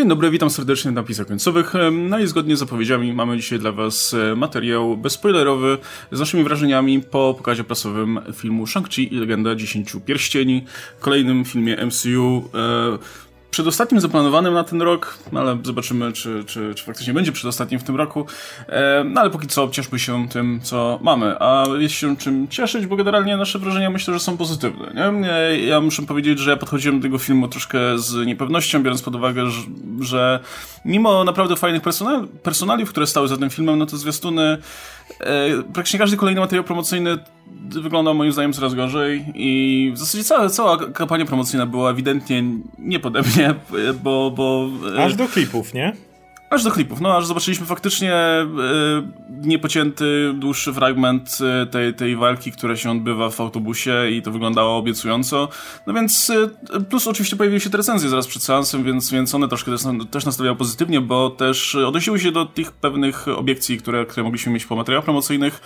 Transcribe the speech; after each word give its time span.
Dzień 0.00 0.08
dobry, 0.08 0.30
witam 0.30 0.50
serdecznie 0.50 0.90
na 0.90 1.00
napisach 1.00 1.26
końcowych. 1.26 1.72
No 1.92 2.18
i 2.18 2.26
zgodnie 2.26 2.56
z 2.56 2.58
zapowiedziami 2.58 3.12
mamy 3.12 3.36
dzisiaj 3.36 3.58
dla 3.58 3.72
Was 3.72 4.14
e, 4.14 4.36
materiał 4.36 4.96
bezspoilerowy 4.96 5.78
z 6.12 6.20
naszymi 6.20 6.44
wrażeniami 6.44 7.00
po 7.00 7.34
pokazie 7.38 7.64
prasowym 7.64 8.20
filmu 8.34 8.64
Shang-Chi 8.64 9.12
i 9.12 9.16
Legenda 9.16 9.54
Dziesięciu 9.54 10.00
Pierścieni, 10.00 10.64
kolejnym 11.00 11.44
filmie 11.44 11.86
MCU. 11.86 12.50
E, 12.54 13.29
przedostatnim 13.50 14.00
zaplanowanym 14.00 14.54
na 14.54 14.64
ten 14.64 14.82
rok, 14.82 15.18
ale 15.36 15.58
zobaczymy, 15.62 16.12
czy, 16.12 16.44
czy, 16.44 16.74
czy 16.74 16.84
faktycznie 16.84 17.14
będzie 17.14 17.32
przedostatnim 17.32 17.80
w 17.80 17.84
tym 17.84 17.96
roku. 17.96 18.26
E, 18.68 19.04
no 19.04 19.20
ale 19.20 19.30
póki 19.30 19.46
co 19.46 19.68
cieszmy 19.68 19.98
się 19.98 20.28
tym, 20.28 20.60
co 20.62 20.98
mamy. 21.02 21.36
A 21.40 21.64
jest 21.78 21.94
się 21.94 22.16
czym 22.16 22.48
cieszyć, 22.48 22.86
bo 22.86 22.96
generalnie 22.96 23.36
nasze 23.36 23.58
wrażenia 23.58 23.90
myślę, 23.90 24.14
że 24.14 24.20
są 24.20 24.36
pozytywne. 24.36 24.92
Nie? 24.94 25.58
Ja 25.58 25.80
muszę 25.80 26.02
powiedzieć, 26.02 26.38
że 26.38 26.50
ja 26.50 26.56
podchodziłem 26.56 27.00
do 27.00 27.02
tego 27.02 27.18
filmu 27.18 27.48
troszkę 27.48 27.98
z 27.98 28.26
niepewnością, 28.26 28.82
biorąc 28.82 29.02
pod 29.02 29.14
uwagę, 29.14 29.44
że, 30.00 30.40
mimo 30.84 31.24
naprawdę 31.24 31.56
fajnych 31.56 31.82
personali, 31.82 32.28
personaliów, 32.42 32.90
które 32.90 33.06
stały 33.06 33.28
za 33.28 33.36
tym 33.36 33.50
filmem, 33.50 33.78
no 33.78 33.86
to 33.86 33.96
zwiastuny, 33.96 34.58
praktycznie 35.72 35.98
każdy 35.98 36.16
kolejny 36.16 36.40
materiał 36.40 36.64
promocyjny 36.64 37.18
wyglądał 37.68 38.14
moim 38.14 38.32
zdaniem 38.32 38.52
coraz 38.52 38.74
gorzej 38.74 39.24
i 39.34 39.90
w 39.94 39.98
zasadzie 39.98 40.24
cała, 40.24 40.48
cała 40.48 40.78
kampania 40.92 41.24
promocyjna 41.24 41.66
była 41.66 41.90
ewidentnie 41.90 42.44
nie 42.78 43.00
pode 43.00 43.22
mnie, 43.22 43.54
bo... 44.04 44.30
bo 44.30 44.68
e, 44.96 45.04
Aż 45.04 45.14
do 45.14 45.28
klipów, 45.28 45.74
nie? 45.74 45.92
Aż 46.50 46.64
do 46.64 46.70
klipów, 46.70 47.00
no 47.00 47.16
aż 47.16 47.26
zobaczyliśmy 47.26 47.66
faktycznie 47.66 48.14
e, 48.14 48.46
niepocięty, 49.30 50.32
dłuższy 50.34 50.72
fragment 50.72 51.38
e, 51.62 51.66
tej, 51.66 51.94
tej 51.94 52.16
walki, 52.16 52.52
która 52.52 52.76
się 52.76 52.90
odbywa 52.90 53.30
w 53.30 53.40
autobusie 53.40 54.10
i 54.10 54.22
to 54.22 54.30
wyglądało 54.30 54.76
obiecująco. 54.76 55.48
No 55.86 55.94
więc, 55.94 56.30
e, 56.30 56.80
plus 56.80 57.06
oczywiście 57.06 57.36
pojawiły 57.36 57.60
się 57.60 57.70
te 57.70 57.76
recenzje 57.76 58.08
zaraz 58.08 58.26
przed 58.26 58.42
seansem, 58.42 58.84
więc, 58.84 59.10
więc 59.10 59.34
one 59.34 59.48
troszkę 59.48 59.70
też, 59.70 59.82
też 60.10 60.24
nastawiały 60.24 60.56
pozytywnie, 60.56 61.00
bo 61.00 61.30
też 61.30 61.74
odnosiły 61.74 62.20
się 62.20 62.32
do 62.32 62.46
tych 62.46 62.72
pewnych 62.72 63.28
obiekcji, 63.28 63.78
które, 63.78 64.06
które 64.06 64.24
mogliśmy 64.24 64.52
mieć 64.52 64.66
po 64.66 64.76
materiałach 64.76 65.04
promocyjnych. 65.04 65.60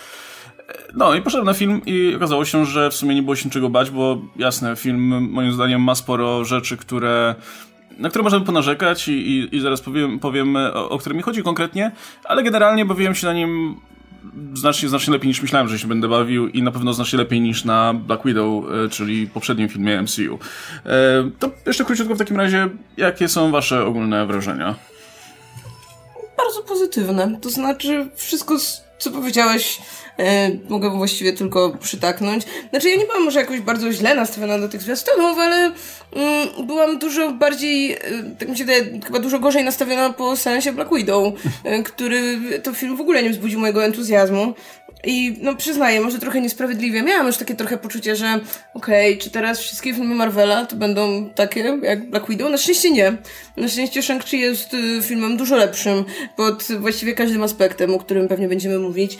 No 0.95 1.15
i 1.15 1.21
poszedłem 1.21 1.45
na 1.45 1.53
film 1.53 1.81
i 1.85 2.15
okazało 2.15 2.45
się, 2.45 2.65
że 2.65 2.89
w 2.89 2.93
sumie 2.93 3.15
nie 3.15 3.23
było 3.23 3.35
się 3.35 3.49
czego 3.49 3.69
bać, 3.69 3.89
bo 3.89 4.21
jasne, 4.35 4.75
film 4.75 5.29
moim 5.31 5.51
zdaniem 5.51 5.81
ma 5.81 5.95
sporo 5.95 6.45
rzeczy, 6.45 6.77
które 6.77 7.35
na 7.97 8.09
które 8.09 8.23
możemy 8.23 8.45
ponarzekać 8.45 9.07
i, 9.07 9.11
i, 9.11 9.55
i 9.55 9.61
zaraz 9.61 9.81
powiem, 9.81 10.19
powiem 10.19 10.55
o, 10.55 10.89
o 10.89 10.97
którym 10.97 11.17
mi 11.17 11.23
chodzi 11.23 11.43
konkretnie, 11.43 11.91
ale 12.23 12.43
generalnie 12.43 12.85
bawiłem 12.85 13.15
się 13.15 13.27
na 13.27 13.33
nim 13.33 13.75
znacznie, 14.53 14.89
znacznie 14.89 15.13
lepiej 15.13 15.27
niż 15.27 15.41
myślałem, 15.41 15.67
że 15.67 15.79
się 15.79 15.87
będę 15.87 16.07
bawił 16.07 16.47
i 16.47 16.63
na 16.63 16.71
pewno 16.71 16.93
znacznie 16.93 17.19
lepiej 17.19 17.41
niż 17.41 17.65
na 17.65 17.93
Black 17.93 18.25
Widow, 18.25 18.65
e, 18.85 18.89
czyli 18.89 19.27
poprzednim 19.27 19.69
filmie 19.69 20.01
MCU. 20.01 20.39
E, 20.85 21.29
to 21.39 21.51
jeszcze 21.65 21.85
króciutko 21.85 22.15
w 22.15 22.17
takim 22.17 22.37
razie, 22.37 22.69
jakie 22.97 23.27
są 23.27 23.51
wasze 23.51 23.85
ogólne 23.85 24.25
wrażenia? 24.25 24.75
Bardzo 26.37 26.63
pozytywne. 26.63 27.39
To 27.41 27.49
znaczy, 27.49 28.09
wszystko, 28.15 28.57
co 28.97 29.11
powiedziałeś, 29.11 29.81
e, 30.19 30.51
mogę 30.69 30.89
właściwie 30.89 31.33
tylko 31.33 31.77
przytaknąć. 31.81 32.43
Znaczy, 32.69 32.89
ja 32.89 32.95
nie 32.95 33.05
byłam 33.05 33.23
może 33.23 33.39
jakoś 33.39 33.59
bardzo 33.59 33.91
źle 33.91 34.15
nastawiona 34.15 34.59
do 34.59 34.69
tych 34.69 34.81
zwiastunów, 34.81 35.37
ale 35.37 35.71
mm, 36.15 36.67
byłam 36.67 36.99
dużo 36.99 37.31
bardziej, 37.31 37.91
e, 37.91 37.97
tak 38.39 38.49
mi 38.49 38.57
się 38.57 38.65
wydaje, 38.65 39.01
chyba 39.05 39.19
dużo 39.19 39.39
gorzej 39.39 39.63
nastawiona 39.63 40.13
po 40.13 40.37
sensie 40.37 40.71
Black 40.71 40.95
Widow, 40.95 41.33
e, 41.63 41.83
który 41.83 42.39
to 42.63 42.73
film 42.73 42.97
w 42.97 43.01
ogóle 43.01 43.23
nie 43.23 43.29
wzbudził 43.29 43.59
mojego 43.59 43.85
entuzjazmu. 43.85 44.53
I 45.05 45.37
no 45.41 45.55
przyznaję, 45.55 46.01
może 46.01 46.19
trochę 46.19 46.41
niesprawiedliwie. 46.41 47.03
Miałam 47.03 47.27
już 47.27 47.37
takie 47.37 47.55
trochę 47.55 47.77
poczucie, 47.77 48.15
że 48.15 48.39
okej, 48.73 49.13
okay, 49.13 49.23
czy 49.23 49.29
teraz 49.29 49.59
wszystkie 49.59 49.93
filmy 49.93 50.15
Marvela 50.15 50.65
to 50.65 50.75
będą 50.75 51.29
takie 51.29 51.79
jak 51.81 52.09
Black 52.09 52.29
Widow? 52.29 52.51
Na 52.51 52.57
szczęście 52.57 52.91
nie. 52.91 53.17
Na 53.57 53.67
szczęście 53.67 54.01
Shang-Chi 54.01 54.37
jest 54.37 54.73
y, 54.73 55.01
filmem 55.01 55.37
dużo 55.37 55.55
lepszym 55.55 56.05
pod 56.35 56.63
właściwie 56.79 57.13
każdym 57.13 57.43
aspektem, 57.43 57.93
o 57.93 57.99
którym 57.99 58.27
pewnie 58.27 58.47
będziemy 58.47 58.79
mówić. 58.79 59.17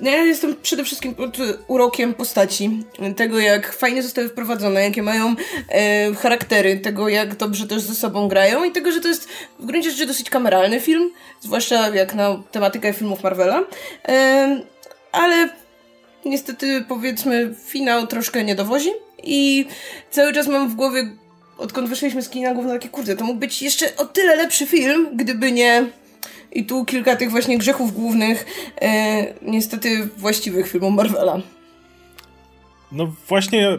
No 0.00 0.10
ja 0.10 0.24
jestem 0.24 0.56
przede 0.62 0.84
wszystkim 0.84 1.14
pod 1.14 1.38
urokiem 1.66 2.14
postaci. 2.14 2.84
Tego, 3.16 3.38
jak 3.38 3.72
fajnie 3.72 4.02
zostały 4.02 4.28
wprowadzone, 4.28 4.82
jakie 4.82 5.02
mają 5.02 5.34
e, 5.68 6.14
charaktery, 6.14 6.76
tego, 6.76 7.08
jak 7.08 7.36
dobrze 7.36 7.66
też 7.66 7.82
ze 7.82 7.94
sobą 7.94 8.28
grają 8.28 8.64
i 8.64 8.72
tego, 8.72 8.92
że 8.92 9.00
to 9.00 9.08
jest 9.08 9.28
w 9.58 9.66
gruncie 9.66 9.90
rzeczy 9.90 10.06
dosyć 10.06 10.30
kameralny 10.30 10.80
film, 10.80 11.10
zwłaszcza 11.40 11.88
jak 11.88 12.14
na 12.14 12.42
tematykę 12.52 12.92
filmów 12.92 13.22
Marvela 13.22 13.62
ale 15.14 15.48
niestety 16.24 16.84
powiedzmy 16.88 17.54
finał 17.64 18.06
troszkę 18.06 18.44
nie 18.44 18.54
dowozi 18.54 18.90
i 19.22 19.66
cały 20.10 20.32
czas 20.32 20.46
mam 20.46 20.68
w 20.68 20.74
głowie 20.74 21.10
odkąd 21.58 21.88
wyszliśmy 21.88 22.22
z 22.22 22.28
kina 22.28 22.54
główne 22.54 22.72
takie 22.72 22.88
kurde, 22.88 23.16
to 23.16 23.24
mógł 23.24 23.40
być 23.40 23.62
jeszcze 23.62 23.96
o 23.96 24.04
tyle 24.04 24.36
lepszy 24.36 24.66
film, 24.66 25.08
gdyby 25.16 25.52
nie 25.52 25.86
i 26.52 26.64
tu 26.64 26.84
kilka 26.84 27.16
tych 27.16 27.30
właśnie 27.30 27.58
grzechów 27.58 27.94
głównych 27.94 28.46
e, 28.80 29.26
niestety 29.42 30.08
właściwych 30.16 30.70
filmów 30.70 30.94
Marvela. 30.94 31.40
No 32.92 33.14
właśnie 33.28 33.78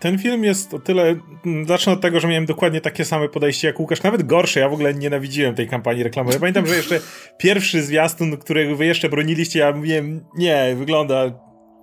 ten 0.00 0.18
film 0.18 0.44
jest 0.44 0.74
o 0.74 0.78
tyle. 0.78 1.16
Mm, 1.46 1.66
zacznę 1.66 1.92
od 1.92 2.00
tego, 2.00 2.20
że 2.20 2.28
miałem 2.28 2.46
dokładnie 2.46 2.80
takie 2.80 3.04
same 3.04 3.28
podejście 3.28 3.66
jak 3.66 3.80
Łukasz, 3.80 4.02
nawet 4.02 4.22
gorsze. 4.22 4.60
Ja 4.60 4.68
w 4.68 4.72
ogóle 4.72 4.94
nienawidziłem 4.94 5.54
tej 5.54 5.68
kampanii 5.68 6.02
reklamowej. 6.02 6.40
Pamiętam, 6.40 6.66
że 6.66 6.76
jeszcze 6.76 7.00
pierwszy 7.38 7.82
zwiastun, 7.82 8.36
którego 8.36 8.76
wy 8.76 8.86
jeszcze 8.86 9.08
broniliście, 9.08 9.58
ja 9.58 9.72
mówiłem, 9.72 10.24
nie, 10.36 10.74
wygląda. 10.78 11.32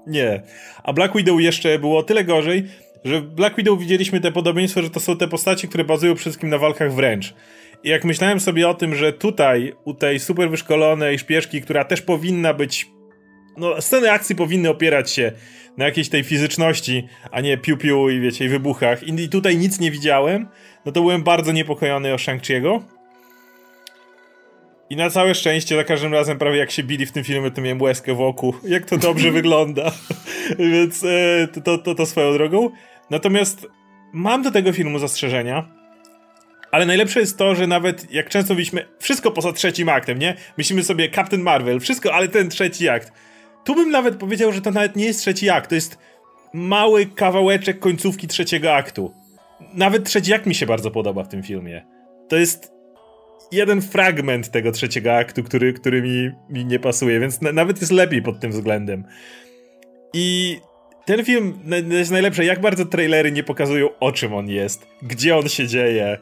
Nie. 0.08 0.42
A 0.84 0.94
Black 0.94 1.18
Widow 1.18 1.42
jeszcze 1.42 1.80
było 1.80 2.00
o 2.00 2.04
tyle 2.04 2.24
gorzej, 2.24 2.64
że 3.04 3.22
w 3.22 3.26
Black 3.26 3.56
Widow 3.56 3.80
widzieliśmy 3.80 4.22
te 4.22 4.32
podobieństwo, 4.32 4.82
że 4.82 4.90
to 4.90 5.00
są 5.00 5.18
te 5.18 5.28
postacie, 5.28 5.68
które 5.68 5.84
bazują 5.84 6.16
przede 6.16 6.22
wszystkim 6.22 6.50
na 6.50 6.58
walkach 6.58 6.94
wręcz. 6.94 7.34
I 7.84 7.90
jak 7.90 8.06
myślałem 8.06 8.40
sobie 8.40 8.70
o 8.70 8.74
tym, 8.74 8.96
że 8.96 9.14
tutaj, 9.14 9.74
u 9.86 9.94
tej 9.94 10.20
super 10.20 10.50
wyszkolonej 10.50 11.20
szpieszki, 11.20 11.62
która 11.62 11.86
też 11.86 12.02
powinna 12.02 12.54
być. 12.54 12.97
No, 13.58 13.82
sceny 13.82 14.12
akcji 14.12 14.36
powinny 14.36 14.70
opierać 14.70 15.12
się 15.12 15.32
na 15.78 15.86
jakiejś 15.86 16.10
tej 16.10 16.24
fizyczności, 16.24 17.08
a 17.32 17.42
nie 17.42 17.58
piu-piu 17.58 18.10
i 18.10 18.20
wiecie, 18.20 18.46
i 18.46 18.50
wybuchach. 18.50 19.04
I 19.04 19.30
tutaj 19.30 19.58
nic 19.58 19.80
nie 19.80 19.92
widziałem, 19.92 20.48
no 20.86 20.92
to 20.92 21.02
byłem 21.02 21.24
bardzo 21.24 21.52
niepokojony 21.52 22.14
o 22.14 22.16
Shang-Chi'ego. 22.16 22.82
I 24.90 24.96
na 24.96 25.10
całe 25.10 25.36
szczęście 25.36 25.76
za 25.76 25.84
każdym 25.84 26.14
razem 26.14 26.38
prawie 26.38 26.58
jak 26.58 26.72
się 26.72 26.84
bili 26.84 27.06
w 27.06 27.12
tym 27.12 27.24
filmie, 27.24 27.52
to 27.52 27.62
miałem 27.62 27.82
łezkę 27.82 28.14
w 28.14 28.22
oku. 28.22 28.54
Jak 28.64 28.86
to 28.86 28.98
dobrze 28.98 29.32
wygląda. 29.42 29.92
Więc 30.60 31.04
e, 31.04 31.48
to, 31.64 31.78
to, 31.78 31.96
to 31.96 32.06
swoją 32.06 32.34
drogą. 32.34 32.70
Natomiast 33.10 33.68
mam 34.14 34.44
do 34.44 34.52
tego 34.52 34.74
filmu 34.74 35.00
zastrzeżenia. 35.00 35.78
Ale 36.72 36.86
najlepsze 36.86 37.20
jest 37.20 37.38
to, 37.38 37.56
że 37.56 37.68
nawet 37.68 38.12
jak 38.12 38.30
często 38.30 38.54
mówiliśmy 38.54 38.86
wszystko 39.00 39.32
poza 39.32 39.54
trzecim 39.54 39.90
aktem, 39.90 40.20
nie? 40.20 40.36
Myślimy 40.58 40.84
sobie 40.84 41.10
Captain 41.10 41.42
Marvel, 41.42 41.80
wszystko, 41.80 42.14
ale 42.14 42.28
ten 42.28 42.50
trzeci 42.50 42.90
akt. 42.90 43.12
Tu 43.68 43.76
bym 43.76 43.92
nawet 43.92 44.16
powiedział, 44.16 44.52
że 44.52 44.62
to 44.62 44.72
nawet 44.72 44.96
nie 44.96 45.06
jest 45.06 45.20
trzeci 45.20 45.50
akt, 45.50 45.70
to 45.70 45.76
jest 45.76 45.98
mały 46.54 47.06
kawałeczek 47.06 47.80
końcówki 47.80 48.28
trzeciego 48.28 48.74
aktu. 48.74 49.14
Nawet 49.74 50.04
trzeci 50.04 50.34
akt 50.34 50.46
mi 50.46 50.56
się 50.56 50.66
bardzo 50.66 50.92
podoba 50.92 51.24
w 51.24 51.28
tym 51.28 51.44
filmie. 51.44 51.86
To 52.30 52.36
jest 52.36 52.72
jeden 53.52 53.82
fragment 53.82 54.52
tego 54.52 54.72
trzeciego 54.72 55.16
aktu, 55.16 55.44
który, 55.44 55.74
który 55.74 56.02
mi, 56.02 56.32
mi 56.50 56.66
nie 56.66 56.80
pasuje, 56.80 57.20
więc 57.20 57.42
na, 57.42 57.52
nawet 57.52 57.82
jest 57.82 57.92
lepiej 57.92 58.22
pod 58.22 58.40
tym 58.40 58.52
względem. 58.52 59.04
I 60.14 60.58
ten 61.06 61.26
film 61.26 61.60
jest 61.90 62.12
najlepsze, 62.12 62.46
jak 62.46 62.62
bardzo 62.62 62.86
trailery 62.86 63.32
nie 63.32 63.44
pokazują 63.44 63.90
o 64.00 64.12
czym 64.12 64.34
on 64.34 64.50
jest, 64.50 64.88
gdzie 65.02 65.38
on 65.38 65.50
się 65.50 65.68
dzieje, 65.68 66.18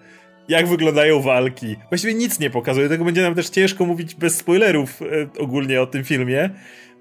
jak 0.48 0.68
wyglądają 0.68 1.22
walki. 1.22 1.76
Właściwie 1.90 2.14
nic 2.14 2.40
nie 2.40 2.50
pokazuje, 2.50 2.90
tego 2.90 3.06
będzie 3.06 3.22
nam 3.22 3.36
też 3.36 3.50
ciężko 3.50 3.86
mówić 3.86 4.16
bez 4.16 4.38
spoilerów 4.38 5.02
e, 5.02 5.06
ogólnie 5.40 5.82
o 5.82 5.88
tym 5.88 6.04
filmie 6.04 6.50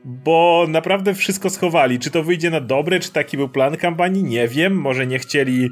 bo 0.05 0.67
naprawdę 0.69 1.15
wszystko 1.15 1.51
schowali. 1.51 1.99
Czy 1.99 2.11
to 2.11 2.23
wyjdzie 2.23 2.51
na 2.51 2.61
dobre, 2.61 3.01
czy 3.01 3.13
taki 3.13 3.37
był 3.37 3.49
plan 3.49 3.77
kampanii? 3.77 4.25
Nie 4.25 4.49
wiem. 4.49 4.81
Może 4.81 5.07
nie 5.07 5.19
chcieli 5.19 5.71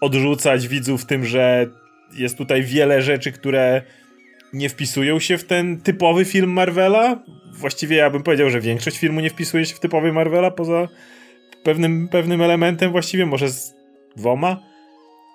odrzucać 0.00 0.68
widzów 0.68 1.04
tym, 1.04 1.24
że 1.24 1.66
jest 2.14 2.38
tutaj 2.38 2.62
wiele 2.62 3.02
rzeczy, 3.02 3.32
które 3.32 3.82
nie 4.52 4.68
wpisują 4.68 5.20
się 5.20 5.38
w 5.38 5.44
ten 5.44 5.80
typowy 5.80 6.24
film 6.24 6.52
Marvela. 6.52 7.22
Właściwie 7.52 7.96
ja 7.96 8.10
bym 8.10 8.22
powiedział, 8.22 8.50
że 8.50 8.60
większość 8.60 8.98
filmu 8.98 9.20
nie 9.20 9.30
wpisuje 9.30 9.66
się 9.66 9.74
w 9.74 9.80
typowy 9.80 10.12
Marvela, 10.12 10.50
poza 10.50 10.88
pewnym, 11.62 12.08
pewnym 12.08 12.42
elementem 12.42 12.90
właściwie, 12.90 13.26
może 13.26 13.48
z 13.48 13.74
dwoma. 14.16 14.62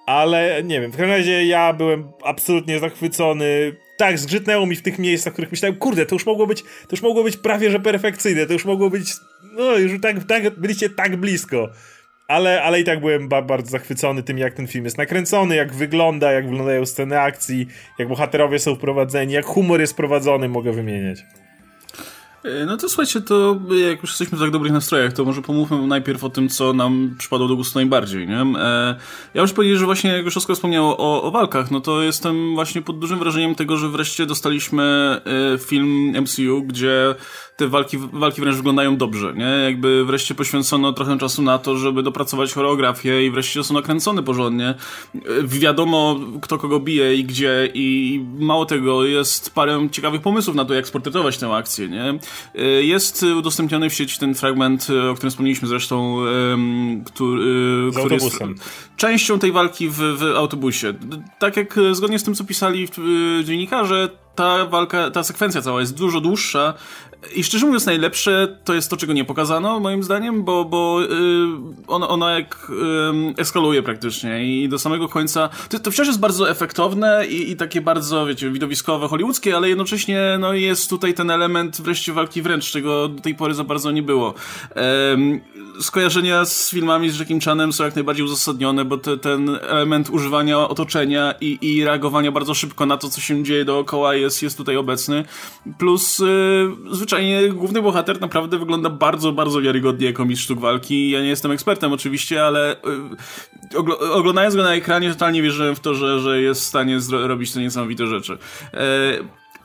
Ale 0.05 0.63
nie 0.63 0.81
wiem, 0.81 0.91
w 0.91 0.97
każdym 0.97 1.09
razie 1.09 1.45
ja 1.45 1.73
byłem 1.73 2.11
absolutnie 2.23 2.79
zachwycony 2.79 3.75
tak, 3.97 4.19
zgrzytnęło 4.19 4.65
mi 4.65 4.75
w 4.75 4.81
tych 4.81 4.99
miejscach, 4.99 5.33
w 5.33 5.35
których 5.35 5.51
myślałem, 5.51 5.77
kurde, 5.77 6.05
to 6.05 6.15
już 6.15 6.25
mogło 6.25 6.47
być, 6.47 6.63
to 6.63 6.91
już 6.91 7.01
mogło 7.01 7.23
być 7.23 7.37
prawie, 7.37 7.71
że 7.71 7.79
perfekcyjne, 7.79 8.45
to 8.45 8.53
już 8.53 8.65
mogło 8.65 8.89
być, 8.89 9.13
no, 9.53 9.77
już 9.77 10.01
tak, 10.01 10.23
tak 10.23 10.59
byliście 10.59 10.89
tak 10.89 11.15
blisko. 11.15 11.69
Ale, 12.27 12.63
ale 12.63 12.79
i 12.79 12.83
tak 12.83 12.99
byłem 12.99 13.29
ba 13.29 13.41
bardzo 13.41 13.71
zachwycony 13.71 14.23
tym, 14.23 14.37
jak 14.37 14.53
ten 14.53 14.67
film 14.67 14.85
jest 14.85 14.97
nakręcony, 14.97 15.55
jak 15.55 15.73
wygląda, 15.73 16.31
jak 16.31 16.49
wyglądają 16.49 16.85
sceny 16.85 17.19
akcji, 17.19 17.67
jak 17.99 18.07
bohaterowie 18.07 18.59
są 18.59 18.75
wprowadzeni, 18.75 19.33
jak 19.33 19.45
humor 19.45 19.79
jest 19.79 19.95
prowadzony, 19.95 20.49
mogę 20.49 20.71
wymieniać. 20.71 21.25
E, 22.47 22.65
no 22.65 22.77
to 22.77 22.89
słuchajcie, 22.89 23.21
to 23.21 23.59
jak 23.89 24.01
już 24.01 24.09
jesteśmy 24.09 24.37
w 24.37 24.41
tak 24.41 24.51
dobrych 24.51 24.71
nastrojach, 24.71 25.13
to 25.13 25.25
może 25.25 25.41
pomówmy 25.41 25.87
najpierw 25.87 26.23
o 26.23 26.29
tym, 26.29 26.49
co 26.49 26.73
nam 26.73 27.15
przypadło 27.17 27.47
do 27.47 27.55
gustu 27.55 27.79
najbardziej, 27.79 28.27
nie? 28.27 28.41
E, 28.41 28.95
ja 29.33 29.41
już 29.41 29.53
powiedzieć, 29.53 29.79
że 29.79 29.85
właśnie 29.85 30.11
jak 30.11 30.25
już 30.25 30.37
Oskar 30.37 30.55
wspomniał 30.55 30.89
o, 30.89 31.23
o 31.23 31.31
walkach, 31.31 31.71
no 31.71 31.81
to 31.81 32.01
jestem 32.01 32.55
właśnie 32.55 32.81
pod 32.81 32.99
dużym 32.99 33.19
wrażeniem 33.19 33.55
tego, 33.55 33.77
że 33.77 33.89
wreszcie 33.89 34.25
dostaliśmy 34.25 34.83
e, 35.53 35.57
film 35.57 36.13
MCU, 36.21 36.63
gdzie 36.63 37.15
te 37.57 37.67
walki, 37.67 37.97
walki 37.97 38.41
wręcz 38.41 38.55
wyglądają 38.55 38.97
dobrze, 38.97 39.33
nie? 39.33 39.45
Jakby 39.45 40.05
wreszcie 40.05 40.35
poświęcono 40.35 40.93
trochę 40.93 41.17
czasu 41.17 41.41
na 41.41 41.57
to, 41.57 41.77
żeby 41.77 42.03
dopracować 42.03 42.53
choreografię 42.53 43.25
i 43.25 43.31
wreszcie 43.31 43.63
są 43.63 43.73
nakręcone 43.73 44.23
porządnie. 44.23 44.73
Wiadomo, 45.43 46.19
kto 46.41 46.57
kogo 46.57 46.79
bije 46.79 47.15
i 47.15 47.23
gdzie 47.23 47.69
i 47.73 48.19
mało 48.39 48.65
tego, 48.65 49.05
jest 49.05 49.53
parę 49.53 49.87
ciekawych 49.91 50.21
pomysłów 50.21 50.55
na 50.55 50.65
to, 50.65 50.73
jak 50.73 50.87
sportretować 50.87 51.37
tę 51.37 51.55
akcję, 51.55 51.89
nie? 51.89 52.19
Jest 52.79 53.23
udostępniony 53.23 53.89
w 53.89 53.93
sieci 53.93 54.19
ten 54.19 54.35
fragment, 54.35 54.87
o 55.11 55.13
którym 55.13 55.31
wspomnieliśmy 55.31 55.67
zresztą, 55.67 56.17
który, 57.05 57.91
który 57.91 58.15
jest 58.15 58.39
częścią 58.97 59.39
tej 59.39 59.51
walki 59.51 59.89
w, 59.89 59.95
w 59.95 60.23
autobusie. 60.23 60.93
Tak 61.39 61.57
jak 61.57 61.75
zgodnie 61.91 62.19
z 62.19 62.23
tym, 62.23 62.35
co 62.35 62.43
pisali 62.43 62.87
dziennikarze, 63.43 64.09
ta 64.37 64.65
walka, 64.65 65.11
ta 65.11 65.23
sekwencja 65.23 65.61
cała 65.61 65.79
jest 65.79 65.97
dużo 65.97 66.21
dłuższa 66.21 66.73
i 67.35 67.43
szczerze 67.43 67.65
mówiąc 67.65 67.85
najlepsze 67.85 68.57
to 68.63 68.73
jest 68.73 68.89
to, 68.89 68.97
czego 68.97 69.13
nie 69.13 69.25
pokazano 69.25 69.79
moim 69.79 70.03
zdaniem, 70.03 70.43
bo, 70.43 70.65
bo 70.65 71.01
yy, 71.01 71.07
ona, 71.87 72.07
ona 72.07 72.31
jak 72.31 72.67
yy, 72.69 73.33
eskaluje 73.37 73.83
praktycznie 73.83 74.45
i 74.45 74.69
do 74.69 74.79
samego 74.79 75.09
końca 75.09 75.49
to, 75.69 75.79
to 75.79 75.91
wciąż 75.91 76.07
jest 76.07 76.19
bardzo 76.19 76.49
efektowne 76.49 77.27
i, 77.27 77.51
i, 77.51 77.55
takie 77.55 77.81
bardzo, 77.81 78.25
wiecie, 78.25 78.51
widowiskowe, 78.51 79.07
hollywoodzkie, 79.07 79.55
ale 79.55 79.69
jednocześnie 79.69 80.37
no, 80.39 80.53
jest 80.53 80.89
tutaj 80.89 81.13
ten 81.13 81.31
element 81.31 81.81
wreszcie 81.81 82.13
walki 82.13 82.41
wręcz, 82.41 82.71
czego 82.71 83.07
do 83.07 83.21
tej 83.21 83.35
pory 83.35 83.53
za 83.53 83.63
bardzo 83.63 83.91
nie 83.91 84.03
było. 84.03 84.33
Yy, 84.75 84.81
skojarzenia 85.81 86.45
z 86.45 86.69
filmami 86.69 87.09
z 87.09 87.19
Jackiem 87.19 87.39
Chanem 87.39 87.73
są 87.73 87.83
jak 87.83 87.95
najbardziej 87.95 88.25
uzasadnione, 88.25 88.85
bo 88.85 88.97
te, 88.97 89.17
ten 89.17 89.49
element 89.61 90.09
używania 90.09 90.57
otoczenia 90.57 91.33
i, 91.41 91.57
i 91.61 91.85
reagowania 91.85 92.31
bardzo 92.31 92.53
szybko 92.53 92.85
na 92.85 92.97
to, 92.97 93.09
co 93.09 93.21
się 93.21 93.43
dzieje 93.43 93.65
dookoła 93.65 94.15
jest, 94.15 94.43
jest 94.43 94.57
tutaj 94.57 94.77
obecny. 94.77 95.25
Plus 95.77 96.19
yy, 96.19 96.75
zwyczajnie 96.91 97.49
główny 97.49 97.81
bohater 97.81 98.21
naprawdę 98.21 98.59
wygląda 98.59 98.89
bardzo, 98.89 99.31
bardzo 99.31 99.61
wiarygodnie 99.61 100.05
jako 100.05 100.25
mistrz 100.25 100.45
sztuk 100.45 100.59
walki. 100.59 101.09
Ja 101.09 101.21
nie 101.21 101.29
jestem 101.29 101.51
ekspertem 101.51 101.93
oczywiście, 101.93 102.45
ale 102.45 102.75
yy, 103.73 104.11
oglądając 104.11 104.55
go 104.55 104.63
na 104.63 104.75
ekranie 104.75 105.09
totalnie 105.09 105.41
wierzyłem 105.41 105.75
w 105.75 105.79
to, 105.79 105.95
że, 105.95 106.19
że 106.19 106.41
jest 106.41 106.61
w 106.61 106.65
stanie 106.65 106.99
robić 107.11 107.51
te 107.51 107.59
niesamowite 107.59 108.07
rzeczy. 108.07 108.37
Yy, 108.73 108.79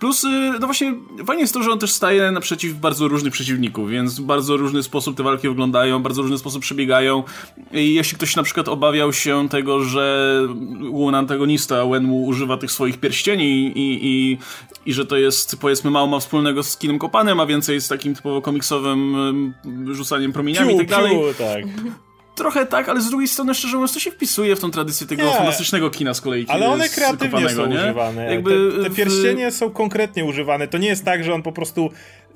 Plus, 0.02 0.24
y, 0.24 0.28
no 0.60 0.66
właśnie, 0.66 0.94
fajnie 1.26 1.42
jest 1.42 1.54
to, 1.54 1.62
że 1.62 1.70
on 1.70 1.78
też 1.78 1.92
staje 1.92 2.30
naprzeciw 2.30 2.74
bardzo 2.74 3.08
różnych 3.08 3.32
przeciwników, 3.32 3.90
więc 3.90 4.20
w 4.20 4.22
bardzo 4.22 4.56
różny 4.56 4.82
sposób 4.82 5.16
te 5.16 5.22
walki 5.22 5.48
wyglądają, 5.48 6.02
bardzo 6.02 6.22
różny 6.22 6.38
sposób 6.38 6.62
przebiegają. 6.62 7.22
I 7.72 7.94
jeśli 7.94 8.16
ktoś 8.16 8.36
na 8.36 8.42
przykład 8.42 8.68
obawiał 8.68 9.12
się 9.12 9.48
tego, 9.48 9.84
że 9.84 10.38
główny 10.90 11.18
antagonista 11.18 11.86
Wenwu 11.86 12.24
używa 12.24 12.56
tych 12.56 12.72
swoich 12.72 13.00
pierścieni 13.00 13.72
i, 13.78 14.06
i, 14.06 14.38
i 14.86 14.92
że 14.92 15.06
to 15.06 15.16
jest, 15.16 15.56
powiedzmy, 15.60 15.90
mało 15.90 16.06
ma 16.06 16.20
wspólnego 16.20 16.62
z 16.62 16.76
kinem 16.76 16.98
kopanem, 16.98 17.40
a 17.40 17.46
więcej 17.46 17.80
z 17.80 17.88
takim 17.88 18.14
typowo 18.14 18.42
komiksowym 18.42 19.14
rzucaniem 19.92 20.32
promieniami 20.32 20.68
piu, 20.68 20.74
i 20.74 20.78
tak 20.78 20.88
dalej. 20.88 21.16
Piu, 21.16 21.34
tak. 21.38 21.64
Trochę 22.34 22.66
tak, 22.66 22.88
ale 22.88 23.00
z 23.00 23.10
drugiej 23.10 23.28
strony, 23.28 23.54
szczerze 23.54 23.76
mówiąc, 23.76 23.92
to 23.92 24.00
się 24.00 24.10
wpisuje 24.10 24.56
w 24.56 24.60
tą 24.60 24.70
tradycję 24.70 25.06
tego 25.06 25.22
nie, 25.22 25.30
fantastycznego 25.30 25.90
kina 25.90 26.14
z 26.14 26.20
kolei. 26.20 26.46
Ale 26.48 26.68
one 26.68 26.88
kreatywnie 26.88 27.48
są 27.48 27.66
nie? 27.66 27.76
używane. 27.76 28.34
Jakby 28.34 28.72
te, 28.76 28.84
te 28.84 28.90
pierścienie 28.90 29.50
w... 29.50 29.54
są 29.54 29.70
konkretnie 29.70 30.24
używane. 30.24 30.68
To 30.68 30.78
nie 30.78 30.88
jest 30.88 31.04
tak, 31.04 31.24
że 31.24 31.34
on 31.34 31.42
po 31.42 31.52
prostu 31.52 31.90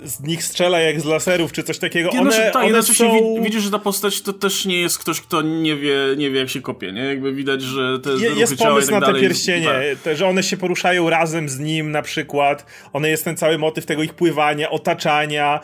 z 0.04 0.20
nich 0.20 0.44
strzela 0.44 0.80
jak 0.80 1.00
z 1.00 1.04
laserów, 1.04 1.52
czy 1.52 1.62
coś 1.62 1.78
takiego. 1.78 2.10
Nie, 2.12 2.20
one, 2.20 2.46
no, 2.46 2.52
tak, 2.52 2.64
one 2.64 2.82
są... 2.82 3.34
widzisz, 3.42 3.62
że 3.62 3.70
ta 3.70 3.78
postać 3.78 4.22
to 4.22 4.32
też 4.32 4.66
nie 4.66 4.80
jest 4.80 4.98
ktoś, 4.98 5.20
kto 5.20 5.42
nie 5.42 5.76
wie, 5.76 5.96
nie 6.16 6.30
wie 6.30 6.40
jak 6.40 6.48
się 6.48 6.60
kopie, 6.60 6.92
nie? 6.92 7.04
Jakby 7.04 7.32
widać, 7.32 7.62
że 7.62 7.98
te 7.98 8.10
Je, 8.10 8.30
Jest 8.30 8.56
pomysł 8.56 8.90
tak 8.90 9.00
na 9.00 9.12
te 9.12 9.20
pierścienie, 9.20 9.66
tak. 9.66 10.02
te, 10.02 10.16
że 10.16 10.26
one 10.26 10.42
się 10.42 10.56
poruszają 10.56 11.10
razem 11.10 11.48
z 11.48 11.58
nim 11.58 11.90
na 11.90 12.02
przykład. 12.02 12.66
One 12.92 13.08
jest 13.08 13.24
ten 13.24 13.36
cały 13.36 13.58
motyw 13.58 13.86
tego 13.86 14.02
ich 14.02 14.14
pływania, 14.14 14.70
otaczania. 14.70 15.60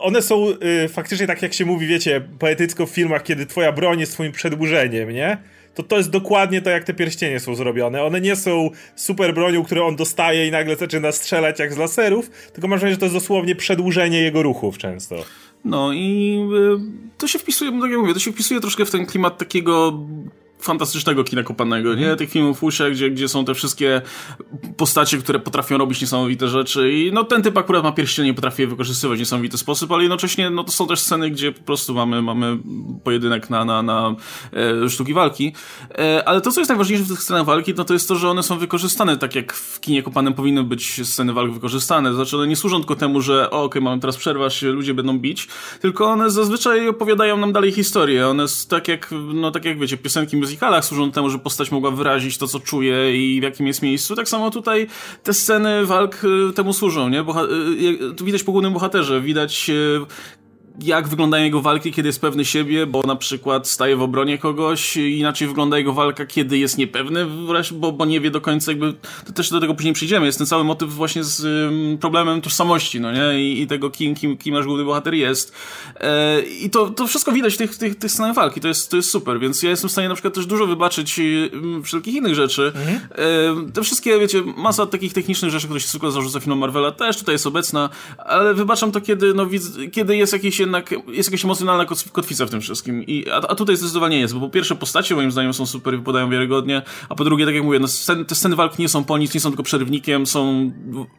one 0.00 0.22
są 0.22 0.48
y, 0.84 0.88
faktycznie 0.88 1.26
tak 1.26 1.42
jak 1.42 1.54
się 1.54 1.64
mówi, 1.64 1.86
wiecie, 1.86 2.20
poetycko 2.38 2.86
w 2.86 2.90
filmach, 2.90 3.22
kiedy 3.22 3.46
twoja 3.46 3.72
broń 3.72 4.00
jest 4.00 4.12
twoim 4.12 4.32
przedłużeniem, 4.32 5.10
nie? 5.10 5.38
To 5.74 5.82
to 5.82 5.96
jest 5.96 6.10
dokładnie 6.10 6.62
to, 6.62 6.70
jak 6.70 6.84
te 6.84 6.94
pierścienie 6.94 7.40
są 7.40 7.54
zrobione. 7.54 8.02
One 8.02 8.20
nie 8.20 8.36
są 8.36 8.70
super 8.96 9.34
bronią, 9.34 9.64
które 9.64 9.84
on 9.84 9.96
dostaje 9.96 10.48
i 10.48 10.50
nagle 10.50 10.76
zaczyna 10.76 11.12
strzelać 11.12 11.58
jak 11.58 11.74
z 11.74 11.76
laserów, 11.76 12.30
tylko 12.52 12.68
masz 12.68 12.80
wrażenie, 12.80 12.94
że 12.94 12.98
to 12.98 13.04
jest 13.04 13.16
dosłownie 13.16 13.56
przedłużenie 13.56 14.20
jego 14.20 14.42
ruchów 14.42 14.78
często. 14.78 15.16
No 15.64 15.92
i 15.92 16.38
y, 16.54 17.18
to 17.18 17.28
się 17.28 17.38
wpisuje, 17.38 17.80
tak 17.80 17.90
jak 17.90 18.00
mówię, 18.00 18.14
to 18.14 18.20
się 18.20 18.32
wpisuje 18.32 18.60
troszkę 18.60 18.84
w 18.84 18.90
ten 18.90 19.06
klimat 19.06 19.38
takiego 19.38 20.00
fantastycznego 20.64 21.24
kina 21.24 21.42
kopanego, 21.42 21.94
nie? 21.94 22.16
Tych 22.16 22.30
filmów 22.30 22.62
Usia, 22.62 22.90
gdzie, 22.90 23.10
gdzie 23.10 23.28
są 23.28 23.44
te 23.44 23.54
wszystkie 23.54 24.02
postacie, 24.76 25.18
które 25.18 25.38
potrafią 25.38 25.78
robić 25.78 26.00
niesamowite 26.00 26.48
rzeczy 26.48 26.92
i 26.92 27.12
no 27.12 27.24
ten 27.24 27.42
typ 27.42 27.58
akurat 27.58 27.82
ma 27.82 27.92
pierścienie 27.92 28.34
potrafi 28.34 28.62
je 28.62 28.68
wykorzystywać 28.68 29.18
w 29.18 29.20
niesamowity 29.20 29.58
sposób, 29.58 29.92
ale 29.92 30.02
jednocześnie 30.02 30.50
no 30.50 30.64
to 30.64 30.72
są 30.72 30.86
też 30.86 31.00
sceny, 31.00 31.30
gdzie 31.30 31.52
po 31.52 31.62
prostu 31.62 31.94
mamy, 31.94 32.22
mamy 32.22 32.58
pojedynek 33.04 33.50
na, 33.50 33.64
na, 33.64 33.82
na 33.82 34.14
e, 34.84 34.90
sztuki 34.90 35.14
walki, 35.14 35.52
e, 35.98 36.28
ale 36.28 36.40
to, 36.40 36.52
co 36.52 36.60
jest 36.60 36.68
najważniejsze 36.68 37.04
w 37.04 37.08
tych 37.08 37.22
scenach 37.22 37.44
walki, 37.44 37.74
no 37.76 37.84
to 37.84 37.94
jest 37.94 38.08
to, 38.08 38.16
że 38.16 38.30
one 38.30 38.42
są 38.42 38.58
wykorzystane 38.58 39.16
tak, 39.16 39.34
jak 39.34 39.52
w 39.52 39.80
kinie 39.80 40.02
kopanym 40.02 40.34
powinny 40.34 40.62
być 40.62 41.00
sceny 41.08 41.32
walk 41.32 41.52
wykorzystane, 41.52 42.14
znaczy 42.14 42.36
one 42.36 42.46
nie 42.46 42.56
służą 42.56 42.78
tylko 42.78 42.96
temu, 42.96 43.20
że 43.20 43.50
okej, 43.50 43.64
okay, 43.64 43.82
mamy 43.82 44.00
teraz 44.00 44.16
przerwę, 44.16 44.50
się 44.50 44.70
ludzie 44.70 44.94
będą 44.94 45.18
bić, 45.18 45.48
tylko 45.80 46.06
one 46.06 46.30
zazwyczaj 46.30 46.88
opowiadają 46.88 47.36
nam 47.36 47.52
dalej 47.52 47.72
historię, 47.72 48.28
one 48.28 48.44
tak 48.68 48.88
jak, 48.88 49.14
no 49.34 49.50
tak 49.50 49.64
jak 49.64 49.78
wiecie, 49.78 49.96
piosenki 49.96 50.36
muzyki 50.36 50.53
musicalach 50.54 50.84
służą 50.84 51.12
temu, 51.12 51.30
żeby 51.30 51.44
postać 51.44 51.70
mogła 51.70 51.90
wyrazić 51.90 52.38
to, 52.38 52.46
co 52.46 52.60
czuje 52.60 53.16
i 53.16 53.40
w 53.40 53.42
jakim 53.42 53.66
jest 53.66 53.82
miejscu. 53.82 54.16
Tak 54.16 54.28
samo 54.28 54.50
tutaj 54.50 54.86
te 55.22 55.34
sceny 55.34 55.86
walk 55.86 56.24
y, 56.24 56.52
temu 56.52 56.72
służą, 56.72 57.08
nie? 57.08 57.22
Boha 57.22 57.42
y, 58.20 58.24
widać 58.24 58.42
po 58.42 58.52
głównym 58.52 58.72
bohaterze, 58.72 59.20
widać 59.20 59.70
y, 59.70 60.00
jak 60.82 61.08
wyglądają 61.08 61.44
jego 61.44 61.60
walki, 61.60 61.92
kiedy 61.92 62.08
jest 62.08 62.20
pewny 62.20 62.44
siebie, 62.44 62.86
bo 62.86 63.02
na 63.02 63.16
przykład 63.16 63.68
staje 63.68 63.96
w 63.96 64.02
obronie 64.02 64.38
kogoś, 64.38 64.96
inaczej 64.96 65.48
wygląda 65.48 65.78
jego 65.78 65.92
walka, 65.92 66.26
kiedy 66.26 66.58
jest 66.58 66.78
niepewny, 66.78 67.26
bo, 67.72 67.92
bo 67.92 68.04
nie 68.04 68.20
wie 68.20 68.30
do 68.30 68.40
końca, 68.40 68.70
jakby, 68.70 68.94
to 69.26 69.32
też 69.32 69.50
do 69.50 69.60
tego 69.60 69.74
później 69.74 69.94
przyjdziemy, 69.94 70.26
jest 70.26 70.38
ten 70.38 70.46
cały 70.46 70.64
motyw 70.64 70.94
właśnie 70.94 71.24
z 71.24 71.70
problemem 72.00 72.40
tożsamości, 72.40 73.00
no 73.00 73.12
nie, 73.12 73.42
I, 73.42 73.62
i, 73.62 73.66
tego, 73.66 73.90
kim, 73.90 74.14
kim, 74.14 74.36
kim 74.36 74.54
nasz 74.54 74.64
główny 74.64 74.84
bohater 74.84 75.14
jest. 75.14 75.52
E, 76.00 76.40
I 76.40 76.70
to, 76.70 76.90
to 76.90 77.06
wszystko 77.06 77.32
widać 77.32 77.54
w 77.54 77.56
tych, 77.56 77.76
tych, 77.76 77.98
tych 77.98 78.10
scenach 78.10 78.34
walki, 78.34 78.60
to 78.60 78.68
jest, 78.68 78.90
to 78.90 78.96
jest 78.96 79.10
super, 79.10 79.40
więc 79.40 79.62
ja 79.62 79.70
jestem 79.70 79.88
w 79.88 79.92
stanie 79.92 80.08
na 80.08 80.14
przykład 80.14 80.34
też 80.34 80.46
dużo 80.46 80.66
wybaczyć 80.66 81.18
um, 81.18 81.82
wszelkich 81.82 82.14
innych 82.14 82.34
rzeczy. 82.34 82.72
Mhm. 82.76 83.00
E, 83.68 83.72
te 83.72 83.82
wszystkie, 83.82 84.18
wiecie, 84.18 84.42
masa 84.56 84.86
takich 84.86 85.12
technicznych 85.12 85.50
rzeczy, 85.50 85.66
które 85.66 85.80
się 85.80 85.88
zwykle 85.88 86.10
zarzuca 86.10 86.40
filmom 86.40 86.58
Marvela, 86.58 86.92
też 86.92 87.18
tutaj 87.18 87.34
jest 87.34 87.46
obecna, 87.46 87.90
ale 88.18 88.54
wybaczam 88.54 88.92
to, 88.92 89.00
kiedy, 89.00 89.34
no, 89.34 89.46
kiedy 89.92 90.16
jest 90.16 90.32
jakiś 90.32 90.63
jednak 90.64 90.94
jest 91.08 91.28
jakaś 91.28 91.44
emocjonalna 91.44 91.86
kotwica 92.12 92.46
w 92.46 92.50
tym 92.50 92.60
wszystkim. 92.60 93.02
I, 93.02 93.30
a, 93.30 93.36
a 93.36 93.54
tutaj 93.54 93.76
zdecydowanie 93.76 94.20
jest, 94.20 94.34
bo 94.34 94.40
po 94.40 94.48
pierwsze 94.48 94.74
postacie 94.74 95.14
moim 95.14 95.30
zdaniem 95.30 95.54
są 95.54 95.66
super, 95.66 95.98
wypadają 95.98 96.30
wiarygodnie, 96.30 96.82
a 97.08 97.14
po 97.14 97.24
drugie, 97.24 97.44
tak 97.44 97.54
jak 97.54 97.64
mówię, 97.64 97.78
no, 97.78 97.88
scen, 97.88 98.24
te 98.24 98.34
sceny 98.34 98.56
walk 98.56 98.78
nie 98.78 98.88
są 98.88 99.04
po 99.04 99.18
nic, 99.18 99.34
nie 99.34 99.40
są 99.40 99.50
tylko 99.50 99.62
przerywnikiem, 99.62 100.26
są 100.26 100.72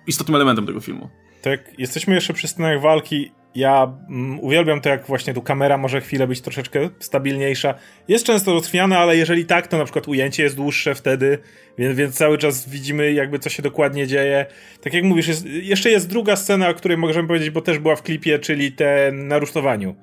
istotnym 0.08 0.36
elementem 0.36 0.66
tego 0.66 0.82
filmu. 0.82 1.10
Tak, 1.42 1.60
jesteśmy 1.78 2.16
jeszcze 2.16 2.34
przy 2.34 2.48
scenach 2.48 2.82
walki. 2.82 3.32
Ja 3.56 3.94
mm, 4.10 4.40
uwielbiam 4.40 4.82
to, 4.82 4.90
jak 4.90 5.08
właśnie 5.08 5.34
tu 5.34 5.42
kamera 5.42 5.78
może 5.78 6.02
chwilę 6.02 6.28
być 6.28 6.42
troszeczkę 6.42 6.90
stabilniejsza. 7.00 7.74
Jest 8.08 8.26
często 8.26 8.54
rozchwiana, 8.54 9.00
ale 9.00 9.18
jeżeli 9.18 9.46
tak, 9.46 9.68
to 9.68 9.78
na 9.78 9.84
przykład 9.84 10.08
ujęcie 10.08 10.44
jest 10.44 10.56
dłuższe 10.56 10.96
wtedy, 10.96 11.38
więc, 11.78 11.98
więc 11.98 12.16
cały 12.16 12.38
czas 12.38 12.70
widzimy 12.70 13.14
jakby 13.14 13.40
co 13.40 13.50
się 13.50 13.64
dokładnie 13.64 14.08
dzieje. 14.08 14.46
Tak 14.82 14.94
jak 14.94 15.04
mówisz, 15.04 15.28
jest, 15.28 15.46
jeszcze 15.46 15.90
jest 15.90 16.10
druga 16.10 16.36
scena, 16.36 16.70
o 16.70 16.74
której 16.74 16.98
możemy 16.98 17.28
powiedzieć, 17.28 17.50
bo 17.50 17.62
też 17.62 17.80
była 17.80 17.96
w 17.96 18.04
klipie, 18.04 18.40
czyli 18.40 18.72
ten 18.72 19.28
na 19.28 19.40
rusztowaniu. 19.40 19.96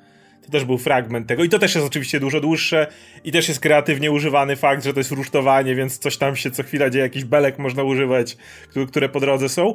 To 0.44 0.50
też 0.50 0.64
był 0.64 0.78
fragment 0.78 1.26
tego 1.26 1.44
i 1.44 1.48
to 1.48 1.58
też 1.58 1.74
jest 1.74 1.86
oczywiście 1.86 2.20
dużo 2.20 2.40
dłuższe 2.40 2.86
i 3.24 3.32
też 3.32 3.48
jest 3.48 3.60
kreatywnie 3.60 4.10
używany 4.10 4.56
fakt, 4.56 4.84
że 4.84 4.92
to 4.92 5.00
jest 5.00 5.10
rusztowanie, 5.10 5.74
więc 5.74 5.98
coś 5.98 6.16
tam 6.16 6.36
się 6.36 6.50
co 6.50 6.62
chwila 6.62 6.90
dzieje, 6.90 7.04
jakiś 7.04 7.24
belek 7.24 7.58
można 7.58 7.82
używać, 7.82 8.36
które 8.88 9.08
po 9.08 9.20
drodze 9.20 9.48
są. 9.48 9.74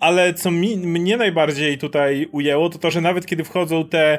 Ale 0.00 0.34
co 0.34 0.50
mi, 0.50 0.76
mnie 0.76 1.16
najbardziej 1.16 1.78
tutaj 1.78 2.28
ujęło, 2.32 2.68
to 2.70 2.78
to, 2.78 2.90
że 2.90 3.00
nawet 3.00 3.26
kiedy 3.26 3.44
wchodzą 3.44 3.88
te 3.88 4.18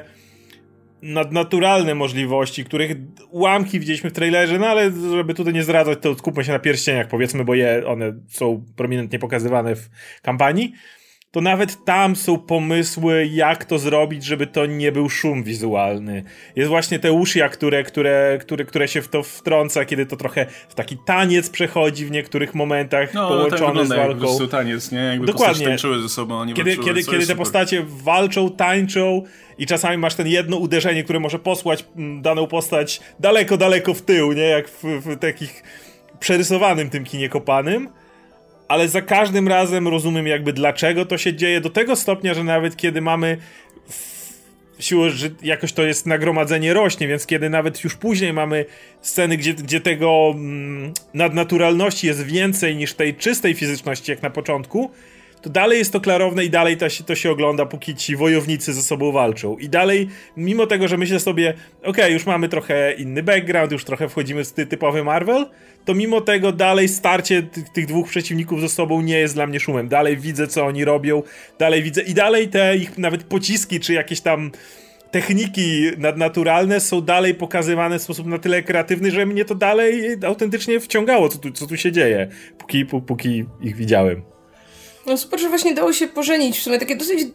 nadnaturalne 1.01 1.95
możliwości, 1.95 2.65
których 2.65 2.97
ułamki 3.29 3.79
widzieliśmy 3.79 4.09
w 4.09 4.13
trailerze, 4.13 4.59
no 4.59 4.67
ale 4.67 4.91
żeby 4.91 5.33
tutaj 5.33 5.53
nie 5.53 5.63
zdradzać, 5.63 5.99
to 6.01 6.15
skupmy 6.15 6.43
się 6.43 6.51
na 6.51 6.59
pierścieniach 6.59 7.07
powiedzmy, 7.07 7.45
bo 7.45 7.55
je, 7.55 7.87
one 7.87 8.13
są 8.27 8.65
prominentnie 8.75 9.19
pokazywane 9.19 9.75
w 9.75 9.89
kampanii 10.21 10.73
to 11.31 11.41
nawet 11.41 11.85
tam 11.85 12.15
są 12.15 12.37
pomysły, 12.37 13.29
jak 13.31 13.65
to 13.65 13.79
zrobić, 13.79 14.23
żeby 14.23 14.47
to 14.47 14.65
nie 14.65 14.91
był 14.91 15.09
szum 15.09 15.43
wizualny. 15.43 16.23
Jest 16.55 16.69
właśnie 16.69 16.99
te 16.99 17.11
uszja, 17.11 17.49
które, 17.49 17.83
które, 17.83 18.37
które, 18.41 18.65
które 18.65 18.87
się 18.87 19.01
w 19.01 19.07
to 19.07 19.23
wtrąca, 19.23 19.85
kiedy 19.85 20.05
to 20.05 20.17
trochę 20.17 20.45
w 20.69 20.75
taki 20.75 20.97
taniec 21.05 21.49
przechodzi 21.49 22.05
w 22.05 22.11
niektórych 22.11 22.55
momentach, 22.55 23.13
no, 23.13 23.27
połączony 23.27 23.79
tak 23.79 23.87
z 23.87 23.89
walką. 23.89 24.37
Po 24.39 24.47
taniec, 24.47 24.91
nie? 24.91 24.99
Jakby 24.99 25.25
Dokładnie. 25.25 25.65
tańczyły 25.65 26.01
ze 26.01 26.09
sobą, 26.09 26.45
nie 26.45 26.53
Kiedy, 26.53 26.77
kiedy, 26.77 27.03
kiedy 27.03 27.27
te 27.27 27.35
postacie 27.35 27.85
walczą, 27.87 28.49
tańczą 28.49 29.23
i 29.57 29.65
czasami 29.65 29.97
masz 29.97 30.15
ten 30.15 30.27
jedno 30.27 30.57
uderzenie, 30.57 31.03
które 31.03 31.19
może 31.19 31.39
posłać 31.39 31.85
mm, 31.95 32.21
daną 32.21 32.47
postać 32.47 33.01
daleko, 33.19 33.57
daleko 33.57 33.93
w 33.93 34.01
tył, 34.01 34.33
nie? 34.33 34.43
Jak 34.43 34.69
w, 34.69 34.83
w 34.83 35.19
takich 35.19 35.63
przerysowanym 36.19 36.89
tym 36.89 37.03
kinie 37.03 37.29
kopanym 37.29 37.89
ale 38.69 38.87
za 38.87 39.01
każdym 39.01 39.47
razem 39.47 39.87
rozumiem 39.87 40.27
jakby 40.27 40.53
dlaczego 40.53 41.05
to 41.05 41.17
się 41.17 41.33
dzieje, 41.33 41.61
do 41.61 41.69
tego 41.69 41.95
stopnia, 41.95 42.33
że 42.33 42.43
nawet 42.43 42.77
kiedy 42.77 43.01
mamy 43.01 43.37
siłę, 44.79 45.09
że 45.09 45.29
jakoś 45.43 45.73
to 45.73 45.83
jest 45.83 46.05
nagromadzenie 46.05 46.73
rośnie, 46.73 47.07
więc 47.07 47.25
kiedy 47.25 47.49
nawet 47.49 47.83
już 47.83 47.95
później 47.95 48.33
mamy 48.33 48.65
sceny, 49.01 49.37
gdzie, 49.37 49.53
gdzie 49.53 49.81
tego 49.81 50.31
mm, 50.35 50.93
nadnaturalności 51.13 52.07
jest 52.07 52.25
więcej 52.25 52.75
niż 52.75 52.93
tej 52.93 53.15
czystej 53.15 53.53
fizyczności, 53.53 54.11
jak 54.11 54.21
na 54.21 54.29
początku, 54.29 54.91
to 55.41 55.49
dalej 55.49 55.79
jest 55.79 55.93
to 55.93 56.01
klarowne 56.01 56.45
i 56.45 56.49
dalej 56.49 56.77
to 56.77 56.89
się, 56.89 57.03
to 57.03 57.15
się 57.15 57.31
ogląda, 57.31 57.65
póki 57.65 57.95
ci 57.95 58.15
wojownicy 58.15 58.73
ze 58.73 58.81
sobą 58.81 59.11
walczą. 59.11 59.57
I 59.57 59.69
dalej, 59.69 60.07
mimo 60.37 60.67
tego, 60.67 60.87
że 60.87 60.97
myślę 60.97 61.19
sobie, 61.19 61.53
okej, 61.79 61.89
okay, 61.89 62.11
już 62.11 62.25
mamy 62.25 62.49
trochę 62.49 62.93
inny 62.93 63.23
background, 63.23 63.71
już 63.71 63.83
trochę 63.83 64.09
wchodzimy 64.09 64.43
w 64.43 64.51
typowy 64.51 65.03
Marvel, 65.03 65.45
to 65.85 65.93
mimo 65.93 66.21
tego 66.21 66.51
dalej 66.51 66.87
starcie 66.87 67.43
tych 67.73 67.85
dwóch 67.85 68.09
przeciwników 68.09 68.61
ze 68.61 68.69
sobą 68.69 69.01
nie 69.01 69.19
jest 69.19 69.33
dla 69.33 69.47
mnie 69.47 69.59
szumem. 69.59 69.87
Dalej 69.87 70.17
widzę, 70.17 70.47
co 70.47 70.65
oni 70.65 70.85
robią, 70.85 71.23
dalej 71.59 71.83
widzę 71.83 72.01
i 72.01 72.13
dalej 72.13 72.47
te 72.47 72.77
ich 72.77 72.97
nawet 72.97 73.23
pociski, 73.23 73.79
czy 73.79 73.93
jakieś 73.93 74.21
tam 74.21 74.51
techniki 75.11 75.83
nadnaturalne 75.97 76.79
są 76.79 77.01
dalej 77.01 77.35
pokazywane 77.35 77.99
w 77.99 78.01
sposób 78.01 78.27
na 78.27 78.39
tyle 78.39 78.63
kreatywny, 78.63 79.11
że 79.11 79.25
mnie 79.25 79.45
to 79.45 79.55
dalej 79.55 80.17
autentycznie 80.25 80.79
wciągało, 80.79 81.29
co 81.29 81.37
tu, 81.37 81.51
co 81.51 81.67
tu 81.67 81.77
się 81.77 81.91
dzieje, 81.91 82.27
póki, 82.57 82.85
póki 82.85 83.45
ich 83.61 83.75
widziałem. 83.75 84.38
No 85.05 85.17
super, 85.17 85.39
że 85.39 85.49
właśnie 85.49 85.73
dało 85.73 85.93
się 85.93 86.07
pożenić 86.07 86.59
w 86.59 86.63
sumie 86.63 86.79
takie 86.79 86.95
dosyć 86.95 87.27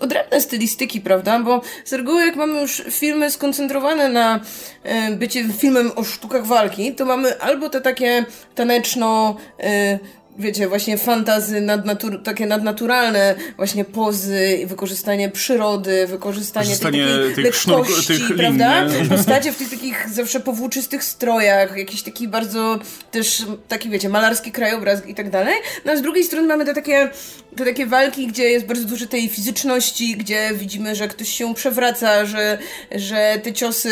odrębne 0.00 0.40
stylistyki, 0.40 1.00
prawda? 1.00 1.40
Bo 1.40 1.60
z 1.84 1.92
reguły 1.92 2.26
jak 2.26 2.36
mamy 2.36 2.60
już 2.60 2.82
filmy 2.90 3.30
skoncentrowane 3.30 4.08
na 4.08 4.40
e, 4.82 5.10
bycie 5.10 5.44
filmem 5.48 5.92
o 5.96 6.04
sztukach 6.04 6.46
walki, 6.46 6.94
to 6.94 7.04
mamy 7.04 7.40
albo 7.40 7.68
te 7.68 7.80
takie 7.80 8.24
taneczno 8.54 9.36
e, 9.60 9.98
wiecie, 10.38 10.68
właśnie 10.68 10.98
fantazy 10.98 11.60
nadnatur 11.60 12.22
takie 12.22 12.46
nadnaturalne, 12.46 13.34
właśnie 13.56 13.84
pozy, 13.84 14.64
wykorzystanie 14.66 15.30
przyrody, 15.30 16.06
wykorzystanie, 16.06 16.66
wykorzystanie 16.66 17.06
tej 17.06 17.14
takiej 17.24 17.44
tych 17.44 17.66
lekkości, 17.66 18.06
tych 18.06 18.36
prawda? 18.36 18.86
Postacie 19.08 19.52
w 19.52 19.56
tych 19.56 19.70
takich 19.70 20.08
zawsze 20.12 20.40
powłóczystych 20.40 21.04
strojach, 21.04 21.76
jakiś 21.76 22.02
taki 22.02 22.28
bardzo 22.28 22.78
też 23.10 23.44
taki, 23.68 23.90
wiecie, 23.90 24.08
malarski 24.08 24.52
krajobraz 24.52 25.06
i 25.06 25.14
tak 25.14 25.30
dalej. 25.30 25.54
No 25.84 25.92
a 25.92 25.96
z 25.96 26.02
drugiej 26.02 26.24
strony 26.24 26.48
mamy 26.48 26.64
te 26.64 26.74
takie, 26.74 27.10
te 27.56 27.64
takie 27.64 27.86
walki, 27.86 28.26
gdzie 28.26 28.44
jest 28.44 28.66
bardzo 28.66 28.84
dużo 28.84 29.06
tej 29.06 29.28
fizyczności, 29.28 30.16
gdzie 30.16 30.50
widzimy, 30.54 30.94
że 30.94 31.08
ktoś 31.08 31.28
się 31.28 31.54
przewraca, 31.54 32.26
że, 32.26 32.58
że 32.94 33.40
te 33.42 33.52
ciosy 33.52 33.90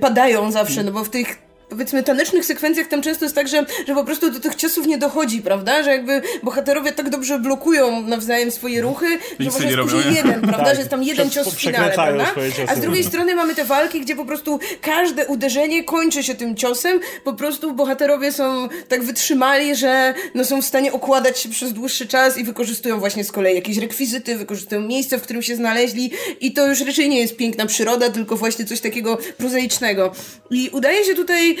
padają 0.00 0.50
zawsze, 0.50 0.82
no 0.82 0.92
bo 0.92 1.04
w 1.04 1.10
tych 1.10 1.44
powiedzmy 1.68 2.02
tanecznych 2.02 2.44
sekwencjach 2.44 2.86
tam 2.86 3.02
często 3.02 3.24
jest 3.24 3.34
tak, 3.34 3.48
że, 3.48 3.66
że 3.88 3.94
po 3.94 4.04
prostu 4.04 4.30
do 4.30 4.40
tych 4.40 4.54
ciosów 4.54 4.86
nie 4.86 4.98
dochodzi, 4.98 5.42
prawda? 5.42 5.82
Że 5.82 5.90
jakby 5.90 6.22
bohaterowie 6.42 6.92
tak 6.92 7.10
dobrze 7.10 7.38
blokują 7.38 8.02
nawzajem 8.02 8.50
swoje 8.50 8.80
ruchy, 8.80 9.06
że 9.40 9.50
może 9.50 9.66
jest 9.66 9.78
później 9.78 10.14
jeden, 10.14 10.40
prawda? 10.40 10.64
Tak. 10.64 10.74
Że 10.74 10.80
jest 10.80 10.90
tam 10.90 11.02
jeden 11.02 11.30
cios 11.30 11.54
w 11.54 11.60
finale, 11.60 11.92
prawda? 11.94 12.34
A 12.66 12.74
z 12.74 12.80
drugiej 12.80 13.04
strony 13.04 13.34
mamy 13.34 13.54
te 13.54 13.64
walki, 13.64 14.00
gdzie 14.00 14.16
po 14.16 14.24
prostu 14.24 14.60
każde 14.80 15.26
uderzenie 15.26 15.84
kończy 15.84 16.22
się 16.22 16.34
tym 16.34 16.56
ciosem, 16.56 17.00
po 17.24 17.32
prostu 17.32 17.72
bohaterowie 17.72 18.32
są 18.32 18.68
tak 18.88 19.02
wytrzymali, 19.02 19.76
że 19.76 20.14
no 20.34 20.44
są 20.44 20.62
w 20.62 20.64
stanie 20.64 20.92
okładać 20.92 21.38
się 21.38 21.48
przez 21.48 21.72
dłuższy 21.72 22.06
czas 22.06 22.38
i 22.38 22.44
wykorzystują 22.44 23.00
właśnie 23.00 23.24
z 23.24 23.32
kolei 23.32 23.54
jakieś 23.54 23.78
rekwizyty, 23.78 24.36
wykorzystują 24.36 24.80
miejsce, 24.80 25.18
w 25.18 25.22
którym 25.22 25.42
się 25.42 25.56
znaleźli 25.56 26.10
i 26.40 26.52
to 26.52 26.66
już 26.68 26.80
raczej 26.80 27.08
nie 27.08 27.20
jest 27.20 27.36
piękna 27.36 27.66
przyroda, 27.66 28.10
tylko 28.10 28.36
właśnie 28.36 28.64
coś 28.64 28.80
takiego 28.80 29.18
prozaicznego. 29.36 30.12
I 30.50 30.70
udaje 30.72 31.04
się 31.04 31.14
tutaj 31.14 31.56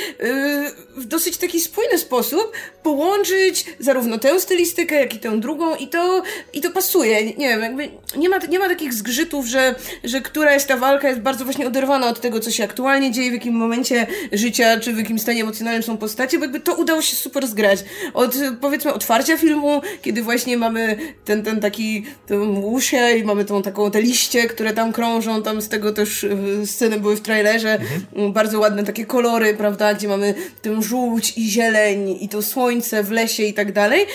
w 0.96 1.04
dosyć 1.04 1.36
taki 1.36 1.60
spójny 1.60 1.98
sposób 1.98 2.52
połączyć 2.82 3.64
zarówno 3.78 4.18
tę 4.18 4.40
stylistykę, 4.40 4.94
jak 5.00 5.14
i 5.14 5.18
tę 5.18 5.40
drugą 5.40 5.74
i 5.74 5.88
to, 5.88 6.22
i 6.52 6.60
to 6.60 6.70
pasuje. 6.70 7.24
Nie 7.24 7.48
wiem, 7.48 7.62
jakby 7.62 7.88
nie 8.16 8.28
ma, 8.28 8.38
nie 8.38 8.58
ma 8.58 8.68
takich 8.68 8.94
zgrzytów, 8.94 9.46
że, 9.46 9.74
że 10.04 10.20
któraś 10.20 10.64
ta 10.64 10.76
walka 10.76 11.08
jest 11.08 11.20
bardzo 11.20 11.44
właśnie 11.44 11.66
oderwana 11.66 12.08
od 12.08 12.20
tego, 12.20 12.40
co 12.40 12.50
się 12.50 12.64
aktualnie 12.64 13.12
dzieje, 13.12 13.30
w 13.30 13.34
jakim 13.34 13.54
momencie 13.54 14.06
życia, 14.32 14.80
czy 14.80 14.92
w 14.92 14.98
jakim 14.98 15.18
stanie 15.18 15.42
emocjonalnym 15.42 15.82
są 15.82 15.96
postacie, 15.96 16.38
bo 16.38 16.44
jakby 16.44 16.60
to 16.60 16.74
udało 16.74 17.02
się 17.02 17.16
super 17.16 17.46
zgrać. 17.46 17.84
Od 18.14 18.34
powiedzmy 18.60 18.92
otwarcia 18.92 19.36
filmu, 19.36 19.82
kiedy 20.02 20.22
właśnie 20.22 20.56
mamy 20.56 20.96
ten, 21.24 21.42
ten 21.42 21.60
taki 21.60 22.04
tę 22.26 22.38
łusię 22.40 23.18
i 23.18 23.24
mamy 23.24 23.44
tą 23.44 23.62
taką 23.62 23.90
te 23.90 24.02
liście, 24.02 24.46
które 24.46 24.72
tam 24.72 24.92
krążą, 24.92 25.42
tam 25.42 25.62
z 25.62 25.68
tego 25.68 25.92
też 25.92 26.24
y, 26.24 26.66
sceny 26.66 27.00
były 27.00 27.16
w 27.16 27.20
trailerze, 27.20 27.72
mhm. 27.72 28.32
bardzo 28.32 28.58
ładne 28.60 28.84
takie 28.84 29.06
kolory, 29.06 29.54
prawda, 29.54 29.83
gdzie 29.92 30.08
mamy 30.08 30.34
tę 30.62 30.82
żółć 30.82 31.32
i 31.36 31.50
zieleń 31.50 32.18
i 32.20 32.28
to 32.28 32.42
słońce 32.42 33.02
w 33.02 33.10
lesie 33.10 33.42
i 33.42 33.54
tak 33.54 33.72
dalej. 33.72 34.06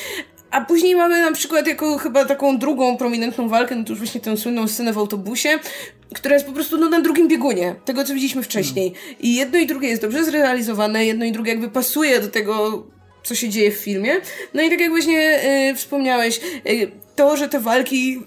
A 0.52 0.62
później 0.62 0.96
mamy 0.96 1.22
na 1.22 1.32
przykład 1.32 1.68
jako 1.68 1.98
chyba 1.98 2.26
taką 2.26 2.58
drugą 2.58 2.98
prominentną 2.98 3.50
walkę, 3.50 3.76
no 3.76 3.84
to 3.84 3.90
już 3.90 4.00
właśnie 4.00 4.22
tę 4.22 4.38
słynną 4.38 4.68
scenę 4.68 4.94
w 4.94 4.98
autobusie, 4.98 5.50
która 6.14 6.36
jest 6.36 6.46
po 6.46 6.52
prostu 6.52 6.78
no, 6.78 6.90
na 6.90 7.02
drugim 7.02 7.28
biegunie 7.28 7.76
tego, 7.86 8.04
co 8.04 8.14
widzieliśmy 8.14 8.44
wcześniej. 8.44 8.94
I 9.20 9.36
jedno 9.36 9.60
i 9.60 9.68
drugie 9.68 9.88
jest 9.88 10.02
dobrze 10.02 10.24
zrealizowane, 10.24 11.06
jedno 11.06 11.26
i 11.26 11.32
drugie 11.32 11.52
jakby 11.52 11.70
pasuje 11.70 12.20
do 12.20 12.28
tego, 12.28 12.84
co 13.24 13.36
się 13.36 13.50
dzieje 13.50 13.72
w 13.72 13.76
filmie. 13.76 14.14
No 14.54 14.62
i 14.62 14.70
tak 14.70 14.80
jak 14.80 14.90
właśnie 14.90 15.40
yy, 15.68 15.76
wspomniałeś, 15.76 16.40
yy, 16.66 16.92
to, 17.16 17.38
że 17.38 17.50
te 17.50 17.60
walki 17.60 18.20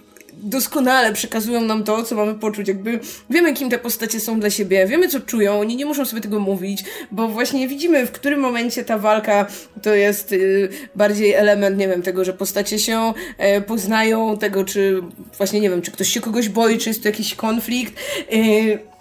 doskonale 0.42 1.12
przekazują 1.12 1.60
nam 1.60 1.84
to, 1.84 2.02
co 2.02 2.14
mamy 2.14 2.34
poczuć. 2.34 2.68
Jakby 2.68 3.00
wiemy, 3.30 3.54
kim 3.54 3.70
te 3.70 3.78
postacie 3.78 4.20
są 4.20 4.40
dla 4.40 4.50
siebie, 4.50 4.86
wiemy, 4.86 5.08
co 5.08 5.20
czują, 5.20 5.60
oni 5.60 5.76
nie 5.76 5.86
muszą 5.86 6.04
sobie 6.04 6.22
tego 6.22 6.40
mówić, 6.40 6.84
bo 7.10 7.28
właśnie 7.28 7.68
widzimy, 7.68 8.06
w 8.06 8.12
którym 8.12 8.40
momencie 8.40 8.84
ta 8.84 8.98
walka 8.98 9.46
to 9.82 9.94
jest 9.94 10.32
y, 10.32 10.68
bardziej 10.94 11.32
element, 11.32 11.78
nie 11.78 11.88
wiem, 11.88 12.02
tego, 12.02 12.24
że 12.24 12.32
postacie 12.32 12.78
się 12.78 13.12
y, 13.58 13.60
poznają, 13.60 14.38
tego, 14.38 14.64
czy 14.64 15.02
właśnie, 15.38 15.60
nie 15.60 15.70
wiem, 15.70 15.82
czy 15.82 15.90
ktoś 15.90 16.08
się 16.08 16.20
kogoś 16.20 16.48
boi, 16.48 16.78
czy 16.78 16.90
jest 16.90 17.02
to 17.02 17.08
jakiś 17.08 17.34
konflikt. 17.34 17.94
Y, 18.32 18.91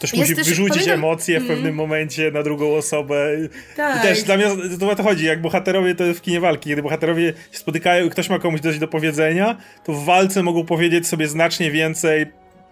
Ktoś 0.00 0.14
musi 0.14 0.36
też, 0.36 0.48
wyrzucić 0.48 0.72
pamiętam, 0.72 0.98
emocje 0.98 1.40
w 1.40 1.46
pewnym 1.46 1.66
mm. 1.66 1.74
momencie 1.74 2.30
na 2.30 2.42
drugą 2.42 2.74
osobę. 2.74 3.36
Tak. 3.76 3.98
I 3.98 4.08
też 4.08 4.22
dla 4.22 4.36
mnie 4.36 4.46
to 4.80 4.90
o 4.90 4.96
to 4.96 5.02
chodzi, 5.02 5.24
jak 5.24 5.40
bohaterowie 5.40 5.94
to 5.94 6.14
w 6.14 6.20
kinie 6.20 6.40
walki, 6.40 6.70
kiedy 6.70 6.82
bohaterowie 6.82 7.32
się 7.52 7.58
spotykają 7.58 8.06
i 8.06 8.10
ktoś 8.10 8.30
ma 8.30 8.38
komuś 8.38 8.60
coś 8.60 8.78
do 8.78 8.88
powiedzenia, 8.88 9.56
to 9.84 9.92
w 9.92 10.04
walce 10.04 10.42
mogą 10.42 10.66
powiedzieć 10.66 11.06
sobie 11.06 11.28
znacznie 11.28 11.70
więcej, 11.70 12.26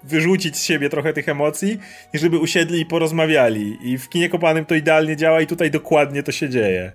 wyrzucić 0.05 0.57
z 0.57 0.65
siebie 0.65 0.91
trochę 0.91 1.13
tych 1.13 1.29
emocji, 1.29 1.79
niż 2.15 2.23
żeby 2.23 2.39
usiedli 2.39 2.81
i 2.81 2.87
porozmawiali. 2.87 3.79
I 3.83 3.99
w 3.99 4.09
kinie 4.09 4.29
kopanym 4.29 4.65
to 4.65 4.75
idealnie 4.75 5.17
działa 5.17 5.41
i 5.41 5.47
tutaj 5.47 5.71
dokładnie 5.71 6.23
to 6.23 6.33
się 6.33 6.49
dzieje. 6.49 6.93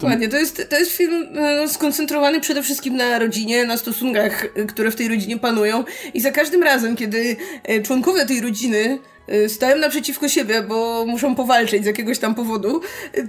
Dokładnie, 0.00 0.28
to 0.28 0.38
jest, 0.38 0.70
to 0.70 0.78
jest 0.78 0.92
film 0.92 1.26
no, 1.32 1.68
skoncentrowany 1.68 2.40
przede 2.40 2.62
wszystkim 2.62 2.96
na 2.96 3.18
rodzinie, 3.18 3.64
na 3.64 3.76
stosunkach, 3.76 4.46
które 4.68 4.90
w 4.90 4.96
tej 4.96 5.08
rodzinie 5.08 5.38
panują 5.38 5.84
i 6.14 6.20
za 6.20 6.30
każdym 6.30 6.62
razem, 6.62 6.96
kiedy 6.96 7.36
e, 7.64 7.82
członkowie 7.82 8.26
tej 8.26 8.40
rodziny 8.40 8.98
Y, 9.28 9.48
stają 9.48 9.78
naprzeciwko 9.78 10.28
siebie, 10.28 10.62
bo 10.62 11.06
muszą 11.06 11.34
powalczyć 11.34 11.82
z 11.82 11.86
jakiegoś 11.86 12.18
tam 12.18 12.34
powodu, 12.34 12.80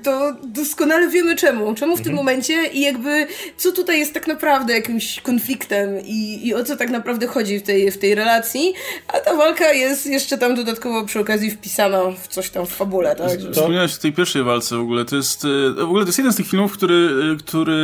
to 0.04 0.34
doskonale 0.44 1.10
wiemy 1.10 1.36
czemu. 1.36 1.76
Czemu 1.76 1.96
w 1.96 2.00
mhm. 2.00 2.04
tym 2.04 2.14
momencie 2.14 2.66
i 2.74 2.82
jakby 2.82 3.28
co 3.58 3.72
tutaj 3.72 4.00
jest 4.00 4.14
tak 4.14 4.28
naprawdę 4.28 4.74
jakimś 4.74 5.22
konfliktem 5.22 5.90
i, 6.06 6.48
i 6.48 6.54
o 6.54 6.64
co 6.64 6.78
tak 6.78 6.90
naprawdę 6.90 7.28
chodzi 7.28 7.60
w 7.60 7.64
tej, 7.64 7.92
w 7.92 7.98
tej 7.98 8.16
relacji, 8.16 8.74
a 9.08 9.20
ta 9.20 9.36
walka 9.36 9.74
jest 9.74 10.06
jeszcze 10.06 10.38
tam 10.38 10.56
dodatkowo 10.56 11.06
przy 11.06 11.20
okazji 11.20 11.52
wpisana 11.52 12.02
w 12.12 12.28
coś 12.28 12.50
tam 12.50 12.66
w 12.66 12.70
fabule, 12.70 13.16
tak? 13.16 13.40
Wspomniałeś 13.52 13.96
o 13.96 14.02
tej 14.02 14.14
pierwszej 14.14 14.44
walce 14.44 14.78
w 14.78 14.82
ogóle, 14.82 15.06
to 15.06 15.16
jest 15.16 15.46
y, 15.46 15.74
w 15.74 15.80
ogóle 15.80 16.04
to 16.04 16.10
jest 16.10 16.18
jeden 16.18 16.34
z 16.34 16.36
tych 16.36 16.48
filmów, 16.48 16.74
który, 16.74 17.10
y, 17.34 17.38
który 17.44 17.78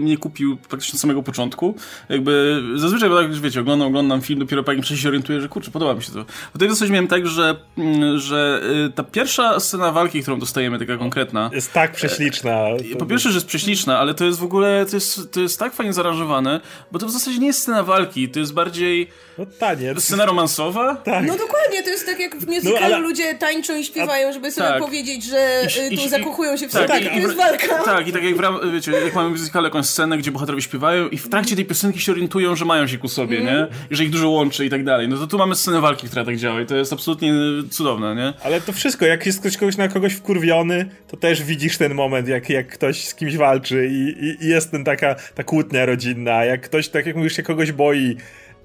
mnie 0.00 0.18
kupił 0.18 0.56
praktycznie 0.56 0.96
od 0.96 1.00
samego 1.00 1.22
początku. 1.22 1.74
Jakby 2.08 2.62
zazwyczaj, 2.76 3.10
tak 3.10 3.32
wiecie, 3.32 3.60
oglądam, 3.60 3.88
oglądam 3.88 4.22
film, 4.22 4.40
dopiero 4.40 4.62
po 4.62 4.72
jakimś 4.72 4.88
czasie 4.88 5.02
się 5.02 5.08
orientuję, 5.08 5.40
że 5.40 5.48
kurczę, 5.48 5.70
podoba 5.70 5.94
mi 5.94 6.02
się 6.02 6.12
to. 6.12 6.24
Tutaj 6.52 6.76
coś 6.76 6.90
miałem 6.90 7.08
tak, 7.08 7.26
że 7.26 7.49
że, 7.76 7.82
mm, 7.84 8.18
że 8.18 8.60
y, 8.88 8.92
ta 8.92 9.02
pierwsza 9.04 9.60
scena 9.60 9.92
walki, 9.92 10.22
którą 10.22 10.38
dostajemy, 10.38 10.78
taka 10.78 10.96
konkretna... 10.96 11.50
Jest 11.52 11.72
tak 11.72 11.92
prześliczna. 11.92 12.56
Po 12.98 13.06
pierwsze, 13.06 13.28
że 13.30 13.34
jest 13.34 13.46
prześliczna, 13.46 13.98
ale 13.98 14.14
to 14.14 14.24
jest 14.24 14.38
w 14.38 14.44
ogóle, 14.44 14.86
to 14.90 14.96
jest, 14.96 15.32
to 15.32 15.40
jest 15.40 15.58
tak 15.58 15.74
fajnie 15.74 15.92
zaaranżowane, 15.92 16.60
bo 16.92 16.98
to 16.98 17.06
w 17.06 17.10
zasadzie 17.10 17.38
nie 17.38 17.46
jest 17.46 17.58
scena 17.62 17.82
walki, 17.82 18.28
to 18.28 18.38
jest 18.38 18.54
bardziej... 18.54 19.08
No 19.38 19.46
taniec. 19.58 20.04
Scena 20.04 20.26
romansowa? 20.26 20.94
Tak. 20.96 21.26
No 21.26 21.32
dokładnie, 21.36 21.82
to 21.82 21.90
jest 21.90 22.06
tak 22.06 22.20
jak 22.20 22.36
w 22.36 22.46
musicalu 22.46 22.74
No, 22.80 22.86
ale- 22.86 22.98
ludzie 22.98 23.34
tańczą 23.34 23.76
i 23.76 23.84
śpiewają, 23.84 24.32
żeby 24.32 24.52
sobie 24.52 24.68
tak. 24.68 24.82
powiedzieć, 24.82 25.24
że 25.24 25.62
I- 25.90 25.94
y, 25.94 25.96
tu 25.98 26.04
i- 26.06 26.08
zakochują 26.08 26.56
się 26.56 26.68
w 26.68 26.72
tak, 26.72 26.88
sobie, 26.88 27.00
i- 27.00 27.08
to 27.08 27.18
jest 27.18 27.34
walka. 27.36 27.82
Tak, 27.84 28.08
i 28.08 28.12
tak 28.12 28.22
jak, 28.24 28.36
w 28.36 28.40
ram, 28.40 28.72
wiecie, 28.72 28.92
jak 28.92 29.14
mamy 29.14 29.28
w 29.28 29.32
musicalu 29.32 29.64
jakąś 29.64 29.86
scenę, 29.86 30.18
gdzie 30.18 30.30
bohaterowie 30.30 30.62
śpiewają 30.62 31.08
i 31.08 31.18
w 31.18 31.28
trakcie 31.28 31.56
tej 31.56 31.64
piosenki 31.64 32.00
się 32.00 32.12
orientują, 32.12 32.56
że 32.56 32.64
mają 32.64 32.86
się 32.86 32.98
ku 32.98 33.08
sobie, 33.08 33.38
Mhm. 33.38 33.56
nie? 33.58 33.66
I 33.90 33.96
że 33.96 34.04
ich 34.04 34.10
dużo 34.10 34.28
łączy 34.28 34.66
i 34.66 34.70
tak 34.70 34.84
dalej. 34.84 35.08
No 35.08 35.16
to 35.16 35.26
tu 35.26 35.38
mamy 35.38 35.54
scenę 35.54 35.80
walki, 35.80 36.06
która 36.06 36.24
tak 36.24 36.36
działa 36.36 36.60
i 36.60 36.66
to 36.66 36.76
jest 36.76 36.92
absolutnie 36.92 37.32
cudowne, 37.70 38.14
nie? 38.14 38.32
Ale 38.42 38.60
to 38.60 38.72
wszystko, 38.72 39.06
jak 39.06 39.26
jest 39.26 39.40
ktoś 39.40 39.56
kogoś 39.56 39.76
na 39.76 39.88
kogoś 39.88 40.12
wkurwiony, 40.14 40.86
to 41.08 41.16
też 41.16 41.42
widzisz 41.42 41.78
ten 41.78 41.94
moment, 41.94 42.28
jak, 42.28 42.50
jak 42.50 42.68
ktoś 42.68 43.04
z 43.04 43.14
kimś 43.14 43.36
walczy 43.36 43.86
i, 43.86 44.24
i, 44.26 44.44
i 44.44 44.48
jest 44.48 44.70
ten 44.70 44.84
taka 44.84 45.14
ta 45.34 45.44
kłótnia 45.44 45.86
rodzinna. 45.86 46.44
Jak 46.44 46.60
ktoś, 46.60 46.88
tak 46.88 47.06
jak 47.06 47.16
mówisz, 47.16 47.36
się 47.36 47.42
kogoś 47.42 47.72
boi 47.72 48.16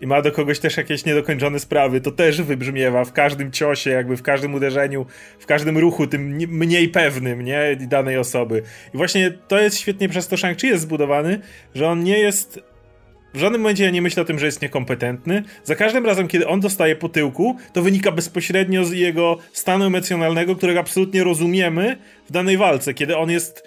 i 0.01 0.07
ma 0.07 0.21
do 0.21 0.31
kogoś 0.31 0.59
też 0.59 0.77
jakieś 0.77 1.05
niedokończone 1.05 1.59
sprawy, 1.59 2.01
to 2.01 2.11
też 2.11 2.41
wybrzmiewa 2.41 3.05
w 3.05 3.13
każdym 3.13 3.51
ciosie, 3.51 3.89
jakby 3.89 4.17
w 4.17 4.21
każdym 4.21 4.53
uderzeniu, 4.53 5.05
w 5.39 5.45
każdym 5.45 5.77
ruchu, 5.77 6.07
tym 6.07 6.37
nie- 6.37 6.47
mniej 6.47 6.89
pewnym, 6.89 7.41
nie, 7.41 7.77
danej 7.79 8.17
osoby. 8.17 8.63
I 8.93 8.97
właśnie 8.97 9.31
to 9.47 9.59
jest 9.59 9.77
świetnie 9.79 10.09
przez 10.09 10.27
to 10.27 10.35
Shang-Chi 10.35 10.67
jest 10.67 10.83
zbudowany, 10.83 11.39
że 11.75 11.87
on 11.87 12.03
nie 12.03 12.19
jest 12.19 12.59
w 13.35 13.39
żadnym 13.39 13.61
momencie 13.61 13.83
ja 13.83 13.89
nie 13.89 14.01
myślę 14.01 14.23
o 14.23 14.25
tym, 14.25 14.39
że 14.39 14.45
jest 14.45 14.61
niekompetentny. 14.61 15.43
Za 15.63 15.75
każdym 15.75 16.05
razem, 16.05 16.27
kiedy 16.27 16.47
on 16.47 16.59
dostaje 16.59 16.95
po 16.95 17.09
tyłku, 17.09 17.57
to 17.73 17.81
wynika 17.81 18.11
bezpośrednio 18.11 18.85
z 18.85 18.91
jego 18.91 19.37
stanu 19.53 19.85
emocjonalnego, 19.85 20.55
którego 20.55 20.79
absolutnie 20.79 21.23
rozumiemy 21.23 21.97
w 22.29 22.31
danej 22.31 22.57
walce, 22.57 22.93
kiedy 22.93 23.17
on 23.17 23.31
jest 23.31 23.63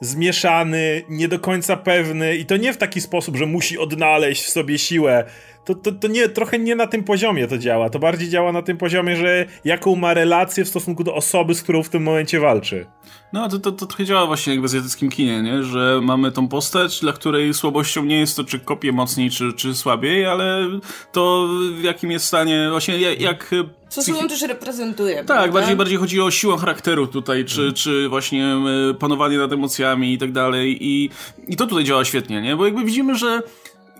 zmieszany, 0.00 1.02
nie 1.08 1.28
do 1.28 1.38
końca 1.38 1.76
pewny 1.76 2.36
i 2.36 2.46
to 2.46 2.56
nie 2.56 2.72
w 2.72 2.76
taki 2.76 3.00
sposób, 3.00 3.36
że 3.36 3.46
musi 3.46 3.78
odnaleźć 3.78 4.42
w 4.42 4.50
sobie 4.50 4.78
siłę. 4.78 5.24
To, 5.64 5.74
to, 5.74 5.92
to 5.92 6.08
nie, 6.08 6.28
trochę 6.28 6.58
nie 6.58 6.74
na 6.76 6.86
tym 6.86 7.04
poziomie 7.04 7.46
to 7.48 7.58
działa. 7.58 7.90
To 7.90 7.98
bardziej 7.98 8.28
działa 8.28 8.52
na 8.52 8.62
tym 8.62 8.76
poziomie, 8.76 9.16
że 9.16 9.46
jaką 9.64 9.96
ma 9.96 10.14
relację 10.14 10.64
w 10.64 10.68
stosunku 10.68 11.04
do 11.04 11.14
osoby, 11.14 11.54
z 11.54 11.62
którą 11.62 11.82
w 11.82 11.88
tym 11.88 12.02
momencie 12.02 12.40
walczy. 12.40 12.86
No, 13.32 13.48
to, 13.48 13.58
to, 13.58 13.72
to 13.72 13.86
trochę 13.86 14.04
działa 14.04 14.26
właśnie 14.26 14.52
jak 14.52 14.62
w 14.62 14.64
azjatyckim 14.64 15.10
kinie, 15.10 15.42
nie? 15.42 15.62
Że 15.62 16.00
mamy 16.02 16.32
tą 16.32 16.48
postać, 16.48 17.00
dla 17.00 17.12
której 17.12 17.54
słabością 17.54 18.04
nie 18.04 18.20
jest 18.20 18.36
to, 18.36 18.44
czy 18.44 18.58
kopie 18.60 18.92
mocniej, 18.92 19.30
czy, 19.30 19.52
czy 19.52 19.74
słabiej, 19.74 20.26
ale 20.26 20.66
to 21.12 21.48
w 21.72 21.82
jakim 21.82 22.10
jest 22.10 22.24
stanie, 22.24 22.68
właśnie 22.70 22.98
jak... 23.00 23.20
jak 23.20 23.50
Co 23.88 24.02
sobą 24.02 24.28
też 24.28 24.42
reprezentuje. 24.42 25.16
Tak, 25.16 25.26
prawda? 25.26 25.52
bardziej, 25.52 25.76
bardziej 25.76 25.96
chodzi 25.98 26.20
o 26.20 26.30
siłę 26.30 26.58
charakteru 26.58 27.06
tutaj, 27.06 27.44
czy, 27.44 27.60
Mhm. 27.60 27.74
czy 27.74 28.08
właśnie 28.08 28.44
e, 28.90 28.94
panowanie 28.94 29.38
nad 29.38 29.52
emocjami 29.52 30.12
i 30.12 30.18
tak 30.18 30.32
dalej. 30.32 30.76
I, 30.80 31.10
I 31.48 31.56
to 31.56 31.66
tutaj 31.66 31.84
działa 31.84 32.04
świetnie, 32.04 32.42
nie? 32.42 32.56
Bo 32.56 32.64
jakby 32.64 32.84
widzimy, 32.84 33.14
że 33.14 33.42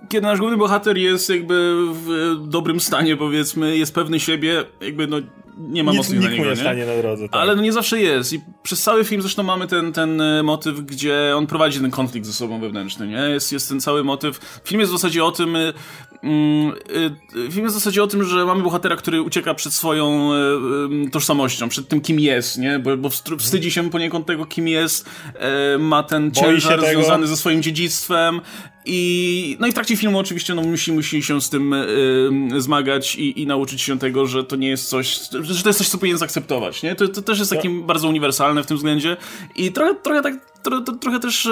kiedy 0.09 0.27
nasz 0.27 0.39
główny 0.39 0.57
bohater 0.57 0.97
jest 0.97 1.29
jakby 1.29 1.75
w 1.93 2.35
dobrym 2.47 2.79
stanie, 2.79 3.17
powiedzmy, 3.17 3.77
jest 3.77 3.95
pewny 3.95 4.19
siebie, 4.19 4.65
jakby 4.81 5.07
no 5.07 5.17
nie 5.57 5.83
ma 5.83 5.91
Nic, 5.91 5.97
mocnych 5.97 6.19
na 6.19 6.25
nikt 6.25 6.37
mu 6.37 6.43
niego, 6.43 6.55
nie 6.55 6.61
stanie 6.61 6.85
na 6.85 6.97
drodze. 6.97 7.29
Tak. 7.29 7.41
ale 7.41 7.55
no 7.55 7.61
nie 7.61 7.73
zawsze 7.73 8.01
jest. 8.01 8.33
I 8.33 8.41
przez 8.63 8.81
cały 8.83 9.03
film 9.05 9.21
zresztą 9.21 9.43
mamy 9.43 9.67
ten, 9.67 9.93
ten 9.93 10.21
e, 10.21 10.43
motyw, 10.43 10.79
gdzie 10.79 11.33
on 11.35 11.47
prowadzi 11.47 11.79
ten 11.79 11.91
konflikt 11.91 12.27
ze 12.27 12.33
sobą 12.33 12.59
wewnętrzny, 12.59 13.07
nie? 13.07 13.17
Jest, 13.17 13.51
jest 13.51 13.69
ten 13.69 13.81
cały 13.81 14.03
motyw. 14.03 14.61
Film 14.63 14.79
jest 14.79 14.91
w 14.91 14.95
zasadzie 14.95 15.25
o 15.25 15.31
tym. 15.31 15.57
Mm, 16.23 16.73
e, 17.35 17.51
Film 17.51 17.63
jest 17.63 17.75
w 17.75 17.79
zasadzie 17.79 18.03
o 18.03 18.07
tym, 18.07 18.23
że 18.23 18.45
mamy 18.45 18.63
bohatera, 18.63 18.95
który 18.95 19.21
ucieka 19.21 19.53
przed 19.53 19.73
swoją 19.73 20.33
e, 20.33 20.37
e, 21.07 21.09
tożsamością, 21.09 21.69
przed 21.69 21.87
tym, 21.87 22.01
kim 22.01 22.19
jest, 22.19 22.57
nie? 22.57 22.79
Bo, 22.79 22.97
bo 22.97 23.09
wstydzi 23.39 23.71
się 23.71 23.89
poniekąd 23.89 24.25
tego, 24.25 24.45
kim 24.45 24.67
jest, 24.67 25.09
e, 25.35 25.77
ma 25.77 26.03
ten 26.03 26.31
ciężar 26.31 26.85
związany 26.85 27.27
ze 27.27 27.37
swoim 27.37 27.61
dziedzictwem 27.61 28.41
i 28.85 29.57
no 29.59 29.67
i 29.67 29.71
w 29.71 29.73
trakcie 29.73 29.97
filmu 29.97 30.19
oczywiście 30.19 30.55
no, 30.55 30.61
musi, 30.61 30.91
musi 30.91 31.23
się 31.23 31.41
z 31.41 31.49
tym 31.49 31.73
e, 31.73 31.85
zmagać 32.57 33.15
i, 33.15 33.41
i 33.41 33.47
nauczyć 33.47 33.81
się 33.81 33.99
tego, 33.99 34.25
że 34.25 34.43
to 34.43 34.55
nie 34.55 34.69
jest 34.69 34.89
coś, 34.89 35.19
że 35.41 35.63
to 35.63 35.69
jest 35.69 35.79
coś, 35.79 35.89
co 35.89 35.97
powinien 35.97 36.17
zaakceptować, 36.17 36.83
nie? 36.83 36.95
To, 36.95 37.07
to 37.07 37.21
też 37.21 37.39
jest 37.39 37.51
takim 37.51 37.83
bardzo 37.83 38.07
uniwersalne 38.07 38.63
w 38.63 38.67
tym 38.67 38.77
względzie 38.77 39.17
i 39.55 39.71
trochę, 39.71 39.95
trochę 39.95 40.21
tak, 40.21 40.33
tro, 40.63 40.81
to, 40.81 40.91
trochę 40.91 41.19
też 41.19 41.45
e, 41.45 41.51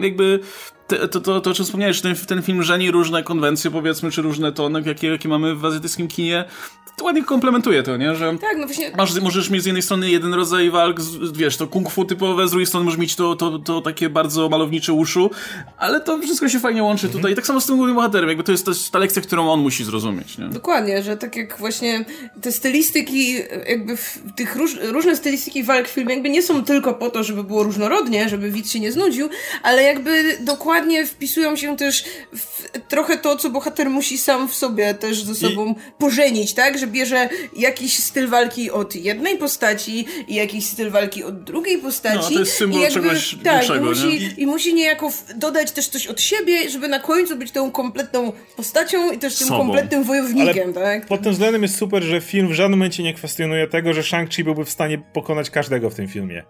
jakby 0.00 0.40
te, 0.88 1.08
to, 1.08 1.20
to, 1.20 1.40
to, 1.40 1.50
o 1.50 1.54
czym 1.54 1.64
wspomniałeś, 1.64 2.00
ten, 2.00 2.16
ten 2.16 2.42
film 2.42 2.62
żeni 2.62 2.90
różne 2.90 3.22
konwencje, 3.22 3.70
powiedzmy, 3.70 4.10
czy 4.10 4.22
różne 4.22 4.52
tony, 4.52 4.82
jakie, 4.86 5.08
jakie 5.08 5.28
mamy 5.28 5.54
w 5.54 5.64
azjatyckim 5.64 6.08
kinie, 6.08 6.44
to 6.84 6.87
ładnie 7.02 7.24
komplementuje 7.24 7.82
to, 7.82 7.96
nie? 7.96 8.14
Że 8.14 8.38
Tak, 8.40 8.56
no 8.58 8.66
właśnie. 8.66 8.90
Masz, 8.96 9.20
możesz 9.20 9.50
mieć 9.50 9.62
z 9.62 9.66
jednej 9.66 9.82
strony 9.82 10.10
jeden 10.10 10.34
rodzaj 10.34 10.70
walk, 10.70 11.00
z, 11.00 11.32
wiesz, 11.32 11.56
to 11.56 11.66
kung 11.66 11.90
fu 11.90 12.04
typowe, 12.04 12.48
z 12.48 12.50
drugiej 12.50 12.66
strony 12.66 12.84
możesz 12.84 13.00
mieć 13.00 13.16
to, 13.16 13.36
to, 13.36 13.58
to 13.58 13.80
takie 13.80 14.08
bardzo 14.08 14.48
malownicze 14.48 14.92
uszu, 14.92 15.30
ale 15.78 16.00
to 16.00 16.18
wszystko 16.18 16.48
się 16.48 16.60
fajnie 16.60 16.82
łączy 16.82 17.08
tutaj. 17.08 17.32
I 17.32 17.34
tak 17.34 17.46
samo 17.46 17.60
z 17.60 17.66
tym 17.66 17.76
głównym 17.76 17.96
bohaterem, 17.96 18.28
jakby 18.28 18.44
to 18.44 18.52
jest, 18.52 18.64
to 18.64 18.70
jest 18.70 18.90
ta 18.90 18.98
lekcja, 18.98 19.22
którą 19.22 19.50
on 19.50 19.60
musi 19.60 19.84
zrozumieć, 19.84 20.38
nie? 20.38 20.48
Dokładnie, 20.48 21.02
że 21.02 21.16
tak 21.16 21.36
jak 21.36 21.58
właśnie 21.58 22.04
te 22.42 22.52
stylistyki, 22.52 23.34
jakby 23.68 23.96
w 23.96 24.18
tych 24.36 24.56
róż, 24.56 24.76
różne 24.82 25.16
stylistyki 25.16 25.62
walk 25.62 25.88
w 25.88 25.90
filmie 25.90 26.14
jakby 26.14 26.30
nie 26.30 26.42
są 26.42 26.64
tylko 26.64 26.94
po 26.94 27.10
to, 27.10 27.24
żeby 27.24 27.44
było 27.44 27.62
różnorodnie, 27.62 28.28
żeby 28.28 28.50
widz 28.50 28.72
się 28.72 28.80
nie 28.80 28.92
znudził, 28.92 29.28
ale 29.62 29.82
jakby 29.82 30.38
dokładnie 30.40 31.06
wpisują 31.06 31.56
się 31.56 31.76
też 31.76 32.04
w 32.36 32.58
trochę 32.88 33.18
to, 33.18 33.36
co 33.36 33.50
bohater 33.50 33.90
musi 33.90 34.18
sam 34.18 34.48
w 34.48 34.54
sobie 34.54 34.94
też 34.94 35.22
ze 35.22 35.34
sobą 35.34 35.74
pożenić, 35.98 36.54
tak? 36.54 36.78
Że 36.78 36.86
bierze 36.88 37.28
jakiś 37.56 37.98
styl 37.98 38.28
walki 38.28 38.70
od 38.70 38.96
jednej 38.96 39.38
postaci 39.38 40.06
i 40.28 40.34
jakiś 40.34 40.66
styl 40.66 40.90
walki 40.90 41.24
od 41.24 41.42
drugiej 41.44 41.78
postaci. 41.78 42.16
No, 42.16 42.30
to 42.30 42.38
jest 42.38 42.56
symbol 42.56 42.80
i 42.80 42.82
jakby, 42.82 43.00
czegoś 43.00 43.36
tak, 43.44 43.54
większego, 43.54 43.86
i 43.86 43.88
musi, 43.88 44.06
nie? 44.06 44.30
i 44.36 44.46
musi 44.46 44.74
niejako 44.74 45.12
dodać 45.36 45.72
też 45.72 45.88
coś 45.88 46.06
od 46.06 46.20
siebie, 46.20 46.70
żeby 46.70 46.88
na 46.88 47.00
końcu 47.00 47.36
być 47.36 47.50
tą 47.50 47.70
kompletną 47.70 48.32
postacią 48.56 49.12
i 49.12 49.18
też 49.18 49.36
tym 49.36 49.48
Sobą. 49.48 49.60
kompletnym 49.60 50.04
wojownikiem, 50.04 50.72
tak? 50.72 51.06
Pod 51.06 51.22
tym 51.22 51.32
względem 51.32 51.62
jest 51.62 51.76
super, 51.76 52.02
że 52.02 52.20
film 52.20 52.48
w 52.48 52.52
żadnym 52.52 52.78
momencie 52.78 53.02
nie 53.02 53.14
kwestionuje 53.14 53.66
tego, 53.66 53.92
że 53.92 54.00
Shang-Chi 54.00 54.44
byłby 54.44 54.64
w 54.64 54.70
stanie 54.70 54.98
pokonać 55.12 55.50
każdego 55.50 55.90
w 55.90 55.94
tym 55.94 56.08
filmie. 56.08 56.42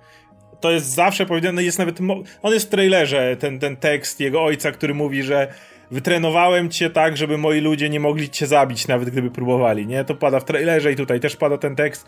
To 0.60 0.70
jest 0.70 0.86
zawsze 0.86 1.26
powiedziane, 1.26 1.64
jest 1.64 1.78
nawet. 1.78 1.98
On 2.42 2.54
jest 2.54 2.66
w 2.66 2.68
trailerze, 2.68 3.36
ten, 3.36 3.58
ten 3.58 3.76
tekst 3.76 4.20
jego 4.20 4.44
ojca, 4.44 4.72
który 4.72 4.94
mówi, 4.94 5.22
że 5.22 5.54
wytrenowałem 5.90 6.70
cię 6.70 6.90
tak, 6.90 7.16
żeby 7.16 7.38
moi 7.38 7.60
ludzie 7.60 7.88
nie 7.88 8.00
mogli 8.00 8.30
cię 8.30 8.46
zabić, 8.46 8.88
nawet 8.88 9.10
gdyby 9.10 9.30
próbowali, 9.30 9.86
nie? 9.86 10.04
To 10.04 10.14
pada 10.14 10.40
w 10.40 10.44
trailerze 10.44 10.92
i 10.92 10.96
tutaj 10.96 11.20
też 11.20 11.36
pada 11.36 11.58
ten 11.58 11.76
tekst. 11.76 12.06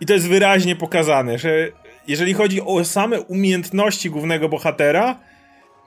I 0.00 0.06
to 0.06 0.14
jest 0.14 0.28
wyraźnie 0.28 0.76
pokazane, 0.76 1.38
że 1.38 1.68
jeżeli 2.08 2.34
chodzi 2.34 2.60
o 2.60 2.84
same 2.84 3.20
umiejętności 3.20 4.10
głównego 4.10 4.48
bohatera, 4.48 5.18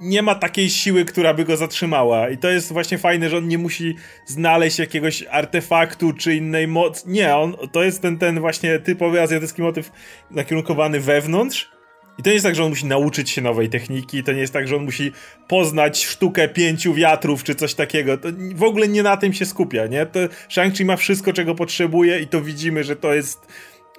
nie 0.01 0.21
ma 0.21 0.35
takiej 0.35 0.69
siły, 0.69 1.05
która 1.05 1.33
by 1.33 1.45
go 1.45 1.57
zatrzymała. 1.57 2.29
I 2.29 2.37
to 2.37 2.49
jest 2.49 2.73
właśnie 2.73 2.97
fajne, 2.97 3.29
że 3.29 3.37
on 3.37 3.47
nie 3.47 3.57
musi 3.57 3.95
znaleźć 4.25 4.79
jakiegoś 4.79 5.23
artefaktu 5.31 6.13
czy 6.13 6.35
innej 6.35 6.67
mocy. 6.67 7.03
Nie, 7.07 7.35
on, 7.35 7.55
to 7.71 7.83
jest 7.83 8.01
ten, 8.01 8.17
ten 8.17 8.39
właśnie 8.39 8.79
typowy 8.79 9.21
azjatycki 9.21 9.61
motyw 9.61 9.91
nakierunkowany 10.31 10.99
wewnątrz. 10.99 11.78
I 12.19 12.23
to 12.23 12.29
nie 12.29 12.33
jest 12.33 12.45
tak, 12.45 12.55
że 12.55 12.63
on 12.63 12.69
musi 12.69 12.85
nauczyć 12.85 13.29
się 13.29 13.41
nowej 13.41 13.69
techniki, 13.69 14.23
to 14.23 14.31
nie 14.31 14.39
jest 14.39 14.53
tak, 14.53 14.67
że 14.67 14.75
on 14.75 14.83
musi 14.83 15.11
poznać 15.47 16.05
sztukę 16.05 16.47
pięciu 16.47 16.93
wiatrów 16.93 17.43
czy 17.43 17.55
coś 17.55 17.73
takiego. 17.73 18.17
To 18.17 18.27
w 18.55 18.63
ogóle 18.63 18.87
nie 18.87 19.03
na 19.03 19.17
tym 19.17 19.33
się 19.33 19.45
skupia, 19.45 19.87
nie? 19.87 20.05
To 20.05 20.19
Shang-Chi 20.49 20.85
ma 20.85 20.95
wszystko, 20.95 21.33
czego 21.33 21.55
potrzebuje 21.55 22.19
i 22.19 22.27
to 22.27 22.41
widzimy, 22.41 22.83
że 22.83 22.95
to 22.95 23.13
jest... 23.13 23.39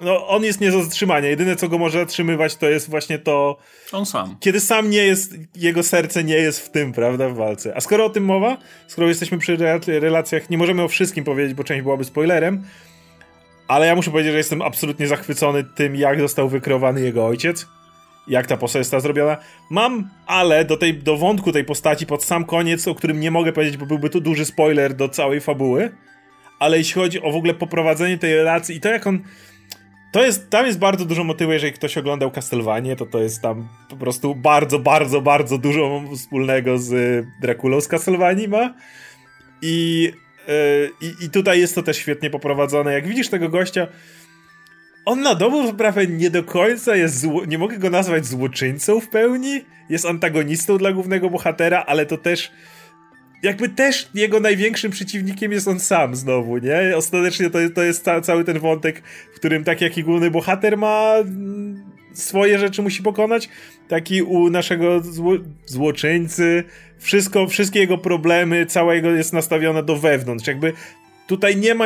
No, 0.01 0.27
on 0.27 0.43
jest 0.43 0.61
nie 0.61 0.71
do 0.71 0.83
zatrzymania. 0.83 1.29
Jedyne, 1.29 1.55
co 1.55 1.67
go 1.67 1.77
może 1.77 1.99
zatrzymywać, 1.99 2.55
to 2.55 2.69
jest 2.69 2.89
właśnie 2.89 3.19
to, 3.19 3.57
On 3.91 4.05
sam. 4.05 4.35
kiedy 4.39 4.59
sam 4.59 4.89
nie 4.89 5.03
jest, 5.03 5.35
jego 5.55 5.83
serce 5.83 6.23
nie 6.23 6.35
jest 6.35 6.59
w 6.65 6.69
tym, 6.69 6.93
prawda, 6.93 7.29
w 7.29 7.35
walce. 7.35 7.73
A 7.75 7.81
skoro 7.81 8.05
o 8.05 8.09
tym 8.09 8.25
mowa, 8.25 8.57
skoro 8.87 9.07
jesteśmy 9.07 9.37
przy 9.37 9.53
re- 9.53 9.99
relacjach, 9.99 10.49
nie 10.49 10.57
możemy 10.57 10.83
o 10.83 10.87
wszystkim 10.87 11.23
powiedzieć, 11.23 11.53
bo 11.53 11.63
część 11.63 11.81
byłaby 11.81 12.03
spoilerem, 12.03 12.63
ale 13.67 13.85
ja 13.87 13.95
muszę 13.95 14.11
powiedzieć, 14.11 14.31
że 14.31 14.37
jestem 14.37 14.61
absolutnie 14.61 15.07
zachwycony 15.07 15.63
tym, 15.63 15.95
jak 15.95 16.19
został 16.19 16.49
wykreowany 16.49 17.01
jego 17.01 17.25
ojciec, 17.25 17.67
jak 18.27 18.47
ta 18.47 18.57
postać 18.57 18.81
została 18.81 19.01
zrobiona. 19.01 19.37
Mam, 19.69 20.09
ale 20.25 20.65
do, 20.65 20.77
tej, 20.77 20.93
do 20.93 21.17
wątku 21.17 21.51
tej 21.51 21.65
postaci 21.65 22.05
pod 22.05 22.23
sam 22.23 22.45
koniec, 22.45 22.87
o 22.87 22.95
którym 22.95 23.19
nie 23.19 23.31
mogę 23.31 23.53
powiedzieć, 23.53 23.77
bo 23.77 23.85
byłby 23.85 24.09
to 24.09 24.19
duży 24.19 24.45
spoiler 24.45 24.93
do 24.93 25.09
całej 25.09 25.41
fabuły, 25.41 25.91
ale 26.59 26.77
jeśli 26.77 26.93
chodzi 26.93 27.21
o 27.21 27.31
w 27.31 27.35
ogóle 27.35 27.53
poprowadzenie 27.53 28.17
tej 28.17 28.35
relacji 28.35 28.75
i 28.75 28.79
to, 28.79 28.89
jak 28.89 29.07
on 29.07 29.19
to 30.11 30.23
jest, 30.23 30.49
tam 30.49 30.65
jest 30.65 30.79
bardzo 30.79 31.05
dużo 31.05 31.23
motywu, 31.23 31.51
jeżeli 31.51 31.73
ktoś 31.73 31.97
oglądał 31.97 32.31
Castlevanię, 32.31 32.95
to 32.95 33.05
to 33.05 33.19
jest 33.19 33.41
tam 33.41 33.67
po 33.89 33.95
prostu 33.95 34.35
bardzo, 34.35 34.79
bardzo, 34.79 35.21
bardzo 35.21 35.57
dużo 35.57 36.03
wspólnego 36.15 36.77
z 36.77 36.91
y, 36.91 37.27
Draculą 37.41 37.81
z 37.81 37.87
Castlevanii 37.87 38.47
ma. 38.47 38.73
I, 39.61 40.11
y, 40.49 40.89
i, 41.01 41.25
I 41.25 41.29
tutaj 41.29 41.59
jest 41.59 41.75
to 41.75 41.83
też 41.83 41.97
świetnie 41.97 42.29
poprowadzone. 42.29 42.93
Jak 42.93 43.07
widzisz 43.07 43.29
tego 43.29 43.49
gościa, 43.49 43.87
on 45.05 45.21
na 45.21 45.35
dobrą 45.35 45.69
sprawę 45.69 46.07
nie 46.07 46.29
do 46.29 46.43
końca 46.43 46.95
jest 46.95 47.19
zło, 47.19 47.45
nie 47.45 47.57
mogę 47.57 47.77
go 47.77 47.89
nazwać 47.89 48.25
złoczyńcą 48.25 48.99
w 48.99 49.09
pełni, 49.09 49.61
jest 49.89 50.05
antagonistą 50.05 50.77
dla 50.77 50.91
głównego 50.91 51.29
bohatera, 51.29 51.83
ale 51.87 52.05
to 52.05 52.17
też 52.17 52.51
jakby 53.43 53.69
też 53.69 54.09
jego 54.13 54.39
największym 54.39 54.91
przeciwnikiem 54.91 55.51
jest 55.51 55.67
on 55.67 55.79
sam 55.79 56.15
znowu, 56.15 56.57
nie? 56.57 56.97
Ostatecznie 56.97 57.49
to 57.49 57.59
to 57.75 57.83
jest 57.83 58.03
ca 58.03 58.21
cały 58.21 58.43
ten 58.43 58.59
wątek, 58.59 59.03
w 59.33 59.35
którym 59.35 59.63
tak 59.63 59.81
jak 59.81 59.97
i 59.97 60.03
główny 60.03 60.31
bohater 60.31 60.77
ma 60.77 61.13
mm, 61.15 61.83
swoje 62.13 62.59
rzeczy 62.59 62.81
musi 62.81 63.03
pokonać, 63.03 63.49
taki 63.87 64.21
u 64.21 64.49
naszego 64.49 65.01
zło 65.01 65.33
złoczyńcy. 65.65 66.63
Wszystko, 66.97 67.47
wszystkie 67.47 67.79
jego 67.79 67.97
problemy, 67.97 68.65
całe 68.65 68.95
jego 68.95 69.09
jest 69.09 69.33
nastawione 69.33 69.83
do 69.83 69.95
wewnątrz, 69.95 70.47
jakby 70.47 70.73
tutaj 71.27 71.57
nie 71.57 71.75
ma 71.75 71.85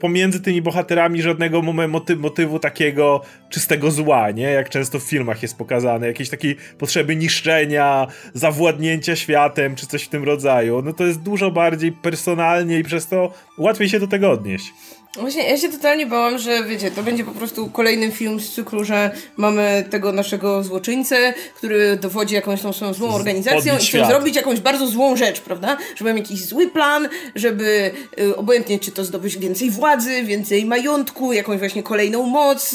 pomiędzy 0.00 0.40
tymi 0.40 0.62
bohaterami 0.62 1.22
żadnego 1.22 1.62
moty 1.62 2.16
motywu 2.16 2.58
takiego 2.58 3.22
czystego 3.50 3.90
zła, 3.90 4.30
nie? 4.30 4.42
Jak 4.42 4.68
często 4.68 4.98
w 4.98 5.02
filmach 5.02 5.42
jest 5.42 5.58
pokazane. 5.58 6.06
Jakieś 6.06 6.30
takiej 6.30 6.56
potrzeby 6.78 7.16
niszczenia, 7.16 8.06
zawładnięcia 8.34 9.16
światem, 9.16 9.76
czy 9.76 9.86
coś 9.86 10.02
w 10.02 10.08
tym 10.08 10.24
rodzaju. 10.24 10.82
No 10.82 10.92
to 10.92 11.06
jest 11.06 11.22
dużo 11.22 11.50
bardziej 11.50 11.92
personalnie 11.92 12.78
i 12.78 12.84
przez 12.84 13.06
to 13.06 13.32
łatwiej 13.58 13.88
się 13.88 14.00
do 14.00 14.06
tego 14.06 14.30
odnieść. 14.30 14.72
Właśnie, 15.20 15.50
ja 15.50 15.56
się 15.56 15.68
totalnie 15.68 16.06
bałam, 16.06 16.38
że 16.38 16.64
wiecie, 16.64 16.90
to 16.90 17.02
będzie 17.02 17.24
po 17.24 17.30
prostu 17.30 17.70
kolejny 17.70 18.10
film 18.10 18.40
z 18.40 18.52
cyklu, 18.52 18.84
że 18.84 19.10
mamy 19.36 19.84
tego 19.90 20.12
naszego 20.12 20.62
złoczyńcę, 20.62 21.34
który 21.54 21.96
dowodzi 21.96 22.34
jakąś 22.34 22.62
tą 22.62 22.72
swoją 22.72 22.94
złą 22.94 23.14
organizacją 23.14 23.74
i 23.74 23.78
chce 23.78 24.06
zrobić 24.06 24.36
jakąś 24.36 24.60
bardzo 24.60 24.86
złą 24.86 25.16
rzecz, 25.16 25.40
prawda? 25.40 25.76
Żeby 25.96 26.10
miał 26.10 26.16
jakiś 26.16 26.44
zły 26.44 26.70
plan, 26.70 27.08
żeby 27.34 27.90
y, 28.20 28.36
obojętnie 28.36 28.78
czy 28.78 28.90
to 28.90 29.04
zdobyć 29.04 29.38
więcej 29.38 29.70
władzy, 29.70 30.22
więcej 30.22 30.64
majątku, 30.64 31.32
jakąś 31.32 31.58
właśnie 31.58 31.82
kolejną 31.82 32.22
moc, 32.22 32.74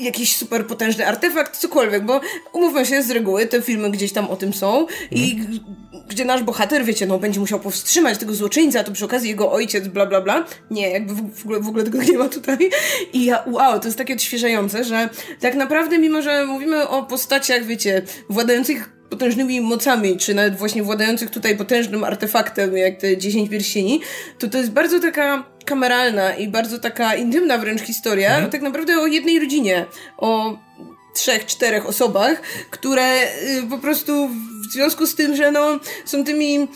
jakiś 0.00 0.36
super 0.36 0.66
potężny 0.66 1.06
artefakt, 1.06 1.56
cokolwiek, 1.56 2.04
bo 2.04 2.20
umówmy 2.52 2.86
się, 2.86 3.02
z 3.02 3.10
reguły 3.10 3.46
te 3.46 3.62
filmy 3.62 3.90
gdzieś 3.90 4.12
tam 4.12 4.28
o 4.28 4.36
tym 4.36 4.54
są 4.54 4.86
i 5.10 5.32
mhm. 5.32 5.60
gdzie 6.08 6.24
nasz 6.24 6.42
bohater, 6.42 6.84
wiecie, 6.84 7.06
no 7.06 7.18
będzie 7.18 7.40
musiał 7.40 7.60
powstrzymać 7.60 8.18
tego 8.18 8.34
złoczyńca, 8.34 8.84
to 8.84 8.92
przy 8.92 9.04
okazji 9.04 9.30
jego 9.30 9.52
ojciec, 9.52 9.88
bla 9.88 10.06
bla 10.06 10.20
bla. 10.20 10.44
Nie, 10.70 10.90
jakby 10.90 11.14
w 11.14 11.44
ogóle, 11.44 11.60
w 11.60 11.68
ogóle 11.68 11.75
tego 11.84 12.02
nie 12.02 12.18
ma 12.18 12.28
tutaj. 12.28 12.70
I 13.12 13.24
ja, 13.24 13.44
wow, 13.46 13.80
to 13.80 13.88
jest 13.88 13.98
takie 13.98 14.14
odświeżające, 14.14 14.84
że 14.84 15.08
tak 15.40 15.54
naprawdę, 15.54 15.98
mimo 15.98 16.22
że 16.22 16.46
mówimy 16.46 16.88
o 16.88 17.02
postaciach, 17.02 17.64
wiecie, 17.64 18.02
władających 18.28 18.96
potężnymi 19.10 19.60
mocami, 19.60 20.16
czy 20.16 20.34
nawet 20.34 20.56
właśnie 20.56 20.82
władających 20.82 21.30
tutaj 21.30 21.56
potężnym 21.56 22.04
artefaktem, 22.04 22.76
jak 22.76 23.00
te 23.00 23.16
10 23.16 23.50
pierścieni, 23.50 24.00
to 24.38 24.48
to 24.48 24.58
jest 24.58 24.70
bardzo 24.70 25.00
taka 25.00 25.44
kameralna 25.64 26.34
i 26.34 26.48
bardzo 26.48 26.78
taka 26.78 27.14
intymna 27.14 27.58
wręcz 27.58 27.80
historia, 27.80 28.30
mhm. 28.30 28.50
tak 28.50 28.62
naprawdę 28.62 28.98
o 28.98 29.06
jednej 29.06 29.40
rodzinie, 29.40 29.86
o 30.18 30.58
trzech, 31.14 31.46
czterech 31.46 31.86
osobach, 31.86 32.42
które 32.70 33.22
y, 33.22 33.66
po 33.70 33.78
prostu 33.78 34.28
w 34.68 34.72
związku 34.72 35.06
z 35.06 35.14
tym, 35.14 35.36
że 35.36 35.52
no, 35.52 35.80
są 36.04 36.24
tymi 36.24 36.68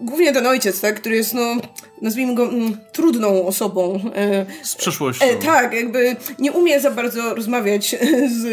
głównie 0.00 0.32
ten 0.32 0.46
ojciec, 0.46 0.80
tak, 0.80 1.00
który 1.00 1.16
jest, 1.16 1.34
no, 1.34 1.56
nazwijmy 2.02 2.34
go 2.34 2.48
mm, 2.48 2.76
trudną 2.92 3.46
osobą. 3.46 4.00
E, 4.14 4.46
z 4.62 4.76
przeszłością. 4.76 5.24
E, 5.24 5.36
tak, 5.36 5.72
jakby 5.72 6.16
nie 6.38 6.52
umie 6.52 6.80
za 6.80 6.90
bardzo 6.90 7.34
rozmawiać 7.34 7.96
z, 8.40 8.44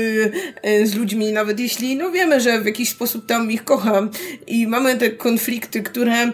e, 0.63 0.85
z 0.85 0.95
ludźmi, 0.95 1.31
nawet 1.31 1.59
jeśli, 1.59 1.95
no 1.95 2.11
wiemy, 2.11 2.41
że 2.41 2.61
w 2.61 2.65
jakiś 2.65 2.89
sposób 2.89 3.25
tam 3.25 3.51
ich 3.51 3.63
kocham 3.63 4.09
i 4.47 4.67
mamy 4.67 4.97
te 4.97 5.09
konflikty, 5.09 5.83
które 5.83 6.31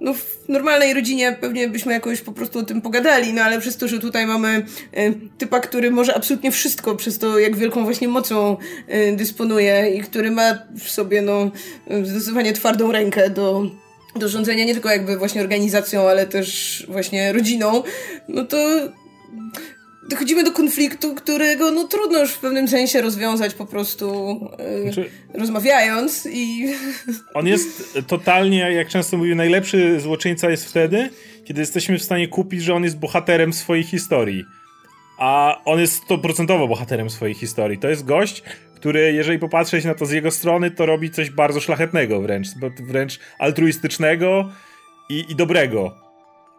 no 0.00 0.14
w 0.14 0.48
normalnej 0.48 0.94
rodzinie 0.94 1.36
pewnie 1.40 1.68
byśmy 1.68 1.92
jakoś 1.92 2.20
po 2.20 2.32
prostu 2.32 2.58
o 2.58 2.62
tym 2.62 2.80
pogadali, 2.80 3.32
no 3.32 3.42
ale 3.42 3.60
przez 3.60 3.76
to, 3.76 3.88
że 3.88 3.98
tutaj 3.98 4.26
mamy 4.26 4.66
e, 4.92 5.12
typa, 5.38 5.60
który 5.60 5.90
może 5.90 6.14
absolutnie 6.14 6.50
wszystko, 6.50 6.96
przez 6.96 7.18
to 7.18 7.38
jak 7.38 7.56
wielką 7.56 7.84
właśnie 7.84 8.08
mocą 8.08 8.56
e, 8.88 9.12
dysponuje 9.12 9.90
i 9.90 10.00
który 10.00 10.30
ma 10.30 10.58
w 10.78 10.90
sobie 10.90 11.22
no 11.22 11.50
zdecydowanie 12.02 12.52
twardą 12.52 12.92
rękę 12.92 13.30
do 13.30 13.70
do 14.18 14.28
rządzenia 14.28 14.64
nie 14.64 14.72
tylko 14.72 14.90
jakby 14.90 15.16
właśnie 15.16 15.40
organizacją, 15.40 16.08
ale 16.08 16.26
też 16.26 16.84
właśnie 16.88 17.32
rodziną, 17.32 17.82
no 18.28 18.44
to 18.44 18.58
dochodzimy 20.08 20.44
do 20.44 20.52
konfliktu, 20.52 21.14
którego 21.14 21.70
no 21.70 21.84
trudno 21.84 22.20
już 22.20 22.30
w 22.30 22.38
pewnym 22.38 22.68
sensie 22.68 23.02
rozwiązać 23.02 23.54
po 23.54 23.66
prostu 23.66 24.40
yy, 24.58 24.82
znaczy, 24.82 25.10
rozmawiając 25.34 26.28
i... 26.30 26.74
On 27.34 27.46
jest 27.46 27.98
totalnie, 28.06 28.72
jak 28.72 28.88
często 28.88 29.16
mówię, 29.16 29.34
najlepszy 29.34 30.00
złoczyńca 30.00 30.50
jest 30.50 30.64
wtedy, 30.64 31.10
kiedy 31.44 31.60
jesteśmy 31.60 31.98
w 31.98 32.02
stanie 32.02 32.28
kupić, 32.28 32.62
że 32.62 32.74
on 32.74 32.84
jest 32.84 32.98
bohaterem 32.98 33.52
swojej 33.52 33.84
historii. 33.84 34.44
A 35.18 35.60
on 35.64 35.80
jest 35.80 36.04
100% 36.04 36.68
bohaterem 36.68 37.10
swojej 37.10 37.34
historii. 37.34 37.78
To 37.78 37.88
jest 37.88 38.04
gość, 38.04 38.42
który, 38.86 39.12
jeżeli 39.12 39.38
popatrzeć 39.38 39.84
na 39.84 39.94
to 39.94 40.06
z 40.06 40.10
jego 40.10 40.30
strony, 40.30 40.70
to 40.70 40.86
robi 40.86 41.10
coś 41.10 41.30
bardzo 41.30 41.60
szlachetnego 41.60 42.20
wręcz, 42.20 42.48
wręcz 42.80 43.20
altruistycznego 43.38 44.50
i, 45.08 45.24
i 45.28 45.36
dobrego. 45.36 45.94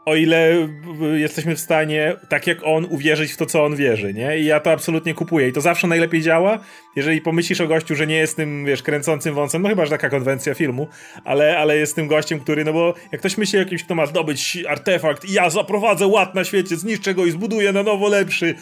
O 0.06 0.16
ile 0.16 0.68
jesteśmy 1.16 1.56
w 1.56 1.60
stanie, 1.60 2.16
tak 2.30 2.48
jak 2.48 2.58
on, 2.64 2.88
uwierzyć 2.90 3.32
w 3.32 3.38
to, 3.38 3.46
co 3.46 3.66
on 3.66 3.76
wierzy, 3.76 4.14
nie? 4.14 4.40
I 4.40 4.46
ja 4.46 4.60
to 4.60 4.72
absolutnie 4.72 5.14
kupuję. 5.14 5.48
I 5.48 5.54
to 5.54 5.62
zawsze 5.62 5.88
najlepiej 5.88 6.22
działa, 6.22 6.60
jeżeli 6.96 7.22
pomyślisz 7.22 7.62
o 7.62 7.68
gościu, 7.68 7.96
że 7.96 8.08
nie 8.08 8.16
jest 8.16 8.36
tym, 8.36 8.66
wiesz, 8.66 8.84
kręcącym 8.84 9.36
wąsem, 9.36 9.62
no 9.62 9.70
chyba, 9.70 9.86
że 9.86 9.92
taka 9.92 10.10
konwencja 10.10 10.54
filmu, 10.54 10.88
ale, 11.26 11.58
ale 11.58 11.78
jest 11.78 11.96
tym 11.96 12.08
gościem, 12.08 12.40
który, 12.40 12.66
no 12.66 12.74
bo 12.74 12.94
jak 13.12 13.22
ktoś 13.22 13.38
myśli 13.38 13.60
o 13.60 13.66
kimś, 13.66 13.84
kto 13.84 13.96
ma 13.96 14.06
zdobyć 14.06 14.58
artefakt 14.70 15.30
ja 15.30 15.50
zaprowadzę 15.50 16.08
ład 16.08 16.36
na 16.36 16.44
świecie, 16.44 16.76
zniszczę 16.76 17.14
go 17.14 17.26
i 17.26 17.32
zbuduję 17.32 17.74
na 17.74 17.84
nowo 17.84 18.08
lepszy, 18.08 18.56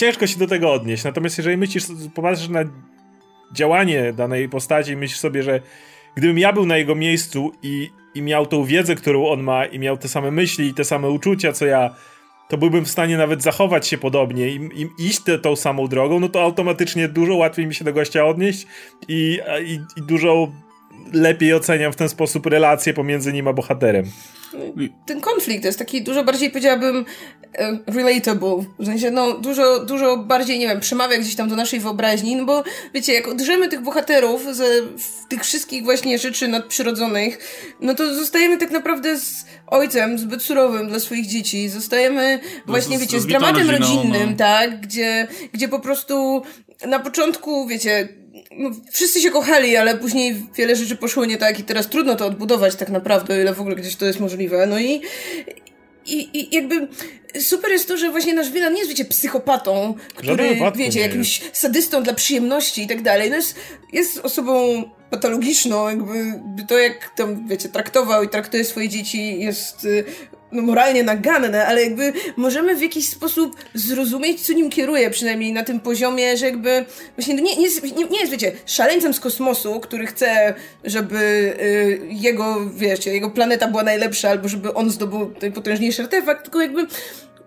ciężko 0.00 0.26
się 0.26 0.38
do 0.38 0.46
tego 0.46 0.72
odnieść. 0.72 1.04
Natomiast 1.04 1.38
jeżeli 1.38 1.56
myślisz, 1.56 1.84
popatrzysz 2.14 2.48
na 2.48 2.64
działanie 3.52 4.12
danej 4.12 4.48
postaci, 4.48 4.96
myślisz 4.96 5.20
sobie, 5.20 5.42
że 5.42 5.60
gdybym 6.14 6.38
ja 6.38 6.52
był 6.52 6.66
na 6.66 6.76
jego 6.76 6.94
miejscu 6.94 7.52
i, 7.62 7.90
i 8.14 8.22
miał 8.22 8.46
tą 8.46 8.64
wiedzę, 8.64 8.94
którą 8.94 9.26
on 9.26 9.42
ma, 9.42 9.64
i 9.64 9.78
miał 9.78 9.96
te 9.96 10.08
same 10.08 10.30
myśli 10.30 10.68
i 10.68 10.74
te 10.74 10.84
same 10.84 11.10
uczucia, 11.10 11.52
co 11.52 11.66
ja, 11.66 11.94
to 12.48 12.58
byłbym 12.58 12.84
w 12.84 12.90
stanie 12.90 13.16
nawet 13.16 13.42
zachować 13.42 13.86
się 13.88 13.98
podobnie 13.98 14.48
i, 14.48 14.70
i 14.82 15.06
iść 15.06 15.20
te, 15.20 15.38
tą 15.38 15.56
samą 15.56 15.86
drogą, 15.86 16.20
no 16.20 16.28
to 16.28 16.42
automatycznie 16.42 17.08
dużo 17.08 17.34
łatwiej 17.34 17.66
mi 17.66 17.74
się 17.74 17.84
do 17.84 17.92
gościa 17.92 18.26
odnieść 18.26 18.66
i, 19.08 19.40
i, 19.64 19.80
i 19.96 20.02
dużo 20.02 20.52
lepiej 21.12 21.54
oceniam 21.54 21.92
w 21.92 21.96
ten 21.96 22.08
sposób 22.08 22.46
relacje 22.46 22.94
pomiędzy 22.94 23.32
nim 23.32 23.48
a 23.48 23.52
bohaterem 23.52 24.04
ten 25.06 25.20
konflikt 25.20 25.64
jest 25.64 25.78
taki 25.78 26.02
dużo 26.02 26.24
bardziej, 26.24 26.50
powiedziałabym, 26.50 27.04
e, 27.58 27.78
relatable. 27.86 28.64
W 28.78 28.86
sensie, 28.86 29.10
no, 29.10 29.32
dużo, 29.32 29.84
dużo 29.84 30.16
bardziej, 30.16 30.58
nie 30.58 30.68
wiem, 30.68 30.80
przemawia 30.80 31.18
gdzieś 31.18 31.34
tam 31.34 31.48
do 31.48 31.56
naszej 31.56 31.80
wyobraźni, 31.80 32.36
no 32.36 32.44
bo, 32.44 32.64
wiecie, 32.94 33.14
jak 33.14 33.28
odrzemy 33.28 33.68
tych 33.68 33.80
bohaterów 33.80 34.56
ze 34.56 34.64
tych 35.28 35.42
wszystkich 35.44 35.84
właśnie 35.84 36.18
rzeczy 36.18 36.48
nadprzyrodzonych, 36.48 37.38
no 37.80 37.94
to 37.94 38.14
zostajemy 38.14 38.58
tak 38.58 38.70
naprawdę 38.70 39.18
z 39.18 39.44
ojcem 39.66 40.18
zbyt 40.18 40.42
surowym 40.42 40.88
dla 40.88 41.00
swoich 41.00 41.26
dzieci. 41.26 41.68
Zostajemy 41.68 42.40
właśnie, 42.66 42.98
z, 42.98 43.00
wiecie, 43.00 43.20
z, 43.20 43.22
z 43.22 43.26
dramatem 43.26 43.70
rodzinnym, 43.70 44.30
no. 44.30 44.36
tak? 44.36 44.80
Gdzie, 44.80 45.28
gdzie 45.52 45.68
po 45.68 45.78
prostu 45.78 46.42
na 46.86 46.98
początku, 46.98 47.66
wiecie, 47.66 48.08
no, 48.56 48.70
wszyscy 48.90 49.20
się 49.20 49.30
kochali, 49.30 49.76
ale 49.76 49.96
później 49.96 50.36
wiele 50.56 50.76
rzeczy 50.76 50.96
poszło 50.96 51.24
nie 51.24 51.36
tak 51.36 51.58
i 51.58 51.64
teraz 51.64 51.88
trudno 51.88 52.16
to 52.16 52.26
odbudować 52.26 52.76
tak 52.76 52.88
naprawdę, 52.88 53.34
o 53.34 53.40
ile 53.40 53.54
w 53.54 53.60
ogóle 53.60 53.76
gdzieś 53.76 53.96
to 53.96 54.06
jest 54.06 54.20
możliwe. 54.20 54.66
No 54.66 54.80
i, 54.80 55.02
i, 56.06 56.38
i 56.38 56.54
jakby 56.54 56.88
super 57.40 57.70
jest 57.70 57.88
to, 57.88 57.96
że 57.96 58.10
właśnie 58.10 58.34
nasz 58.34 58.50
Wilan 58.50 58.72
nie 58.72 58.78
jest, 58.78 58.90
wiecie, 58.90 59.04
psychopatą, 59.04 59.94
który, 60.14 60.58
wiecie, 60.74 61.00
jakimś 61.00 61.42
sadystą 61.52 62.02
dla 62.02 62.14
przyjemności 62.14 62.82
i 62.82 62.86
tak 62.86 63.02
dalej. 63.02 63.30
No 63.30 63.36
jest, 63.36 63.54
jest 63.92 64.18
osobą 64.18 64.84
patologiczną, 65.10 65.88
jakby 65.88 66.14
to 66.68 66.78
jak 66.78 67.10
tam, 67.16 67.48
wiecie, 67.48 67.68
traktował 67.68 68.22
i 68.22 68.28
traktuje 68.28 68.64
swoje 68.64 68.88
dzieci 68.88 69.40
jest 69.40 69.84
y, 69.84 70.04
no, 70.52 70.62
moralnie 70.62 71.02
naganne, 71.02 71.66
ale 71.66 71.82
jakby 71.82 72.12
możemy 72.36 72.76
w 72.76 72.82
jakiś 72.82 73.08
sposób 73.08 73.56
zrozumieć, 73.74 74.40
co 74.40 74.52
nim 74.52 74.70
kieruje, 74.70 75.10
przynajmniej 75.10 75.52
na 75.52 75.64
tym 75.64 75.80
poziomie, 75.80 76.36
że 76.36 76.46
jakby 76.46 76.84
właśnie 77.16 77.34
nie, 77.34 77.42
nie, 77.42 77.62
jest, 77.62 77.82
nie, 77.82 78.04
nie 78.04 78.20
jest, 78.20 78.32
wiecie, 78.32 78.52
szaleńcem 78.66 79.14
z 79.14 79.20
kosmosu, 79.20 79.80
który 79.80 80.06
chce, 80.06 80.54
żeby 80.84 81.18
y, 81.18 82.00
jego, 82.10 82.70
wiecie, 82.74 83.12
jego 83.12 83.30
planeta 83.30 83.68
była 83.68 83.82
najlepsza, 83.82 84.30
albo 84.30 84.48
żeby 84.48 84.74
on 84.74 84.90
zdobył 84.90 85.32
potężniejszy 85.54 86.02
artefakt, 86.02 86.42
tylko 86.42 86.60
jakby 86.60 86.86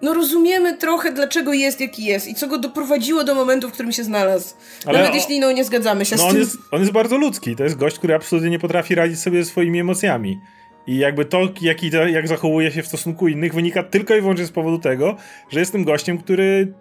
no 0.03 0.13
rozumiemy 0.13 0.77
trochę, 0.77 1.11
dlaczego 1.11 1.53
jest, 1.53 1.81
jaki 1.81 2.03
jest 2.03 2.27
i 2.27 2.35
co 2.35 2.47
go 2.47 2.57
doprowadziło 2.57 3.23
do 3.23 3.35
momentu, 3.35 3.69
w 3.69 3.71
którym 3.71 3.91
się 3.91 4.03
znalazł. 4.03 4.53
Ale 4.85 4.97
Nawet 4.97 5.11
o... 5.11 5.15
jeśli 5.15 5.39
no, 5.39 5.51
nie 5.51 5.63
zgadzamy 5.63 6.05
się 6.05 6.15
no, 6.15 6.21
z 6.21 6.25
tym. 6.25 6.35
On 6.35 6.39
jest, 6.39 6.57
on 6.71 6.79
jest 6.79 6.91
bardzo 6.91 7.17
ludzki. 7.17 7.55
To 7.55 7.63
jest 7.63 7.75
gość, 7.75 7.97
który 7.97 8.15
absolutnie 8.15 8.49
nie 8.49 8.59
potrafi 8.59 8.95
radzić 8.95 9.19
sobie 9.19 9.43
ze 9.43 9.49
swoimi 9.49 9.79
emocjami. 9.79 10.41
I 10.87 10.97
jakby 10.97 11.25
to, 11.25 11.49
jak, 11.61 11.77
jak 12.11 12.27
zachowuje 12.27 12.71
się 12.71 12.83
w 12.83 12.87
stosunku 12.87 13.27
innych, 13.27 13.53
wynika 13.53 13.83
tylko 13.83 14.15
i 14.15 14.21
wyłącznie 14.21 14.45
z 14.45 14.51
powodu 14.51 14.79
tego, 14.79 15.15
że 15.51 15.59
jestem 15.59 15.83
gościem, 15.83 16.17
który, 16.17 16.73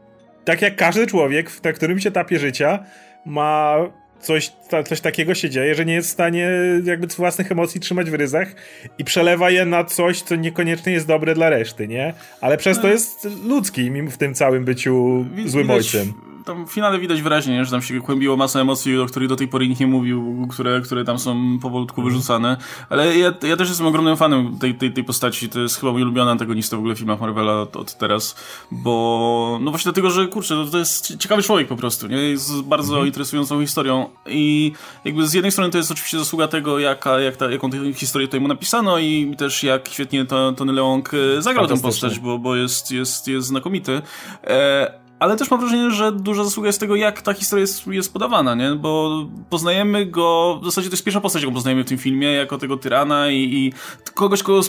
tak 0.44 0.62
jak 0.62 0.76
każdy 0.76 1.06
człowiek 1.06 1.50
w 1.50 1.60
którymś 1.74 2.06
etapie 2.06 2.38
życia, 2.38 2.84
ma 3.26 3.76
coś, 4.20 4.52
ta, 4.68 4.82
coś 4.82 5.00
takiego 5.00 5.34
się 5.34 5.50
dzieje, 5.50 5.74
że 5.74 5.84
nie 5.84 5.94
jest 5.94 6.08
w 6.08 6.12
stanie 6.12 6.50
jakby 6.84 7.06
własnych 7.06 7.52
emocji 7.52 7.80
trzymać 7.80 8.10
w 8.10 8.14
ryzach 8.14 8.54
i 8.98 9.04
przelewa 9.04 9.50
je 9.50 9.64
na 9.64 9.84
coś, 9.84 10.22
co 10.22 10.36
niekoniecznie 10.36 10.92
jest 10.92 11.06
dobre 11.06 11.34
dla 11.34 11.50
reszty, 11.50 11.88
nie? 11.88 12.14
Ale 12.40 12.56
przez 12.56 12.76
to 12.76 12.82
no. 12.82 12.88
jest 12.88 13.28
ludzki 13.44 13.90
w 13.90 14.16
tym 14.16 14.34
całym 14.34 14.64
byciu 14.64 15.26
złym 15.46 15.70
ojcem 15.70 16.31
tam 16.44 16.66
w 16.66 16.72
finale 16.72 16.98
widać 16.98 17.22
wyraźnie, 17.22 17.64
że 17.64 17.70
tam 17.70 17.82
się 17.82 18.00
kłębiło 18.00 18.36
masa 18.36 18.60
emocji, 18.60 18.98
o 18.98 19.06
których 19.06 19.28
do 19.28 19.36
tej 19.36 19.48
pory 19.48 19.68
nikt 19.68 19.80
nie 19.80 19.86
mówił, 19.86 20.48
które, 20.50 20.80
które 20.80 21.04
tam 21.04 21.18
są 21.18 21.58
powolutku 21.58 22.00
mhm. 22.00 22.14
wyrzucane. 22.14 22.56
Ale 22.88 23.18
ja, 23.18 23.34
ja 23.42 23.56
też 23.56 23.68
jestem 23.68 23.86
ogromnym 23.86 24.16
fanem 24.16 24.58
tej, 24.58 24.74
tej, 24.74 24.92
tej 24.92 25.04
postaci. 25.04 25.48
To 25.48 25.60
jest 25.60 25.80
chyba 25.80 25.92
mój 25.92 26.02
ulubiony 26.02 26.30
antagonista 26.30 26.76
w 26.76 26.78
ogóle 26.78 26.94
w 26.94 26.98
filmach 26.98 27.20
Marvela 27.20 27.60
od, 27.60 27.76
od 27.76 27.94
teraz, 27.98 28.36
bo 28.70 29.58
no 29.62 29.70
właśnie 29.70 29.88
dlatego, 29.88 30.10
że 30.10 30.26
kurczę, 30.26 30.54
to, 30.54 30.64
to 30.64 30.78
jest 30.78 31.16
ciekawy 31.16 31.42
człowiek 31.42 31.68
po 31.68 31.76
prostu, 31.76 32.06
nie? 32.06 32.16
Jest 32.16 32.62
bardzo 32.62 32.92
mhm. 32.92 33.06
interesującą 33.06 33.60
historią 33.60 34.08
i 34.26 34.72
jakby 35.04 35.28
z 35.28 35.34
jednej 35.34 35.52
strony 35.52 35.70
to 35.70 35.78
jest 35.78 35.90
oczywiście 35.90 36.18
zasługa 36.18 36.48
tego, 36.48 36.78
jaka, 36.78 37.20
jak 37.20 37.36
ta, 37.36 37.50
jaką 37.50 37.70
tę 37.70 37.92
historię 37.92 38.28
tutaj 38.28 38.40
mu 38.40 38.48
napisano 38.48 38.98
i 38.98 39.34
też 39.38 39.62
jak 39.62 39.88
świetnie 39.88 40.24
to, 40.24 40.52
Tony 40.52 40.72
Leung 40.72 41.10
e, 41.14 41.42
zagrał 41.42 41.66
tę 41.66 41.80
postać, 41.80 42.18
bo, 42.18 42.38
bo 42.38 42.56
jest, 42.56 42.90
jest, 42.90 43.28
jest 43.28 43.46
znakomity. 43.46 44.02
E, 44.44 45.01
ale 45.22 45.36
też 45.36 45.50
mam 45.50 45.60
wrażenie, 45.60 45.90
że 45.90 46.12
duża 46.12 46.44
zasługa 46.44 46.66
jest 46.66 46.80
tego, 46.80 46.96
jak 46.96 47.22
ta 47.22 47.32
historia 47.32 47.60
jest, 47.60 47.86
jest 47.86 48.12
podawana, 48.12 48.54
nie? 48.54 48.70
Bo 48.70 49.24
poznajemy 49.50 50.06
go, 50.06 50.58
w 50.62 50.64
zasadzie 50.64 50.88
to 50.88 50.92
jest 50.92 51.04
pierwsza 51.04 51.20
postać, 51.20 51.42
jaką 51.42 51.54
poznajemy 51.54 51.84
w 51.84 51.88
tym 51.88 51.98
filmie, 51.98 52.32
jako 52.32 52.58
tego 52.58 52.76
tyrana 52.76 53.30
i, 53.30 53.36
i 53.36 53.72
kogoś, 54.14 54.42
kogo 54.42 54.62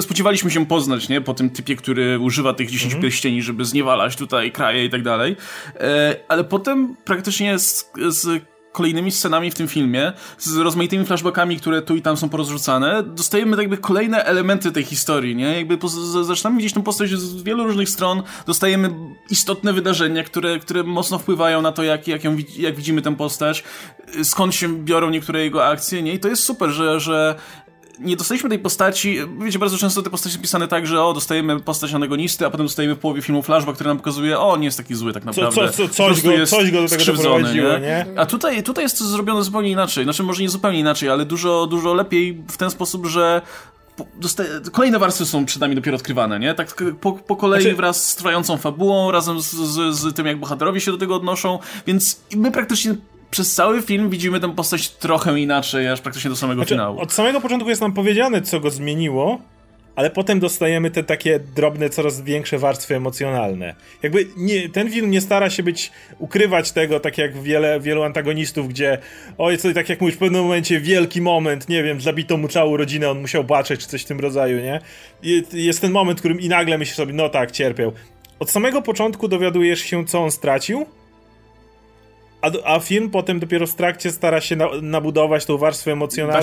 spodziewaliśmy 0.00 0.50
się 0.50 0.66
poznać, 0.66 1.08
nie? 1.08 1.20
Po 1.20 1.34
tym 1.34 1.50
typie, 1.50 1.76
który 1.76 2.18
używa 2.18 2.54
tych 2.54 2.70
10 2.70 2.84
mm 2.92 2.98
-hmm. 2.98 3.02
pierścieni, 3.02 3.42
żeby 3.42 3.64
zniewalać 3.64 4.16
tutaj 4.16 4.52
kraje 4.52 4.84
i 4.84 4.90
tak 4.90 5.02
dalej. 5.02 5.36
E, 5.80 6.16
ale 6.28 6.44
potem 6.44 6.96
praktycznie 7.04 7.58
z, 7.58 7.90
z 8.08 8.42
kolejnymi 8.74 9.12
scenami 9.12 9.50
w 9.50 9.54
tym 9.54 9.68
filmie, 9.68 10.12
z 10.38 10.56
rozmaitymi 10.56 11.04
flashbackami, 11.04 11.56
które 11.56 11.82
tu 11.82 11.96
i 11.96 12.02
tam 12.02 12.16
są 12.16 12.28
porozrzucane, 12.28 13.02
dostajemy 13.02 13.50
tak 13.50 13.60
jakby 13.60 13.76
kolejne 13.76 14.24
elementy 14.24 14.72
tej 14.72 14.84
historii, 14.84 15.36
nie? 15.36 15.56
Jakby 15.56 15.78
zaczynamy 16.24 16.56
widzieć 16.56 16.74
tę 16.74 16.82
postać 16.82 17.10
z 17.10 17.42
wielu 17.42 17.64
różnych 17.64 17.88
stron, 17.88 18.22
dostajemy 18.46 18.90
istotne 19.30 19.72
wydarzenia, 19.72 20.24
które, 20.24 20.58
które 20.58 20.82
mocno 20.82 21.18
wpływają 21.18 21.62
na 21.62 21.72
to, 21.72 21.82
jak, 21.82 22.08
jak, 22.08 22.24
ją, 22.24 22.36
jak 22.58 22.76
widzimy 22.76 23.02
tę 23.02 23.16
postać, 23.16 23.64
skąd 24.22 24.54
się 24.54 24.84
biorą 24.84 25.10
niektóre 25.10 25.44
jego 25.44 25.66
akcje, 25.66 26.02
nie? 26.02 26.12
I 26.12 26.18
to 26.18 26.28
jest 26.28 26.42
super, 26.42 26.70
że, 26.70 27.00
że 27.00 27.34
nie 27.98 28.16
dostaliśmy 28.16 28.48
tej 28.48 28.58
postaci, 28.58 29.18
wiecie, 29.40 29.58
bardzo 29.58 29.78
często 29.78 30.02
te 30.02 30.10
postacie 30.10 30.38
pisane 30.38 30.68
tak, 30.68 30.86
że 30.86 31.02
o, 31.02 31.12
dostajemy 31.12 31.60
postać 31.60 31.94
antagonisty, 31.94 32.46
a 32.46 32.50
potem 32.50 32.66
dostajemy 32.66 32.94
w 32.94 32.98
połowie 32.98 33.22
filmu 33.22 33.42
flashback, 33.42 33.74
który 33.74 33.88
nam 33.88 33.96
pokazuje, 33.96 34.38
o, 34.38 34.56
nie 34.56 34.64
jest 34.64 34.76
taki 34.76 34.94
zły 34.94 35.12
tak 35.12 35.24
naprawdę. 35.24 35.54
Co, 35.54 35.68
co, 35.68 35.88
co, 35.88 35.94
coś, 35.94 36.22
go, 36.22 36.30
jest 36.30 36.52
coś 36.52 36.70
go 36.70 36.82
do 36.82 36.88
tego 36.88 37.04
doprowadziło, 37.04 37.72
nie? 37.72 37.80
nie? 37.80 38.06
A 38.16 38.26
tutaj, 38.26 38.62
tutaj 38.62 38.84
jest 38.84 38.98
to 38.98 39.04
zrobione 39.04 39.42
zupełnie 39.42 39.70
inaczej. 39.70 40.04
Znaczy, 40.04 40.22
może 40.22 40.42
nie 40.42 40.48
zupełnie 40.48 40.78
inaczej, 40.78 41.08
ale 41.08 41.24
dużo, 41.24 41.66
dużo 41.66 41.94
lepiej 41.94 42.42
w 42.48 42.56
ten 42.56 42.70
sposób, 42.70 43.06
że 43.06 43.42
kolejne 44.72 44.98
warstwy 44.98 45.26
są 45.26 45.44
przed 45.44 45.60
nami 45.60 45.74
dopiero 45.74 45.96
odkrywane, 45.96 46.40
nie? 46.40 46.54
Tak 46.54 46.82
po, 47.00 47.12
po 47.12 47.36
kolei 47.36 47.62
znaczy... 47.62 47.76
wraz 47.76 48.08
z 48.08 48.16
trwającą 48.16 48.56
fabułą, 48.56 49.10
razem 49.10 49.40
z, 49.40 49.50
z, 49.50 49.96
z 49.96 50.14
tym, 50.14 50.26
jak 50.26 50.40
bohaterowie 50.40 50.80
się 50.80 50.92
do 50.92 50.98
tego 50.98 51.16
odnoszą, 51.16 51.58
więc 51.86 52.20
my 52.36 52.50
praktycznie 52.50 52.94
przez 53.34 53.54
cały 53.54 53.82
film 53.82 54.10
widzimy 54.10 54.40
tę 54.40 54.54
postać 54.54 54.90
trochę 54.90 55.40
inaczej, 55.40 55.88
aż 55.88 56.00
praktycznie 56.00 56.30
do 56.30 56.36
samego 56.36 56.60
znaczy, 56.60 56.74
finału. 56.74 57.00
Od 57.00 57.12
samego 57.12 57.40
początku 57.40 57.68
jest 57.68 57.80
nam 57.80 57.92
powiedziane, 57.92 58.42
co 58.42 58.60
go 58.60 58.70
zmieniło, 58.70 59.40
ale 59.96 60.10
potem 60.10 60.40
dostajemy 60.40 60.90
te 60.90 61.04
takie 61.04 61.38
drobne, 61.38 61.90
coraz 61.90 62.22
większe 62.22 62.58
warstwy 62.58 62.96
emocjonalne. 62.96 63.74
Jakby 64.02 64.26
nie, 64.36 64.68
ten 64.68 64.90
film 64.90 65.10
nie 65.10 65.20
stara 65.20 65.50
się 65.50 65.62
być, 65.62 65.90
ukrywać 66.18 66.72
tego, 66.72 67.00
tak 67.00 67.18
jak 67.18 67.42
wiele, 67.42 67.80
wielu 67.80 68.02
antagonistów, 68.02 68.68
gdzie 68.68 68.98
oj, 69.38 69.58
co, 69.58 69.72
tak 69.72 69.88
jak 69.88 70.00
mówisz, 70.00 70.16
w 70.16 70.18
pewnym 70.18 70.42
momencie 70.42 70.80
wielki 70.80 71.20
moment, 71.20 71.68
nie 71.68 71.82
wiem, 71.82 72.00
zabito 72.00 72.36
mu 72.36 72.48
całą 72.48 72.76
rodzinę, 72.76 73.10
on 73.10 73.20
musiał 73.20 73.44
baczeć, 73.44 73.80
czy 73.80 73.86
coś 73.86 74.02
w 74.02 74.06
tym 74.06 74.20
rodzaju, 74.20 74.60
nie? 74.60 74.80
Jest 75.52 75.80
ten 75.80 75.92
moment, 75.92 76.18
w 76.18 76.22
którym 76.22 76.40
i 76.40 76.48
nagle 76.48 76.78
myślisz 76.78 76.96
sobie, 76.96 77.12
no 77.12 77.28
tak, 77.28 77.50
cierpiał. 77.50 77.92
Od 78.38 78.50
samego 78.50 78.82
początku 78.82 79.28
dowiadujesz 79.28 79.80
się, 79.80 80.06
co 80.06 80.24
on 80.24 80.30
stracił, 80.30 80.86
a, 82.44 82.74
a, 82.74 82.80
film 82.80 83.10
potem 83.10 83.40
dopiero 83.40 83.66
w 83.66 83.74
trakcie 83.74 84.12
stara 84.12 84.40
się 84.40 84.56
na, 84.56 84.68
nabudować 84.82 85.46
tą 85.46 85.58
warstwę 85.58 85.92
emocjonalną. 85.92 86.40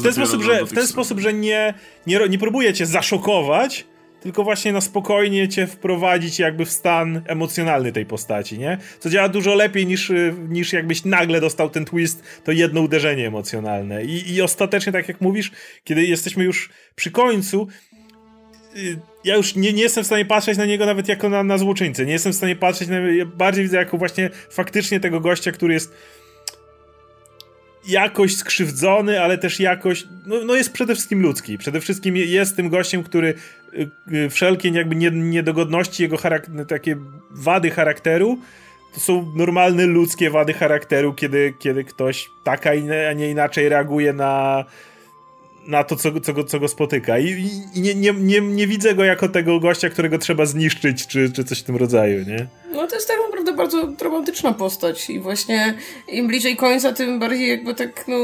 w 0.00 0.02
ten 0.02 0.12
sposób, 0.12 0.42
że, 0.42 0.66
w 0.66 0.72
ten 0.72 0.86
sposób, 0.86 1.20
że 1.20 1.32
nie, 1.32 1.74
nie, 2.06 2.20
nie 2.28 2.38
próbuje 2.38 2.72
cię 2.72 2.86
zaszokować, 2.86 3.84
tylko 4.20 4.44
właśnie 4.44 4.72
na 4.72 4.80
spokojnie 4.80 5.48
cię 5.48 5.66
wprowadzić 5.66 6.38
jakby 6.38 6.64
w 6.64 6.70
stan 6.70 7.22
emocjonalny 7.26 7.92
tej 7.92 8.06
postaci, 8.06 8.58
nie? 8.58 8.78
Co 8.98 9.10
działa 9.10 9.28
dużo 9.28 9.54
lepiej 9.54 9.86
niż, 9.86 10.12
niż 10.48 10.72
jakbyś 10.72 11.04
nagle 11.04 11.40
dostał 11.40 11.70
ten 11.70 11.84
twist, 11.84 12.22
to 12.44 12.52
jedno 12.52 12.80
uderzenie 12.80 13.26
emocjonalne. 13.26 14.04
I, 14.04 14.34
I 14.34 14.42
ostatecznie, 14.42 14.92
tak 14.92 15.08
jak 15.08 15.20
mówisz, 15.20 15.52
kiedy 15.84 16.04
jesteśmy 16.06 16.44
już 16.44 16.70
przy 16.94 17.10
końcu, 17.10 17.68
y, 17.87 17.87
ja 19.24 19.36
już 19.36 19.54
nie, 19.54 19.72
nie 19.72 19.82
jestem 19.82 20.04
w 20.04 20.06
stanie 20.06 20.24
patrzeć 20.24 20.58
na 20.58 20.64
niego 20.64 20.86
nawet 20.86 21.08
jako 21.08 21.28
na, 21.28 21.42
na 21.42 21.58
złoczyńcę. 21.58 22.06
Nie 22.06 22.12
jestem 22.12 22.32
w 22.32 22.36
stanie 22.36 22.56
patrzeć 22.56 22.88
na 22.88 22.98
ja 22.98 23.26
bardziej 23.26 23.64
widzę 23.64 23.76
jako 23.76 23.98
właśnie 23.98 24.30
faktycznie 24.50 25.00
tego 25.00 25.20
gościa, 25.20 25.52
który 25.52 25.74
jest 25.74 25.94
jakoś 27.88 28.36
skrzywdzony, 28.36 29.22
ale 29.22 29.38
też 29.38 29.60
jakoś, 29.60 30.04
no, 30.26 30.44
no 30.44 30.54
jest 30.54 30.72
przede 30.72 30.94
wszystkim 30.94 31.22
ludzki. 31.22 31.58
Przede 31.58 31.80
wszystkim 31.80 32.16
jest 32.16 32.56
tym 32.56 32.68
gościem, 32.68 33.02
który 33.02 33.34
y, 33.74 33.90
y, 34.12 34.30
wszelkie 34.30 34.68
jakby 34.68 34.96
niedogodności, 35.10 36.02
jego 36.02 36.16
takie 36.68 36.96
wady 37.30 37.70
charakteru, 37.70 38.38
to 38.94 39.00
są 39.00 39.32
normalne 39.36 39.86
ludzkie 39.86 40.30
wady 40.30 40.52
charakteru, 40.52 41.14
kiedy, 41.14 41.54
kiedy 41.58 41.84
ktoś 41.84 42.30
taka, 42.44 42.70
a 43.10 43.12
nie 43.12 43.30
inaczej 43.30 43.68
reaguje 43.68 44.12
na, 44.12 44.64
na 45.68 45.84
to, 45.84 45.96
co, 45.96 46.20
co, 46.20 46.32
go, 46.32 46.44
co 46.44 46.60
go 46.60 46.68
spotyka. 46.68 47.18
I, 47.18 47.50
i 47.74 47.80
nie, 47.80 47.94
nie, 47.94 48.12
nie, 48.12 48.40
nie, 48.40 48.66
widzę 48.66 48.94
go 48.94 49.04
jako 49.04 49.28
tego 49.28 49.60
gościa, 49.60 49.90
którego 49.90 50.18
trzeba 50.18 50.46
zniszczyć, 50.46 51.06
czy, 51.06 51.32
czy 51.32 51.44
coś 51.44 51.60
w 51.60 51.62
tym 51.62 51.76
rodzaju, 51.76 52.24
nie? 52.24 52.46
No 52.72 52.86
to 52.86 52.94
jest 52.94 53.08
tak 53.08 53.16
naprawdę 53.26 53.52
bardzo 53.52 53.92
romantyczna 54.00 54.52
postać 54.52 55.10
i 55.10 55.20
właśnie 55.20 55.74
im 56.08 56.28
bliżej 56.28 56.56
końca, 56.56 56.92
tym 56.92 57.18
bardziej 57.18 57.48
jakby 57.48 57.74
tak, 57.74 58.04
no, 58.08 58.16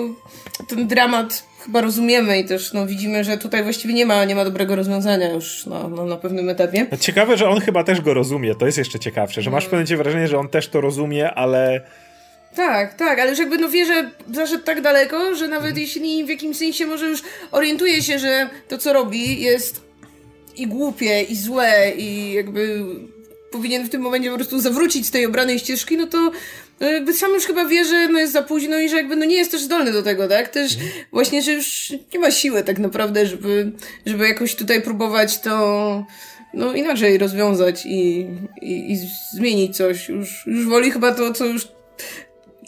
ten 0.69 0.89
dramat 0.89 1.45
chyba 1.65 1.81
rozumiemy 1.81 2.39
i 2.39 2.45
też 2.45 2.73
no, 2.73 2.87
widzimy, 2.87 3.25
że 3.25 3.39
tutaj 3.39 3.63
właściwie 3.63 3.95
nie 3.95 4.07
ma, 4.07 4.25
nie 4.25 4.35
ma 4.35 4.45
dobrego 4.45 4.77
rozwiązania 4.77 5.33
już 5.33 5.67
na, 5.67 5.89
na, 5.89 6.05
na 6.05 6.17
pewnym 6.17 6.49
etapie. 6.49 6.87
Ciekawe, 7.01 7.37
że 7.37 7.49
on 7.49 7.61
chyba 7.61 7.85
też 7.85 8.01
go 8.01 8.15
rozumie, 8.15 8.55
to 8.55 8.67
jest 8.67 8.79
jeszcze 8.79 8.99
ciekawsze, 8.99 9.43
że 9.43 9.51
masz 9.51 9.65
w 9.65 9.69
pewnym 9.69 9.99
wrażenie, 9.99 10.29
że 10.29 10.39
on 10.39 10.49
też 10.49 10.69
to 10.69 10.81
rozumie, 10.81 11.35
ale 11.35 11.81
tak, 12.57 12.95
tak, 12.95 13.19
ale 13.19 13.31
już 13.31 13.39
jakby 13.39 13.59
no 13.59 13.69
wie, 13.69 13.87
że 13.87 14.11
zaszedł 14.33 14.65
tak 14.65 14.81
daleko, 14.81 15.35
że 15.35 15.49
nawet 15.49 15.79
jeśli 15.79 16.25
w 16.25 16.29
jakimś 16.29 16.57
sensie 16.57 16.87
może 16.87 17.07
już 17.07 17.23
orientuje 17.51 18.03
się, 18.03 18.19
że 18.19 18.51
to 18.69 18.79
co 18.79 18.93
robi 18.93 19.41
jest 19.41 19.81
i 20.57 20.67
głupie, 20.67 21.23
i 21.23 21.37
złe, 21.37 21.93
i 21.97 22.33
jakby 22.33 22.85
powinien 23.51 23.87
w 23.87 23.91
tym 23.91 24.03
momencie 24.03 24.31
po 24.31 24.37
prostu 24.37 24.61
zawrócić 24.61 25.07
z 25.07 25.11
tej 25.11 25.27
obranej 25.27 25.59
ścieżki, 25.59 25.97
no 25.97 26.07
to 26.07 26.31
no 26.81 26.89
jakby 26.89 27.13
sam 27.13 27.33
już 27.33 27.47
chyba 27.47 27.65
wie, 27.65 27.85
że 27.85 28.09
no 28.09 28.19
jest 28.19 28.33
za 28.33 28.43
późno 28.43 28.79
i 28.79 28.89
że 28.89 28.97
jakby 28.97 29.17
no 29.17 29.25
nie 29.25 29.37
jest 29.37 29.51
też 29.51 29.63
zdolny 29.63 29.93
do 29.93 30.03
tego, 30.03 30.29
tak? 30.29 30.49
Też 30.49 30.75
mhm. 30.75 30.91
właśnie, 31.13 31.43
że 31.43 31.53
już 31.53 31.93
nie 32.15 32.21
ma 32.21 32.31
siły 32.31 32.63
tak 32.63 32.79
naprawdę, 32.79 33.27
żeby, 33.27 33.73
żeby 34.07 34.29
jakoś 34.29 34.55
tutaj 34.55 34.83
próbować 34.83 35.41
to 35.41 36.07
no 36.55 36.75
inaczej 36.75 37.19
rozwiązać 37.19 37.87
i, 37.87 38.27
i, 38.63 38.93
i 38.93 38.99
zmienić 39.33 39.77
coś. 39.77 40.09
Już, 40.09 40.47
już 40.47 40.67
woli 40.67 40.91
chyba 40.91 41.15
to, 41.15 41.33
co 41.33 41.45
już 41.45 41.69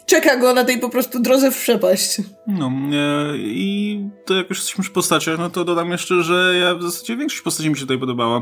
czeka 0.07 0.37
go 0.37 0.53
na 0.53 0.63
tej 0.63 0.79
po 0.79 0.89
prostu 0.89 1.19
drodze 1.19 1.51
w 1.51 1.57
przepaść. 1.57 2.21
No 2.47 2.71
e, 2.93 3.37
i 3.37 3.99
to 4.25 4.35
jak 4.35 4.49
już 4.49 4.57
jesteśmy 4.57 4.83
przy 4.83 4.91
postaciach, 4.91 5.39
no 5.39 5.49
to 5.49 5.65
dodam 5.65 5.91
jeszcze, 5.91 6.23
że 6.23 6.55
ja 6.61 6.75
w 6.75 6.83
zasadzie 6.83 7.17
większość 7.17 7.41
postaci 7.41 7.69
mi 7.69 7.75
się 7.75 7.81
tutaj 7.81 7.99
podobała. 7.99 8.41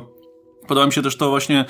Podoba 0.67 0.85
mi 0.85 0.93
się 0.93 1.01
też 1.01 1.15
to 1.15 1.29
właśnie, 1.29 1.59
e, 1.59 1.65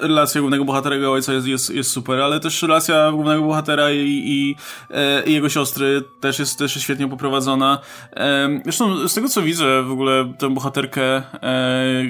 relacja 0.00 0.40
głównego 0.40 0.64
bohatera 0.64 0.96
i 0.96 1.04
ojca 1.04 1.32
jest, 1.32 1.46
jest, 1.46 1.70
jest 1.70 1.90
super, 1.90 2.20
ale 2.20 2.40
też 2.40 2.62
relacja 2.62 3.12
głównego 3.12 3.42
bohatera 3.42 3.90
i, 3.90 4.22
i, 4.26 4.56
e, 4.90 5.22
i, 5.26 5.32
jego 5.32 5.48
siostry 5.48 6.02
też 6.20 6.38
jest, 6.38 6.58
też 6.58 6.74
jest 6.74 6.84
świetnie 6.84 7.08
poprowadzona. 7.08 7.78
E, 8.16 8.60
zresztą 8.64 9.08
z 9.08 9.14
tego 9.14 9.28
co 9.28 9.42
widzę, 9.42 9.82
w 9.82 9.92
ogóle 9.92 10.32
tę 10.38 10.50
bohaterkę 10.50 11.22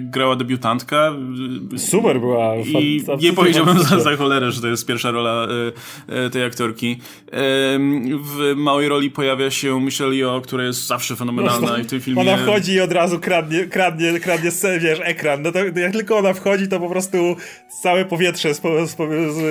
grała 0.01 0.37
debiutantka. 0.37 1.13
Super 1.77 2.21
była. 2.21 2.57
I 2.57 3.05
nie 3.21 3.33
powiedziałbym 3.33 3.83
za, 3.89 4.01
za 4.01 4.17
cholerę, 4.17 4.53
że 4.53 4.61
to 4.61 4.69
jest 4.69 4.87
pierwsza 4.87 5.11
rola 5.11 5.47
tej 6.33 6.45
aktorki. 6.45 7.01
W 8.25 8.53
małej 8.57 8.89
roli 8.89 9.11
pojawia 9.11 9.51
się 9.51 9.81
Michelle 9.81 10.15
Yeoh, 10.15 10.43
która 10.43 10.65
jest 10.65 10.87
zawsze 10.87 11.17
fenomenalna 11.17 11.67
no, 11.67 11.79
i 11.79 11.83
w 11.83 11.87
tym 11.87 12.01
filmie... 12.01 12.21
Ona 12.21 12.37
wchodzi 12.37 12.73
i 12.73 12.81
od 12.81 12.93
razu 12.93 13.21
kradnie, 13.21 13.65
kradnie, 13.67 14.21
kradnie 14.21 14.51
wiesz, 14.81 15.01
ekran. 15.03 15.43
No 15.43 15.53
to 15.53 15.59
jak 15.83 15.93
tylko 15.93 16.19
ona 16.19 16.33
wchodzi, 16.33 16.69
to 16.69 16.81
po 16.81 16.89
prostu 16.89 17.37
całe 17.83 18.05
powietrze 18.05 18.55
z, 18.55 18.61
po, 18.61 18.87
z, 18.87 18.97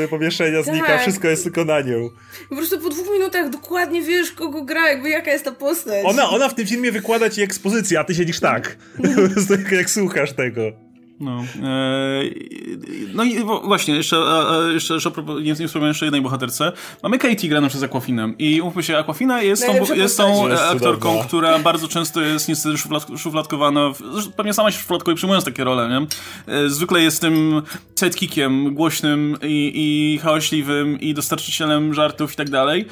pomieszczenia 0.09 0.63
znika, 0.63 0.87
tak. 0.87 1.01
wszystko 1.01 1.27
jest 1.27 1.43
tylko 1.43 1.65
na 1.65 1.81
nią. 1.81 2.09
Po 2.49 2.55
prostu 2.55 2.79
po 2.79 2.89
dwóch 2.89 3.07
minutach 3.13 3.49
dokładnie 3.49 4.01
wiesz, 4.01 4.31
kogo 4.31 4.61
gra, 4.61 4.89
jakby 4.89 5.09
jaka 5.09 5.31
jest 5.31 5.45
ta 5.45 5.51
postać. 5.51 6.05
Ona, 6.05 6.29
ona 6.29 6.49
w 6.49 6.55
tym 6.55 6.67
filmie 6.67 6.91
wykłada 6.91 7.29
ci 7.29 7.41
ekspozycję, 7.41 7.99
a 7.99 8.03
ty 8.03 8.15
siedzisz 8.15 8.39
tak. 8.39 8.77
po 9.15 9.33
prostu 9.33 9.53
jak, 9.53 9.71
jak 9.71 9.89
słuchasz 9.89 10.33
tego. 10.33 10.90
No, 11.21 11.43
e, 11.63 12.23
no 13.13 13.23
i 13.23 13.43
właśnie, 13.63 13.95
jeszcze, 13.95 14.23
jeszcze, 14.73 14.93
jeszcze 14.93 15.11
nie, 15.41 15.43
nie 15.43 15.55
wspomniałem 15.55 15.87
jeszcze 15.87 16.05
jednej 16.05 16.21
bohaterce. 16.21 16.71
Mamy 17.03 17.17
Katie 17.17 17.49
graną 17.49 17.67
przez 17.67 17.83
Aquafinem 17.83 18.35
i 18.37 18.61
umówmy 18.61 18.83
się, 18.83 18.97
Aquafina 18.97 19.41
jest 19.41 19.65
tą, 19.65 19.95
jest 19.95 20.17
tą 20.17 20.47
jest 20.47 20.63
aktorką, 20.63 21.09
cudowna. 21.09 21.23
która 21.27 21.59
bardzo 21.59 21.87
często 21.87 22.21
jest 22.21 22.49
niestety 22.49 22.77
szuflad, 22.77 23.07
szufladkowana, 23.17 23.93
pewnie 24.35 24.53
sama 24.53 24.71
się 24.71 24.79
szufladkuje 24.79 25.15
przyjmując 25.15 25.45
takie 25.45 25.63
role, 25.63 25.89
nie? 25.89 26.07
E, 26.53 26.69
zwykle 26.69 27.01
jest 27.01 27.21
tym 27.21 27.61
sidekickiem 27.99 28.73
głośnym 28.73 29.37
i, 29.41 29.71
i 29.75 30.19
hałaśliwym 30.19 30.99
i 30.99 31.13
dostarczycielem 31.13 31.93
żartów 31.93 32.33
i 32.33 32.35
tak 32.35 32.49
dalej 32.49 32.85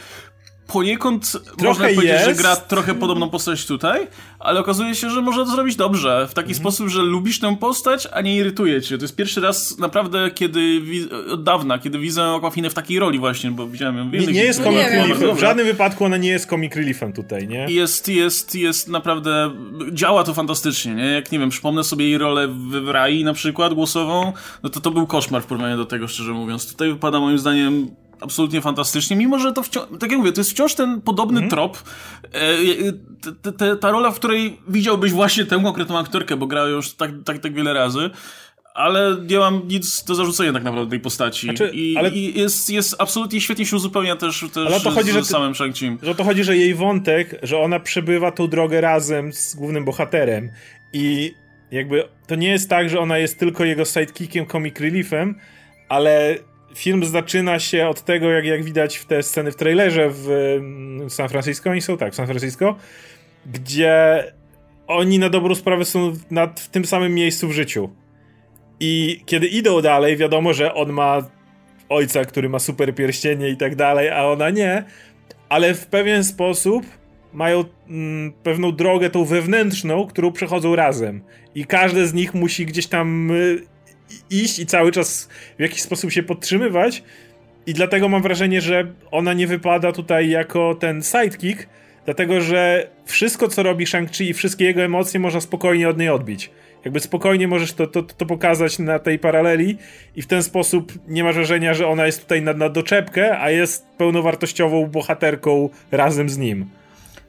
poniekąd 0.73 1.32
trochę 1.32 1.65
można 1.65 1.86
powiedzieć, 1.86 2.05
jest. 2.05 2.25
że 2.25 2.36
gra 2.36 2.55
trochę 2.55 2.95
podobną 2.95 3.29
postać 3.29 3.65
tutaj, 3.65 4.08
ale 4.39 4.60
okazuje 4.60 4.95
się, 4.95 5.10
że 5.10 5.21
można 5.21 5.45
to 5.45 5.51
zrobić 5.51 5.75
dobrze. 5.75 6.27
W 6.29 6.34
taki 6.34 6.49
mhm. 6.49 6.63
sposób, 6.63 6.88
że 6.88 7.01
lubisz 7.01 7.39
tę 7.39 7.58
postać, 7.58 8.08
a 8.12 8.21
nie 8.21 8.36
irytuje 8.36 8.82
cię. 8.82 8.97
To 8.97 9.03
jest 9.03 9.15
pierwszy 9.15 9.41
raz 9.41 9.77
naprawdę, 9.77 10.32
kiedy 10.32 10.82
od 11.32 11.43
dawna, 11.43 11.79
kiedy 11.79 11.99
widzę 11.99 12.23
Aquafinę 12.23 12.69
w 12.69 12.73
takiej 12.73 12.99
roli 12.99 13.19
właśnie, 13.19 13.51
bo 13.51 13.67
widziałem 13.67 13.97
ją 13.97 14.10
w 14.10 14.13
Nie, 14.13 14.27
nie 14.27 14.43
jest 14.43 14.63
comic 14.63 14.79
reliefem. 14.79 15.36
W 15.36 15.39
żadnym 15.39 15.65
wypadku 15.65 16.05
ona 16.05 16.17
nie 16.17 16.29
jest 16.29 16.49
comic 16.49 16.75
reliefem 16.75 17.13
tutaj, 17.13 17.47
nie? 17.47 17.65
Jest, 17.69 18.08
jest, 18.08 18.55
jest 18.55 18.88
naprawdę... 18.88 19.51
Działa 19.91 20.23
to 20.23 20.34
fantastycznie, 20.34 20.95
nie? 20.95 21.05
Jak, 21.05 21.32
nie 21.32 21.39
wiem, 21.39 21.49
przypomnę 21.49 21.84
sobie 21.84 22.05
jej 22.05 22.17
rolę 22.17 22.47
w 22.47 22.89
Rai 22.89 23.23
na 23.23 23.34
przykład, 23.34 23.73
głosową, 23.73 24.34
no 24.63 24.69
to 24.69 24.82
to 24.82 24.91
był 24.91 25.08
koszmar 25.08 25.43
w 25.43 25.45
porównaniu 25.45 25.77
do 25.77 25.86
tego, 25.86 26.08
szczerze 26.08 26.32
mówiąc. 26.32 26.71
Tutaj 26.71 26.89
wypada 26.89 27.19
moim 27.19 27.39
zdaniem 27.39 27.88
absolutnie 28.21 28.62
fantastycznie, 28.62 29.15
mimo 29.15 29.39
że 29.39 29.53
to 29.53 29.63
wciąż, 29.63 29.86
tak 29.99 30.12
jak 30.12 30.19
mówię, 30.19 30.32
to 30.32 30.41
jest 30.41 30.51
wciąż 30.51 30.75
ten 30.75 31.01
podobny 31.01 31.38
mm. 31.38 31.49
trop. 31.49 31.84
E, 33.62 33.75
ta 33.75 33.91
rola, 33.91 34.12
w 34.12 34.15
której 34.15 34.60
widziałbyś 34.67 35.12
właśnie 35.12 35.45
tę 35.45 35.60
konkretną 35.63 35.97
aktorkę, 35.97 36.38
bo 36.38 36.47
grała 36.47 36.67
już 36.67 36.93
tak, 36.93 37.12
tak, 37.25 37.39
tak 37.39 37.53
wiele 37.53 37.73
razy 37.73 38.10
ale 38.79 39.17
nie 39.29 39.39
mam 39.39 39.67
nic 39.67 40.03
do 40.03 40.15
zarzucenia 40.15 40.53
tak 40.53 40.63
naprawdę 40.63 40.89
tej 40.89 40.99
postaci. 40.99 41.47
Znaczy, 41.47 41.71
I, 41.73 41.97
ale... 41.97 42.10
I, 42.10 42.39
jest, 42.39 42.69
jest 42.69 42.95
absolutnie 42.99 43.41
świetnie 43.41 43.65
się 43.65 43.75
uzupełnia 43.75 44.15
też, 44.15 44.45
też 44.53 44.67
ale 44.67 44.79
to 44.79 44.91
chodzi, 44.91 45.12
z, 45.12 45.13
że 45.13 45.19
ty, 45.19 45.25
samym 45.25 45.55
shang 45.55 45.75
Że 46.03 46.15
to 46.15 46.23
chodzi, 46.23 46.43
że 46.43 46.58
jej 46.58 46.75
wątek, 46.75 47.39
że 47.43 47.58
ona 47.58 47.79
przebywa 47.79 48.32
tą 48.32 48.47
drogę 48.47 48.82
razem 48.82 49.34
z 49.34 49.55
głównym 49.55 49.86
bohaterem 49.86 50.51
i 50.93 51.34
jakby 51.71 52.03
to 52.27 52.36
nie 52.36 52.49
jest 52.49 52.69
tak, 52.69 52.89
że 52.89 52.99
ona 52.99 53.17
jest 53.17 53.39
tylko 53.39 53.65
jego 53.65 53.86
sidekickiem, 53.86 54.47
comic 54.47 54.79
reliefem, 54.79 55.36
ale 55.89 56.38
film 56.75 57.05
zaczyna 57.05 57.60
się 57.60 57.88
od 57.88 58.01
tego, 58.01 58.32
jak, 58.32 58.45
jak 58.45 58.63
widać 58.63 58.97
w 58.97 59.05
te 59.05 59.23
sceny 59.23 59.51
w 59.51 59.55
trailerze 59.55 60.10
w, 60.10 60.27
w 61.10 61.13
San 61.13 61.29
Francisco, 61.29 61.69
oni 61.69 61.82
są 61.82 61.97
tak, 61.97 62.13
w 62.13 62.15
San 62.15 62.27
Francisco, 62.27 62.75
gdzie 63.45 64.23
oni 64.88 65.19
na 65.19 65.29
dobrą 65.29 65.55
sprawę 65.55 65.86
są 65.86 66.13
nad, 66.32 66.60
w 66.60 66.69
tym 66.69 66.86
samym 66.86 67.13
miejscu 67.13 67.47
w 67.47 67.51
życiu. 67.51 67.89
I 68.79 69.21
kiedy 69.25 69.47
idą 69.47 69.82
dalej, 69.82 70.17
wiadomo, 70.17 70.53
że 70.53 70.73
on 70.73 70.91
ma 70.91 71.21
ojca, 71.89 72.25
który 72.25 72.49
ma 72.49 72.60
super 72.60 72.95
pierścienie 72.95 73.49
i 73.49 73.58
tak 73.58 73.75
dalej, 73.75 74.10
a 74.10 74.25
ona 74.25 74.49
nie, 74.49 74.84
ale 75.49 75.73
w 75.73 75.88
pewien 75.88 76.23
sposób 76.23 76.86
mają 77.34 77.63
mm, 77.89 78.34
pewną 78.43 78.71
drogę 78.71 79.10
tą 79.10 79.25
wewnętrzną, 79.25 80.08
którą 80.08 80.32
przechodzą 80.32 80.75
razem. 80.75 81.21
I 81.55 81.65
każdy 81.65 82.08
z 82.08 82.13
nich 82.13 82.34
musi 82.34 82.65
gdzieś 82.65 82.88
tam 82.88 83.32
y, 83.32 83.62
iść 84.29 84.59
i 84.59 84.65
cały 84.65 84.91
czas 84.91 85.29
w 85.57 85.61
jakiś 85.61 85.81
sposób 85.81 86.11
się 86.11 86.23
podtrzymywać. 86.23 87.03
I 87.65 87.73
dlatego 87.73 88.09
mam 88.09 88.21
wrażenie, 88.21 88.61
że 88.61 88.87
ona 89.11 89.33
nie 89.33 89.47
wypada 89.47 89.91
tutaj 89.91 90.29
jako 90.29 90.75
ten 90.75 91.03
sidekick, 91.03 91.67
dlatego 92.05 92.41
że 92.41 92.89
wszystko, 93.05 93.47
co 93.47 93.63
robi 93.63 93.85
Shang-Chi 93.85 94.23
i 94.23 94.33
wszystkie 94.33 94.65
jego 94.65 94.81
emocje 94.81 95.19
można 95.19 95.41
spokojnie 95.41 95.89
od 95.89 95.97
niej 95.97 96.09
odbić. 96.09 96.51
Jakby 96.85 96.99
spokojnie 96.99 97.47
możesz 97.47 97.73
to, 97.73 97.87
to, 97.87 98.03
to 98.03 98.25
pokazać 98.25 98.79
na 98.79 98.99
tej 98.99 99.19
paraleli 99.19 99.77
i 100.15 100.21
w 100.21 100.27
ten 100.27 100.43
sposób 100.43 100.93
nie 101.07 101.23
masz 101.23 101.35
wrażenia, 101.35 101.73
że 101.73 101.87
ona 101.87 102.05
jest 102.05 102.21
tutaj 102.21 102.41
na, 102.41 102.53
na 102.53 102.69
doczepkę, 102.69 103.39
a 103.39 103.49
jest 103.51 103.85
pełnowartościową 103.97 104.87
bohaterką 104.87 105.69
razem 105.91 106.29
z 106.29 106.37
nim. 106.37 106.69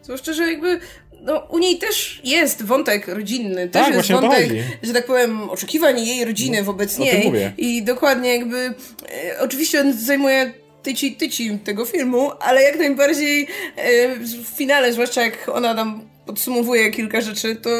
Zwłaszcza, 0.03 0.33
że 0.33 0.43
jakby 0.43 0.81
no, 1.23 1.47
u 1.49 1.59
niej 1.59 1.79
też 1.79 2.21
jest 2.25 2.63
wątek 2.63 3.09
rodzinny, 3.09 3.69
też 3.69 3.87
tak, 3.87 3.95
jest 3.95 4.11
wątek, 4.13 4.49
że 4.83 4.93
tak 4.93 5.07
powiem, 5.07 5.51
oczekiwań 5.51 6.07
jej 6.07 6.25
rodziny 6.25 6.59
no, 6.59 6.65
wobec 6.65 6.99
niej. 6.99 7.33
I 7.59 7.83
dokładnie 7.83 8.37
jakby, 8.37 8.57
e, 8.57 9.41
oczywiście 9.41 9.81
on 9.81 9.93
zajmuje 9.93 10.53
tyci 10.83 11.17
tyci 11.17 11.59
tego 11.65 11.85
filmu, 11.85 12.31
ale 12.41 12.63
jak 12.63 12.79
najbardziej 12.79 13.47
e, 13.77 14.17
w 14.17 14.57
finale, 14.57 14.93
zwłaszcza 14.93 15.23
jak 15.23 15.49
ona 15.49 15.75
tam 15.75 16.11
podsumowuje 16.27 16.91
kilka 16.91 17.21
rzeczy, 17.21 17.57
to, 17.57 17.71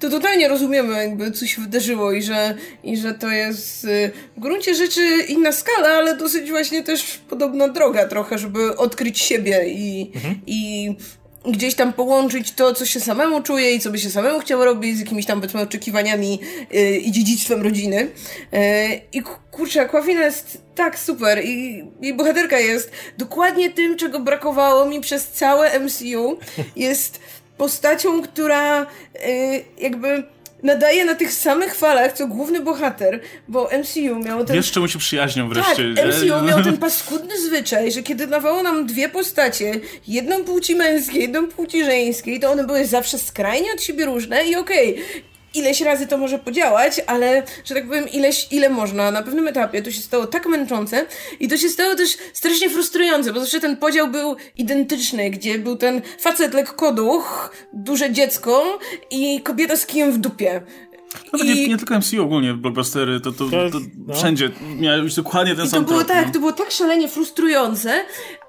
to 0.00 0.10
totalnie 0.10 0.48
rozumiemy 0.48 0.94
jakby 0.94 1.32
co 1.32 1.46
się 1.46 1.62
wydarzyło 1.62 2.12
i 2.12 2.22
że, 2.22 2.54
i 2.84 2.96
że 2.96 3.14
to 3.14 3.30
jest 3.30 3.84
e, 3.84 4.10
w 4.36 4.40
gruncie 4.40 4.74
rzeczy 4.74 5.00
inna 5.28 5.52
skala, 5.52 5.88
ale 5.88 6.16
dosyć 6.16 6.50
właśnie 6.50 6.82
też 6.82 7.20
podobna 7.28 7.68
droga 7.68 8.08
trochę, 8.08 8.38
żeby 8.38 8.76
odkryć 8.76 9.18
siebie 9.18 9.64
i, 9.66 10.10
mhm. 10.14 10.40
i 10.46 10.90
gdzieś 11.52 11.74
tam 11.74 11.92
połączyć 11.92 12.52
to, 12.52 12.74
co 12.74 12.86
się 12.86 13.00
samemu 13.00 13.42
czuje 13.42 13.74
i 13.74 13.80
co 13.80 13.90
by 13.90 13.98
się 13.98 14.10
samemu 14.10 14.40
chciało 14.40 14.64
robić 14.64 14.96
z 14.96 15.00
jakimiś 15.00 15.26
tam, 15.26 15.40
powiedzmy, 15.40 15.60
oczekiwaniami 15.60 16.40
yy, 16.70 16.96
i 16.96 17.12
dziedzictwem 17.12 17.62
rodziny. 17.62 18.08
Yy, 18.52 18.60
I 19.12 19.22
kurczę, 19.50 19.80
Aquafina 19.80 20.24
jest 20.24 20.58
tak 20.74 20.98
super 20.98 21.44
i 21.44 21.84
jej 22.00 22.14
bohaterka 22.14 22.58
jest 22.58 22.90
dokładnie 23.18 23.70
tym, 23.70 23.96
czego 23.96 24.20
brakowało 24.20 24.86
mi 24.86 25.00
przez 25.00 25.28
całe 25.28 25.80
MCU. 25.80 26.38
Jest 26.76 27.20
postacią, 27.56 28.22
która 28.22 28.86
yy, 29.14 29.64
jakby 29.78 30.35
nadaje 30.62 31.04
na 31.04 31.14
tych 31.14 31.32
samych 31.32 31.74
falach, 31.74 32.12
co 32.12 32.26
główny 32.26 32.60
bohater, 32.60 33.20
bo 33.48 33.68
MCU 33.80 34.18
miał 34.24 34.44
ten... 34.44 34.56
Wiesz, 34.56 34.72
czemu 34.72 34.88
się 34.88 34.98
przyjaźnią 34.98 35.48
wreszcie. 35.48 35.94
Tak, 35.96 36.06
MCU 36.06 36.44
miał 36.44 36.62
ten 36.62 36.78
paskudny 36.78 37.40
zwyczaj, 37.40 37.92
że 37.92 38.02
kiedy 38.02 38.26
dawało 38.26 38.62
nam 38.62 38.86
dwie 38.86 39.08
postacie, 39.08 39.72
jedną 40.08 40.44
płci 40.44 40.74
męskiej, 40.74 41.22
jedną 41.22 41.46
płci 41.46 41.84
żeńskiej, 41.84 42.40
to 42.40 42.50
one 42.50 42.64
były 42.64 42.86
zawsze 42.86 43.18
skrajnie 43.18 43.72
od 43.72 43.82
siebie 43.82 44.06
różne 44.06 44.44
i 44.44 44.56
okej, 44.56 44.92
okay, 44.92 45.35
ileś 45.54 45.80
razy 45.80 46.06
to 46.06 46.18
może 46.18 46.38
podziałać, 46.38 47.00
ale, 47.06 47.42
że 47.64 47.74
tak 47.74 47.86
powiem, 47.86 48.08
ileś, 48.08 48.48
ile 48.50 48.68
można. 48.70 49.10
Na 49.10 49.22
pewnym 49.22 49.48
etapie 49.48 49.82
to 49.82 49.90
się 49.90 50.00
stało 50.00 50.26
tak 50.26 50.46
męczące 50.46 51.06
i 51.40 51.48
to 51.48 51.56
się 51.56 51.68
stało 51.68 51.94
też 51.94 52.10
strasznie 52.32 52.70
frustrujące, 52.70 53.32
bo 53.32 53.40
zawsze 53.40 53.60
ten 53.60 53.76
podział 53.76 54.08
był 54.08 54.36
identyczny, 54.56 55.30
gdzie 55.30 55.58
był 55.58 55.76
ten 55.76 56.02
facet 56.20 56.54
lekkoduch, 56.54 57.52
duże 57.72 58.12
dziecko 58.12 58.78
i 59.10 59.40
kobieta 59.40 59.76
z 59.76 59.86
kijem 59.86 60.12
w 60.12 60.18
dupie. 60.18 60.62
No 61.32 61.38
I... 61.38 61.48
nie, 61.48 61.68
nie, 61.68 61.76
tylko 61.76 61.98
MCU 61.98 62.22
ogólnie, 62.22 62.54
blockbustery, 62.54 63.20
to, 63.20 63.32
to, 63.32 63.44
to, 63.50 63.70
to 63.70 63.78
no. 64.06 64.14
wszędzie 64.14 64.50
miały 64.80 65.02
być 65.02 65.14
dokładnie 65.14 65.54
ten 65.54 65.66
I 65.66 65.68
sam 65.68 65.84
to 65.84 65.90
było 65.90 66.04
tak, 66.04 66.32
to 66.32 66.38
było 66.38 66.52
tak 66.52 66.70
szalenie 66.70 67.08
frustrujące, 67.08 68.04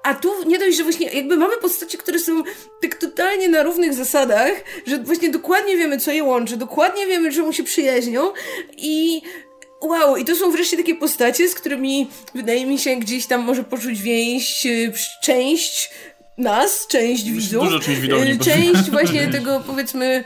a 0.08 0.14
tu 0.14 0.28
nie 0.46 0.58
dość, 0.58 0.76
że 0.76 0.82
właśnie 0.82 1.06
jakby 1.06 1.36
mamy 1.36 1.56
postacie, 1.56 1.98
które 1.98 2.18
są 2.18 2.42
tak 2.82 2.94
totalnie 2.94 3.48
na 3.48 3.62
równych 3.62 3.94
zasadach, 3.94 4.52
że 4.86 4.98
właśnie 4.98 5.30
dokładnie 5.30 5.76
wiemy, 5.76 5.98
co 5.98 6.10
je 6.12 6.24
łączy, 6.24 6.56
dokładnie 6.56 7.06
wiemy, 7.06 7.32
czemu 7.32 7.52
się 7.52 7.64
przyjaźnią 7.64 8.32
i 8.76 9.22
Wow, 9.82 10.16
i 10.16 10.24
to 10.24 10.36
są 10.36 10.50
wreszcie 10.50 10.76
takie 10.76 10.94
postacie, 10.94 11.48
z 11.48 11.54
którymi 11.54 12.10
wydaje 12.34 12.66
mi 12.66 12.78
się 12.78 12.96
gdzieś 12.96 13.26
tam 13.26 13.40
może 13.40 13.64
poczuć 13.64 14.02
więź 14.02 14.66
y, 14.66 14.92
część 15.22 15.90
nas, 16.38 16.86
część 16.86 17.30
widzów. 17.30 17.64
Dużo 17.64 17.80
część 17.80 18.00
widowni. 18.00 18.38
Część 18.38 18.90
właśnie 18.90 19.28
tego 19.36 19.62
powiedzmy 19.66 20.24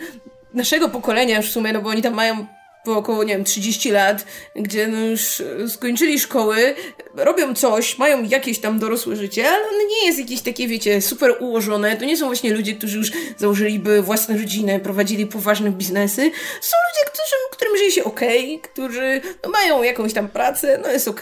naszego 0.54 0.88
pokolenia 0.88 1.36
już 1.36 1.46
w 1.46 1.52
sumie, 1.52 1.72
no 1.72 1.80
bo 1.82 1.90
oni 1.90 2.02
tam 2.02 2.14
mają 2.14 2.46
po 2.84 2.96
około, 2.96 3.24
nie 3.24 3.34
wiem, 3.34 3.44
30 3.44 3.90
lat, 3.90 4.24
gdzie 4.56 4.88
no 4.88 5.00
już 5.00 5.42
skończyli 5.68 6.20
szkoły, 6.20 6.74
robią 7.14 7.54
coś, 7.54 7.98
mają 7.98 8.24
jakieś 8.24 8.58
tam 8.58 8.78
dorosłe 8.78 9.16
życie, 9.16 9.48
ale 9.48 9.68
ono 9.68 9.88
nie 9.88 10.06
jest 10.06 10.18
jakieś 10.18 10.40
takie, 10.40 10.68
wiecie, 10.68 11.00
super 11.00 11.34
ułożone. 11.40 11.96
To 11.96 12.04
nie 12.04 12.16
są 12.16 12.26
właśnie 12.26 12.54
ludzie, 12.54 12.74
którzy 12.74 12.98
już 12.98 13.12
założyliby 13.36 14.02
własne 14.02 14.38
rodziny, 14.38 14.80
prowadzili 14.80 15.26
poważne 15.26 15.70
biznesy. 15.70 16.22
Są 16.60 16.76
ludzie, 16.88 17.10
którzy, 17.12 17.32
którym 17.50 17.76
żyje 17.76 17.90
się 17.90 18.04
ok, 18.04 18.20
którzy 18.62 19.20
no, 19.44 19.50
mają 19.50 19.82
jakąś 19.82 20.12
tam 20.12 20.28
pracę, 20.28 20.80
no 20.82 20.90
jest 20.90 21.08
ok, 21.08 21.20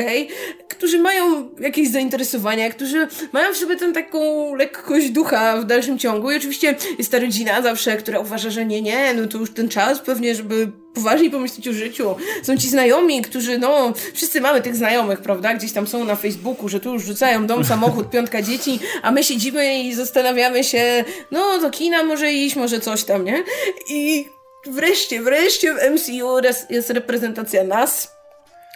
którzy 0.68 0.98
mają 0.98 1.50
jakieś 1.58 1.90
zainteresowania, 1.90 2.70
którzy 2.70 3.08
mają 3.32 3.52
w 3.52 3.56
sobie 3.56 3.76
tę 3.76 3.92
taką 3.92 4.54
lekkość 4.54 5.10
ducha 5.10 5.56
w 5.56 5.64
dalszym 5.64 5.98
ciągu 5.98 6.30
i 6.30 6.36
oczywiście 6.36 6.76
jest 6.98 7.10
ta 7.10 7.18
rodzina 7.18 7.62
zawsze, 7.62 7.96
która 7.96 8.18
uważa, 8.18 8.50
że 8.50 8.66
nie, 8.66 8.82
nie, 8.82 9.14
no 9.14 9.28
to 9.28 9.38
już 9.38 9.54
ten 9.54 9.68
czas 9.68 9.98
pewnie, 9.98 10.34
żeby 10.34 10.72
poważnie 10.94 11.30
pomyśleć 11.30 11.68
o 11.68 11.72
życiu. 11.72 12.14
Są 12.42 12.56
ci 12.56 12.68
znajomi, 12.68 13.22
którzy, 13.22 13.58
no, 13.58 13.92
wszyscy 14.14 14.40
mamy 14.40 14.62
tych 14.62 14.76
znajomych, 14.76 15.20
prawda? 15.20 15.54
Gdzieś 15.54 15.72
tam 15.72 15.86
są 15.86 16.04
na 16.04 16.16
Facebooku, 16.16 16.68
że 16.68 16.80
tu 16.80 16.92
już 16.92 17.04
rzucają 17.04 17.46
dom, 17.46 17.64
samochód, 17.64 18.10
piątka 18.14 18.42
dzieci, 18.42 18.80
a 19.02 19.10
my 19.10 19.24
siedzimy 19.24 19.82
i 19.82 19.94
zastanawiamy 19.94 20.64
się, 20.64 21.04
no, 21.30 21.58
do 21.58 21.70
kina 21.70 22.04
może 22.04 22.32
iść, 22.32 22.56
może 22.56 22.80
coś 22.80 23.04
tam, 23.04 23.24
nie? 23.24 23.44
I 23.88 24.28
wreszcie, 24.66 25.22
wreszcie 25.22 25.74
w 25.74 25.90
MCU 25.90 26.36
jest 26.70 26.90
reprezentacja 26.90 27.64
nas, 27.64 28.20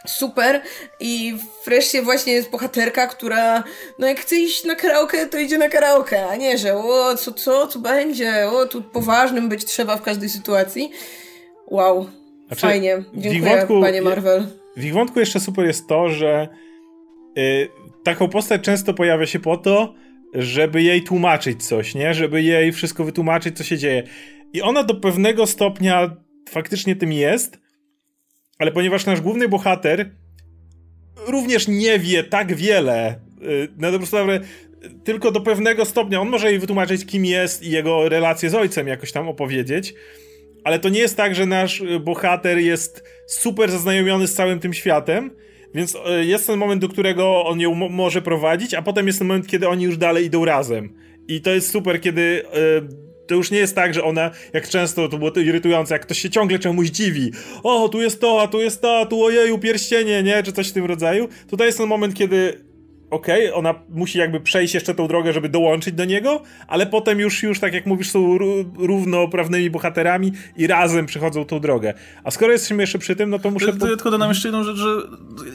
super 0.06 0.62
i 1.00 1.36
wreszcie 1.64 2.02
właśnie 2.02 2.32
jest 2.32 2.50
bohaterka, 2.50 3.06
która 3.06 3.64
no 3.98 4.06
jak 4.06 4.20
chce 4.20 4.36
iść 4.36 4.64
na 4.64 4.74
karaoke, 4.74 5.26
to 5.26 5.38
idzie 5.38 5.58
na 5.58 5.68
karaoke, 5.68 6.28
a 6.28 6.36
nie, 6.36 6.58
że 6.58 6.76
o, 6.76 7.16
co, 7.16 7.32
co, 7.32 7.66
co 7.66 7.78
będzie, 7.78 8.48
o, 8.50 8.66
tu 8.66 8.82
poważnym 8.82 9.48
być 9.48 9.64
trzeba 9.64 9.96
w 9.96 10.02
każdej 10.02 10.28
sytuacji. 10.28 10.92
Wow. 11.70 12.06
Znaczy, 12.46 12.62
Fajnie, 12.62 13.04
dziękuję 13.14 13.56
wątku, 13.56 13.80
panie 13.80 14.02
Marvel. 14.02 14.46
W 14.76 14.84
ich 14.84 14.92
wątku 14.92 15.20
jeszcze 15.20 15.40
super 15.40 15.66
jest 15.66 15.86
to, 15.86 16.08
że 16.08 16.48
y, 17.38 17.68
taką 18.04 18.28
postać 18.28 18.62
często 18.62 18.94
pojawia 18.94 19.26
się 19.26 19.40
po 19.40 19.56
to, 19.56 19.94
żeby 20.34 20.82
jej 20.82 21.02
tłumaczyć 21.02 21.66
coś, 21.66 21.94
nie? 21.94 22.14
Żeby 22.14 22.42
jej 22.42 22.72
wszystko 22.72 23.04
wytłumaczyć, 23.04 23.56
co 23.56 23.64
się 23.64 23.78
dzieje. 23.78 24.02
I 24.52 24.62
ona 24.62 24.82
do 24.82 24.94
pewnego 24.94 25.46
stopnia 25.46 26.16
faktycznie 26.50 26.96
tym 26.96 27.12
jest, 27.12 27.58
ale 28.58 28.72
ponieważ 28.72 29.06
nasz 29.06 29.20
główny 29.20 29.48
bohater 29.48 30.10
również 31.26 31.68
nie 31.68 31.98
wie 31.98 32.24
tak 32.24 32.54
wiele, 32.54 33.20
y, 33.42 33.68
na 33.76 33.90
dobrą 33.90 34.06
sprawę, 34.06 34.40
tylko 35.04 35.30
do 35.30 35.40
pewnego 35.40 35.84
stopnia, 35.84 36.20
on 36.20 36.28
może 36.28 36.50
jej 36.50 36.58
wytłumaczyć, 36.58 37.06
kim 37.06 37.24
jest 37.24 37.62
i 37.62 37.70
jego 37.70 38.08
relacje 38.08 38.50
z 38.50 38.54
ojcem 38.54 38.88
jakoś 38.88 39.12
tam 39.12 39.28
opowiedzieć, 39.28 39.94
ale 40.64 40.78
to 40.78 40.88
nie 40.88 41.00
jest 41.00 41.16
tak, 41.16 41.34
że 41.34 41.46
nasz 41.46 41.82
bohater 42.00 42.58
jest 42.58 43.04
super 43.26 43.70
zaznajomiony 43.70 44.26
z 44.26 44.34
całym 44.34 44.60
tym 44.60 44.74
światem, 44.74 45.30
więc 45.74 45.94
y, 45.94 46.24
jest 46.24 46.46
ten 46.46 46.58
moment, 46.58 46.80
do 46.80 46.88
którego 46.88 47.44
on 47.44 47.60
ją 47.60 47.74
może 47.74 48.22
prowadzić, 48.22 48.74
a 48.74 48.82
potem 48.82 49.06
jest 49.06 49.18
ten 49.18 49.28
moment, 49.28 49.46
kiedy 49.46 49.68
oni 49.68 49.84
już 49.84 49.96
dalej 49.96 50.24
idą 50.24 50.44
razem. 50.44 50.94
I 51.28 51.40
to 51.40 51.50
jest 51.50 51.70
super, 51.70 52.00
kiedy 52.00 52.20
y, 52.20 53.04
to 53.26 53.34
już 53.34 53.50
nie 53.50 53.58
jest 53.58 53.74
tak, 53.74 53.94
że 53.94 54.04
ona, 54.04 54.30
jak 54.52 54.68
często 54.68 55.08
to 55.08 55.18
było 55.18 55.30
to 55.30 55.40
irytujące, 55.40 55.94
jak 55.94 56.02
ktoś 56.02 56.18
się 56.18 56.30
ciągle 56.30 56.58
czemuś 56.58 56.88
dziwi. 56.88 57.32
O, 57.62 57.88
tu 57.88 58.02
jest 58.02 58.20
to, 58.20 58.42
a 58.42 58.48
tu 58.48 58.60
jest 58.60 58.82
to, 58.82 58.98
a 58.98 59.06
tu 59.06 59.24
ojeju, 59.24 59.58
pierścienie, 59.58 60.22
nie? 60.22 60.42
Czy 60.42 60.52
coś 60.52 60.68
w 60.68 60.72
tym 60.72 60.84
rodzaju. 60.84 61.28
Tutaj 61.50 61.66
jest 61.66 61.78
ten 61.78 61.86
moment, 61.86 62.14
kiedy 62.14 62.63
okej, 63.14 63.48
okay, 63.48 63.54
ona 63.54 63.74
musi 63.88 64.18
jakby 64.18 64.40
przejść 64.40 64.74
jeszcze 64.74 64.94
tą 64.94 65.08
drogę, 65.08 65.32
żeby 65.32 65.48
dołączyć 65.48 65.94
do 65.94 66.04
niego, 66.04 66.42
ale 66.68 66.86
potem 66.86 67.20
już, 67.20 67.42
już 67.42 67.60
tak 67.60 67.74
jak 67.74 67.86
mówisz, 67.86 68.10
są 68.10 68.38
równoprawnymi 68.78 69.70
bohaterami 69.70 70.32
i 70.56 70.66
razem 70.66 71.06
przechodzą 71.06 71.44
tą 71.44 71.60
drogę. 71.60 71.94
A 72.24 72.30
skoro 72.30 72.52
jesteśmy 72.52 72.82
jeszcze 72.82 72.98
przy 72.98 73.16
tym, 73.16 73.30
no 73.30 73.38
to 73.38 73.50
muszę... 73.50 73.72
To, 73.72 73.86
ja 73.86 73.96
tylko 73.96 74.10
dodam 74.10 74.28
jeszcze 74.28 74.48
jedną 74.48 74.64
rzecz, 74.64 74.76
że 74.76 74.88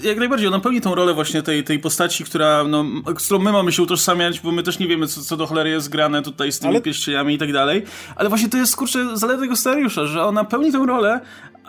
jak 0.03 0.17
najbardziej 0.17 0.47
ona 0.47 0.59
pełni 0.59 0.81
tą 0.81 0.95
rolę 0.95 1.13
właśnie 1.13 1.41
tej, 1.41 1.63
tej 1.63 1.79
postaci, 1.79 2.23
która, 2.23 2.63
no, 2.63 2.85
z 3.17 3.25
którą 3.25 3.39
my 3.39 3.51
mamy 3.51 3.71
się 3.71 3.83
utożsamiać, 3.83 4.39
bo 4.39 4.51
my 4.51 4.63
też 4.63 4.79
nie 4.79 4.87
wiemy, 4.87 5.07
co, 5.07 5.21
co 5.21 5.37
do 5.37 5.47
cholery 5.47 5.69
jest 5.69 5.89
grane 5.89 6.21
tutaj 6.21 6.51
z 6.51 6.59
tymi 6.59 6.73
ale... 6.73 6.81
pierścieniami 6.81 7.33
i 7.33 7.37
tak 7.37 7.53
dalej, 7.53 7.83
ale 8.15 8.29
właśnie 8.29 8.49
to 8.49 8.57
jest, 8.57 8.75
kurczę, 8.75 9.17
zaleta 9.17 9.41
tego 9.41 9.55
scenariusza, 9.55 10.05
że 10.05 10.23
ona 10.23 10.43
pełni 10.43 10.71
tą 10.71 10.85
rolę, 10.85 11.19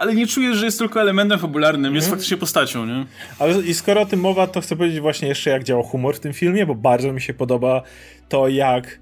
ale 0.00 0.14
nie 0.14 0.26
czujesz, 0.26 0.56
że 0.56 0.64
jest 0.64 0.78
tylko 0.78 1.00
elementem 1.00 1.38
fabularnym, 1.38 1.94
jest 1.94 2.06
mhm. 2.06 2.18
faktycznie 2.18 2.36
postacią, 2.36 2.86
nie? 2.86 3.06
Ale 3.38 3.60
i 3.60 3.74
skoro 3.74 4.00
o 4.00 4.06
tym 4.06 4.20
mowa, 4.20 4.46
to 4.46 4.60
chcę 4.60 4.76
powiedzieć 4.76 5.00
właśnie 5.00 5.28
jeszcze, 5.28 5.50
jak 5.50 5.64
działa 5.64 5.82
humor 5.82 6.16
w 6.16 6.20
tym 6.20 6.32
filmie, 6.32 6.66
bo 6.66 6.74
bardzo 6.74 7.12
mi 7.12 7.20
się 7.20 7.34
podoba 7.34 7.82
to, 8.28 8.48
jak. 8.48 8.84
Okej, 8.84 9.00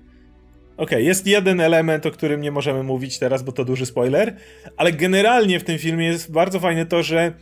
okay, 0.76 1.02
jest 1.02 1.26
jeden 1.26 1.60
element, 1.60 2.06
o 2.06 2.10
którym 2.10 2.40
nie 2.40 2.50
możemy 2.50 2.82
mówić 2.82 3.18
teraz, 3.18 3.42
bo 3.42 3.52
to 3.52 3.64
duży 3.64 3.86
spoiler, 3.86 4.36
ale 4.76 4.92
generalnie 4.92 5.60
w 5.60 5.64
tym 5.64 5.78
filmie 5.78 6.06
jest 6.06 6.32
bardzo 6.32 6.60
fajne 6.60 6.86
to, 6.86 7.02
że 7.02 7.32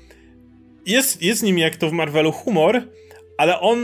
jest, 0.87 1.23
jest 1.23 1.43
nim, 1.43 1.59
jak 1.59 1.77
to 1.77 1.89
w 1.89 1.93
Marvelu, 1.93 2.33
humor, 2.33 2.83
ale 3.39 3.61
on 3.61 3.79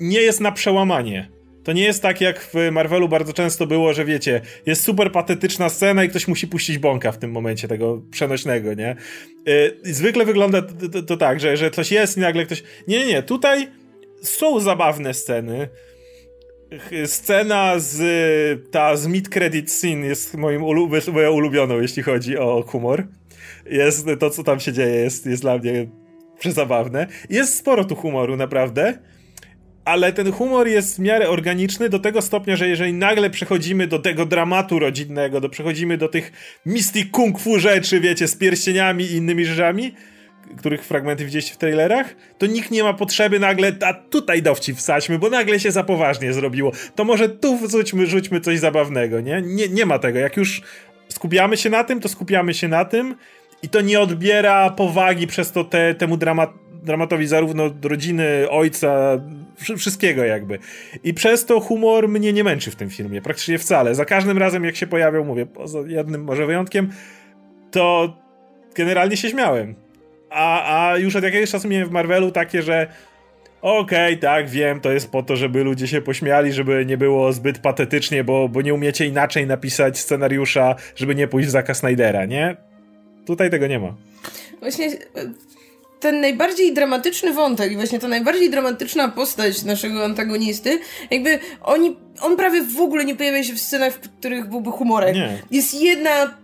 nie 0.00 0.20
jest 0.20 0.40
na 0.40 0.52
przełamanie. 0.52 1.28
To 1.64 1.72
nie 1.72 1.82
jest 1.82 2.02
tak 2.02 2.20
jak 2.20 2.50
w 2.54 2.70
Marvelu 2.72 3.08
bardzo 3.08 3.32
często 3.32 3.66
było, 3.66 3.92
że 3.92 4.04
wiecie, 4.04 4.40
jest 4.66 4.82
super 4.82 5.12
patetyczna 5.12 5.68
scena 5.68 6.04
i 6.04 6.08
ktoś 6.08 6.28
musi 6.28 6.48
puścić 6.48 6.78
bąka 6.78 7.12
w 7.12 7.18
tym 7.18 7.30
momencie 7.30 7.68
tego 7.68 8.02
przenośnego, 8.10 8.74
nie? 8.74 8.96
Yy, 9.46 9.78
zwykle 9.94 10.24
wygląda 10.24 10.62
to, 10.62 10.88
to, 10.88 11.02
to, 11.02 11.16
tak, 11.16 11.40
że, 11.40 11.56
że 11.56 11.70
coś 11.70 11.92
jest 11.92 12.16
i 12.16 12.20
nagle 12.20 12.46
ktoś... 12.46 12.62
Nie, 12.88 12.98
nie, 12.98 13.06
nie, 13.06 13.22
tutaj 13.22 13.68
są 14.22 14.60
zabawne 14.60 15.14
sceny. 15.14 15.68
Scena 17.06 17.74
z 17.78 18.70
ta 18.70 18.96
z 18.96 19.06
mid 19.06 19.28
credit 19.28 19.72
scene 19.72 20.06
jest 20.06 20.34
moim 20.34 20.62
ulu, 20.62 20.90
moją 21.12 21.32
ulubioną, 21.32 21.80
jeśli 21.80 22.02
chodzi 22.02 22.38
o 22.38 22.62
humor. 22.62 23.06
Jest 23.70 24.06
to, 24.20 24.30
co 24.30 24.42
tam 24.42 24.60
się 24.60 24.72
dzieje, 24.72 24.94
jest, 24.94 25.26
jest 25.26 25.42
dla 25.42 25.58
mnie 25.58 25.86
przezabawne. 26.38 27.06
Jest 27.30 27.58
sporo 27.58 27.84
tu 27.84 27.96
humoru, 27.96 28.36
naprawdę 28.36 28.98
ale 29.84 30.12
ten 30.12 30.32
humor 30.32 30.68
jest 30.68 30.96
w 30.96 30.98
miarę 30.98 31.28
organiczny 31.28 31.88
do 31.88 31.98
tego 31.98 32.22
stopnia, 32.22 32.56
że 32.56 32.68
jeżeli 32.68 32.92
nagle 32.92 33.30
przechodzimy 33.30 33.86
do 33.86 33.98
tego 33.98 34.26
dramatu 34.26 34.78
rodzinnego, 34.78 35.40
do 35.40 35.48
przechodzimy 35.48 35.98
do 35.98 36.08
tych 36.08 36.32
mystic 36.66 37.10
kung 37.10 37.40
fu 37.40 37.58
rzeczy, 37.58 38.00
wiecie, 38.00 38.28
z 38.28 38.36
pierścieniami 38.36 39.04
i 39.04 39.12
innymi 39.12 39.44
rzeczami, 39.44 39.94
których 40.58 40.84
fragmenty 40.84 41.24
widzieliście 41.24 41.54
w 41.54 41.58
trailerach, 41.58 42.14
to 42.38 42.46
nikt 42.46 42.70
nie 42.70 42.82
ma 42.82 42.94
potrzeby 42.94 43.40
nagle, 43.40 43.72
a 43.84 43.94
tutaj 43.94 44.42
dowcip 44.42 44.76
wsadźmy, 44.76 45.18
bo 45.18 45.30
nagle 45.30 45.60
się 45.60 45.70
za 45.70 45.84
poważnie 45.84 46.32
zrobiło. 46.32 46.72
To 46.94 47.04
może 47.04 47.28
tu 47.28 47.58
wrzućmy, 47.58 48.06
rzućmy 48.06 48.40
coś 48.40 48.58
zabawnego, 48.58 49.20
nie? 49.20 49.42
nie? 49.42 49.68
Nie 49.68 49.86
ma 49.86 49.98
tego. 49.98 50.18
Jak 50.18 50.36
już 50.36 50.62
skupiamy 51.08 51.56
się 51.56 51.70
na 51.70 51.84
tym, 51.84 52.00
to 52.00 52.08
skupiamy 52.08 52.54
się 52.54 52.68
na 52.68 52.84
tym 52.84 53.14
i 53.62 53.68
to 53.68 53.80
nie 53.80 54.00
odbiera 54.00 54.70
powagi 54.70 55.26
przez 55.26 55.52
to 55.52 55.64
te, 55.64 55.94
temu 55.94 56.16
dramat, 56.16 56.50
dramatowi 56.82 57.26
zarówno 57.26 57.70
rodziny, 57.82 58.50
ojca, 58.50 59.20
wszystkiego 59.78 60.24
jakby. 60.24 60.58
I 61.04 61.14
przez 61.14 61.46
to 61.46 61.60
humor 61.60 62.08
mnie 62.08 62.32
nie 62.32 62.44
męczy 62.44 62.70
w 62.70 62.76
tym 62.76 62.90
filmie, 62.90 63.22
praktycznie 63.22 63.58
wcale. 63.58 63.94
Za 63.94 64.04
każdym 64.04 64.38
razem 64.38 64.64
jak 64.64 64.76
się 64.76 64.86
pojawiał, 64.86 65.24
mówię, 65.24 65.46
poza 65.46 65.78
jednym 65.86 66.24
może 66.24 66.46
wyjątkiem, 66.46 66.90
to 67.70 68.16
generalnie 68.74 69.16
się 69.16 69.30
śmiałem. 69.30 69.74
A, 70.30 70.88
a 70.90 70.98
już 70.98 71.16
od 71.16 71.24
jakiegoś 71.24 71.50
czasu 71.50 71.68
miałem 71.68 71.88
w 71.88 71.90
Marvelu 71.90 72.30
takie, 72.30 72.62
że 72.62 72.86
okej, 73.62 74.14
okay, 74.14 74.16
tak, 74.16 74.48
wiem, 74.48 74.80
to 74.80 74.92
jest 74.92 75.10
po 75.10 75.22
to, 75.22 75.36
żeby 75.36 75.64
ludzie 75.64 75.88
się 75.88 76.00
pośmiali, 76.00 76.52
żeby 76.52 76.86
nie 76.86 76.96
było 76.96 77.32
zbyt 77.32 77.58
patetycznie, 77.58 78.24
bo, 78.24 78.48
bo 78.48 78.62
nie 78.62 78.74
umiecie 78.74 79.06
inaczej 79.06 79.46
napisać 79.46 79.98
scenariusza, 79.98 80.74
żeby 80.96 81.14
nie 81.14 81.28
pójść 81.28 81.48
w 81.48 81.52
zakaz 81.52 81.78
Snydera, 81.78 82.24
nie? 82.24 82.56
Tutaj 83.26 83.50
tego 83.50 83.66
nie 83.66 83.78
ma. 83.78 83.94
Właśnie 84.60 84.90
ten 86.02 86.20
najbardziej 86.20 86.74
dramatyczny 86.74 87.32
wątek 87.32 87.72
i 87.72 87.76
właśnie 87.76 87.98
ta 87.98 88.08
najbardziej 88.08 88.50
dramatyczna 88.50 89.08
postać 89.08 89.62
naszego 89.62 90.04
antagonisty, 90.04 90.78
jakby 91.10 91.38
oni, 91.62 91.96
on 92.20 92.36
prawie 92.36 92.62
w 92.62 92.80
ogóle 92.80 93.04
nie 93.04 93.16
pojawia 93.16 93.44
się 93.44 93.54
w 93.54 93.60
scenach, 93.60 93.94
w 93.94 93.98
których 93.98 94.48
byłby 94.48 94.70
humorek. 94.70 95.14
Nie. 95.14 95.42
Jest 95.50 95.74
jedna 95.74 96.34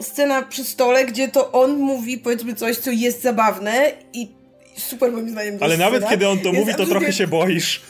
scena 0.00 0.42
przy 0.42 0.64
stole, 0.64 1.04
gdzie 1.04 1.28
to 1.28 1.52
on 1.52 1.76
mówi 1.76 2.18
powiedzmy 2.18 2.54
coś, 2.54 2.76
co 2.76 2.90
jest 2.90 3.22
zabawne 3.22 3.92
i 4.12 4.28
super 4.76 5.12
moim 5.12 5.30
zdaniem 5.30 5.58
Ale 5.60 5.76
nawet 5.76 6.00
scena. 6.00 6.10
kiedy 6.10 6.28
on 6.28 6.38
to 6.38 6.52
mówi, 6.52 6.64
to 6.64 6.70
absolutnie... 6.70 6.90
trochę 6.90 7.12
się 7.12 7.26
boisz. 7.26 7.82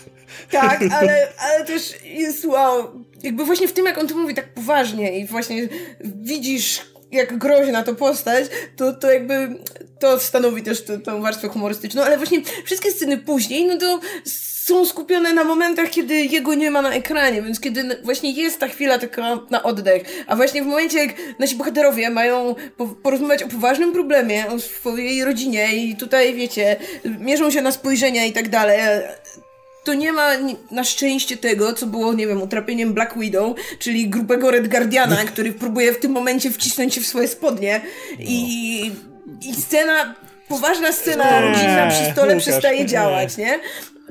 Tak, 0.51 0.85
ale, 1.01 1.29
ale 1.39 1.65
też 1.65 1.95
jest 2.05 2.45
wow. 2.45 3.05
Jakby 3.23 3.45
właśnie 3.45 3.69
w 3.69 3.73
tym, 3.73 3.87
jak 3.87 3.99
on 3.99 4.09
to 4.09 4.15
mówi 4.15 4.35
tak 4.35 4.55
poważnie 4.55 5.19
i 5.19 5.27
właśnie 5.27 5.69
widzisz 6.05 6.81
jak 7.13 7.39
groźna 7.39 7.83
to 7.83 7.95
postać, 7.95 8.45
to, 8.77 8.93
to 8.93 9.13
jakby 9.13 9.49
to 9.99 10.19
stanowi 10.19 10.63
też 10.63 10.85
tę 10.85 11.21
warstwę 11.23 11.49
humorystyczną, 11.49 12.03
ale 12.03 12.17
właśnie 12.17 12.43
wszystkie 12.65 12.91
sceny 12.91 13.19
później, 13.19 13.67
no 13.67 13.79
to 13.79 14.01
są 14.67 14.85
skupione 14.87 15.33
na 15.33 15.45
momentach, 15.45 15.91
kiedy 15.91 16.15
jego 16.15 16.55
nie 16.55 16.71
ma 16.71 16.83
na 16.83 16.95
ekranie, 16.95 17.43
więc 17.43 17.61
kiedy 17.61 18.01
właśnie 18.03 18.31
jest 18.31 18.61
ta 18.61 18.69
chwila 18.69 18.99
taka 18.99 19.39
na 19.51 19.63
oddech, 19.63 20.03
a 20.27 20.37
właśnie 20.37 20.63
w 20.63 20.67
momencie, 20.67 20.99
jak 20.99 21.15
nasi 21.39 21.57
bohaterowie 21.57 22.11
mają 22.11 22.55
porozmawiać 23.03 23.43
o 23.43 23.49
poważnym 23.49 23.93
problemie, 23.93 24.47
o 24.51 24.59
swojej 24.59 25.25
rodzinie 25.25 25.77
i 25.77 25.97
tutaj, 25.97 26.35
wiecie, 26.35 26.77
mierzą 27.21 27.51
się 27.51 27.63
na 27.63 27.73
spojrzenia 27.73 28.25
i 28.25 28.33
tak 28.33 28.49
dalej, 28.49 28.81
to 29.85 29.95
nie 29.95 30.13
ma 30.13 30.31
na 30.71 30.85
szczęście 30.85 31.37
tego, 31.37 31.73
co 31.73 31.87
było, 31.87 32.13
nie 32.13 32.27
wiem, 32.27 32.43
utrapieniem 32.43 32.95
Black 32.95 33.19
Widow, 33.19 33.57
czyli 33.79 34.09
grubego 34.09 34.51
Red 34.51 34.69
Guardiana, 34.69 35.17
który 35.33 35.53
próbuje 35.53 35.93
w 35.93 35.99
tym 35.99 36.13
momencie 36.13 36.51
wcisnąć 36.51 36.95
się 36.95 37.01
w 37.01 37.07
swoje 37.07 37.29
spodnie 37.29 37.81
i, 38.19 38.91
i 39.43 39.55
scena, 39.55 40.15
poważna 40.49 40.93
scena 40.93 41.41
rodzinna 41.41 41.89
przy 41.91 42.13
stole 42.13 42.29
Łukasz, 42.29 42.43
przestaje 42.43 42.79
nie. 42.79 42.87
działać, 42.87 43.37
nie? 43.37 43.61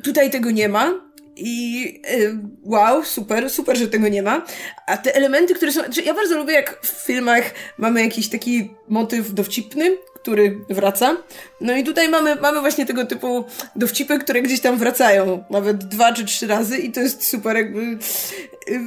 Tutaj 0.03 0.29
tego 0.31 0.51
nie 0.51 0.69
ma. 0.69 1.05
I 1.37 2.01
y, 2.11 2.37
wow, 2.63 3.03
super, 3.03 3.49
super, 3.49 3.77
że 3.77 3.87
tego 3.87 4.07
nie 4.07 4.23
ma. 4.23 4.45
A 4.87 4.97
te 4.97 5.15
elementy, 5.15 5.55
które 5.55 5.71
są. 5.71 5.81
Znaczy 5.81 6.01
ja 6.01 6.13
bardzo 6.13 6.37
lubię, 6.37 6.53
jak 6.53 6.79
w 6.81 7.05
filmach 7.05 7.43
mamy 7.77 8.01
jakiś 8.01 8.29
taki 8.29 8.71
motyw 8.87 9.33
dowcipny, 9.33 9.97
który 10.15 10.59
wraca. 10.69 11.17
No 11.61 11.75
i 11.75 11.83
tutaj 11.83 12.09
mamy, 12.09 12.35
mamy 12.35 12.59
właśnie 12.61 12.85
tego 12.85 13.05
typu 13.05 13.45
dowcipy, 13.75 14.19
które 14.19 14.41
gdzieś 14.41 14.61
tam 14.61 14.77
wracają, 14.77 15.43
nawet 15.49 15.77
dwa 15.77 16.13
czy 16.13 16.25
trzy 16.25 16.47
razy 16.47 16.77
i 16.77 16.91
to 16.91 16.99
jest 16.99 17.27
super 17.27 17.55
jakby 17.55 17.81
y, 17.81 18.79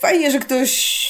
fajnie, 0.00 0.30
że 0.30 0.38
ktoś 0.38 1.06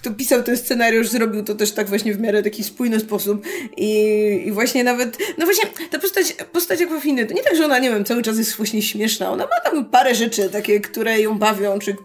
kto 0.00 0.10
pisał 0.10 0.42
ten 0.42 0.56
scenariusz, 0.56 1.08
zrobił 1.08 1.44
to 1.44 1.54
też 1.54 1.72
tak 1.72 1.88
właśnie 1.88 2.14
w 2.14 2.20
miarę 2.20 2.42
taki 2.42 2.64
spójny 2.64 3.00
sposób. 3.00 3.46
I, 3.76 4.42
i 4.46 4.52
właśnie 4.52 4.84
nawet, 4.84 5.18
no 5.38 5.44
właśnie 5.44 5.64
ta 5.90 5.98
postać, 5.98 6.34
postać 6.52 6.82
Aquafiny, 6.82 7.26
to 7.26 7.34
nie 7.34 7.42
tak, 7.42 7.56
że 7.56 7.64
ona, 7.64 7.78
nie 7.78 7.90
wiem, 7.90 8.04
cały 8.04 8.22
czas 8.22 8.38
jest 8.38 8.56
właśnie 8.56 8.82
śmieszna, 8.82 9.30
ona 9.30 9.44
ma 9.44 9.70
tam 9.70 9.84
parę 9.84 10.14
rzeczy 10.14 10.50
takie, 10.50 10.80
które 10.80 11.20
ją 11.20 11.38
bawią, 11.38 11.78
czy 11.78 11.96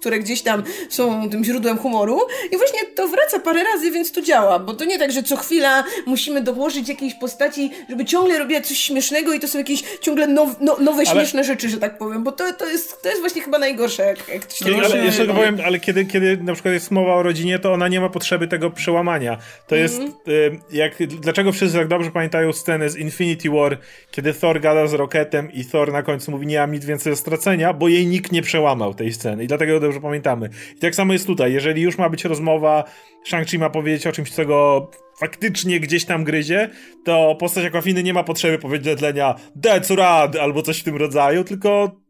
które 0.00 0.18
gdzieś 0.18 0.42
tam 0.42 0.62
są 0.88 1.30
tym 1.30 1.44
źródłem 1.44 1.78
humoru. 1.78 2.20
I 2.52 2.56
właśnie 2.56 2.80
to 2.94 3.08
wraca 3.08 3.38
parę 3.38 3.64
razy, 3.64 3.90
więc 3.90 4.12
to 4.12 4.22
działa, 4.22 4.58
bo 4.58 4.74
to 4.74 4.84
nie 4.84 4.98
tak, 4.98 5.12
że 5.12 5.22
co 5.22 5.36
chwila 5.36 5.84
musimy 6.06 6.40
dołożyć 6.40 6.88
jakiejś 6.88 7.14
postaci, 7.14 7.70
żeby 7.88 8.04
ciągle 8.04 8.38
robiła 8.38 8.60
coś 8.60 8.78
śmiesznego 8.78 9.32
i 9.32 9.40
to 9.40 9.48
są 9.48 9.58
jakieś 9.58 9.82
ciągle 10.00 10.26
now, 10.26 10.48
no, 10.60 10.76
nowe, 10.80 11.02
ale... 11.06 11.06
śmieszne 11.06 11.44
rzeczy, 11.44 11.68
że 11.68 11.78
tak 11.78 11.98
powiem, 11.98 12.24
bo 12.24 12.32
to, 12.32 12.52
to, 12.52 12.70
jest, 12.70 13.02
to 13.02 13.08
jest 13.08 13.20
właśnie 13.20 13.42
chyba 13.42 13.58
najgorsze, 13.58 14.02
jak, 14.02 14.28
jak 14.28 14.46
to 14.46 14.54
się 14.56 14.64
ale, 14.64 14.84
ale, 14.84 15.04
jeszcze 15.04 15.26
powiem, 15.26 15.58
ale 15.64 15.80
kiedy, 15.80 16.04
kiedy 16.04 16.36
na 16.36 16.52
przykład 16.52 16.74
jest 16.74 16.90
mowa 16.90 17.14
o 17.14 17.22
rodzinie, 17.22 17.41
to 17.58 17.72
ona 17.72 17.88
nie 17.88 18.00
ma 18.00 18.08
potrzeby 18.08 18.48
tego 18.48 18.70
przełamania. 18.70 19.38
To 19.66 19.76
jest, 19.76 19.98
mm 19.98 20.12
-hmm. 20.12 20.30
y, 20.30 20.58
jak, 20.76 21.06
dlaczego 21.06 21.52
wszyscy 21.52 21.78
tak 21.78 21.88
dobrze 21.88 22.10
pamiętają 22.10 22.52
scenę 22.52 22.90
z 22.90 22.96
Infinity 22.96 23.50
War, 23.50 23.78
kiedy 24.10 24.34
Thor 24.34 24.60
gada 24.60 24.86
z 24.86 24.94
Rocketem 24.94 25.52
i 25.52 25.64
Thor 25.64 25.92
na 25.92 26.02
końcu 26.02 26.30
mówi, 26.30 26.46
nie 26.46 26.58
mam 26.58 26.72
nic 26.72 26.84
więcej 26.84 27.12
do 27.12 27.16
stracenia, 27.16 27.72
bo 27.72 27.88
jej 27.88 28.06
nikt 28.06 28.32
nie 28.32 28.42
przełamał 28.42 28.94
tej 28.94 29.12
sceny 29.12 29.44
i 29.44 29.46
dlatego 29.46 29.80
dobrze 29.80 30.00
pamiętamy. 30.00 30.48
I 30.76 30.78
tak 30.78 30.94
samo 30.94 31.12
jest 31.12 31.26
tutaj, 31.26 31.52
jeżeli 31.52 31.82
już 31.82 31.98
ma 31.98 32.08
być 32.08 32.24
rozmowa, 32.24 32.84
Shang-Chi 33.30 33.58
ma 33.58 33.70
powiedzieć 33.70 34.06
o 34.06 34.12
czymś, 34.12 34.30
co 34.30 34.44
go 34.44 34.90
faktycznie 35.18 35.80
gdzieś 35.80 36.04
tam 36.04 36.24
gryzie, 36.24 36.70
to 37.04 37.36
postać 37.40 37.64
Aquafiny 37.64 38.02
nie 38.02 38.14
ma 38.14 38.24
potrzeby 38.24 38.58
powiedzenia 38.58 39.34
that's 39.62 39.96
rad 39.96 40.36
albo 40.36 40.62
coś 40.62 40.78
w 40.78 40.84
tym 40.84 40.96
rodzaju, 40.96 41.44
tylko 41.44 42.01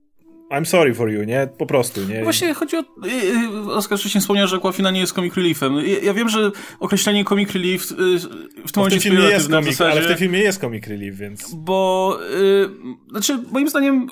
I'm 0.52 0.64
sorry 0.64 0.94
for 0.94 1.10
you, 1.10 1.24
nie? 1.24 1.48
Po 1.58 1.66
prostu, 1.66 2.00
nie? 2.08 2.22
Właśnie 2.22 2.54
chodzi 2.54 2.76
o... 2.76 2.80
Y, 2.80 2.84
y, 3.68 3.72
Oskar 3.72 3.98
wcześniej 3.98 4.20
wspomniał, 4.20 4.48
że 4.48 4.56
Aquafina 4.56 4.90
nie 4.90 5.00
jest 5.00 5.12
comic 5.12 5.34
reliefem. 5.34 5.76
Ja, 5.76 5.98
ja 6.02 6.14
wiem, 6.14 6.28
że 6.28 6.50
określenie 6.80 7.24
comic 7.24 7.52
relief 7.52 7.92
y, 7.92 7.94
w 8.66 8.72
tym 8.72 8.76
momencie 8.76 9.00
w 9.00 9.02
tym 9.02 9.12
filmie 9.12 9.28
jest 9.28 9.50
comic, 9.50 9.68
zasadzie, 9.68 9.92
ale 9.92 10.02
w 10.02 10.06
tym 10.06 10.16
filmie 10.16 10.38
jest 10.38 10.60
comic 10.60 10.86
relief, 10.86 11.16
więc... 11.16 11.54
Bo... 11.54 12.18
Y, 12.34 12.68
znaczy, 13.10 13.38
moim 13.50 13.68
zdaniem... 13.68 14.06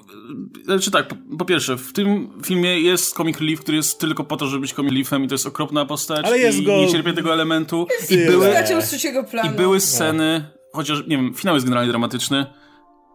Znaczy 0.65 0.91
tak, 0.91 1.09
po, 1.09 1.17
po, 1.39 1.45
pierwsze, 1.45 1.77
w 1.77 1.93
tym 1.93 2.29
filmie 2.45 2.81
jest 2.81 3.15
comic 3.15 3.39
relief, 3.39 3.61
który 3.61 3.77
jest 3.77 4.01
tylko 4.01 4.25
po 4.25 4.37
to, 4.37 4.47
żeby 4.47 4.61
być 4.61 4.75
comic 4.75 4.91
reliefem 4.91 5.25
i 5.25 5.29
to 5.29 5.35
jest 5.35 5.47
okropna 5.47 5.87
postać 5.87 6.27
ale 6.27 6.39
jest 6.39 6.59
i 6.59 6.65
go... 6.65 6.77
nie 6.77 6.89
cierpię 6.89 7.13
tego 7.13 7.33
elementu. 7.33 7.87
Jest 8.01 8.13
I 8.13 8.17
były, 8.27 8.55
I 9.45 9.51
były 9.57 9.81
sceny... 9.81 10.45
No. 10.55 10.61
Chociaż, 10.73 11.07
nie 11.07 11.17
wiem, 11.17 11.35
finał 11.35 11.55
jest 11.55 11.67
generalnie 11.67 11.91
dramatyczny, 11.91 12.47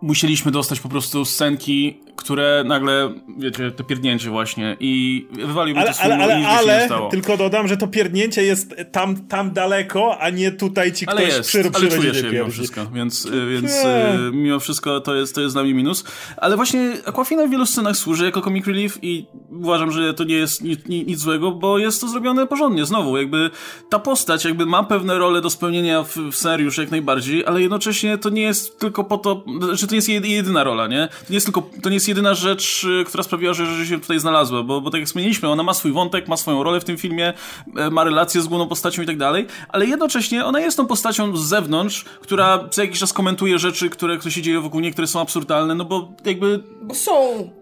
musieliśmy 0.02 0.52
dostać 0.52 0.80
po 0.80 0.90
prostu 0.90 1.26
scenki, 1.26 2.00
które 2.16 2.64
nagle, 2.68 3.14
wiecie, 3.38 3.72
to 3.72 3.84
pierdnięcie 3.84 4.30
właśnie 4.30 4.78
i 4.80 5.26
wywalił 5.32 5.78
ale, 5.78 5.94
to 5.94 6.00
ale, 6.00 6.16
ale, 6.16 6.48
ale, 6.48 6.90
tylko 7.12 7.38
dodam, 7.38 7.68
że 7.68 7.78
to 7.78 7.88
pierdnięcie 7.88 8.44
jest 8.44 8.76
tam, 8.92 9.28
tam 9.28 9.54
daleko, 9.54 10.18
a 10.20 10.30
nie 10.30 10.52
tutaj 10.52 10.94
ci 10.94 11.06
ktoś 11.06 11.18
ale 11.18 11.28
jest, 11.28 11.50
przy, 11.50 11.64
ale 11.74 11.88
czuję 11.88 12.14
się 12.14 12.30
mimo 12.32 12.50
wszystko, 12.50 12.86
więc, 12.94 13.26
y, 13.26 13.48
więc 13.50 13.72
y, 13.72 14.32
mimo 14.34 14.60
wszystko 14.60 15.02
to 15.02 15.16
jest, 15.16 15.36
to 15.36 15.42
jest 15.42 15.56
dla 15.56 15.64
mnie 15.64 15.74
minus. 15.74 16.04
Ale 16.38 16.56
właśnie 16.56 16.94
Aquafina 17.06 17.48
w 17.48 17.50
wielu 17.50 17.66
scenach 17.66 17.98
służy 17.98 18.26
jako 18.26 18.42
comic 18.42 18.68
relief 18.68 19.00
i 19.02 19.26
uważam, 19.52 19.92
że 19.92 20.14
to 20.14 20.24
nie 20.24 20.36
jest 20.36 20.62
nic, 20.62 20.80
nic 20.88 21.20
złego, 21.20 21.52
bo 21.52 21.78
jest 21.78 22.02
to 22.02 22.08
zrobione 22.08 22.48
porządnie. 22.48 22.86
Znowu, 22.86 23.18
jakby 23.18 23.50
ta 23.90 24.00
postać 24.00 24.46
jakby 24.46 24.66
ma 24.66 24.84
pewne 24.84 25.18
role 25.18 25.42
do 25.42 25.50
spełnienia 25.50 26.04
w, 26.04 26.18
w 26.18 26.36
seriusz 26.36 26.78
jak 26.78 26.92
najbardziej, 26.92 27.46
ale 27.46 27.62
jednocześnie 27.62 28.18
to 28.18 28.30
nie 28.30 28.42
jest 28.42 28.80
tylko 28.80 29.04
po 29.04 29.18
to, 29.18 29.44
że 29.86 29.90
to 29.90 30.10
nie 30.10 30.16
jest 30.16 30.30
jedyna 30.30 30.64
rola, 30.64 30.88
nie? 30.88 31.08
To 31.08 31.26
nie 31.30 31.36
jest 31.36 31.46
tylko, 31.46 31.70
to 31.82 31.90
nie 31.90 31.96
jest 31.96 32.08
jedyna 32.08 32.34
rzecz, 32.34 32.84
y, 33.02 33.06
która 33.06 33.24
sprawiła, 33.24 33.54
że, 33.54 33.66
że 33.66 33.86
się 33.86 34.00
tutaj 34.00 34.20
znalazła, 34.20 34.64
bo, 34.64 34.82
bo 34.82 34.92
tak 34.92 35.00
jak 35.00 35.08
wspomnieliśmy, 35.08 35.50
ona 35.50 35.64
ma 35.64 35.74
swój 35.74 35.92
wątek, 35.92 36.28
ma 36.28 36.38
swoją 36.38 36.64
rolę 36.64 36.82
w 36.82 36.84
tym 36.84 36.98
filmie, 36.98 37.34
e, 37.78 37.90
ma 37.90 38.04
relacje 38.04 38.42
z 38.42 38.48
główną 38.48 38.68
postacią 38.68 39.02
i 39.02 39.06
tak 39.06 39.18
dalej, 39.18 39.48
ale 39.70 39.86
jednocześnie 39.86 40.46
ona 40.46 40.60
jest 40.60 40.78
tą 40.78 40.88
postacią 40.88 41.38
z 41.38 41.48
zewnątrz, 41.48 42.06
która 42.22 42.70
co 42.70 42.82
jakiś 42.82 43.00
czas 43.00 43.14
komentuje 43.14 43.60
rzeczy, 43.60 43.90
które, 43.90 44.18
które 44.18 44.32
się 44.32 44.42
dzieją 44.42 44.62
wokół 44.62 44.80
niej, 44.80 44.92
które 44.92 45.08
są 45.08 45.22
absurdalne, 45.22 45.76
no 45.76 45.86
bo 45.86 46.14
jakby... 46.26 46.64
Bo 46.82 46.96
są! 46.96 47.12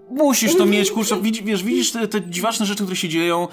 Musisz 0.09 0.55
to 0.55 0.65
mieć, 0.65 0.91
kurczę, 0.91 1.21
widzisz, 1.21 1.63
widzisz 1.63 1.91
te, 1.91 2.07
te 2.07 2.21
dziwaczne 2.29 2.65
rzeczy, 2.65 2.83
które 2.83 2.95
się 2.95 3.09
dzieją, 3.09 3.47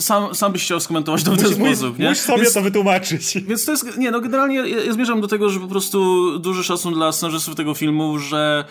sam, 0.00 0.34
sam 0.34 0.52
byś 0.52 0.62
chciał 0.62 0.80
skomentować 0.80 1.24
to 1.24 1.32
w 1.32 1.42
ten 1.42 1.54
sposób, 1.54 1.98
nie? 1.98 2.08
Musisz 2.08 2.24
sobie 2.24 2.42
więc, 2.42 2.54
to 2.54 2.62
wytłumaczyć. 2.62 3.38
Więc 3.48 3.64
to 3.64 3.72
jest, 3.72 3.98
nie 3.98 4.10
no, 4.10 4.20
generalnie 4.20 4.56
ja, 4.56 4.84
ja 4.84 4.92
zmierzam 4.92 5.20
do 5.20 5.28
tego, 5.28 5.50
że 5.50 5.60
po 5.60 5.68
prostu 5.68 6.38
duży 6.38 6.64
szacun 6.64 6.94
dla 6.94 7.12
scenarzystów 7.12 7.54
tego 7.54 7.74
filmu, 7.74 8.18
że 8.18 8.64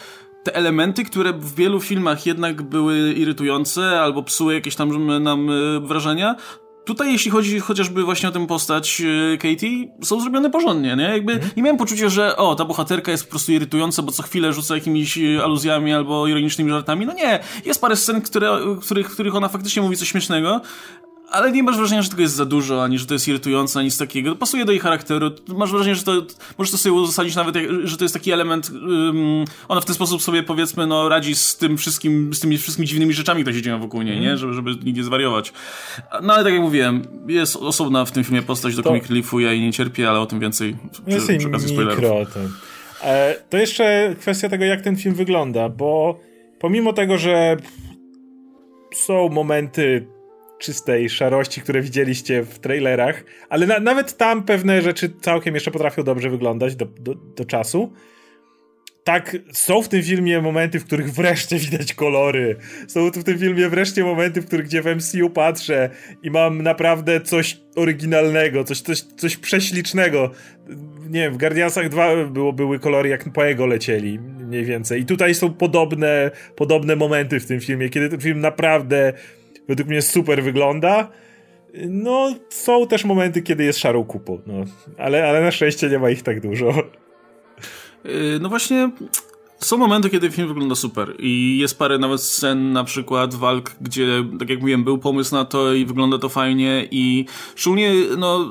te 0.43 0.55
elementy, 0.55 1.03
które 1.03 1.33
w 1.33 1.55
wielu 1.55 1.81
filmach 1.81 2.25
jednak 2.25 2.61
były 2.61 3.13
irytujące 3.13 4.01
albo 4.01 4.23
psuły 4.23 4.53
jakieś 4.53 4.75
tam 4.75 5.23
nam 5.23 5.49
e, 5.49 5.79
wrażenia, 5.79 6.35
Tutaj, 6.89 7.11
jeśli 7.11 7.31
chodzi 7.31 7.59
chociażby 7.59 8.03
właśnie 8.03 8.29
o 8.29 8.31
tę 8.31 8.47
postać 8.47 9.01
e, 9.33 9.37
Katie, 9.37 9.87
są 10.03 10.21
zrobione 10.21 10.49
porządnie, 10.49 10.95
nie? 10.95 11.03
Jakby 11.03 11.33
mm. 11.33 11.49
nie 11.57 11.63
miałem 11.63 11.77
poczucia, 11.77 12.09
że 12.09 12.37
o, 12.37 12.55
ta 12.55 12.65
bohaterka 12.65 13.11
jest 13.11 13.23
po 13.23 13.29
prostu 13.29 13.51
irytująca, 13.51 14.01
bo 14.01 14.11
co 14.11 14.23
chwilę 14.23 14.53
rzuca 14.53 14.75
jakimiś 14.75 15.17
e, 15.17 15.43
aluzjami 15.43 15.93
albo 15.93 16.27
ironicznymi 16.27 16.71
żartami. 16.71 17.05
No 17.05 17.13
nie, 17.13 17.39
jest 17.65 17.81
parę 17.81 17.95
scen, 17.95 18.21
które, 18.21 18.59
których, 18.81 19.09
których 19.09 19.35
ona 19.35 19.49
faktycznie 19.49 19.81
mówi 19.81 19.97
coś 19.97 20.09
śmiesznego, 20.09 20.61
ale 21.31 21.51
nie 21.51 21.63
masz 21.63 21.77
wrażenia, 21.77 22.01
że 22.01 22.09
tego 22.09 22.21
jest 22.21 22.35
za 22.35 22.45
dużo, 22.45 22.83
ani 22.83 22.99
że 22.99 23.05
to 23.05 23.13
jest 23.13 23.27
irytujące, 23.27 23.79
ani 23.79 23.85
nic 23.85 23.97
takiego. 23.97 24.35
Pasuje 24.35 24.65
do 24.65 24.71
jej 24.71 24.81
charakteru. 24.81 25.31
Masz 25.47 25.71
wrażenie, 25.71 25.95
że 25.95 26.03
to, 26.03 26.11
możesz 26.57 26.71
to 26.71 26.77
sobie 26.77 26.93
uzasadnić 26.93 27.35
nawet, 27.35 27.55
że 27.83 27.97
to 27.97 28.05
jest 28.05 28.13
taki 28.13 28.31
element, 28.31 28.71
um, 28.71 29.45
ona 29.67 29.81
w 29.81 29.85
ten 29.85 29.95
sposób 29.95 30.21
sobie 30.21 30.43
powiedzmy, 30.43 30.87
no, 30.87 31.09
radzi 31.09 31.35
z 31.35 31.57
tym 31.57 31.77
wszystkim, 31.77 32.33
z 32.33 32.39
tymi 32.39 32.57
wszystkimi 32.57 32.87
dziwnymi 32.87 33.13
rzeczami, 33.13 33.41
które 33.41 33.55
się 33.55 33.61
dzieją 33.61 33.79
wokół 33.79 34.01
niej, 34.01 34.19
nie? 34.19 34.37
Żeby, 34.37 34.53
żeby 34.53 34.71
nikt 34.71 34.97
nie 34.97 35.03
zwariować. 35.03 35.53
No 36.21 36.33
ale 36.33 36.43
tak 36.43 36.53
jak 36.53 36.61
mówiłem, 36.61 37.01
jest 37.27 37.55
osobna 37.55 38.05
w 38.05 38.11
tym 38.11 38.23
filmie 38.23 38.41
postać 38.41 38.75
do 38.75 38.83
to... 38.83 38.89
comic 38.89 39.09
reliefu, 39.09 39.39
ja 39.39 39.51
jej 39.51 39.61
nie 39.61 39.73
cierpię, 39.73 40.09
ale 40.09 40.19
o 40.19 40.25
tym 40.25 40.39
więcej 40.39 40.75
przy, 41.07 41.37
przy 41.37 41.47
okazji 41.47 41.69
spoilerów. 41.69 42.37
E, 43.03 43.35
to 43.49 43.57
jeszcze 43.57 44.15
kwestia 44.19 44.49
tego, 44.49 44.65
jak 44.65 44.81
ten 44.81 44.95
film 44.95 45.15
wygląda, 45.15 45.69
bo 45.69 46.19
pomimo 46.59 46.93
tego, 46.93 47.17
że 47.17 47.57
są 48.93 49.29
momenty 49.29 50.07
czystej 50.59 51.09
szarości, 51.09 51.61
które 51.61 51.81
widzieliście 51.81 52.43
w 52.43 52.59
trailerach, 52.59 53.23
ale 53.49 53.67
na, 53.67 53.79
nawet 53.79 54.17
tam 54.17 54.43
pewne 54.43 54.81
rzeczy 54.81 55.09
całkiem 55.21 55.53
jeszcze 55.55 55.71
potrafią 55.71 56.03
dobrze 56.03 56.29
wyglądać 56.29 56.75
do, 56.75 56.85
do, 56.85 57.15
do 57.15 57.45
czasu. 57.45 57.93
Tak, 59.03 59.37
są 59.53 59.81
w 59.81 59.87
tym 59.87 60.03
filmie 60.03 60.41
momenty, 60.41 60.79
w 60.79 60.85
których 60.85 61.11
wreszcie 61.11 61.59
widać 61.59 61.93
kolory. 61.93 62.55
Są 62.87 63.11
w 63.11 63.23
tym 63.23 63.39
filmie 63.39 63.69
wreszcie 63.69 64.03
momenty, 64.03 64.41
w 64.41 64.45
których 64.45 64.65
gdzie 64.65 64.81
w 64.81 64.85
MCU 64.95 65.29
patrzę 65.29 65.89
i 66.23 66.31
mam 66.31 66.61
naprawdę 66.61 67.21
coś 67.21 67.57
oryginalnego, 67.75 68.63
coś, 68.63 68.81
coś, 68.81 69.01
coś 69.01 69.37
prześlicznego. 69.37 70.31
Nie 71.09 71.21
wiem, 71.21 71.33
w 71.33 71.37
Guardiansach 71.37 71.89
2 71.89 72.25
było, 72.25 72.53
były 72.53 72.79
kolory 72.79 73.09
jak 73.09 73.33
po 73.33 73.43
jego 73.43 73.65
lecieli, 73.65 74.19
mniej 74.19 74.65
więcej. 74.65 75.01
I 75.01 75.05
tutaj 75.05 75.35
są 75.35 75.53
podobne, 75.53 76.31
podobne 76.55 76.95
momenty 76.95 77.39
w 77.39 77.45
tym 77.45 77.59
filmie, 77.59 77.89
kiedy 77.89 78.09
ten 78.09 78.21
film 78.21 78.39
naprawdę 78.39 79.13
według 79.69 79.89
mnie 79.89 80.01
super 80.01 80.43
wygląda. 80.43 81.09
No, 81.87 82.35
są 82.49 82.87
też 82.87 83.05
momenty, 83.05 83.41
kiedy 83.41 83.63
jest 83.63 83.79
szarą 83.79 84.03
kupą, 84.03 84.41
no. 84.47 84.53
ale, 84.97 85.29
ale 85.29 85.41
na 85.41 85.51
szczęście 85.51 85.89
nie 85.89 85.99
ma 85.99 86.09
ich 86.09 86.23
tak 86.23 86.41
dużo. 86.41 86.73
Yy, 88.03 88.39
no 88.41 88.49
właśnie, 88.49 88.91
są 89.59 89.77
momenty, 89.77 90.09
kiedy 90.09 90.31
film 90.31 90.47
wygląda 90.47 90.75
super 90.75 91.15
i 91.19 91.57
jest 91.57 91.79
parę 91.79 91.97
nawet 91.97 92.21
scen, 92.21 92.73
na 92.73 92.83
przykład 92.83 93.35
walk, 93.35 93.75
gdzie, 93.81 94.07
tak 94.39 94.49
jak 94.49 94.59
mówiłem, 94.59 94.83
był 94.83 94.97
pomysł 94.97 95.35
na 95.35 95.45
to 95.45 95.73
i 95.73 95.85
wygląda 95.85 96.17
to 96.17 96.29
fajnie 96.29 96.87
i 96.91 97.25
szczególnie, 97.55 97.91
no, 98.17 98.49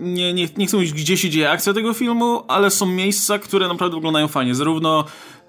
nie, 0.00 0.34
nie, 0.34 0.48
nie 0.56 0.66
chcę 0.66 0.76
mówić, 0.76 0.92
gdzie 0.92 1.16
się 1.16 1.30
dzieje 1.30 1.50
akcja 1.50 1.72
tego 1.72 1.92
filmu, 1.92 2.42
ale 2.48 2.70
są 2.70 2.86
miejsca, 2.86 3.38
które 3.38 3.68
naprawdę 3.68 3.96
wyglądają 3.96 4.28
fajnie, 4.28 4.54
zarówno 4.54 5.04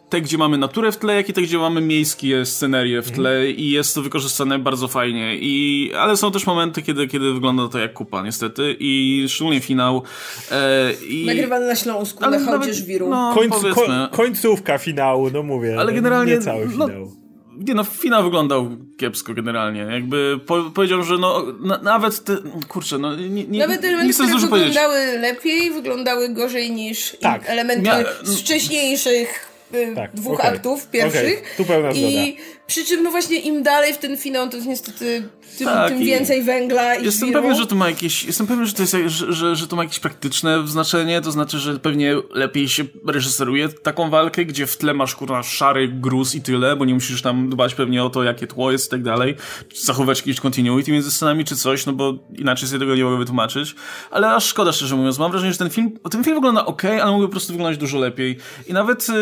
te, 0.09 0.21
gdzie 0.21 0.37
mamy 0.37 0.57
naturę 0.57 0.91
w 0.91 0.97
tle, 0.97 1.15
jak 1.15 1.29
i 1.29 1.33
te, 1.33 1.41
gdzie 1.41 1.57
mamy 1.57 1.81
miejskie 1.81 2.45
scenerie 2.45 3.01
w 3.01 3.11
tle 3.11 3.37
mm. 3.37 3.55
i 3.55 3.69
jest 3.69 3.95
to 3.95 4.01
wykorzystane 4.01 4.59
bardzo 4.59 4.87
fajnie. 4.87 5.35
I, 5.39 5.91
ale 5.97 6.17
są 6.17 6.31
też 6.31 6.45
momenty, 6.45 6.81
kiedy, 6.81 7.07
kiedy 7.07 7.33
wygląda 7.33 7.67
to 7.67 7.79
jak 7.79 7.93
kupa, 7.93 8.23
niestety. 8.23 8.75
I 8.79 9.25
szczególnie 9.29 9.61
finał. 9.61 10.03
E, 10.51 10.93
i... 11.09 11.25
Nagrywany 11.25 11.67
na 11.67 11.75
Śląsku, 11.75 12.23
ale 12.23 12.39
na 12.39 12.45
hołdzie 12.45 12.73
żwiru. 12.73 13.09
No, 13.09 13.33
Końc, 13.35 13.55
ko, 13.75 13.85
końcówka 14.11 14.77
finału, 14.77 15.29
no 15.33 15.43
mówię. 15.43 15.75
Ale 15.79 15.93
generalnie... 15.93 16.33
Nie 16.33 16.41
cały 16.41 16.65
no, 16.65 16.71
finał. 16.71 16.89
No, 16.89 17.25
nie 17.67 17.73
no, 17.73 17.83
finał 17.83 18.23
wyglądał 18.23 18.69
kiepsko 18.97 19.33
generalnie. 19.33 19.81
Jakby 19.81 20.39
po, 20.45 20.63
powiedział, 20.63 21.03
że 21.03 21.17
no 21.17 21.43
na, 21.59 21.77
nawet 21.77 22.23
te, 22.23 22.37
kurczę, 22.67 22.97
no 22.97 23.15
nie, 23.15 23.47
nie, 23.47 23.59
Nawet 23.59 23.81
te 23.81 23.87
elementy, 23.87 24.13
które 24.13 24.27
wyglądały 24.27 24.59
powiedzieć. 24.59 25.21
lepiej, 25.21 25.71
wyglądały 25.71 26.29
gorzej 26.29 26.71
niż 26.71 27.17
tak. 27.21 27.49
elementy 27.49 27.83
Mia 27.83 28.03
z 28.23 28.39
wcześniejszych 28.39 29.54
tak, 29.95 30.13
dwóch 30.13 30.39
okay. 30.39 30.51
aktów 30.51 30.87
pierwszych. 30.87 31.39
Okay. 31.39 31.55
Tu 31.57 31.65
pełna 31.65 31.93
zgoda. 31.93 32.07
I 32.07 32.37
przy 32.67 32.85
czym 32.85 33.03
no 33.03 33.11
właśnie 33.11 33.39
im 33.39 33.63
dalej 33.63 33.93
w 33.93 33.97
ten 33.97 34.17
finał, 34.17 34.49
to 34.49 34.57
niestety 34.57 35.29
tym, 35.55 35.67
tak, 35.67 35.89
tym 35.89 35.99
więcej 35.99 36.43
węgla 36.43 36.95
i 36.95 37.05
Jestem 37.05 37.33
pewien, 37.33 37.55
że 37.55 37.67
to 37.67 37.75
ma 37.75 37.89
jakieś, 37.89 38.23
jestem 38.23 38.47
pewien, 38.47 38.65
że 38.65 38.73
to, 38.73 38.81
jest, 38.81 38.93
że, 39.05 39.33
że, 39.33 39.55
że 39.55 39.67
to 39.67 39.75
ma 39.75 39.83
jakieś 39.83 39.99
praktyczne 39.99 40.67
znaczenie, 40.67 41.21
to 41.21 41.31
znaczy, 41.31 41.59
że 41.59 41.79
pewnie 41.79 42.15
lepiej 42.31 42.69
się 42.69 42.83
reżyseruje 43.07 43.69
taką 43.69 44.09
walkę, 44.09 44.45
gdzie 44.45 44.67
w 44.67 44.77
tle 44.77 44.93
masz 44.93 45.15
kurwa 45.15 45.43
szary 45.43 45.87
gruz 45.87 46.35
i 46.35 46.41
tyle, 46.41 46.75
bo 46.75 46.85
nie 46.85 46.93
musisz 46.93 47.21
tam 47.21 47.49
dbać 47.49 47.75
pewnie 47.75 48.03
o 48.03 48.09
to, 48.09 48.23
jakie 48.23 48.47
tło 48.47 48.71
jest 48.71 48.87
i 48.87 48.89
tak 48.89 49.03
dalej, 49.03 49.35
zachować 49.75 50.19
jakieś 50.19 50.39
continuity 50.39 50.91
między 50.91 51.11
scenami 51.11 51.45
czy 51.45 51.55
coś, 51.55 51.85
no 51.85 51.93
bo 51.93 52.13
inaczej 52.37 52.69
sobie 52.69 52.79
tego 52.79 52.95
nie 52.95 53.03
mogę 53.03 53.17
wytłumaczyć, 53.17 53.75
ale 54.11 54.35
aż 54.35 54.45
szkoda 54.45 54.71
szczerze 54.71 54.95
mówiąc, 54.95 55.19
mam 55.19 55.31
wrażenie, 55.31 55.51
że 55.51 55.57
ten 55.57 55.69
film, 55.69 55.91
ten 56.11 56.23
film 56.23 56.35
wygląda 56.35 56.65
ok, 56.65 56.85
ale 56.85 57.11
mógłby 57.11 57.27
po 57.27 57.31
prostu 57.31 57.53
wyglądać 57.53 57.77
dużo 57.77 57.99
lepiej. 57.99 58.37
I 58.67 58.73
nawet 58.73 59.09
y, 59.09 59.13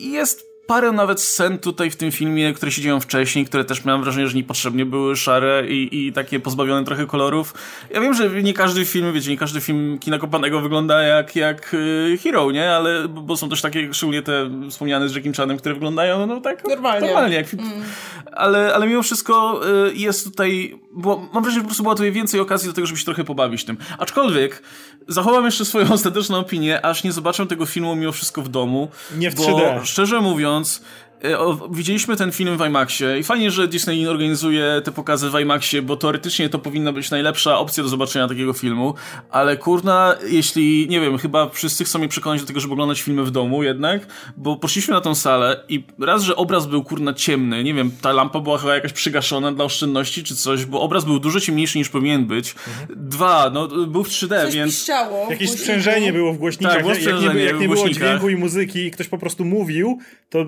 jest 0.00 0.55
parę 0.66 0.92
nawet 0.92 1.20
scen 1.20 1.58
tutaj 1.58 1.90
w 1.90 1.96
tym 1.96 2.12
filmie, 2.12 2.52
które 2.52 2.72
się 2.72 2.82
dzieją 2.82 3.00
wcześniej, 3.00 3.44
które 3.44 3.64
też 3.64 3.84
miałem 3.84 4.02
wrażenie, 4.02 4.28
że 4.28 4.36
niepotrzebnie 4.36 4.86
były 4.86 5.16
szare 5.16 5.66
i, 5.68 6.06
i 6.06 6.12
takie 6.12 6.40
pozbawione 6.40 6.84
trochę 6.84 7.06
kolorów. 7.06 7.54
Ja 7.90 8.00
wiem, 8.00 8.14
że 8.14 8.42
nie 8.42 8.54
każdy 8.54 8.84
film, 8.84 9.12
wiecie, 9.12 9.30
nie 9.30 9.36
każdy 9.36 9.60
film 9.60 9.98
kina 9.98 10.18
kopanego 10.18 10.60
wygląda 10.60 11.02
jak, 11.02 11.36
jak 11.36 11.74
y, 11.74 12.18
Hero, 12.22 12.50
nie? 12.50 12.72
Ale, 12.72 13.08
bo 13.08 13.36
są 13.36 13.48
też 13.48 13.62
takie, 13.62 13.94
szczególnie 13.94 14.22
te 14.22 14.50
wspomniane 14.70 15.08
z 15.08 15.14
Jackiem 15.14 15.32
Chanem, 15.32 15.56
które 15.56 15.74
wyglądają, 15.74 16.26
no 16.26 16.40
tak 16.40 16.68
Normalnie. 16.68 17.06
normalnie 17.06 17.36
jak 17.36 17.46
film. 17.46 17.62
Mm. 17.64 17.82
Ale, 18.32 18.74
ale 18.74 18.86
mimo 18.86 19.02
wszystko 19.02 19.60
y, 19.88 19.94
jest 19.94 20.24
tutaj, 20.24 20.80
bo 20.92 21.28
mam 21.32 21.42
wrażenie, 21.42 21.54
że 21.54 21.60
po 21.60 21.66
prostu 21.66 21.82
było 21.82 21.94
tutaj 21.94 22.12
więcej 22.12 22.40
okazji 22.40 22.68
do 22.68 22.74
tego, 22.74 22.86
żeby 22.86 22.98
się 22.98 23.04
trochę 23.04 23.24
pobawić 23.24 23.64
tym. 23.64 23.76
Aczkolwiek 23.98 24.62
zachowam 25.08 25.44
jeszcze 25.44 25.64
swoją 25.64 25.92
ostateczną 25.92 26.38
opinię, 26.38 26.84
aż 26.86 27.04
nie 27.04 27.12
zobaczę 27.12 27.46
tego 27.46 27.66
filmu 27.66 27.96
mimo 27.96 28.12
wszystko 28.12 28.42
w 28.42 28.48
domu. 28.48 28.88
Nie 29.16 29.30
w 29.30 29.34
3D. 29.34 29.78
Bo, 29.78 29.84
szczerze 29.84 30.20
mówiąc, 30.20 30.82
widzieliśmy 31.70 32.16
ten 32.16 32.32
film 32.32 32.58
w 32.58 32.66
IMAXie 32.66 33.18
i 33.18 33.22
fajnie, 33.22 33.50
że 33.50 33.68
Disney 33.68 34.06
organizuje 34.06 34.82
te 34.84 34.92
pokazy 34.92 35.30
w 35.30 35.40
IMAXie, 35.40 35.82
bo 35.82 35.96
teoretycznie 35.96 36.48
to 36.48 36.58
powinna 36.58 36.92
być 36.92 37.10
najlepsza 37.10 37.58
opcja 37.58 37.82
do 37.82 37.88
zobaczenia 37.88 38.28
takiego 38.28 38.52
filmu, 38.52 38.94
ale 39.30 39.56
kurna, 39.56 40.14
jeśli, 40.28 40.86
nie 40.88 41.00
wiem, 41.00 41.18
chyba 41.18 41.48
wszyscy 41.48 41.84
chcą 41.84 41.98
mnie 41.98 42.08
przekonać 42.08 42.40
do 42.40 42.46
tego, 42.46 42.60
żeby 42.60 42.72
oglądać 42.72 43.02
filmy 43.02 43.22
w 43.22 43.30
domu 43.30 43.62
jednak, 43.62 44.06
bo 44.36 44.56
poszliśmy 44.56 44.94
na 44.94 45.00
tą 45.00 45.14
salę 45.14 45.64
i 45.68 45.84
raz, 45.98 46.22
że 46.22 46.36
obraz 46.36 46.66
był 46.66 46.84
kurna 46.84 47.14
ciemny, 47.14 47.64
nie 47.64 47.74
wiem, 47.74 47.90
ta 48.00 48.12
lampa 48.12 48.40
była 48.40 48.58
chyba 48.58 48.74
jakaś 48.74 48.92
przygaszona 48.92 49.52
dla 49.52 49.64
oszczędności 49.64 50.24
czy 50.24 50.36
coś, 50.36 50.64
bo 50.64 50.80
obraz 50.80 51.04
był 51.04 51.18
dużo 51.18 51.40
ciemniejszy 51.40 51.78
niż 51.78 51.88
powinien 51.88 52.26
być. 52.26 52.54
Mhm. 52.68 53.08
Dwa, 53.08 53.50
no 53.50 53.68
był 53.68 54.04
w 54.04 54.08
3D, 54.08 54.44
coś 54.44 54.54
więc... 54.54 54.72
Piszczało 54.72 55.26
Jakieś 55.30 55.50
sprzężenie 55.50 56.12
było 56.12 56.32
w 56.32 56.38
głośnikach, 56.38 56.74
tak, 56.74 56.82
było 56.82 56.94
jak, 56.94 57.04
jak 57.04 57.34
nie, 57.34 57.40
jak 57.40 57.60
nie 57.60 57.68
było 57.68 57.88
dźwięku 57.88 58.28
i 58.28 58.36
muzyki 58.36 58.78
i 58.78 58.90
ktoś 58.90 59.08
po 59.08 59.18
prostu 59.18 59.44
mówił, 59.44 59.98
to 60.30 60.44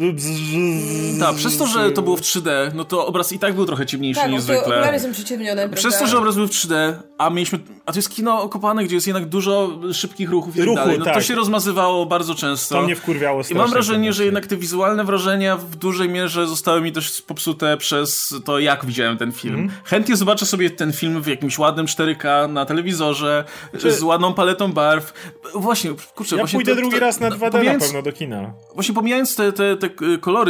tak, 1.20 1.34
przez 1.34 1.56
to, 1.56 1.66
że 1.66 1.90
to 1.90 2.02
było 2.02 2.16
w 2.16 2.20
3D, 2.20 2.50
no 2.74 2.84
to 2.84 3.06
obraz 3.06 3.32
i 3.32 3.38
tak 3.38 3.54
był 3.54 3.66
trochę 3.66 3.86
ciemniejszy 3.86 4.20
tak, 4.20 4.30
niż 4.30 4.42
zwykle. 4.42 4.62
Tak, 4.62 4.72
okulary 4.72 5.00
są 5.00 5.12
przyciemnione, 5.12 5.68
Przez 5.68 5.98
to, 5.98 6.06
że 6.06 6.18
obraz 6.18 6.34
był 6.36 6.46
w 6.46 6.50
3D, 6.50 6.94
a 7.18 7.30
mieliśmy, 7.30 7.58
a 7.86 7.92
to 7.92 7.98
jest 7.98 8.10
kino 8.10 8.42
okopane, 8.42 8.84
gdzie 8.84 8.94
jest 8.94 9.06
jednak 9.06 9.26
dużo 9.26 9.78
szybkich 9.92 10.30
ruchów 10.30 10.56
i 10.56 10.58
tak 10.58 10.66
Ruchu, 10.66 10.76
dalej, 10.76 10.98
no 10.98 11.04
tak. 11.04 11.14
to 11.14 11.20
się 11.20 11.34
rozmazywało 11.34 12.06
bardzo 12.06 12.34
często. 12.34 12.74
To 12.74 12.82
mnie 12.82 12.96
wkurwiało. 12.96 13.42
I 13.50 13.54
mam 13.54 13.70
wrażenie, 13.70 14.12
że 14.12 14.24
jednak 14.24 14.46
te 14.46 14.56
wizualne 14.56 15.04
wrażenia 15.04 15.56
w 15.56 15.76
dużej 15.76 16.08
mierze 16.08 16.46
zostały 16.46 16.80
mi 16.80 16.92
dość 16.92 17.22
popsute 17.22 17.76
przez 17.76 18.34
to, 18.44 18.58
jak 18.58 18.86
widziałem 18.86 19.16
ten 19.16 19.32
film. 19.32 19.54
Mm. 19.54 19.70
Chętnie 19.84 20.16
zobaczę 20.16 20.46
sobie 20.46 20.70
ten 20.70 20.92
film 20.92 21.22
w 21.22 21.26
jakimś 21.26 21.58
ładnym 21.58 21.86
4K 21.86 22.52
na 22.52 22.66
telewizorze, 22.66 23.44
Czy... 23.78 23.92
z 23.92 24.02
ładną 24.02 24.34
paletą 24.34 24.72
barw. 24.72 25.12
Właśnie, 25.54 25.90
kurczę, 26.14 26.36
ja 26.36 26.42
właśnie... 26.42 26.56
pójdę 26.56 26.74
to, 26.74 26.80
drugi 26.80 26.98
raz 26.98 27.20
na 27.20 27.30
2D 27.30 27.64
na 27.64 27.78
pewno 27.78 28.02
do 28.02 28.12
kina. 28.12 28.52
Właśnie 28.74 28.94
pomijając 28.94 29.36
te, 29.36 29.52
te, 29.52 29.76
te 29.76 29.88
kolory, 30.20 30.47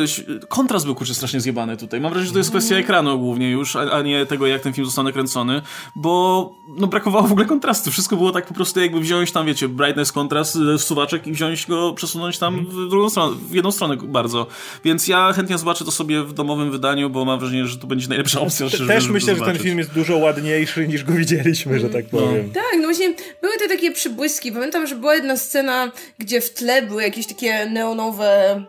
kontrast 0.49 0.85
był 0.85 0.95
kurczę 0.95 1.15
strasznie 1.15 1.41
zjebany 1.41 1.77
tutaj. 1.77 2.01
Mam 2.01 2.13
wrażenie, 2.13 2.27
że 2.27 2.33
to 2.33 2.39
jest 2.39 2.51
kwestia 2.51 2.77
ekranu 2.77 3.19
głównie 3.19 3.51
już, 3.51 3.77
a, 3.77 3.81
a, 3.81 4.03
nie 4.03 4.27
tego, 4.27 4.47
jak 4.47 4.63
ten 4.63 4.73
film 4.73 4.85
został 4.85 5.05
nakręcony, 5.05 5.63
bo 5.97 6.53
no 6.69 6.87
brakowało 6.87 7.29
w 7.29 7.33
ogóle 7.33 7.47
kontrastu. 7.47 7.91
Wszystko 7.91 8.17
było 8.17 8.33
tak 8.33 8.47
po 8.47 8.55
prostu 8.55 8.81
jakby 8.81 9.01
wziąć 9.01 9.33
tam, 9.33 9.47
wiecie, 9.47 9.69
brightness 9.69 10.13
kontrast, 10.13 10.59
suwaczek 10.79 11.27
i 11.27 11.33
wziąć 11.33 11.67
go, 11.67 11.93
przesunąć 11.93 12.39
tam 12.39 12.67
w 12.67 12.89
drugą 12.89 13.11
stronę, 13.11 13.37
w 13.51 13.55
jedną 13.55 13.73
stronę 13.73 13.97
bardzo. 13.97 14.47
Więc 14.85 15.09
ja 15.09 15.33
chętnie 15.33 15.59
zobaczę 15.59 15.85
to 15.85 15.91
sobie 15.91 16.23
w 16.23 16.33
domowym 16.33 16.71
wydaniu, 16.71 17.11
bo 17.11 17.25
mam 17.25 17.39
wrażenie, 17.39 17.67
że 17.67 17.79
to 17.79 17.87
będzie 17.87 18.09
najlepsza 18.09 18.41
opcja. 18.41 18.71
Też, 18.71 18.87
też 18.87 19.09
myślę, 19.09 19.37
że 19.37 19.45
ten 19.45 19.59
film 19.59 19.79
jest 19.79 19.95
dużo 19.95 20.17
ładniejszy 20.17 20.89
niż 20.89 21.05
go 21.05 21.13
widzieliśmy, 21.13 21.81
że 21.81 21.91
tak 21.91 22.05
no. 22.13 22.19
powiem. 22.19 22.47
No. 22.47 22.55
Tak, 22.55 22.79
no 22.79 22.85
właśnie 22.85 23.15
były 23.43 23.59
te 23.59 23.69
takie 23.69 23.93
przybłyski. 23.93 24.53
Pamiętam, 24.53 24.87
że 24.87 24.97
była 24.97 25.15
jedna 25.15 25.37
scena, 25.37 25.93
gdzie 26.19 26.41
w 26.41 26.55
tle 26.55 26.83
były 26.83 27.03
jakieś 27.03 27.27
takie 27.27 27.67
neonowe 27.67 28.65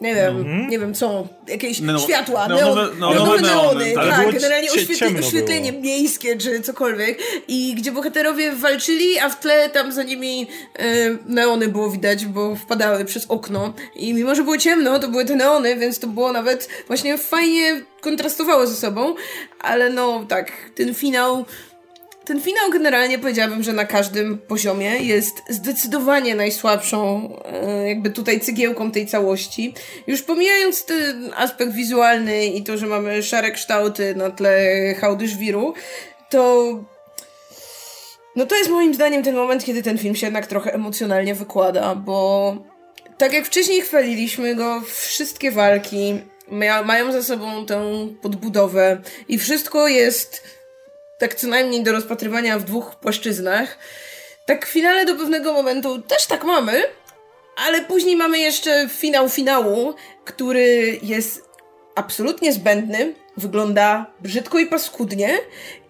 nie 0.00 0.14
wiem, 0.14 0.36
mm 0.36 0.44
-hmm. 0.44 0.68
nie 0.68 0.78
wiem 0.78 0.94
co, 0.94 1.28
jakieś 1.48 1.80
no, 1.80 1.98
światła, 1.98 2.48
neon, 2.48 2.74
neon, 2.74 2.98
neonowe 2.98 3.40
neony, 3.40 3.94
neony, 3.94 3.94
tak, 3.94 4.32
generalnie 4.32 4.72
oświetlenie, 4.72 5.20
oświetlenie 5.20 5.72
miejskie 5.72 6.36
czy 6.36 6.60
cokolwiek 6.60 7.18
i 7.48 7.74
gdzie 7.74 7.92
bohaterowie 7.92 8.52
walczyli, 8.52 9.18
a 9.18 9.28
w 9.28 9.40
tle 9.40 9.68
tam 9.68 9.92
za 9.92 10.02
nimi 10.02 10.46
e, 10.78 10.84
neony 11.26 11.68
było 11.68 11.90
widać, 11.90 12.26
bo 12.26 12.56
wpadały 12.56 13.04
przez 13.04 13.26
okno 13.28 13.74
i 13.96 14.14
mimo, 14.14 14.34
że 14.34 14.42
było 14.42 14.58
ciemno, 14.58 14.98
to 14.98 15.08
były 15.08 15.24
te 15.24 15.36
neony, 15.36 15.76
więc 15.76 15.98
to 15.98 16.06
było 16.06 16.32
nawet 16.32 16.68
właśnie 16.86 17.18
fajnie 17.18 17.82
kontrastowało 18.00 18.66
ze 18.66 18.74
sobą, 18.74 19.14
ale 19.60 19.90
no 19.90 20.24
tak, 20.28 20.52
ten 20.74 20.94
finał 20.94 21.44
ten 22.24 22.40
finał 22.40 22.70
generalnie 22.70 23.18
powiedziałabym, 23.18 23.62
że 23.62 23.72
na 23.72 23.84
każdym 23.84 24.38
poziomie 24.38 24.98
jest 24.98 25.34
zdecydowanie 25.48 26.34
najsłabszą, 26.34 27.30
e, 27.44 27.88
jakby 27.88 28.10
tutaj 28.10 28.40
cegiełką 28.40 28.90
tej 28.90 29.06
całości. 29.06 29.74
Już 30.06 30.22
pomijając 30.22 30.84
ten 30.84 31.30
aspekt 31.36 31.72
wizualny 31.72 32.46
i 32.46 32.62
to, 32.62 32.76
że 32.76 32.86
mamy 32.86 33.22
szare 33.22 33.50
kształty 33.50 34.14
na 34.14 34.30
tle 34.30 34.68
hałdy 35.00 35.28
żwiru, 35.28 35.74
to 36.30 36.64
no 38.36 38.46
to 38.46 38.56
jest 38.56 38.70
moim 38.70 38.94
zdaniem 38.94 39.22
ten 39.22 39.34
moment, 39.34 39.64
kiedy 39.64 39.82
ten 39.82 39.98
film 39.98 40.14
się 40.14 40.26
jednak 40.26 40.46
trochę 40.46 40.74
emocjonalnie 40.74 41.34
wykłada, 41.34 41.94
bo 41.94 42.56
tak 43.18 43.32
jak 43.32 43.46
wcześniej 43.46 43.80
chwaliliśmy 43.80 44.54
go, 44.54 44.82
wszystkie 44.86 45.50
walki 45.50 46.20
mają 46.84 47.12
za 47.12 47.22
sobą 47.22 47.66
tę 47.66 48.08
podbudowę 48.22 49.02
i 49.28 49.38
wszystko 49.38 49.88
jest 49.88 50.42
tak 51.18 51.34
co 51.34 51.46
najmniej 51.48 51.82
do 51.82 51.92
rozpatrywania 51.92 52.58
w 52.58 52.64
dwóch 52.64 52.96
płaszczyznach. 52.96 53.78
Tak 54.46 54.66
w 54.66 54.70
finale 54.70 55.04
do 55.04 55.16
pewnego 55.16 55.52
momentu 55.52 56.02
też 56.02 56.26
tak 56.26 56.44
mamy, 56.44 56.82
ale 57.56 57.80
później 57.80 58.16
mamy 58.16 58.38
jeszcze 58.38 58.88
finał 58.88 59.28
finału, 59.28 59.94
który 60.24 60.98
jest 61.02 61.44
absolutnie 61.94 62.52
zbędny, 62.52 63.14
wygląda 63.36 64.06
brzydko 64.20 64.58
i 64.58 64.66
paskudnie 64.66 65.38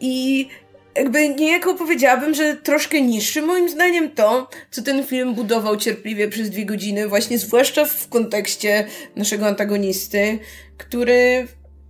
i 0.01 0.49
jakby 0.95 1.29
niejako 1.29 1.75
powiedziałabym, 1.75 2.35
że 2.35 2.57
troszkę 2.57 3.01
niższy 3.01 3.43
moim 3.43 3.69
zdaniem 3.69 4.11
to, 4.11 4.49
co 4.71 4.83
ten 4.83 5.07
film 5.07 5.35
budował 5.35 5.77
cierpliwie 5.77 6.29
przez 6.29 6.51
dwie 6.51 6.67
godziny, 6.67 7.09
właśnie 7.09 7.39
zwłaszcza 7.39 7.85
w 7.85 8.09
kontekście 8.09 8.87
naszego 9.17 9.47
antagonisty, 9.47 10.39
który, 10.79 11.47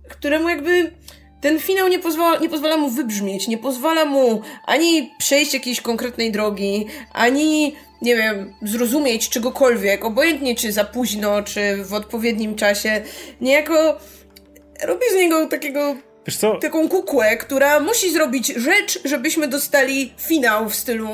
któremu 0.09 0.49
jakby 0.49 0.91
ten 1.41 1.59
finał 1.59 1.87
nie 1.87 1.99
pozwala, 1.99 2.39
nie 2.39 2.49
pozwala 2.49 2.77
mu 2.77 2.89
wybrzmieć, 2.89 3.47
nie 3.47 3.57
pozwala 3.57 4.05
mu 4.05 4.41
ani 4.65 5.13
przejść 5.17 5.53
jakiejś 5.53 5.81
konkretnej 5.81 6.31
drogi, 6.31 6.85
ani, 7.13 7.75
nie 8.01 8.15
wiem, 8.15 8.53
zrozumieć 8.61 9.29
czegokolwiek, 9.29 10.05
obojętnie 10.05 10.55
czy 10.55 10.71
za 10.71 10.83
późno, 10.83 11.43
czy 11.43 11.83
w 11.83 11.93
odpowiednim 11.93 12.55
czasie. 12.55 13.01
Niejako 13.41 13.97
robi 14.83 15.03
z 15.11 15.15
niego 15.15 15.47
takiego 15.47 15.95
taką 16.61 16.89
kukłę, 16.89 17.37
która 17.37 17.79
musi 17.79 18.11
zrobić 18.11 18.47
rzecz, 18.47 18.99
żebyśmy 19.05 19.47
dostali 19.47 20.13
finał 20.17 20.69
w 20.69 20.75
stylu 20.75 21.09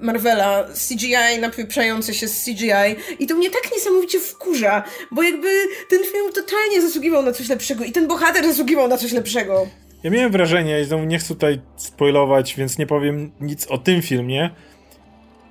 Marvela, 0.00 0.64
CGI 0.88 1.40
napieprzający 1.40 2.14
się 2.14 2.28
z 2.28 2.44
CGI 2.44 2.96
i 3.18 3.26
to 3.26 3.34
mnie 3.34 3.50
tak 3.50 3.72
niesamowicie 3.74 4.20
wkurza, 4.20 4.82
bo 5.10 5.22
jakby 5.22 5.48
ten 5.90 5.98
film 6.12 6.32
totalnie 6.34 6.82
zasługiwał 6.82 7.22
na 7.22 7.32
coś 7.32 7.48
lepszego 7.48 7.84
i 7.84 7.92
ten 7.92 8.08
bohater 8.08 8.44
zasługiwał 8.44 8.88
na 8.88 8.96
coś 8.96 9.12
lepszego. 9.12 9.66
Ja 10.02 10.10
miałem 10.10 10.32
wrażenie, 10.32 10.80
i 10.80 10.84
znowu 10.84 11.04
nie 11.04 11.18
chcę 11.18 11.28
tutaj 11.28 11.60
spoilować, 11.76 12.54
więc 12.54 12.78
nie 12.78 12.86
powiem 12.86 13.32
nic 13.40 13.66
o 13.66 13.78
tym 13.78 14.02
filmie. 14.02 14.50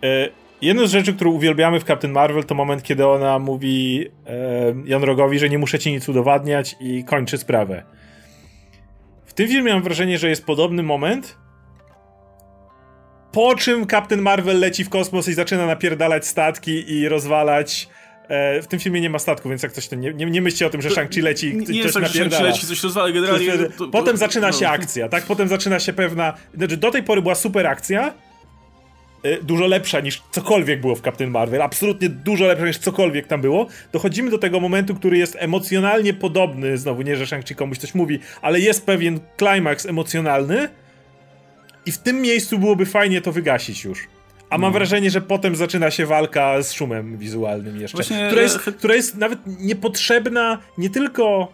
E, 0.04 0.30
Jedna 0.62 0.88
z 0.88 0.92
rzeczy, 0.92 1.14
którą 1.14 1.32
uwielbiamy 1.32 1.80
w 1.80 1.84
Captain 1.84 2.14
Marvel, 2.14 2.44
to 2.44 2.56
moment, 2.56 2.84
kiedy 2.84 3.08
ona 3.08 3.40
mówi 3.40 4.06
e, 4.28 4.76
Jan 4.86 5.04
Rogowi, 5.04 5.40
że 5.40 5.50
nie 5.50 5.58
muszę 5.58 5.80
ci 5.80 5.92
nic 5.92 6.10
udowadniać 6.10 6.76
i 6.80 7.04
kończy 7.04 7.38
sprawę. 7.38 7.84
W 9.26 9.34
tym 9.34 9.48
filmie 9.48 9.74
mam 9.74 9.84
wrażenie, 9.84 10.18
że 10.18 10.30
jest 10.30 10.46
podobny 10.46 10.84
moment, 10.84 11.38
po 13.36 13.56
czym 13.56 13.88
Captain 13.88 14.22
Marvel 14.22 14.60
leci 14.60 14.84
w 14.84 14.90
kosmos 14.90 15.28
i 15.28 15.34
zaczyna 15.34 15.66
napierdalać 15.66 16.28
statki 16.28 16.92
i 16.92 17.10
rozwalać 17.10 17.88
E, 18.28 18.62
w 18.62 18.68
tym 18.68 18.80
filmie 18.80 19.02
nie 19.02 19.10
ma 19.10 19.20
statku, 19.20 19.50
więc 19.50 19.64
jak 19.64 19.72
coś 19.72 19.88
to 19.88 19.96
nie, 19.96 20.14
nie, 20.14 20.26
nie 20.26 20.42
myślcie 20.42 20.68
o 20.68 20.70
tym, 20.70 20.82
że 20.82 20.90
Shang-Chi 20.90 21.22
leci 21.22 21.56
nie 21.56 21.84
coś 21.84 21.94
tak, 21.94 22.04
napierdala. 22.04 22.44
Shang-Chi 22.44 22.54
leci, 22.54 22.68
coś 22.68 22.84
rozwala, 22.84 23.12
generalnie... 23.12 23.52
To, 23.58 23.70
to, 23.78 23.88
Potem 23.88 24.18
zaczyna 24.18 24.52
się 24.52 24.66
no. 24.66 24.72
akcja, 24.72 25.10
tak? 25.10 25.24
Potem 25.24 25.48
zaczyna 25.48 25.80
się 25.80 25.94
pewna... 25.94 26.34
Znaczy, 26.54 26.78
do 26.78 26.92
tej 26.92 27.04
pory 27.04 27.22
była 27.22 27.36
super 27.36 27.68
akcja, 27.68 28.14
e, 29.24 29.42
dużo 29.42 29.68
lepsza 29.68 30.00
niż 30.00 30.24
cokolwiek 30.32 30.82
było 30.82 30.96
w 30.96 31.02
Captain 31.02 31.32
Marvel, 31.32 31.62
absolutnie 31.62 32.10
dużo 32.10 32.46
lepsza 32.46 32.68
niż 32.68 32.78
cokolwiek 32.78 33.28
tam 33.28 33.42
było. 33.42 33.68
Dochodzimy 33.92 34.32
do 34.32 34.38
tego 34.38 34.60
momentu, 34.60 34.96
który 34.96 35.18
jest 35.18 35.38
emocjonalnie 35.40 36.14
podobny, 36.14 36.78
znowu 36.78 37.02
nie, 37.02 37.16
że 37.16 37.26
Shang-Chi 37.26 37.56
komuś 37.56 37.78
coś 37.78 37.96
mówi, 37.96 38.20
ale 38.42 38.60
jest 38.60 38.86
pewien 38.86 39.20
klimaks 39.38 39.86
emocjonalny 39.86 40.70
i 41.86 41.92
w 41.92 41.98
tym 41.98 42.22
miejscu 42.22 42.60
byłoby 42.60 42.86
fajnie 42.86 43.22
to 43.22 43.32
wygasić 43.32 43.84
już. 43.84 44.08
A 44.50 44.58
mam 44.58 44.72
no. 44.72 44.78
wrażenie, 44.78 45.10
że 45.10 45.22
potem 45.22 45.56
zaczyna 45.56 45.92
się 45.92 46.06
walka 46.06 46.64
z 46.64 46.74
szumem 46.74 47.18
wizualnym 47.18 47.82
jeszcze. 47.82 47.98
Właśnie, 47.98 48.28
która, 48.28 48.42
jest, 48.42 48.58
która 48.58 48.96
jest 48.96 49.18
nawet 49.18 49.40
niepotrzebna 49.60 50.58
nie 50.78 50.90
tylko 50.90 51.52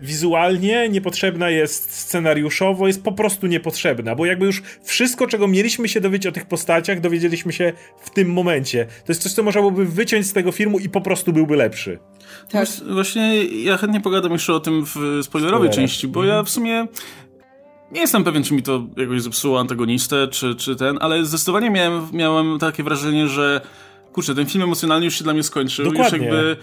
wizualnie, 0.00 0.88
niepotrzebna 0.88 1.50
jest 1.50 1.94
scenariuszowo, 1.94 2.86
jest 2.86 3.02
po 3.02 3.12
prostu 3.12 3.46
niepotrzebna, 3.46 4.14
bo 4.14 4.26
jakby 4.26 4.46
już 4.46 4.62
wszystko, 4.82 5.26
czego 5.26 5.48
mieliśmy 5.48 5.88
się 5.88 6.00
dowiedzieć 6.00 6.26
o 6.26 6.32
tych 6.32 6.46
postaciach, 6.46 7.00
dowiedzieliśmy 7.00 7.52
się 7.52 7.72
w 8.00 8.10
tym 8.10 8.32
momencie. 8.32 8.86
To 8.86 9.12
jest 9.12 9.22
coś, 9.22 9.32
co 9.32 9.42
można 9.42 9.60
byłoby 9.60 9.86
wyciąć 9.86 10.26
z 10.26 10.32
tego 10.32 10.52
filmu 10.52 10.78
i 10.78 10.88
po 10.88 11.00
prostu 11.00 11.32
byłby 11.32 11.56
lepszy. 11.56 11.98
Tak. 12.50 12.68
Właśnie 12.92 13.44
ja 13.44 13.76
chętnie 13.76 14.00
pogadam 14.00 14.32
jeszcze 14.32 14.52
o 14.52 14.60
tym 14.60 14.84
w 14.86 15.20
spoilerowej 15.22 15.70
części, 15.70 16.08
bo 16.08 16.24
ja 16.24 16.42
w 16.42 16.48
sumie 16.48 16.86
nie 17.92 18.00
jestem 18.00 18.24
pewien, 18.24 18.42
czy 18.44 18.54
mi 18.54 18.62
to 18.62 18.86
jakoś 18.96 19.22
zepsuło 19.22 19.60
antagonistę, 19.60 20.28
czy, 20.28 20.54
czy 20.54 20.76
ten, 20.76 20.98
ale 21.00 21.24
zdecydowanie 21.24 21.70
miałem, 21.70 22.08
miałem 22.12 22.58
takie 22.58 22.82
wrażenie, 22.82 23.28
że 23.28 23.60
kurczę, 24.12 24.34
ten 24.34 24.46
film 24.46 24.64
emocjonalnie 24.64 25.04
już 25.04 25.14
się 25.14 25.24
dla 25.24 25.32
mnie 25.32 25.42
skończył. 25.42 25.84
Dokładnie. 25.84 26.18
Już 26.18 26.26
jakby 26.26 26.56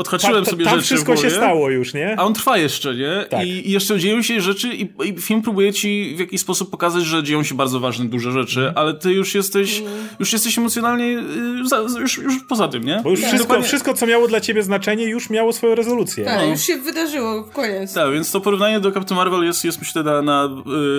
odhaczyłem 0.00 0.34
ta, 0.34 0.44
ta, 0.44 0.50
sobie 0.50 0.64
tam 0.64 0.74
rzeczy 0.74 0.86
wszystko 0.86 1.16
się 1.16 1.30
stało 1.30 1.70
już, 1.70 1.94
nie? 1.94 2.16
A 2.18 2.22
on 2.22 2.34
trwa 2.34 2.58
jeszcze, 2.58 2.94
nie? 2.94 3.26
Tak. 3.30 3.46
I, 3.46 3.70
jeszcze 3.70 3.98
dzieją 3.98 4.22
się 4.22 4.40
rzeczy 4.40 4.68
i, 4.68 4.88
i, 5.04 5.20
film 5.20 5.42
próbuje 5.42 5.72
ci 5.72 6.14
w 6.16 6.20
jakiś 6.20 6.40
sposób 6.40 6.70
pokazać, 6.70 7.04
że 7.04 7.22
dzieją 7.22 7.42
się 7.42 7.54
bardzo 7.54 7.80
ważne, 7.80 8.04
duże 8.04 8.32
rzeczy, 8.32 8.60
mm. 8.60 8.72
ale 8.76 8.94
ty 8.94 9.12
już 9.12 9.34
jesteś, 9.34 9.82
już 10.20 10.32
jesteś 10.32 10.58
emocjonalnie 10.58 11.04
y, 11.04 12.00
już, 12.00 12.18
już 12.18 12.34
poza 12.48 12.68
tym, 12.68 12.84
nie? 12.84 13.00
Bo 13.04 13.10
już 13.10 13.20
tak. 13.20 13.28
wszystko, 13.28 13.48
Dokładnie... 13.48 13.68
wszystko, 13.68 13.94
co 13.94 14.06
miało 14.06 14.28
dla 14.28 14.40
ciebie 14.40 14.62
znaczenie, 14.62 15.04
już 15.04 15.30
miało 15.30 15.52
swoją 15.52 15.74
rezolucję. 15.74 16.24
Tak, 16.24 16.40
no. 16.40 16.46
już 16.46 16.60
się 16.60 16.76
wydarzyło, 16.76 17.44
koniec. 17.44 17.94
Tak, 17.94 18.12
więc 18.12 18.30
to 18.30 18.40
porównanie 18.40 18.80
do 18.80 18.92
Captain 18.92 19.16
Marvel 19.16 19.44
jest, 19.44 19.64
jest 19.64 19.78
myślę, 19.78 20.02
na, 20.02 20.22
na 20.22 20.48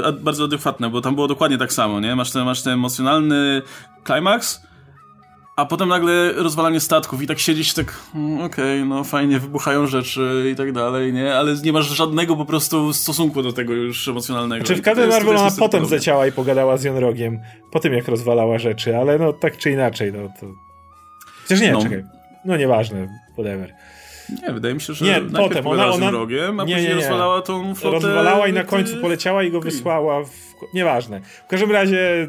y, 0.09 0.13
bardzo 0.13 0.43
adekwatne, 0.43 0.89
bo 0.89 1.01
tam 1.01 1.15
było 1.15 1.27
dokładnie 1.27 1.57
tak 1.57 1.73
samo, 1.73 1.99
nie? 1.99 2.15
Masz 2.15 2.31
ten, 2.31 2.45
masz 2.45 2.61
ten 2.61 2.73
emocjonalny 2.73 3.61
klimaks, 4.03 4.61
a 5.61 5.65
potem 5.65 5.89
nagle 5.89 6.33
rozwalanie 6.33 6.79
statków 6.79 7.21
i 7.21 7.27
tak 7.27 7.39
siedzieć 7.39 7.73
tak, 7.73 7.99
mm, 8.15 8.41
okej, 8.41 8.79
okay, 8.79 8.85
no 8.85 9.03
fajnie, 9.03 9.39
wybuchają 9.39 9.87
rzeczy 9.87 10.49
i 10.53 10.55
tak 10.55 10.71
dalej, 10.71 11.13
nie? 11.13 11.35
Ale 11.35 11.55
nie 11.63 11.73
masz 11.73 11.85
żadnego 11.85 12.35
po 12.35 12.45
prostu 12.45 12.93
stosunku 12.93 13.43
do 13.43 13.53
tego 13.53 13.73
już 13.73 14.07
emocjonalnego. 14.07 14.65
Czy 14.65 14.75
w 14.75 14.81
Captain 14.81 15.09
Marvel 15.09 15.37
ona 15.37 15.51
potem 15.59 15.85
zleciała 15.85 16.27
i 16.27 16.31
pogadała 16.31 16.77
z 16.77 16.83
Jonrogiem, 16.83 17.39
po 17.71 17.79
tym 17.79 17.93
jak 17.93 18.07
rozwalała 18.07 18.59
rzeczy, 18.59 18.97
ale 18.97 19.17
no 19.17 19.33
tak 19.33 19.57
czy 19.57 19.71
inaczej, 19.71 20.13
no 20.13 20.19
to... 20.39 20.45
Chociaż 21.43 21.61
nie, 21.61 21.71
no. 21.71 21.83
czekaj, 21.83 22.03
no 22.45 22.57
nieważne, 22.57 23.07
whatever. 23.33 23.73
Nie, 24.43 24.53
wydaje 24.53 24.73
mi 24.73 24.81
się, 24.81 24.93
że 24.93 25.05
nie, 25.05 25.21
potem 25.21 25.67
ona, 25.67 25.87
ona 25.87 26.11
rogiem, 26.11 26.59
a 26.59 26.63
nie, 26.63 26.75
później 26.75 26.83
nie, 26.83 26.89
nie. 26.89 26.95
rozwalała 26.95 27.41
tą 27.41 27.75
flotę. 27.75 27.95
Rozwalała 27.95 28.47
i 28.47 28.53
na 28.53 28.63
końcu 28.63 28.97
poleciała 28.97 29.43
i 29.43 29.51
go 29.51 29.61
wysłała 29.61 30.23
w... 30.23 30.31
Nieważne. 30.73 31.21
W 31.45 31.49
każdym 31.49 31.71
razie 31.71 32.27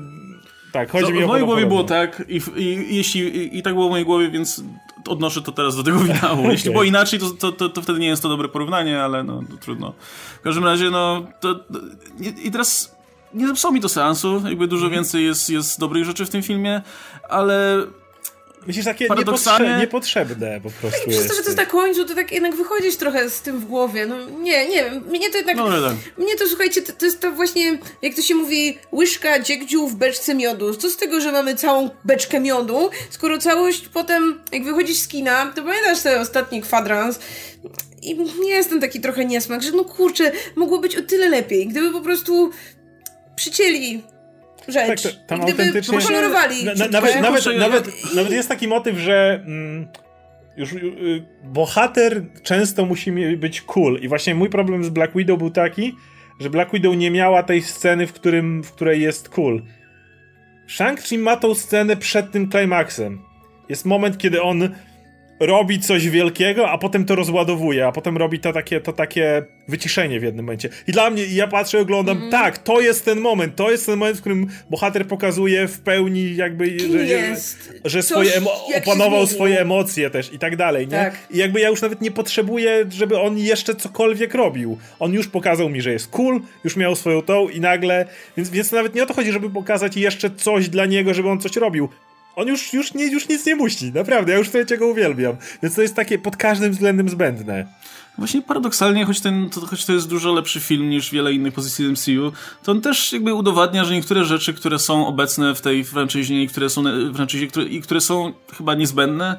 tak, 0.73 0.91
chodzi 0.91 1.07
to, 1.07 1.13
mi 1.13 1.19
o 1.19 1.27
W 1.27 1.29
mojej 1.29 1.47
głowie 1.47 1.67
było 1.67 1.85
tak 1.85 2.23
i, 2.29 2.41
i, 2.57 2.97
jeśli 2.97 3.21
i, 3.21 3.59
i, 3.59 3.63
tak 3.63 3.75
było 3.75 3.87
w 3.87 3.91
mojej 3.91 4.07
głowie, 4.07 4.31
więc 4.31 4.63
odnoszę 5.09 5.43
to 5.43 5.53
teraz 5.53 5.77
do 5.77 5.83
tego 5.83 5.99
finału. 5.99 6.41
okay. 6.41 6.53
Jeśli 6.57 6.71
było 6.71 6.85
inaczej, 6.85 7.19
to, 7.19 7.31
to, 7.31 7.53
to, 7.53 7.69
to, 7.69 7.83
wtedy 7.83 7.99
nie 7.99 8.07
jest 8.07 8.23
to 8.23 8.29
dobre 8.29 8.49
porównanie, 8.49 9.03
ale 9.03 9.25
no 9.25 9.43
trudno. 9.61 9.93
W 10.41 10.43
każdym 10.43 10.65
razie, 10.65 10.91
no 10.91 11.27
to, 11.41 11.61
i 12.45 12.51
teraz 12.51 12.97
nie 13.35 13.47
zepsuło 13.47 13.73
mi 13.73 13.81
to 13.81 13.89
seansu, 13.89 14.43
jakby 14.49 14.67
dużo 14.67 14.87
mm. 14.87 14.95
więcej 14.95 15.25
jest, 15.25 15.51
jest 15.51 15.81
dobrych 15.81 16.05
rzeczy 16.05 16.27
w 16.27 16.31
tym 16.31 16.43
filmie, 16.43 16.83
ale 17.29 17.87
Myślisz, 18.67 18.85
takie 18.85 19.07
Paradoksalnie... 19.07 19.77
niepotrzebne 19.77 20.61
po 20.61 20.71
prostu 20.71 21.11
Przez 21.11 21.27
to, 21.27 21.35
że 21.35 21.41
to 21.41 21.47
jest 21.47 21.57
na 21.57 21.67
końcu, 21.67 22.05
to 22.05 22.15
tak 22.15 22.33
jednak 22.33 22.55
wychodzisz 22.55 22.97
trochę 22.97 23.31
z 23.31 23.41
tym 23.41 23.61
w 23.61 23.65
głowie. 23.65 24.07
No 24.07 24.29
nie, 24.29 24.69
nie 24.69 24.85
wiem, 24.85 25.05
mnie 25.05 25.31
to 25.31 25.37
jednak... 25.37 25.57
No, 25.57 25.69
tak. 25.69 26.19
Mnie 26.19 26.37
to, 26.37 26.49
słuchajcie, 26.49 26.83
to, 26.83 26.93
to, 26.93 27.05
jest 27.05 27.21
to 27.21 27.33
właśnie, 27.33 27.79
jak 28.03 28.15
to 28.15 28.23
się 28.23 28.35
mówi, 28.35 28.79
łyżka 28.93 29.41
dziegdziu 29.41 29.89
w 29.89 29.95
beczce 29.95 30.35
miodu. 30.35 30.75
Co 30.75 30.91
z 30.91 30.97
tego, 30.97 31.21
że 31.21 31.33
mamy 31.33 31.55
całą 31.55 31.91
beczkę 32.05 32.41
miodu, 32.41 32.91
skoro 33.11 33.39
całość 33.39 33.89
potem, 33.89 34.41
jak 34.53 34.65
wychodzisz 34.65 34.99
z 34.99 35.09
kina, 35.09 35.53
to 35.57 35.63
pamiętasz 35.63 36.01
ten 36.01 36.21
ostatni 36.21 36.63
kwadrans, 36.63 37.19
i 38.03 38.17
nie 38.41 38.51
jestem 38.51 38.81
taki 38.81 39.01
trochę 39.01 39.25
niesmak, 39.25 39.63
że 39.63 39.73
no 39.73 39.85
kurczę, 39.85 40.33
mogło 40.57 40.79
być 40.79 40.97
o 40.97 41.03
tyle 41.03 41.29
lepiej, 41.29 41.67
gdyby 41.67 41.93
po 41.93 42.01
prostu 42.01 42.51
przycięli 43.37 44.03
rzecz. 44.69 45.03
Tak, 45.03 45.27
tam 45.27 45.41
I 45.41 45.43
autentycznie... 45.43 45.99
pokolorowali 45.99 46.65
na, 46.65 46.75
nawet, 46.75 47.21
nawet, 47.21 47.47
nawet, 47.59 48.15
nawet 48.15 48.33
jest 48.33 48.49
taki 48.49 48.69
motyw, 48.69 48.99
że 48.99 49.43
mm, 49.47 49.89
już 50.57 50.73
y, 50.73 51.25
bohater 51.45 52.23
często 52.43 52.87
musi 52.87 53.13
być 53.37 53.61
cool 53.61 54.01
i 54.01 54.09
właśnie 54.09 54.35
mój 54.35 54.51
problem 54.51 54.85
z 54.85 54.89
Black 54.89 55.17
Widow 55.17 55.39
był 55.39 55.51
taki, 55.51 55.95
że 56.41 56.51
Black 56.51 56.73
Widow 56.73 56.97
nie 56.97 57.11
miała 57.11 57.43
tej 57.43 57.63
sceny, 57.63 58.07
w, 58.07 58.13
którym, 58.13 58.63
w 58.63 58.73
której 58.73 59.01
jest 59.01 59.29
cool. 59.29 59.63
Shang-Chi 60.69 61.19
ma 61.19 61.37
tą 61.37 61.55
scenę 61.55 61.97
przed 61.97 62.31
tym 62.31 62.51
climaxem. 62.51 63.23
Jest 63.69 63.85
moment, 63.85 64.19
kiedy 64.19 64.43
on 64.43 64.69
robi 65.47 65.81
coś 65.81 66.09
wielkiego, 66.09 66.71
a 66.71 66.79
potem 66.79 67.05
to 67.05 67.15
rozładowuje, 67.15 67.87
a 67.87 67.93
potem 67.93 68.17
robi 68.17 68.41
to 68.41 68.53
takie, 68.53 68.81
to 68.81 68.93
takie 68.93 69.43
wyciszenie 69.69 70.21
w 70.21 70.23
jednym 70.23 70.45
momencie. 70.45 70.69
I 70.87 70.93
dla 70.93 71.11
mnie, 71.11 71.27
ja 71.27 71.47
patrzę, 71.47 71.81
oglądam, 71.81 72.17
mm. 72.17 72.31
tak, 72.31 72.59
to 72.59 72.81
jest 72.81 73.05
ten 73.05 73.21
moment, 73.21 73.57
to 73.57 73.71
jest 73.71 73.87
ten 73.87 73.99
moment, 73.99 74.17
w 74.19 74.21
którym 74.21 74.47
bohater 74.71 75.07
pokazuje 75.07 75.69
w 75.69 75.81
pełni 75.81 76.37
jakby, 76.37 76.79
że, 76.79 77.05
jest. 77.07 77.73
że 77.85 78.03
swoje 78.03 78.33
opanował 78.77 79.27
swoje 79.27 79.61
emocje 79.61 80.11
też 80.11 80.33
i 80.33 80.39
tak 80.39 80.57
dalej, 80.57 80.89
nie? 80.89 80.97
Tak. 80.97 81.15
I 81.31 81.39
jakby 81.39 81.61
ja 81.61 81.69
już 81.69 81.83
nawet 81.83 82.01
nie 82.01 82.11
potrzebuję, 82.11 82.85
żeby 82.91 83.21
on 83.21 83.39
jeszcze 83.39 83.75
cokolwiek 83.75 84.35
robił. 84.35 84.79
On 84.99 85.13
już 85.13 85.29
pokazał 85.29 85.69
mi, 85.69 85.81
że 85.81 85.93
jest 85.93 86.11
cool, 86.11 86.41
już 86.65 86.77
miał 86.77 86.97
swoją 86.97 87.23
tą 87.23 87.49
i 87.49 87.61
nagle, 87.61 88.07
więc, 88.37 88.51
więc 88.51 88.73
nawet 88.73 88.95
nie 88.95 89.03
o 89.03 89.07
to 89.07 89.15
chodzi, 89.15 89.33
żeby 89.33 89.51
pokazać 89.51 89.97
jeszcze 89.97 90.31
coś 90.31 90.69
dla 90.69 90.87
niego, 90.87 91.15
żeby 91.15 91.29
on 91.29 91.41
coś 91.41 91.57
robił. 91.57 91.89
On 92.37 92.49
już, 92.49 92.73
już, 92.73 92.95
nie, 92.95 93.07
już 93.07 93.29
nic 93.29 93.47
nie 93.47 93.57
musi, 93.57 93.93
naprawdę, 93.93 94.33
ja 94.33 94.39
już 94.39 94.49
wtedy 94.49 94.79
go 94.79 94.87
uwielbiam. 94.87 95.37
Więc 95.63 95.75
to 95.75 95.83
jest 95.83 95.95
takie 95.95 96.19
pod 96.19 96.37
każdym 96.37 96.73
względem 96.73 97.09
zbędne. 97.09 97.67
Właśnie 98.19 98.43
paradoksalnie, 98.43 99.05
choć, 99.05 99.21
ten, 99.21 99.51
to, 99.51 99.61
choć 99.61 99.85
to 99.85 99.93
jest 99.93 100.09
dużo 100.09 100.33
lepszy 100.33 100.61
film 100.61 100.91
niż 100.91 101.11
wiele 101.11 101.33
innych 101.33 101.55
pozycji 101.55 101.89
MCU, 101.89 102.33
to 102.63 102.73
on 102.73 102.81
też 102.81 103.13
jakby 103.13 103.35
udowadnia, 103.35 103.85
że 103.85 103.95
niektóre 103.95 104.25
rzeczy, 104.25 104.55
które 104.55 104.79
są 104.79 105.07
obecne 105.07 105.55
w 105.55 105.61
tej 105.61 105.85
franczyzie 105.85 106.43
i 106.43 106.49
które 106.49 106.71
są, 106.71 106.83
franczyzie, 107.15 107.47
które, 107.47 107.67
i 107.67 107.83
które 107.83 108.01
są 108.01 108.33
chyba 108.57 108.75
niezbędne, 108.75 109.39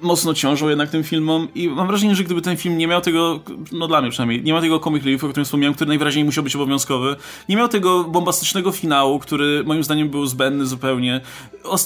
mocno 0.00 0.34
ciążą 0.34 0.68
jednak 0.68 0.90
tym 0.90 1.04
filmom 1.04 1.48
i 1.54 1.68
mam 1.68 1.86
wrażenie, 1.86 2.14
że 2.14 2.24
gdyby 2.24 2.42
ten 2.42 2.56
film 2.56 2.78
nie 2.78 2.86
miał 2.86 3.00
tego, 3.00 3.40
no 3.72 3.88
dla 3.88 4.00
mnie 4.00 4.10
przynajmniej, 4.10 4.42
nie 4.42 4.52
ma 4.52 4.60
tego 4.60 4.80
comic 4.80 5.04
reliefu, 5.04 5.26
o 5.26 5.28
którym 5.28 5.44
wspomniałem, 5.44 5.74
który 5.74 5.88
najwyraźniej 5.88 6.24
musiał 6.24 6.44
być 6.44 6.56
obowiązkowy, 6.56 7.16
nie 7.48 7.56
miał 7.56 7.68
tego 7.68 8.04
bombastycznego 8.04 8.72
finału, 8.72 9.18
który 9.18 9.64
moim 9.64 9.84
zdaniem 9.84 10.08
był 10.08 10.26
zbędny 10.26 10.66
zupełnie. 10.66 11.20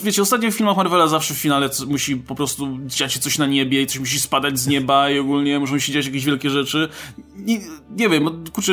Wiecie, 0.05 0.23
ostatnio 0.23 0.51
w 0.51 0.55
filmach 0.55 0.77
Marvela 0.77 1.09
zawsze 1.09 1.35
w 1.35 1.39
finale 1.39 1.71
musi 1.87 2.17
po 2.17 2.35
prostu 2.35 2.79
dziać 2.87 3.13
się 3.13 3.21
coś 3.21 3.39
na 3.39 3.47
niebie 3.47 3.83
i 3.83 3.87
coś 3.87 3.99
musi 3.99 4.21
spadać 4.21 4.59
z 4.59 4.67
nieba 4.67 5.11
i 5.11 5.19
ogólnie 5.19 5.59
muszą 5.59 5.79
się 5.79 5.93
dziać 5.93 6.07
jakieś 6.07 6.25
wielkie 6.25 6.51
rzeczy. 6.51 6.89
Nie, 7.37 7.61
nie 7.97 8.09
wiem, 8.09 8.45
kurczę 8.53 8.73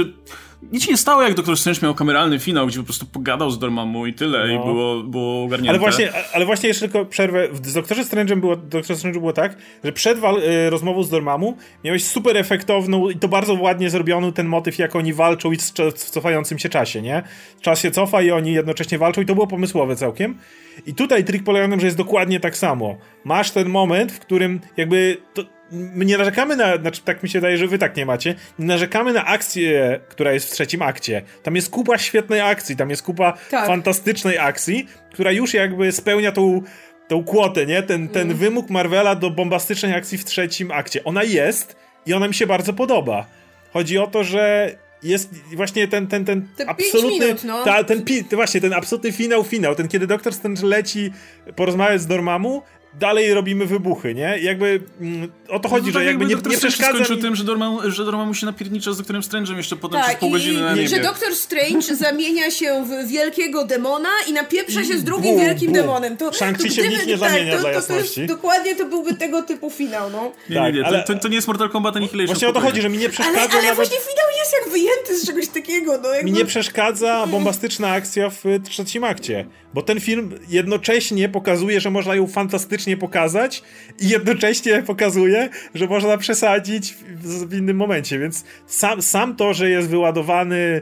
nic 0.61 0.83
się 0.83 0.91
nie 0.91 0.97
stało, 0.97 1.21
jak 1.21 1.33
Doktor 1.33 1.57
Strange 1.57 1.79
miał 1.83 1.95
kameralny 1.95 2.39
finał, 2.39 2.67
gdzie 2.67 2.79
po 2.79 2.85
prostu 2.85 3.05
pogadał 3.05 3.51
z 3.51 3.59
Dormammu 3.59 4.07
i 4.07 4.13
tyle, 4.13 4.47
no. 4.47 4.53
i 4.53 4.57
było, 4.57 5.03
było 5.03 5.43
ogarnięte. 5.43 5.69
Ale 5.69 5.79
właśnie, 5.79 6.09
ale 6.33 6.45
właśnie 6.45 6.67
jeszcze 6.67 6.89
tylko 6.89 7.05
przerwę. 7.05 7.47
Z 7.63 7.73
Doktorze 7.73 8.01
Strange'em 8.01 8.39
było, 8.39 8.55
Doktor 8.55 8.97
Strange 8.97 9.19
było 9.19 9.33
tak, 9.33 9.57
że 9.83 9.91
przed 9.91 10.17
y, 10.17 10.69
rozmową 10.69 11.03
z 11.03 11.09
Dormammu 11.09 11.57
miałeś 11.83 12.05
super 12.05 12.37
efektowną 12.37 13.09
i 13.09 13.15
to 13.15 13.27
bardzo 13.27 13.53
ładnie 13.53 13.89
zrobioną 13.89 14.33
ten 14.33 14.47
motyw, 14.47 14.77
jak 14.77 14.95
oni 14.95 15.13
walczą 15.13 15.51
i 15.51 15.57
w, 15.57 15.61
w 15.95 16.09
cofającym 16.09 16.59
się 16.59 16.69
czasie, 16.69 17.01
nie? 17.01 17.23
Czas 17.61 17.81
się 17.81 17.91
cofa 17.91 18.21
i 18.21 18.31
oni 18.31 18.53
jednocześnie 18.53 18.97
walczą 18.97 19.21
i 19.21 19.25
to 19.25 19.35
było 19.35 19.47
pomysłowe 19.47 19.95
całkiem. 19.95 20.37
I 20.85 20.93
tutaj 20.93 21.23
trik 21.23 21.43
polega 21.43 21.67
na 21.67 21.71
tym, 21.71 21.79
że 21.79 21.87
jest 21.87 21.97
dokładnie 21.97 22.39
tak 22.39 22.57
samo. 22.57 22.97
Masz 23.23 23.51
ten 23.51 23.69
moment, 23.69 24.11
w 24.11 24.19
którym 24.19 24.59
jakby 24.77 25.17
to, 25.33 25.43
my 25.71 26.05
nie 26.05 26.17
narzekamy 26.17 26.55
na, 26.55 26.77
znaczy 26.77 27.01
tak 27.05 27.23
mi 27.23 27.29
się 27.29 27.39
wydaje, 27.39 27.57
że 27.57 27.67
wy 27.67 27.77
tak 27.77 27.97
nie 27.97 28.05
macie, 28.05 28.35
nie 28.59 28.65
narzekamy 28.65 29.13
na 29.13 29.25
akcję, 29.25 29.99
która 30.09 30.33
jest 30.33 30.49
w 30.49 30.51
trzecim 30.51 30.81
akcie. 30.81 31.21
Tam 31.43 31.55
jest 31.55 31.69
kupa 31.69 31.97
świetnej 31.97 32.41
akcji, 32.41 32.75
tam 32.75 32.89
jest 32.89 33.03
kupa 33.03 33.33
tak. 33.49 33.67
fantastycznej 33.67 34.37
akcji, 34.37 34.87
która 35.13 35.31
już 35.31 35.53
jakby 35.53 35.91
spełnia 35.91 36.31
tą 36.31 36.61
tą 37.07 37.23
kłotę, 37.23 37.65
nie? 37.65 37.83
Ten, 37.83 38.07
ten 38.07 38.21
mm. 38.21 38.37
wymóg 38.37 38.69
Marvela 38.69 39.15
do 39.15 39.29
bombastycznej 39.29 39.93
akcji 39.93 40.17
w 40.17 40.25
trzecim 40.25 40.71
akcie. 40.71 41.03
Ona 41.03 41.23
jest 41.23 41.75
i 42.05 42.13
ona 42.13 42.27
mi 42.27 42.33
się 42.33 42.47
bardzo 42.47 42.73
podoba. 42.73 43.25
Chodzi 43.73 43.97
o 43.97 44.07
to, 44.07 44.23
że 44.23 44.75
jest 45.03 45.29
właśnie 45.55 45.87
ten, 45.87 46.07
ten, 46.07 46.25
ten 46.25 46.47
absolutny. 46.67 47.25
Minut, 47.25 47.43
no. 47.43 47.63
ta, 47.63 47.83
ten, 47.83 48.05
właśnie 48.31 48.61
ten 48.61 48.73
absolutny 48.73 49.11
finał, 49.11 49.43
finał. 49.43 49.75
Ten, 49.75 49.87
kiedy 49.87 50.07
doktor 50.07 50.33
Strange 50.33 50.67
leci 50.67 51.13
porozmawiać 51.55 52.01
z 52.01 52.07
Dormammu 52.07 52.61
dalej 52.93 53.33
robimy 53.33 53.65
wybuchy, 53.65 54.15
nie? 54.15 54.39
Jakby 54.41 54.81
mm, 55.01 55.31
o 55.49 55.59
to 55.59 55.69
chodzi, 55.69 55.85
no, 55.85 55.91
że 55.91 55.99
tak 55.99 56.05
jakby, 56.07 56.25
jakby 56.25 56.49
nie, 56.49 56.55
nie 56.55 56.59
przeszkadza... 56.59 56.93
skończył 56.93 57.17
tym, 57.17 57.35
że 57.35 57.43
Dorma, 57.43 57.77
że 57.85 58.05
Dorma 58.05 58.25
musi 58.25 58.45
napiernicza 58.45 58.93
z 58.93 58.97
doktorem 58.97 59.21
Strange'em 59.21 59.57
jeszcze 59.57 59.75
potem 59.75 59.99
tak, 59.99 60.07
przez 60.07 60.19
pół 60.19 60.29
godziny 60.29 60.61
na 60.61 60.75
niebie. 60.75 60.87
że 60.87 60.99
doktor 60.99 61.35
Strange 61.35 61.95
zamienia 62.05 62.51
się 62.51 62.85
w 62.85 63.07
wielkiego 63.07 63.65
demona 63.65 64.09
i 64.27 64.33
napieprza 64.33 64.83
się 64.83 64.97
z 64.97 65.03
drugim 65.03 65.35
bum, 65.35 65.45
wielkim 65.45 65.67
bum. 65.67 65.75
demonem. 65.75 66.17
To, 66.17 66.31
to 66.31 66.45
gdyby, 66.53 66.69
się 66.69 66.81
w 66.81 66.89
nich 66.89 67.07
nie 67.07 67.17
tak, 67.17 67.31
zamienia 67.31 67.55
to, 67.55 67.59
dla 67.59 67.71
jasności. 67.71 68.13
To, 68.15 68.21
jest, 68.21 68.33
dokładnie 68.33 68.75
to 68.75 68.85
byłby 68.85 69.13
tego 69.13 69.43
typu 69.43 69.69
finał, 69.69 70.09
no. 70.09 70.31
Nie, 70.49 70.55
tak, 70.55 70.73
nie, 70.73 70.79
nie, 70.79 70.85
ale, 70.85 71.03
to, 71.03 71.15
to, 71.15 71.27
nie 71.27 71.35
jest 71.35 71.47
Mortal 71.47 71.69
Kombat 71.69 71.95
Annihilation. 71.95 72.27
Właśnie 72.27 72.47
o 72.47 72.53
to 72.53 72.59
chodzi, 72.59 72.81
że 72.81 72.89
mi 72.89 72.97
nie 72.97 73.09
przeszkadza 73.09 73.39
Ale, 73.39 73.49
ale 73.49 73.61
nawet... 73.61 73.75
właśnie 73.75 73.97
finał 73.97 74.25
jest 74.39 74.53
jak 74.61 74.71
wyjęty 74.71 75.17
z 75.17 75.27
czegoś 75.27 75.47
takiego. 75.47 75.99
No, 76.03 76.09
jakby... 76.13 76.31
Mi 76.31 76.37
nie 76.37 76.45
przeszkadza 76.45 77.27
bombastyczna 77.27 77.91
akcja 77.91 78.29
w 78.29 78.43
trzecim 78.69 79.03
akcie, 79.03 79.45
bo 79.73 79.81
ten 79.81 79.99
film 79.99 80.39
jednocześnie 80.49 81.29
pokazuje, 81.29 81.81
że 81.81 81.89
można 81.89 82.15
ją 82.15 82.27
fantastycznie 82.27 82.78
pokazać 82.97 83.63
i 83.99 84.09
jednocześnie 84.09 84.83
pokazuje, 84.83 85.49
że 85.75 85.87
można 85.87 86.17
przesadzić 86.17 86.93
w, 86.93 87.47
w 87.47 87.53
innym 87.53 87.77
momencie, 87.77 88.19
więc 88.19 88.43
sam, 88.67 89.01
sam 89.01 89.35
to, 89.35 89.53
że 89.53 89.69
jest 89.69 89.89
wyładowany 89.89 90.81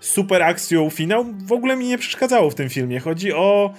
super 0.00 0.42
akcją 0.42 0.90
finał, 0.90 1.26
w 1.46 1.52
ogóle 1.52 1.76
mi 1.76 1.88
nie 1.88 1.98
przeszkadzało 1.98 2.50
w 2.50 2.54
tym 2.54 2.68
filmie. 2.68 3.00
Chodzi 3.00 3.32
o 3.32 3.74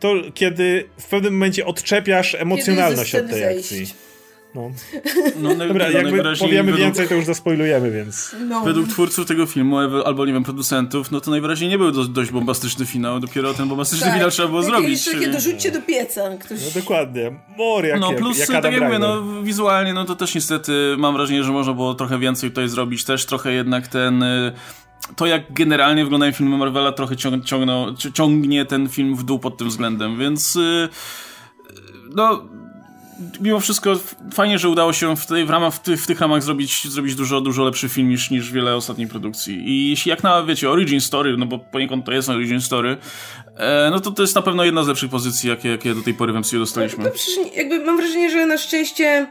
to, 0.00 0.14
kiedy 0.34 0.88
w 0.98 1.04
pewnym 1.08 1.32
momencie 1.32 1.66
odczepiasz 1.66 2.34
emocjonalność 2.34 3.14
od 3.14 3.30
tej 3.30 3.44
akcji. 3.58 3.86
Zejść. 4.54 4.54
No. 4.54 4.70
no 5.42 5.54
Dobra, 5.54 5.86
no, 5.86 5.98
jakby 5.98 6.22
powiemy 6.38 6.72
według, 6.72 6.86
więcej, 6.86 7.08
to 7.08 7.14
już 7.14 7.24
zaspoilujemy, 7.24 7.90
więc... 7.90 8.36
No. 8.48 8.64
Według 8.64 8.88
twórców 8.88 9.26
tego 9.26 9.46
filmu, 9.46 9.78
albo 9.78 10.26
nie 10.26 10.32
wiem, 10.32 10.44
producentów, 10.44 11.10
no 11.10 11.20
to 11.20 11.30
najwyraźniej 11.30 11.70
nie 11.70 11.78
był 11.78 11.90
do, 11.90 12.04
dość 12.04 12.30
bombastyczny 12.30 12.86
finał, 12.86 13.20
dopiero 13.20 13.54
ten 13.54 13.68
bombastyczny 13.68 14.06
tak. 14.06 14.14
finał 14.14 14.30
trzeba 14.30 14.48
było 14.48 14.62
tak, 14.62 14.70
zrobić. 14.70 15.04
Takie 15.04 15.28
dorzućcie 15.28 15.70
do 15.70 15.82
pieca. 15.82 16.36
Ktoś... 16.38 16.58
No 16.64 16.80
dokładnie. 16.80 17.40
Mor, 17.58 17.84
jakie, 17.84 18.00
No 18.00 18.12
plus, 18.12 18.38
jak 18.38 18.48
tak 18.48 18.72
jak 18.72 18.82
mówię, 18.82 18.98
no 18.98 19.42
wizualnie, 19.42 19.94
no 19.94 20.04
to 20.04 20.16
też 20.16 20.34
niestety 20.34 20.94
mam 20.98 21.14
wrażenie, 21.14 21.44
że 21.44 21.52
można 21.52 21.72
było 21.72 21.94
trochę 21.94 22.18
więcej 22.18 22.50
tutaj 22.50 22.68
zrobić, 22.68 23.04
też 23.04 23.26
trochę 23.26 23.52
jednak 23.52 23.88
ten 23.88 24.22
y, 24.22 24.52
to 25.16 25.26
jak 25.26 25.52
generalnie 25.52 26.04
wyglądają 26.04 26.32
filmy 26.32 26.58
Marvela 26.58 26.92
trochę 26.92 27.16
ciągną, 27.44 27.94
ciągnie 28.14 28.64
ten 28.64 28.88
film 28.88 29.16
w 29.16 29.22
dół 29.22 29.38
pod 29.38 29.56
tym 29.56 29.68
względem, 29.68 30.18
więc 30.18 30.56
y, 30.56 30.88
no 32.14 32.44
mimo 33.40 33.60
wszystko 33.60 33.96
fajnie, 34.32 34.58
że 34.58 34.68
udało 34.68 34.92
się 34.92 35.16
w, 35.16 35.26
tej, 35.26 35.44
w, 35.44 35.50
ramach, 35.50 35.74
w, 35.74 35.80
ty, 35.80 35.96
w 35.96 36.06
tych 36.06 36.20
ramach 36.20 36.42
zrobić, 36.42 36.88
zrobić 36.88 37.14
dużo, 37.14 37.40
dużo 37.40 37.64
lepszy 37.64 37.88
film 37.88 38.08
niż, 38.08 38.30
niż 38.30 38.52
wiele 38.52 38.76
ostatnich 38.76 39.08
produkcji. 39.08 39.68
I 39.68 39.90
jeśli 39.90 40.10
jak 40.10 40.22
na, 40.22 40.42
wiecie, 40.42 40.70
origin 40.70 41.00
story, 41.00 41.36
no 41.36 41.46
bo 41.46 41.58
poniekąd 41.58 42.04
to 42.04 42.12
jest 42.12 42.28
origin 42.28 42.60
story, 42.60 42.96
e, 43.56 43.88
no 43.90 44.00
to 44.00 44.10
to 44.10 44.22
jest 44.22 44.34
na 44.34 44.42
pewno 44.42 44.64
jedna 44.64 44.84
z 44.84 44.88
lepszych 44.88 45.10
pozycji, 45.10 45.48
jakie, 45.48 45.68
jakie 45.68 45.94
do 45.94 46.02
tej 46.02 46.14
pory 46.14 46.32
w 46.32 46.36
MCU 46.36 46.58
dostaliśmy. 46.58 47.04
No, 47.04 47.10
przecież 47.10 47.56
jakby 47.56 47.84
mam 47.84 47.96
wrażenie, 47.96 48.30
że 48.30 48.46
na 48.46 48.58
szczęście 48.58 49.26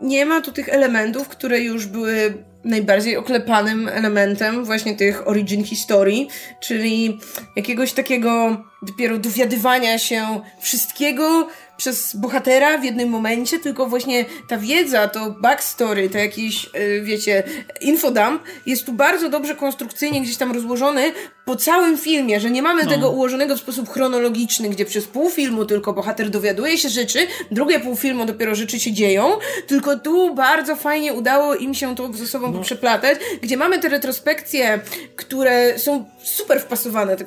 nie 0.00 0.26
ma 0.26 0.40
tu 0.40 0.52
tych 0.52 0.68
elementów, 0.68 1.28
które 1.28 1.60
już 1.60 1.86
były 1.86 2.44
najbardziej 2.64 3.16
oklepanym 3.16 3.88
elementem 3.88 4.64
właśnie 4.64 4.96
tych 4.96 5.28
origin 5.28 5.64
historii, 5.64 6.28
czyli 6.60 7.18
jakiegoś 7.56 7.92
takiego 7.92 8.64
dopiero 8.82 9.18
dowiadywania 9.18 9.98
się 9.98 10.40
wszystkiego, 10.60 11.48
przez 11.82 12.16
bohatera 12.16 12.78
w 12.78 12.84
jednym 12.84 13.08
momencie, 13.08 13.58
tylko 13.58 13.86
właśnie 13.86 14.24
ta 14.48 14.56
wiedza, 14.58 15.08
to 15.08 15.30
backstory, 15.30 16.10
to 16.10 16.18
jakiś, 16.18 16.70
e, 16.72 17.00
wiecie, 17.00 17.42
infodump 17.80 18.42
jest 18.66 18.86
tu 18.86 18.92
bardzo 18.92 19.28
dobrze 19.28 19.54
konstrukcyjnie 19.54 20.20
gdzieś 20.20 20.36
tam 20.36 20.52
rozłożony 20.52 21.12
po 21.52 21.56
całym 21.56 21.98
filmie, 21.98 22.40
że 22.40 22.50
nie 22.50 22.62
mamy 22.62 22.84
no. 22.84 22.90
tego 22.90 23.10
ułożonego 23.10 23.56
w 23.56 23.58
sposób 23.58 23.88
chronologiczny, 23.88 24.68
gdzie 24.68 24.84
przez 24.84 25.06
pół 25.06 25.30
filmu 25.30 25.64
tylko 25.64 25.92
bohater 25.92 26.30
dowiaduje 26.30 26.78
się 26.78 26.88
rzeczy, 26.88 27.26
drugie 27.50 27.80
pół 27.80 27.96
filmu 27.96 28.24
dopiero 28.24 28.54
rzeczy 28.54 28.80
się 28.80 28.92
dzieją, 28.92 29.24
tylko 29.66 29.98
tu 29.98 30.34
bardzo 30.34 30.76
fajnie 30.76 31.12
udało 31.12 31.54
im 31.54 31.74
się 31.74 31.96
to 31.96 32.12
ze 32.12 32.26
sobą 32.26 32.52
no. 32.52 32.60
przeplatać, 32.60 33.18
gdzie 33.42 33.56
mamy 33.56 33.78
te 33.78 33.88
retrospekcje, 33.88 34.80
które 35.16 35.78
są 35.78 36.04
super 36.22 36.60
wpasowane, 36.60 37.16
tak, 37.16 37.26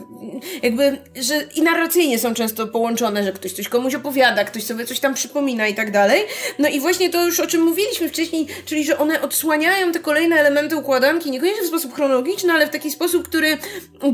jakby, 0.63 0.97
że 1.21 1.43
i 1.55 1.61
narracyjnie 1.61 2.19
są 2.19 2.34
często 2.34 2.67
połączone, 2.67 3.23
że 3.23 3.32
ktoś 3.32 3.51
coś 3.51 3.69
komuś 3.69 3.95
opowiada, 3.95 4.43
ktoś 4.43 4.63
sobie 4.63 4.86
coś 4.86 4.99
tam 4.99 5.13
przypomina 5.13 5.67
i 5.67 5.76
tak 5.76 5.91
dalej. 5.91 6.21
No 6.59 6.69
i 6.69 6.80
właśnie 6.80 7.09
to 7.09 7.26
już 7.26 7.39
o 7.39 7.47
czym 7.47 7.61
mówiliśmy 7.61 8.09
wcześniej, 8.09 8.47
czyli 8.65 8.86
że 8.86 8.97
one 8.97 9.21
odsłaniają 9.21 9.91
te 9.91 9.99
kolejne 9.99 10.36
elementy 10.36 10.76
układanki, 10.76 11.32
niekoniecznie 11.32 11.63
w 11.63 11.67
sposób 11.67 11.93
chronologiczny, 11.93 12.53
ale 12.53 12.67
w 12.67 12.69
taki 12.69 12.91
sposób, 12.91 13.28
który 13.28 13.57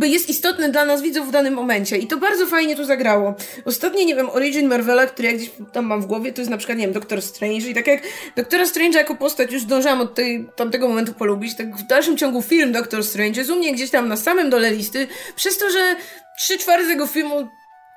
jakby 0.02 0.14
jest 0.14 0.30
istotny 0.30 0.70
dla 0.70 0.86
nas 0.86 1.02
widzów 1.02 1.28
w 1.28 1.32
danym 1.32 1.54
momencie. 1.54 1.98
I 1.98 2.08
to 2.08 2.18
bardzo 2.18 2.48
fajnie 2.48 2.76
tu 2.76 2.86
zagrało. 2.86 3.36
Ostatnie, 3.66 4.06
nie 4.06 4.16
wiem, 4.16 4.30
Origin 4.30 4.68
Marvela, 4.68 5.06
który 5.06 5.28
ja 5.28 5.34
gdzieś 5.34 5.52
tam 5.74 5.86
mam 5.86 6.02
w 6.02 6.06
głowie, 6.06 6.34
to 6.34 6.42
jest 6.42 6.52
na 6.52 6.58
przykład, 6.58 6.78
nie 6.78 6.86
wiem, 6.86 6.94
Doctor 6.94 7.22
Strange 7.22 7.70
i 7.70 7.74
tak 7.74 7.88
jak 7.88 8.02
Doktora 8.36 8.64
Strange'a 8.64 8.96
jako 8.96 9.16
postać 9.16 9.52
już 9.52 9.62
zdążyłam 9.62 10.02
od 10.02 10.16
tej, 10.16 10.50
tamtego 10.56 10.88
momentu 10.88 11.14
polubić, 11.14 11.56
tak 11.56 11.76
w 11.76 11.88
dalszym 11.88 12.18
ciągu 12.18 12.42
film 12.42 12.72
Doctor 12.72 13.04
Strange 13.04 13.40
jest 13.40 13.52
u 13.52 13.56
mnie 13.56 13.74
gdzieś 13.74 13.90
tam 13.90 14.08
na 14.08 14.18
samym 14.18 14.50
dole 14.50 14.72
listy, 14.72 15.08
przez 15.36 15.58
to, 15.58 15.72
że 15.72 15.96
trzy 16.38 16.58
czwarte 16.58 16.88
tego 16.88 17.08
filmu 17.08 17.48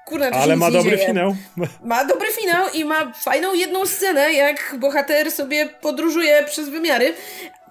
Kurde, 0.05 0.31
Ale 0.31 0.57
ma 0.57 0.71
dobry 0.71 0.97
dzieje. 0.97 1.07
finał. 1.07 1.37
Ma 1.85 2.05
dobry 2.05 2.29
finał 2.33 2.67
i 2.75 2.85
ma 2.85 3.13
fajną 3.13 3.55
jedną 3.55 3.87
scenę, 3.87 4.33
jak 4.33 4.75
bohater 4.79 5.33
sobie 5.33 5.67
podróżuje 5.67 6.45
przez 6.47 6.69
wymiary. 6.69 7.15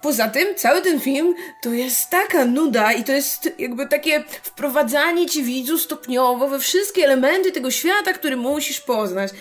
Poza 0.04 0.28
tym, 0.28 0.54
cały 0.54 0.82
ten 0.82 1.00
film 1.00 1.34
to 1.62 1.72
jest 1.72 2.10
taka 2.10 2.44
nuda 2.44 2.92
i 2.92 3.04
to 3.04 3.12
jest 3.12 3.50
jakby 3.58 3.86
takie 3.86 4.24
wprowadzanie 4.42 5.26
ci 5.26 5.42
widzu 5.42 5.78
stopniowo 5.78 6.48
we 6.48 6.58
wszystkie 6.58 7.04
elementy 7.04 7.52
tego 7.52 7.70
świata, 7.70 8.12
który 8.12 8.36
musisz 8.36 8.80
poznać. 8.80 9.32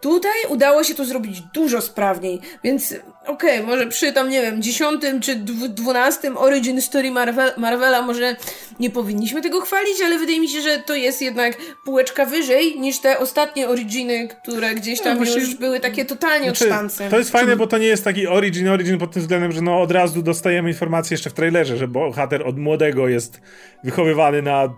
Tutaj 0.00 0.32
udało 0.48 0.84
się 0.84 0.94
to 0.94 1.04
zrobić 1.04 1.40
dużo 1.40 1.80
sprawniej, 1.80 2.40
więc 2.64 2.94
okej, 3.30 3.60
okay, 3.60 3.66
może 3.66 3.86
przy 3.86 4.12
tam, 4.12 4.28
nie 4.28 4.42
wiem, 4.42 4.62
dziesiątym 4.62 5.20
czy 5.20 5.36
dwunastym 5.68 6.36
Origin 6.36 6.82
Story 6.82 7.10
Marvel, 7.10 7.52
Marvela 7.56 8.02
może 8.02 8.36
nie 8.80 8.90
powinniśmy 8.90 9.42
tego 9.42 9.60
chwalić, 9.60 10.00
ale 10.04 10.18
wydaje 10.18 10.40
mi 10.40 10.48
się, 10.48 10.60
że 10.60 10.78
to 10.78 10.94
jest 10.94 11.22
jednak 11.22 11.56
półeczka 11.84 12.26
wyżej 12.26 12.80
niż 12.80 12.98
te 12.98 13.18
ostatnie 13.18 13.68
Originy, 13.68 14.28
które 14.28 14.74
gdzieś 14.74 15.00
tam 15.00 15.18
no, 15.18 15.24
już 15.24 15.54
były 15.54 15.80
takie 15.80 16.04
totalnie 16.04 16.54
znaczy. 16.54 17.10
To 17.10 17.18
jest 17.18 17.30
fajne, 17.30 17.56
bo 17.56 17.66
to 17.66 17.78
nie 17.78 17.86
jest 17.86 18.04
taki 18.04 18.26
Origin, 18.26 18.68
Origin 18.68 18.98
pod 18.98 19.10
tym 19.12 19.22
względem, 19.22 19.52
że 19.52 19.60
no 19.60 19.80
od 19.82 19.90
razu 19.90 20.22
dostajemy 20.22 20.68
informację 20.68 21.14
jeszcze 21.14 21.30
w 21.30 21.32
trailerze, 21.32 21.76
że 21.76 21.88
bohater 21.88 22.46
od 22.46 22.58
młodego 22.58 23.08
jest 23.08 23.40
wychowywany 23.84 24.42
na 24.42 24.68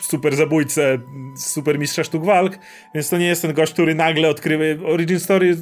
super 0.00 0.36
zabójcę, 0.36 0.98
super 1.36 1.78
mistrza 1.78 2.04
sztuk 2.04 2.24
walk, 2.24 2.58
więc 2.94 3.08
to 3.08 3.18
nie 3.18 3.26
jest 3.26 3.42
ten 3.42 3.52
gość, 3.52 3.72
który 3.72 3.94
nagle 3.94 4.28
odkrywa, 4.28 4.64
origin 4.86 5.20
story 5.20 5.56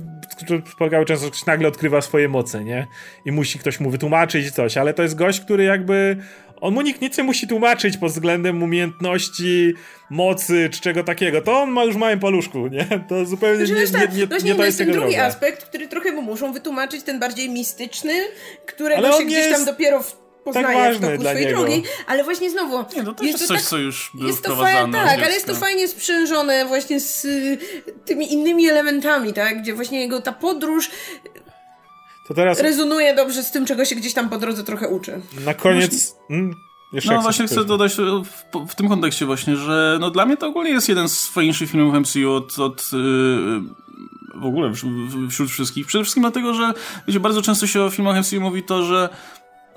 polegały 0.79 1.05
często, 1.05 1.25
że 1.25 1.31
ktoś 1.31 1.47
nagle 1.47 1.69
odkrywa 1.69 2.01
swoje 2.01 2.29
moce, 2.29 2.65
nie? 2.65 2.87
I 3.25 3.33
musi 3.33 3.59
ktoś 3.59 3.81
mu 3.81 3.91
wytłumaczyć 3.91 4.51
coś, 4.51 4.77
ale 4.77 4.95
to 4.95 5.03
jest 5.03 5.15
gość, 5.15 5.41
który 5.41 5.65
jakby 5.65 6.17
on 6.63 6.75
mu 6.75 6.81
nikt 6.81 7.01
nic 7.01 7.19
nie 7.19 7.25
musi 7.25 7.47
tłumaczyć 7.47 7.97
pod 7.97 8.13
względem 8.13 8.63
umiejętności, 8.63 9.75
mocy 10.11 10.69
czy 10.73 10.81
czego 10.81 11.05
takiego. 11.05 11.41
To 11.41 11.61
on 11.61 11.71
ma 11.71 11.85
już 11.85 11.97
małym 11.97 12.21
paluszku, 12.21 12.67
nie? 12.67 12.87
To 13.09 13.25
zupełnie 13.27 13.67
znaczy, 13.67 13.93
nie, 13.93 14.09
nie, 14.09 14.27
nie, 14.27 14.27
nie, 14.27 14.43
nie 14.43 14.55
to 14.55 14.65
jest 14.65 14.79
ten 14.79 14.93
drugi 14.93 15.17
aspekt, 15.17 15.65
który 15.65 15.89
trochę 15.89 16.13
mu 16.13 16.23
muszą 16.23 16.53
wytłumaczyć, 16.53 17.03
ten 17.03 17.21
bardziej 17.21 17.51
mistyczny, 17.51 18.13
którego 18.67 19.19
się 19.19 19.25
gdzieś 19.25 19.53
tam 19.53 19.65
dopiero 19.65 20.03
w 20.03 20.22
poznaje 20.45 20.85
tak 20.85 20.97
w 20.97 21.01
toku 21.01 21.21
swojej 21.21 21.47
niego. 21.47 21.59
drogi, 21.59 21.83
ale 22.07 22.25
właśnie 22.25 22.51
znowu... 22.51 22.85
Nie, 22.97 23.05
to 23.05 23.15
też 23.15 23.27
jest, 23.27 23.47
coś, 23.47 23.59
tak, 23.59 23.67
co 23.67 23.79
już 23.79 24.11
było 24.15 24.29
jest 24.29 24.43
to 24.43 24.57
fajne, 24.57 24.99
Tak, 24.99 25.23
ale 25.23 25.33
jest 25.33 25.47
to 25.47 25.55
fajnie 25.55 25.89
sprzężone 25.89 26.67
właśnie 26.67 27.01
z 27.01 27.25
y, 27.25 27.59
tymi 28.05 28.33
innymi 28.33 28.69
elementami, 28.69 29.33
tak, 29.33 29.63
gdzie 29.63 29.75
właśnie 29.75 30.01
jego 30.01 30.21
ta 30.21 30.33
podróż 30.33 30.91
to 32.29 32.35
teraz... 32.35 32.61
rezonuje 32.61 33.15
dobrze 33.15 33.43
z 33.43 33.51
tym, 33.51 33.67
czego 33.67 33.85
się 33.85 33.95
gdzieś 33.95 34.15
tam 34.15 34.29
po 34.29 34.39
drodze 34.39 34.65
trochę 34.65 34.89
uczy. 34.89 35.21
Na 35.45 35.55
koniec... 35.55 36.15
Hmm? 36.29 36.55
no 37.05 37.21
właśnie 37.21 37.47
chcę 37.47 37.65
dodać 37.65 37.95
w, 37.95 38.69
w, 38.69 38.75
tym 38.75 38.89
kontekście 38.89 39.27
właśnie, 39.27 39.57
że 39.57 39.99
no 40.01 40.11
dla 40.11 40.27
mnie 40.27 40.37
to 40.37 40.47
ogólnie 40.47 40.71
jest 40.71 40.89
jeden 40.89 41.09
z 41.09 41.27
fajniejszych 41.27 41.71
filmów 41.71 41.95
MCU 41.95 42.33
od, 42.33 42.59
od 42.59 42.91
yy, 42.93 44.41
w 44.41 44.45
ogóle 44.45 44.73
wśród 45.31 45.51
wszystkich. 45.51 45.87
Przede 45.87 46.05
wszystkim 46.05 46.23
dlatego, 46.23 46.55
że 46.55 46.73
wiecie, 47.09 47.21
bardzo 47.21 47.43
często 47.43 47.67
się 47.67 47.83
o 47.83 47.91
filmach 47.91 48.19
MCU 48.21 48.41
mówi 48.41 48.63
to, 48.63 48.83
że 48.83 49.09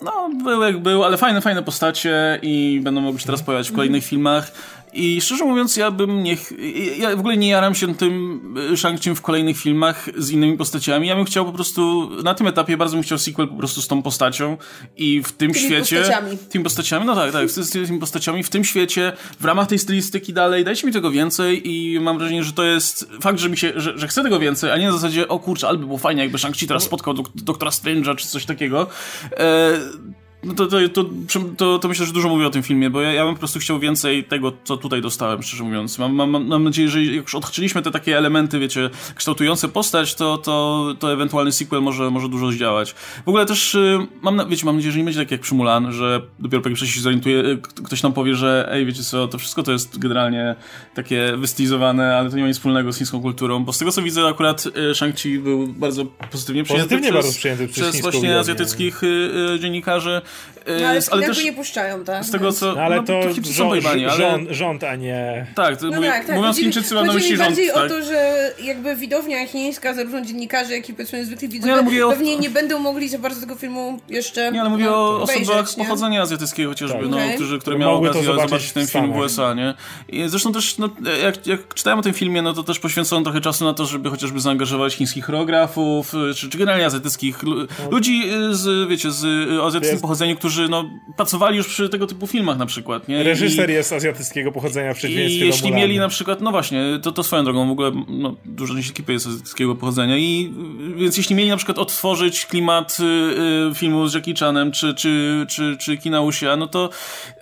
no, 0.01 0.29
był 0.43 0.61
jak 0.61 0.77
był, 0.77 1.03
ale 1.03 1.17
fajne, 1.17 1.41
fajne 1.41 1.63
postacie 1.63 2.39
i 2.41 2.81
będą 2.83 3.01
mogły 3.01 3.19
się 3.19 3.25
teraz 3.25 3.43
pojawiać 3.43 3.69
w 3.69 3.75
kolejnych 3.75 4.05
filmach. 4.05 4.51
I 4.95 5.21
szczerze 5.21 5.45
mówiąc, 5.45 5.77
ja 5.77 5.91
bym 5.91 6.23
nie. 6.23 6.37
Ja 6.97 7.15
w 7.15 7.19
ogóle 7.19 7.37
nie 7.37 7.49
jaram 7.49 7.75
się 7.75 7.95
tym 7.95 8.41
y, 8.73 8.77
shang 8.77 8.99
w 9.15 9.21
kolejnych 9.21 9.57
filmach 9.57 10.09
z 10.17 10.31
innymi 10.31 10.57
postaciami. 10.57 11.07
Ja 11.07 11.15
bym 11.15 11.25
chciał 11.25 11.45
po 11.45 11.51
prostu. 11.51 12.09
Na 12.23 12.33
tym 12.33 12.47
etapie 12.47 12.77
bardzo 12.77 12.95
bym 12.95 13.03
chciał 13.03 13.17
sequel 13.17 13.47
po 13.47 13.55
prostu 13.55 13.81
z 13.81 13.87
tą 13.87 14.01
postacią 14.01 14.57
i 14.97 15.21
w 15.21 15.31
tym 15.31 15.53
tymi 15.53 15.65
świecie. 15.65 15.97
Postaciami. 15.97 16.37
Tymi 16.37 16.63
postaciami. 16.63 17.05
No 17.05 17.15
tak, 17.15 17.31
tak, 17.31 17.49
z 17.49 17.71
tymi 17.71 17.99
postaciami 17.99 18.43
w 18.43 18.49
tym 18.49 18.63
świecie, 18.63 19.13
w 19.39 19.45
ramach 19.45 19.67
tej 19.67 19.79
stylistyki 19.79 20.33
dalej. 20.33 20.63
Dajcie 20.63 20.87
mi 20.87 20.93
tego 20.93 21.11
więcej 21.11 21.71
i 21.71 21.99
mam 21.99 22.17
wrażenie, 22.17 22.43
że 22.43 22.53
to 22.53 22.63
jest 22.63 23.09
fakt, 23.21 23.39
że 23.39 23.49
mi 23.49 23.57
się, 23.57 23.73
że, 23.75 23.97
że 23.97 24.07
chcę 24.07 24.23
tego 24.23 24.39
więcej, 24.39 24.71
a 24.71 24.77
nie 24.77 24.85
na 24.85 24.93
zasadzie, 24.93 25.27
o 25.27 25.39
kurczę, 25.39 25.67
albo 25.67 25.85
było 25.85 25.97
fajnie, 25.97 26.21
jakby 26.21 26.37
Shang-Chi 26.37 26.67
teraz 26.67 26.83
spotkał 26.83 27.13
dok 27.13 27.29
doktora 27.35 27.71
Strange'a 27.71 28.15
czy 28.15 28.27
coś 28.27 28.45
takiego. 28.45 28.87
E 29.37 30.24
no 30.45 30.53
to, 30.53 30.67
to, 30.67 30.77
to, 30.93 31.05
to, 31.57 31.79
to 31.79 31.87
myślę, 31.87 32.05
że 32.05 32.13
dużo 32.13 32.29
mówię 32.29 32.47
o 32.47 32.49
tym 32.49 32.63
filmie, 32.63 32.89
bo 32.89 33.01
ja, 33.01 33.13
ja 33.13 33.25
bym 33.25 33.33
po 33.33 33.39
prostu 33.39 33.59
chciał 33.59 33.79
więcej 33.79 34.23
tego, 34.23 34.53
co 34.63 34.77
tutaj 34.77 35.01
dostałem, 35.01 35.43
szczerze 35.43 35.63
mówiąc. 35.63 35.99
Mam, 35.99 36.15
mam, 36.15 36.47
mam 36.47 36.63
nadzieję, 36.63 36.89
że 36.89 37.03
jak 37.03 37.23
już 37.23 37.35
odhaczyliśmy 37.35 37.81
te 37.81 37.91
takie 37.91 38.17
elementy, 38.17 38.59
wiecie, 38.59 38.89
kształtujące 39.15 39.67
postać, 39.67 40.15
to, 40.15 40.37
to, 40.37 40.85
to 40.99 41.13
ewentualny 41.13 41.51
sequel 41.51 41.81
może, 41.81 42.11
może 42.11 42.29
dużo 42.29 42.51
zdziałać. 42.51 42.91
W 43.25 43.29
ogóle 43.29 43.45
też 43.45 43.75
y, 43.75 44.07
mam, 44.21 44.49
wiecie, 44.49 44.65
mam 44.65 44.75
nadzieję, 44.75 44.91
że 44.91 44.97
nie 44.97 45.03
będzie 45.03 45.19
tak 45.19 45.31
jak 45.31 45.41
przy 45.41 45.55
Mulan, 45.55 45.91
że 45.91 46.21
dopiero 46.39 46.63
po 46.63 46.69
jakimś 46.69 46.93
się 46.93 47.01
zorientuje, 47.01 47.39
y, 47.39 47.57
ktoś 47.85 48.03
nam 48.03 48.13
powie, 48.13 48.35
że 48.35 48.69
ej, 48.71 48.85
wiecie 48.85 49.03
co, 49.03 49.27
to 49.27 49.37
wszystko 49.37 49.63
to 49.63 49.71
jest 49.71 49.99
generalnie 49.99 50.55
takie 50.93 51.37
wystylizowane, 51.37 52.17
ale 52.17 52.29
to 52.29 52.35
nie 52.35 52.41
ma 52.41 52.47
nic 52.47 52.57
wspólnego 52.57 52.93
z 52.93 52.97
chińską 52.97 53.21
kulturą, 53.21 53.65
bo 53.65 53.73
z 53.73 53.77
tego 53.77 53.91
co 53.91 54.01
widzę 54.01 54.27
akurat 54.27 54.65
y, 54.65 54.71
Shang-Chi 54.71 55.39
był 55.39 55.67
bardzo 55.67 56.05
pozytywnie 56.05 56.63
przyjęty 56.63 56.89
pozytywnie 56.89 57.11
przez, 57.11 57.25
bardzo 57.25 57.39
przyjęty 57.39 57.67
przez, 57.67 57.89
przez 57.89 58.01
właśnie 58.01 58.39
azjatyckich 58.39 59.01
dziennikarzy 59.59 60.21
no, 60.67 60.87
ale, 60.87 60.99
ale 61.11 61.25
też 61.25 61.43
nie 61.43 61.53
puszczają, 61.53 62.03
tak? 62.03 62.25
Z 62.25 62.31
tego 62.31 62.51
co. 62.51 62.75
No, 62.75 62.81
ale 62.81 62.95
no, 62.95 63.03
to, 63.03 63.21
to 63.21 63.51
rząd, 63.51 63.69
pojebani, 63.69 64.05
ale... 64.05 64.17
rząd, 64.17 64.49
rząd, 64.49 64.83
a 64.83 64.95
nie. 64.95 65.47
Tak, 65.55 65.77
to 65.77 65.85
no 65.85 65.95
mówię, 65.95 66.09
tak, 66.09 66.25
tak. 66.25 66.35
mówiąc 66.35 66.57
Chińczycy 66.57 66.95
mam 66.95 67.07
na 67.07 67.13
myśli 67.13 67.37
rząd. 67.37 67.49
bardziej 67.49 67.67
tak? 67.67 67.77
o 67.77 67.89
to, 67.89 68.03
że 68.03 68.51
jakby 68.63 68.95
widownia 68.95 69.47
chińska, 69.47 69.93
zarówno 69.93 70.21
dziennikarze, 70.21 70.73
jak 70.73 70.89
i 70.89 70.93
powiedzmy 70.93 71.25
zwykli 71.25 71.47
widzowie, 71.49 71.99
no, 71.99 72.09
pewnie 72.09 72.35
o... 72.35 72.39
nie 72.39 72.49
będą 72.49 72.79
mogli 72.79 73.09
za 73.09 73.19
bardzo 73.19 73.41
tego 73.41 73.55
filmu 73.55 73.99
jeszcze. 74.09 74.51
Nie, 74.51 74.61
ale 74.61 74.69
mówię 74.69 74.91
o 74.91 75.21
osobach 75.21 75.77
nie? 75.77 75.83
pochodzenia 75.83 76.21
azjatyckiego 76.21 76.69
chociażby, 76.69 76.99
tak. 76.99 77.09
no, 77.09 77.17
okay. 77.17 77.35
którzy, 77.35 77.59
które 77.59 77.77
miały 77.77 77.97
okazję 77.97 78.23
zobaczyć, 78.23 78.49
zobaczyć 78.49 78.71
ten 78.71 78.87
film 78.87 79.13
w 79.13 79.17
USA, 79.17 79.53
nie? 79.53 79.73
I 80.09 80.29
zresztą 80.29 80.53
też, 80.53 80.77
no, 80.77 80.89
jak, 81.23 81.47
jak 81.47 81.73
czytałem 81.73 81.99
o 81.99 82.01
tym 82.01 82.13
filmie, 82.13 82.41
no 82.41 82.53
to 82.53 82.63
też 82.63 82.79
poświęcono 82.79 83.23
trochę 83.23 83.41
czasu 83.41 83.65
na 83.65 83.73
to, 83.73 83.85
żeby 83.85 84.09
chociażby 84.09 84.39
zaangażować 84.39 84.95
chińskich 84.95 85.25
choreografów, 85.25 86.13
czy, 86.35 86.49
czy 86.49 86.57
generalnie 86.57 86.85
azjatyckich 86.85 87.43
ludzi 87.91 88.23
z, 88.51 88.89
wiecie, 88.89 89.11
z 89.11 89.25
azjatyckim 89.61 89.99
pochodzeniem, 89.99 90.14
którzy 90.35 90.69
no, 90.69 90.89
pracowali 91.17 91.57
już 91.57 91.67
przy 91.67 91.89
tego 91.89 92.07
typu 92.07 92.27
filmach 92.27 92.57
na 92.57 92.65
przykład, 92.65 93.07
nie? 93.07 93.23
Reżyser 93.23 93.69
I, 93.69 93.73
jest 93.73 93.93
azjatyckiego 93.93 94.51
pochodzenia 94.51 94.93
w 94.93 94.97
przeciwieństwie 94.97 95.43
I 95.45 95.47
jeśli 95.47 95.71
mieli 95.71 95.99
na 95.99 96.07
przykład, 96.07 96.41
no 96.41 96.51
właśnie, 96.51 96.83
to, 97.01 97.11
to 97.11 97.23
swoją 97.23 97.43
drogą 97.43 97.67
w 97.67 97.71
ogóle, 97.71 97.91
no, 98.07 98.35
dużo 98.45 98.73
część 98.73 98.89
ekipy 98.89 99.13
jest 99.13 99.27
azjatyckiego 99.27 99.75
pochodzenia 99.75 100.17
i 100.17 100.53
więc 100.95 101.17
jeśli 101.17 101.35
mieli 101.35 101.49
na 101.49 101.57
przykład 101.57 101.77
odtworzyć 101.77 102.45
klimat 102.45 102.97
y, 102.99 103.03
y, 103.71 103.75
filmu 103.75 104.07
z 104.07 104.13
Jackie 104.13 104.33
Chanem 104.33 104.71
czy, 104.71 104.93
czy, 104.93 105.45
czy, 105.49 105.77
czy 105.77 105.97
kina 105.97 106.21
Usia, 106.21 106.55
no 106.55 106.67
to 106.67 106.89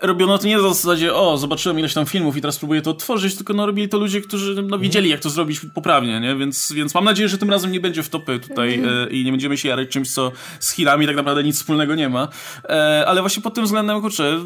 robiono 0.01 0.37
to 0.37 0.47
nie 0.47 0.57
na 0.57 0.73
zasadzie, 0.73 1.13
o, 1.13 1.37
zobaczyłem 1.37 1.79
ileś 1.79 1.93
tam 1.93 2.05
filmów 2.05 2.37
i 2.37 2.41
teraz 2.41 2.59
próbuję 2.59 2.81
to 2.81 2.91
odtworzyć, 2.91 3.35
tylko 3.35 3.53
no 3.53 3.65
robili 3.65 3.89
to 3.89 3.97
ludzie, 3.97 4.21
którzy 4.21 4.63
no, 4.63 4.79
wiedzieli, 4.79 5.09
jak 5.09 5.19
to 5.19 5.29
zrobić 5.29 5.59
poprawnie, 5.75 6.19
nie? 6.19 6.35
Więc, 6.35 6.71
więc 6.71 6.93
mam 6.93 7.05
nadzieję, 7.05 7.29
że 7.29 7.37
tym 7.37 7.49
razem 7.49 7.71
nie 7.71 7.79
będzie 7.79 8.03
w 8.03 8.09
topy 8.09 8.39
tutaj 8.39 8.73
mm. 8.73 9.07
y, 9.07 9.09
i 9.09 9.23
nie 9.23 9.31
będziemy 9.31 9.57
się 9.57 9.69
jarać 9.69 9.89
czymś, 9.89 10.11
co 10.11 10.31
z 10.59 10.71
Hirami 10.71 11.07
tak 11.07 11.15
naprawdę 11.15 11.43
nic 11.43 11.55
wspólnego 11.55 11.95
nie 11.95 12.09
ma. 12.09 12.27
E, 12.69 13.05
ale 13.07 13.21
właśnie 13.21 13.43
pod 13.43 13.53
tym 13.53 13.63
względem, 13.63 14.01
kurczę, 14.01 14.39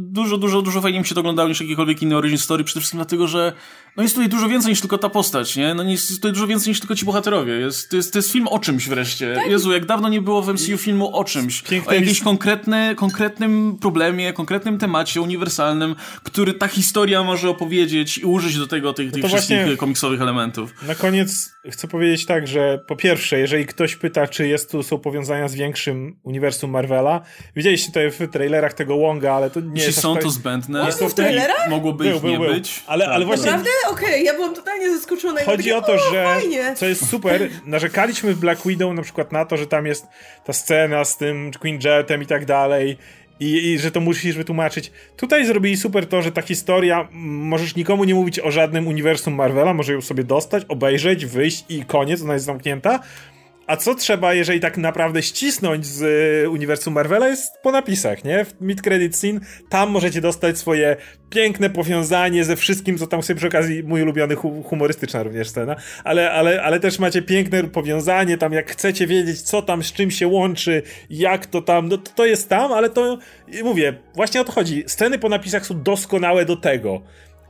dużo, 0.00 0.38
dużo, 0.38 0.62
dużo 0.62 0.80
fajniej 0.80 1.00
mi 1.00 1.06
się 1.06 1.14
to 1.14 1.20
oglądało 1.20 1.48
niż 1.48 1.60
jakikolwiek 1.60 2.02
inny 2.02 2.16
origin 2.16 2.38
story, 2.38 2.64
przede 2.64 2.80
wszystkim 2.80 2.98
dlatego, 2.98 3.26
że 3.26 3.52
no 3.96 4.02
jest 4.02 4.14
tutaj 4.14 4.28
dużo 4.28 4.48
więcej 4.48 4.70
niż 4.70 4.80
tylko 4.80 4.98
ta 4.98 5.08
postać, 5.08 5.56
nie? 5.56 5.74
No 5.74 5.82
jest 5.82 6.08
tutaj 6.08 6.32
dużo 6.32 6.46
więcej 6.46 6.70
niż 6.70 6.80
tylko 6.80 6.94
ci 6.94 7.04
bohaterowie. 7.04 7.52
Jest, 7.52 7.90
to, 7.90 7.96
jest, 7.96 8.12
to 8.12 8.18
jest 8.18 8.32
film 8.32 8.48
o 8.48 8.58
czymś 8.58 8.88
wreszcie. 8.88 9.34
Tak. 9.34 9.50
Jezu, 9.50 9.72
jak 9.72 9.86
dawno 9.86 10.08
nie 10.08 10.20
było 10.22 10.42
w 10.42 10.48
MCU 10.48 10.78
filmu 10.78 11.16
o 11.16 11.24
czymś. 11.24 11.62
Piękne 11.62 11.92
o 11.92 11.94
jakimś 11.94 12.20
konkretny, 12.20 12.94
konkretnym 12.94 13.78
problemie, 13.80 14.32
konkretnym 14.32 14.78
temacie 14.78 15.22
uniwersalnym, 15.22 15.94
który 16.22 16.54
ta 16.54 16.68
historia 16.68 17.22
może 17.22 17.50
opowiedzieć 17.50 18.18
i 18.18 18.24
użyć 18.24 18.58
do 18.58 18.66
tego 18.66 18.92
tych, 18.92 19.06
no 19.06 19.12
tych 19.12 19.24
wszystkich 19.24 19.76
komiksowych 19.76 20.20
elementów. 20.20 20.74
Na 20.86 20.94
koniec 20.94 21.54
chcę 21.70 21.88
powiedzieć 21.88 22.26
tak, 22.26 22.48
że 22.48 22.84
po 22.86 22.96
pierwsze, 22.96 23.38
jeżeli 23.38 23.66
ktoś 23.66 23.96
pyta, 23.96 24.26
czy 24.26 24.48
jest 24.48 24.70
tu 24.70 24.82
są 24.82 24.98
powiązania 24.98 25.48
z 25.48 25.54
większym 25.54 26.16
uniwersum 26.22 26.70
Marvela, 26.70 27.20
widzieliście 27.56 27.92
to 27.92 28.00
w 28.10 28.30
trailerach 28.30 28.72
tego 28.72 28.98
Wonga, 28.98 29.32
ale 29.32 29.50
to 29.50 29.60
nie 29.60 29.70
Jeśli 29.74 29.86
jest... 29.86 30.00
są 30.00 30.16
to 30.16 30.30
zbędne, 30.30 30.86
jest 30.86 30.98
to 30.98 31.08
w 31.08 31.14
trailerach? 31.14 31.70
Mogłoby 31.70 32.04
był, 32.04 32.16
ich 32.16 32.22
nie 32.22 32.38
był, 32.38 32.54
być. 32.54 32.82
Ale, 32.86 33.08
ale 33.08 33.24
właśnie... 33.24 33.46
Naprawdę? 33.46 33.70
Okej, 33.90 34.08
okay, 34.08 34.22
ja 34.22 34.34
byłam 34.34 34.54
totalnie 34.54 34.96
zaskoczona. 34.96 35.44
Chodzi 35.44 35.56
takie, 35.56 35.76
o 35.76 35.82
to, 35.82 35.98
że 35.98 36.24
fajnie. 36.24 36.74
co 36.76 36.86
jest 36.86 37.10
super, 37.10 37.48
narzekaliśmy 37.66 38.34
w 38.34 38.38
Black 38.38 38.66
Widow 38.66 38.94
na 38.94 39.02
przykład 39.02 39.32
na 39.32 39.44
to, 39.44 39.56
że 39.56 39.66
tam 39.66 39.86
jest 39.86 40.06
ta 40.44 40.52
scena 40.52 41.04
z 41.04 41.16
tym 41.16 41.50
Queen 41.60 41.78
Jetem 41.84 42.22
i 42.22 42.26
tak 42.26 42.44
dalej 42.44 42.98
i, 43.40 43.72
i, 43.72 43.78
że 43.78 43.90
to 43.90 44.00
musisz 44.00 44.36
wytłumaczyć. 44.36 44.92
Tutaj 45.16 45.46
zrobili 45.46 45.76
super 45.76 46.06
to, 46.06 46.22
że 46.22 46.32
ta 46.32 46.42
historia, 46.42 47.08
możesz 47.12 47.76
nikomu 47.76 48.04
nie 48.04 48.14
mówić 48.14 48.40
o 48.40 48.50
żadnym 48.50 48.86
uniwersum 48.86 49.34
Marvela, 49.34 49.74
może 49.74 49.92
ją 49.92 50.00
sobie 50.00 50.24
dostać, 50.24 50.64
obejrzeć, 50.68 51.26
wyjść 51.26 51.64
i 51.68 51.84
koniec, 51.84 52.22
ona 52.22 52.34
jest 52.34 52.46
zamknięta. 52.46 53.00
A 53.66 53.76
co 53.76 53.94
trzeba, 53.94 54.34
jeżeli 54.34 54.60
tak 54.60 54.78
naprawdę 54.78 55.22
ścisnąć 55.22 55.86
z 55.86 56.02
y, 56.44 56.50
uniwersum 56.50 56.94
Marvela, 56.94 57.28
jest 57.28 57.62
po 57.62 57.72
napisach, 57.72 58.24
nie? 58.24 58.44
W 58.44 58.60
mid-credit 58.60 59.16
scene, 59.16 59.40
tam 59.68 59.90
możecie 59.90 60.20
dostać 60.20 60.58
swoje 60.58 60.96
piękne 61.30 61.70
powiązanie 61.70 62.44
ze 62.44 62.56
wszystkim, 62.56 62.98
co 62.98 63.06
tam 63.06 63.22
sobie 63.22 63.36
przy 63.38 63.46
okazji, 63.46 63.82
mój 63.82 64.02
ulubiony, 64.02 64.34
hu 64.34 64.62
humorystyczna 64.62 65.22
również 65.22 65.48
scena, 65.48 65.76
ale, 66.04 66.32
ale, 66.32 66.62
ale 66.62 66.80
też 66.80 66.98
macie 66.98 67.22
piękne 67.22 67.64
powiązanie, 67.64 68.38
tam 68.38 68.52
jak 68.52 68.70
chcecie 68.70 69.06
wiedzieć, 69.06 69.42
co 69.42 69.62
tam 69.62 69.82
z 69.82 69.92
czym 69.92 70.10
się 70.10 70.26
łączy, 70.26 70.82
jak 71.10 71.46
to 71.46 71.62
tam, 71.62 71.88
no 71.88 71.98
to, 71.98 72.10
to 72.14 72.26
jest 72.26 72.48
tam, 72.48 72.72
ale 72.72 72.90
to, 72.90 73.18
mówię, 73.64 73.94
właśnie 74.14 74.40
o 74.40 74.44
to 74.44 74.52
chodzi. 74.52 74.84
Sceny 74.86 75.18
po 75.18 75.28
napisach 75.28 75.66
są 75.66 75.82
doskonałe 75.82 76.44
do 76.44 76.56
tego 76.56 77.02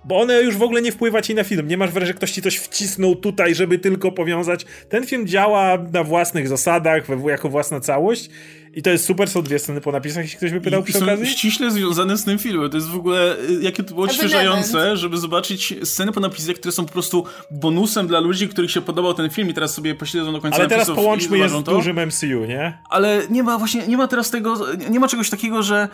bo 0.04 0.20
one 0.20 0.42
już 0.42 0.56
w 0.56 0.62
ogóle 0.62 0.82
nie 0.82 0.92
wpływa 0.92 1.22
ci 1.22 1.34
na 1.34 1.44
film. 1.44 1.68
Nie 1.68 1.76
masz 1.76 1.90
wrażenia, 1.90 2.08
że 2.08 2.14
ktoś 2.14 2.32
ci 2.32 2.42
coś 2.42 2.56
wcisnął 2.56 3.16
tutaj, 3.16 3.54
żeby 3.54 3.78
tylko 3.78 4.12
powiązać. 4.12 4.66
Ten 4.88 5.06
film 5.06 5.26
działa 5.26 5.78
na 5.92 6.04
własnych 6.04 6.48
zasadach, 6.48 7.04
jako 7.26 7.48
własna 7.48 7.80
całość. 7.80 8.30
I 8.76 8.82
to 8.82 8.90
jest 8.90 9.04
super, 9.04 9.28
są 9.28 9.42
dwie 9.42 9.58
sceny 9.58 9.80
po 9.80 9.92
napisach, 9.92 10.22
jeśli 10.24 10.38
ktoś 10.38 10.52
by 10.52 10.60
pytał 10.60 10.80
I, 10.80 10.84
przy 10.84 11.04
okazji. 11.04 11.26
ściśle 11.26 11.70
związane 11.70 12.16
z 12.16 12.24
tym 12.24 12.38
filmem. 12.38 12.70
To 12.70 12.76
jest 12.76 12.88
w 12.88 12.96
ogóle, 12.96 13.36
y, 13.38 13.62
jakie 13.62 13.82
to 13.82 13.94
było 13.94 14.06
odświeżające, 14.06 14.96
żeby 14.96 15.18
zobaczyć 15.18 15.74
sceny 15.84 16.12
po 16.12 16.20
napisach, 16.20 16.56
które 16.56 16.72
są 16.72 16.86
po 16.86 16.92
prostu 16.92 17.24
bonusem 17.50 18.06
dla 18.06 18.20
ludzi, 18.20 18.48
których 18.48 18.70
się 18.70 18.80
podobał 18.80 19.14
ten 19.14 19.30
film 19.30 19.48
i 19.48 19.54
teraz 19.54 19.74
sobie 19.74 19.94
pośledzą 19.94 20.32
do 20.32 20.40
końca 20.40 20.56
Ale 20.56 20.68
teraz 20.68 20.90
połączmy 20.90 21.38
je 21.38 21.48
z 21.48 21.62
dużym 21.62 22.06
MCU, 22.06 22.44
nie? 22.44 22.78
Ale 22.90 23.22
nie 23.30 23.42
ma 23.42 23.58
właśnie, 23.58 23.86
nie 23.86 23.96
ma 23.96 24.08
teraz 24.08 24.30
tego, 24.30 24.56
nie 24.90 25.00
ma 25.00 25.08
czegoś 25.08 25.30
takiego, 25.30 25.62
że 25.62 25.88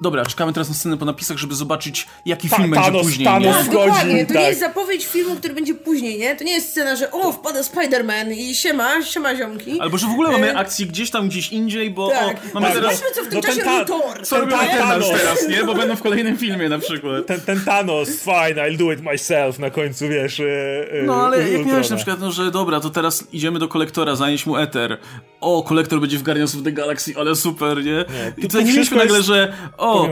Dobra, 0.00 0.26
czekamy 0.26 0.52
teraz 0.52 0.68
na 0.68 0.74
scenę 0.74 0.96
po 0.96 1.04
napisach, 1.04 1.38
żeby 1.38 1.54
zobaczyć, 1.54 2.06
jaki 2.26 2.48
Ta, 2.48 2.56
film 2.56 2.72
Thanos, 2.72 2.90
będzie 2.90 3.02
później. 3.04 3.26
Thanos 3.26 3.46
nie? 3.46 3.52
Tak, 3.52 3.72
dokładnie. 3.72 4.26
To 4.26 4.32
tak. 4.32 4.42
nie 4.42 4.48
jest 4.48 4.60
zapowiedź 4.60 5.06
filmu, 5.06 5.36
który 5.36 5.54
będzie 5.54 5.74
później, 5.74 6.18
nie? 6.18 6.36
To 6.36 6.44
nie 6.44 6.52
jest 6.52 6.68
scena, 6.68 6.96
że 6.96 7.10
o, 7.12 7.32
wpada 7.32 7.60
Spider-Man 7.60 8.32
i 8.32 8.54
siema, 8.54 9.02
siema 9.02 9.36
ziomki. 9.36 9.80
Albo, 9.80 9.98
że 9.98 10.06
w 10.06 10.10
ogóle 10.10 10.30
mamy 10.30 10.52
e, 10.52 10.58
akcję 10.58 10.86
gdzieś 10.86 11.10
tam, 11.10 11.28
gdzieś 11.28 11.52
indziej, 11.52 11.90
bo 11.90 12.10
tak. 12.10 12.36
o, 12.36 12.60
mamy 12.60 12.66
tak. 12.66 12.74
teraz... 12.74 13.02
Co 13.14 13.24
w 13.24 13.28
tym 13.28 13.34
no 13.34 13.42
czasie 13.42 13.62
ta... 13.62 13.84
Thor. 13.84 14.26
Co 14.26 14.40
robią 14.40 14.60
Eternals 14.60 15.10
teraz, 15.10 15.48
nie? 15.48 15.64
Bo 15.64 15.74
będą 15.74 15.96
w 15.96 16.02
kolejnym 16.02 16.36
filmie 16.36 16.68
na 16.68 16.78
przykład. 16.78 17.26
Ten, 17.26 17.40
ten 17.40 17.60
Thanos, 17.60 18.08
fine, 18.08 18.62
I'll 18.62 18.76
do 18.76 18.92
it 18.92 19.02
myself, 19.02 19.58
na 19.58 19.70
końcu, 19.70 20.08
wiesz... 20.08 20.38
Yy, 20.38 21.02
no, 21.06 21.26
ale 21.26 21.50
jak 21.50 21.66
miałeś 21.66 21.90
na 21.90 21.96
przykład, 21.96 22.20
no, 22.20 22.32
że 22.32 22.50
dobra, 22.50 22.80
to 22.80 22.90
teraz 22.90 23.24
idziemy 23.32 23.58
do 23.58 23.68
kolektora, 23.68 24.16
zanieść 24.16 24.46
mu 24.46 24.56
Ether. 24.56 24.98
O, 25.40 25.62
kolektor 25.62 26.00
będzie 26.00 26.18
w 26.18 26.22
Guardians 26.22 26.54
of 26.54 26.62
the 26.62 26.72
Galaxy, 26.72 27.14
ale 27.16 27.36
super, 27.36 27.76
nie? 27.76 27.92
nie 27.92 28.04
I 28.36 28.42
tutaj 28.42 28.64
nie 28.64 28.72
mieliśmy 28.72 28.96
nagle, 28.96 29.22
że 29.22 29.52
o, 29.92 30.08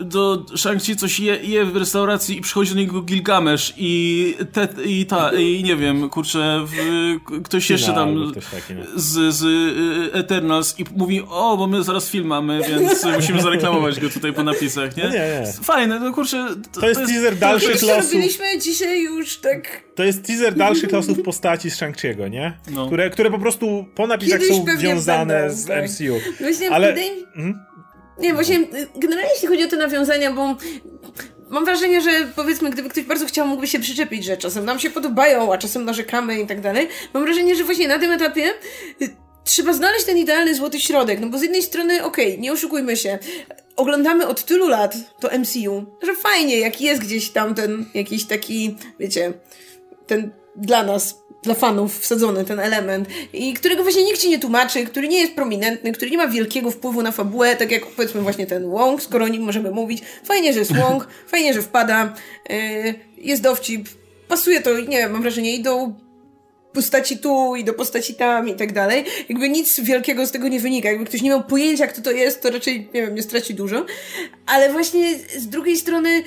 do 0.00 0.44
Shang-Chi 0.56 0.96
coś 0.96 1.20
je, 1.20 1.36
je 1.42 1.64
w 1.64 1.76
restauracji 1.76 2.38
i 2.38 2.40
przychodzi 2.40 2.70
do 2.70 2.80
niego 2.80 3.02
Gilgamesz 3.02 3.74
i, 3.76 4.34
te, 4.52 4.68
i 4.84 5.06
ta, 5.06 5.32
i 5.32 5.62
nie 5.64 5.76
wiem, 5.76 6.10
kurczę, 6.10 6.66
w, 6.66 6.72
ktoś 7.44 7.70
jeszcze 7.70 7.92
tam 7.92 8.32
taki, 8.50 8.74
z, 8.96 9.34
z 9.34 9.42
y, 9.44 10.12
Eternals 10.12 10.80
i 10.80 10.84
mówi, 10.96 11.22
o, 11.30 11.56
bo 11.56 11.66
my 11.66 11.82
zaraz 11.82 12.10
film 12.10 12.26
mamy, 12.26 12.60
więc 12.68 13.04
musimy 13.16 13.42
zareklamować 13.42 14.00
go 14.00 14.08
tutaj 14.08 14.32
po 14.32 14.42
napisach, 14.42 14.96
nie? 14.96 15.04
No 15.04 15.10
nie, 15.10 15.16
nie. 15.16 15.52
Fajne, 15.62 16.00
no 16.00 16.12
kurczę. 16.12 16.48
To, 16.72 16.80
to 16.80 16.88
jest, 16.88 17.00
jest 17.00 17.12
teaser 17.12 17.36
dalszych 17.36 17.82
losów. 17.82 18.12
robiliśmy 18.12 18.58
dzisiaj 18.58 19.02
już 19.02 19.36
tak... 19.36 19.82
To 19.94 20.04
jest 20.04 20.26
teaser 20.26 20.54
dalszych 20.54 20.92
losów 20.92 21.22
postaci 21.22 21.70
z 21.70 21.80
Shang-Chi'ego, 21.80 22.30
nie? 22.30 22.58
No. 22.70 22.86
Które, 22.86 23.10
które 23.10 23.30
po 23.30 23.38
prostu 23.38 23.86
po 23.94 24.06
napisach 24.06 24.40
Kiedyś 24.40 24.56
są 24.56 24.78
związane 24.78 25.40
będą, 25.40 25.56
z 25.56 25.66
tak. 25.66 25.84
MCU. 25.84 26.20
Właśnie, 26.40 26.70
Ale... 26.70 26.94
Hmm? 27.34 27.67
Nie, 28.18 28.34
właśnie 28.34 28.60
generalnie 28.96 29.30
jeśli 29.32 29.48
chodzi 29.48 29.64
o 29.64 29.68
te 29.68 29.76
nawiązania, 29.76 30.32
bo 30.32 30.56
mam 31.50 31.64
wrażenie, 31.64 32.00
że 32.00 32.10
powiedzmy, 32.36 32.70
gdyby 32.70 32.88
ktoś 32.88 33.04
bardzo 33.04 33.26
chciał, 33.26 33.46
mógłby 33.46 33.66
się 33.66 33.78
przyczepić, 33.78 34.24
że 34.24 34.36
czasem 34.36 34.64
nam 34.64 34.78
się 34.78 34.90
podobają, 34.90 35.52
a 35.52 35.58
czasem 35.58 35.84
narzekamy 35.84 36.40
i 36.40 36.46
tak 36.46 36.60
dalej. 36.60 36.88
Mam 37.14 37.24
wrażenie, 37.24 37.56
że 37.56 37.64
właśnie 37.64 37.88
na 37.88 37.98
tym 37.98 38.12
etapie 38.12 38.50
y, 39.02 39.16
trzeba 39.44 39.72
znaleźć 39.72 40.04
ten 40.04 40.18
idealny 40.18 40.54
złoty 40.54 40.80
środek, 40.80 41.20
no 41.20 41.26
bo 41.26 41.38
z 41.38 41.42
jednej 41.42 41.62
strony, 41.62 42.04
okej, 42.04 42.28
okay, 42.28 42.38
nie 42.38 42.52
oszukujmy 42.52 42.96
się, 42.96 43.18
oglądamy 43.76 44.26
od 44.26 44.44
tylu 44.44 44.68
lat 44.68 44.96
to 45.20 45.38
MCU, 45.38 45.86
że 46.02 46.14
fajnie, 46.14 46.58
jak 46.58 46.80
jest 46.80 47.02
gdzieś 47.02 47.30
tam 47.30 47.54
ten 47.54 47.84
jakiś 47.94 48.24
taki, 48.24 48.76
wiecie, 49.00 49.32
ten 50.06 50.30
dla 50.56 50.82
nas 50.82 51.18
dla 51.48 51.54
fanów 51.54 51.98
wsadzony 51.98 52.44
ten 52.44 52.60
element 52.60 53.08
i 53.32 53.54
którego 53.54 53.82
właśnie 53.82 54.04
nikt 54.04 54.20
ci 54.20 54.30
nie 54.30 54.38
tłumaczy, 54.38 54.84
który 54.84 55.08
nie 55.08 55.20
jest 55.20 55.34
prominentny, 55.34 55.92
który 55.92 56.10
nie 56.10 56.16
ma 56.16 56.28
wielkiego 56.28 56.70
wpływu 56.70 57.02
na 57.02 57.12
fabułę, 57.12 57.56
tak 57.56 57.70
jak 57.70 57.86
powiedzmy 57.86 58.20
właśnie 58.20 58.46
ten 58.46 58.70
Wong, 58.70 59.02
skoro 59.02 59.24
o 59.24 59.28
nim 59.28 59.42
możemy 59.42 59.70
mówić. 59.70 60.02
Fajnie, 60.24 60.52
że 60.52 60.58
jest 60.58 60.76
Wong, 60.76 61.08
fajnie, 61.26 61.54
że 61.54 61.62
wpada, 61.62 62.14
yy, 62.50 62.94
jest 63.18 63.42
dowcip, 63.42 63.88
pasuje 64.28 64.60
to, 64.60 64.80
nie 64.80 64.98
wiem, 64.98 65.12
mam 65.12 65.22
wrażenie, 65.22 65.54
i 65.54 65.62
do 65.62 65.88
postaci 66.78 67.18
tu 67.18 67.56
i 67.56 67.64
do 67.64 67.74
postaci 67.74 68.14
tam 68.14 68.48
i 68.48 68.54
tak 68.54 68.72
dalej. 68.72 69.04
Jakby 69.28 69.48
nic 69.48 69.80
wielkiego 69.80 70.26
z 70.26 70.30
tego 70.30 70.48
nie 70.48 70.60
wynika. 70.60 70.88
Jakby 70.88 71.04
ktoś 71.04 71.22
nie 71.22 71.30
miał 71.30 71.44
pojęcia, 71.44 71.86
kto 71.86 72.02
to 72.02 72.10
jest, 72.10 72.42
to 72.42 72.50
raczej, 72.50 72.88
nie 72.94 73.02
wiem, 73.02 73.14
nie 73.14 73.22
straci 73.22 73.54
dużo. 73.54 73.86
Ale 74.46 74.72
właśnie 74.72 75.18
z 75.36 75.48
drugiej 75.48 75.76
strony, 75.76 76.22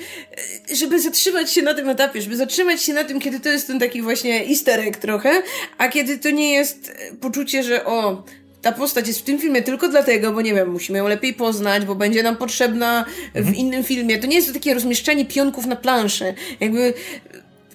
żeby 0.74 1.00
zatrzymać 1.00 1.52
się 1.52 1.62
na 1.62 1.74
tym 1.74 1.88
etapie, 1.88 2.22
żeby 2.22 2.36
zatrzymać 2.36 2.82
się 2.82 2.92
na 2.92 3.04
tym, 3.04 3.20
kiedy 3.20 3.40
to 3.40 3.48
jest 3.48 3.66
ten 3.66 3.78
taki 3.80 4.02
właśnie 4.02 4.46
easter 4.48 4.80
egg 4.80 4.98
trochę, 4.98 5.42
a 5.78 5.88
kiedy 5.88 6.18
to 6.18 6.30
nie 6.30 6.52
jest 6.52 6.92
poczucie, 7.20 7.62
że 7.62 7.84
o, 7.84 8.22
ta 8.62 8.72
postać 8.72 9.08
jest 9.08 9.20
w 9.20 9.22
tym 9.22 9.38
filmie 9.38 9.62
tylko 9.62 9.88
dlatego, 9.88 10.32
bo 10.32 10.40
nie 10.40 10.54
wiem, 10.54 10.70
musimy 10.70 10.98
ją 10.98 11.08
lepiej 11.08 11.34
poznać, 11.34 11.84
bo 11.84 11.94
będzie 11.94 12.22
nam 12.22 12.36
potrzebna 12.36 13.04
w 13.34 13.36
mhm. 13.36 13.56
innym 13.56 13.84
filmie. 13.84 14.18
To 14.18 14.26
nie 14.26 14.36
jest 14.36 14.48
to 14.48 14.54
takie 14.54 14.74
rozmieszczanie 14.74 15.24
pionków 15.24 15.66
na 15.66 15.76
planszy. 15.76 16.34
Jakby 16.60 16.94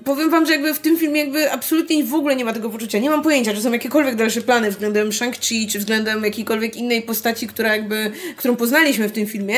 powiem 0.08 0.30
wam, 0.30 0.46
że 0.46 0.52
jakby 0.52 0.74
w 0.74 0.80
tym 0.80 0.98
filmie 0.98 1.20
jakby 1.20 1.52
absolutnie 1.52 2.04
w 2.04 2.14
ogóle 2.14 2.36
nie 2.36 2.46
ma 2.46 2.54
tego 2.54 2.70
poczucia. 2.70 3.00
Nie 3.00 3.10
mam 3.10 3.24
pojęcia, 3.24 3.54
czy 3.54 3.62
są 3.62 3.72
jakiekolwiek 3.72 4.16
dalsze 4.16 4.42
plany 4.42 4.72
względem 4.72 5.10
Shang-Chi, 5.10 5.72
czy 5.72 5.80
względem 5.80 6.24
jakiejkolwiek 6.24 6.76
innej 6.76 7.02
postaci, 7.02 7.48
która 7.48 7.76
jakby, 7.76 8.12
którą 8.38 8.56
poznaliśmy 8.56 9.10
w 9.10 9.12
tym 9.12 9.28
filmie, 9.28 9.56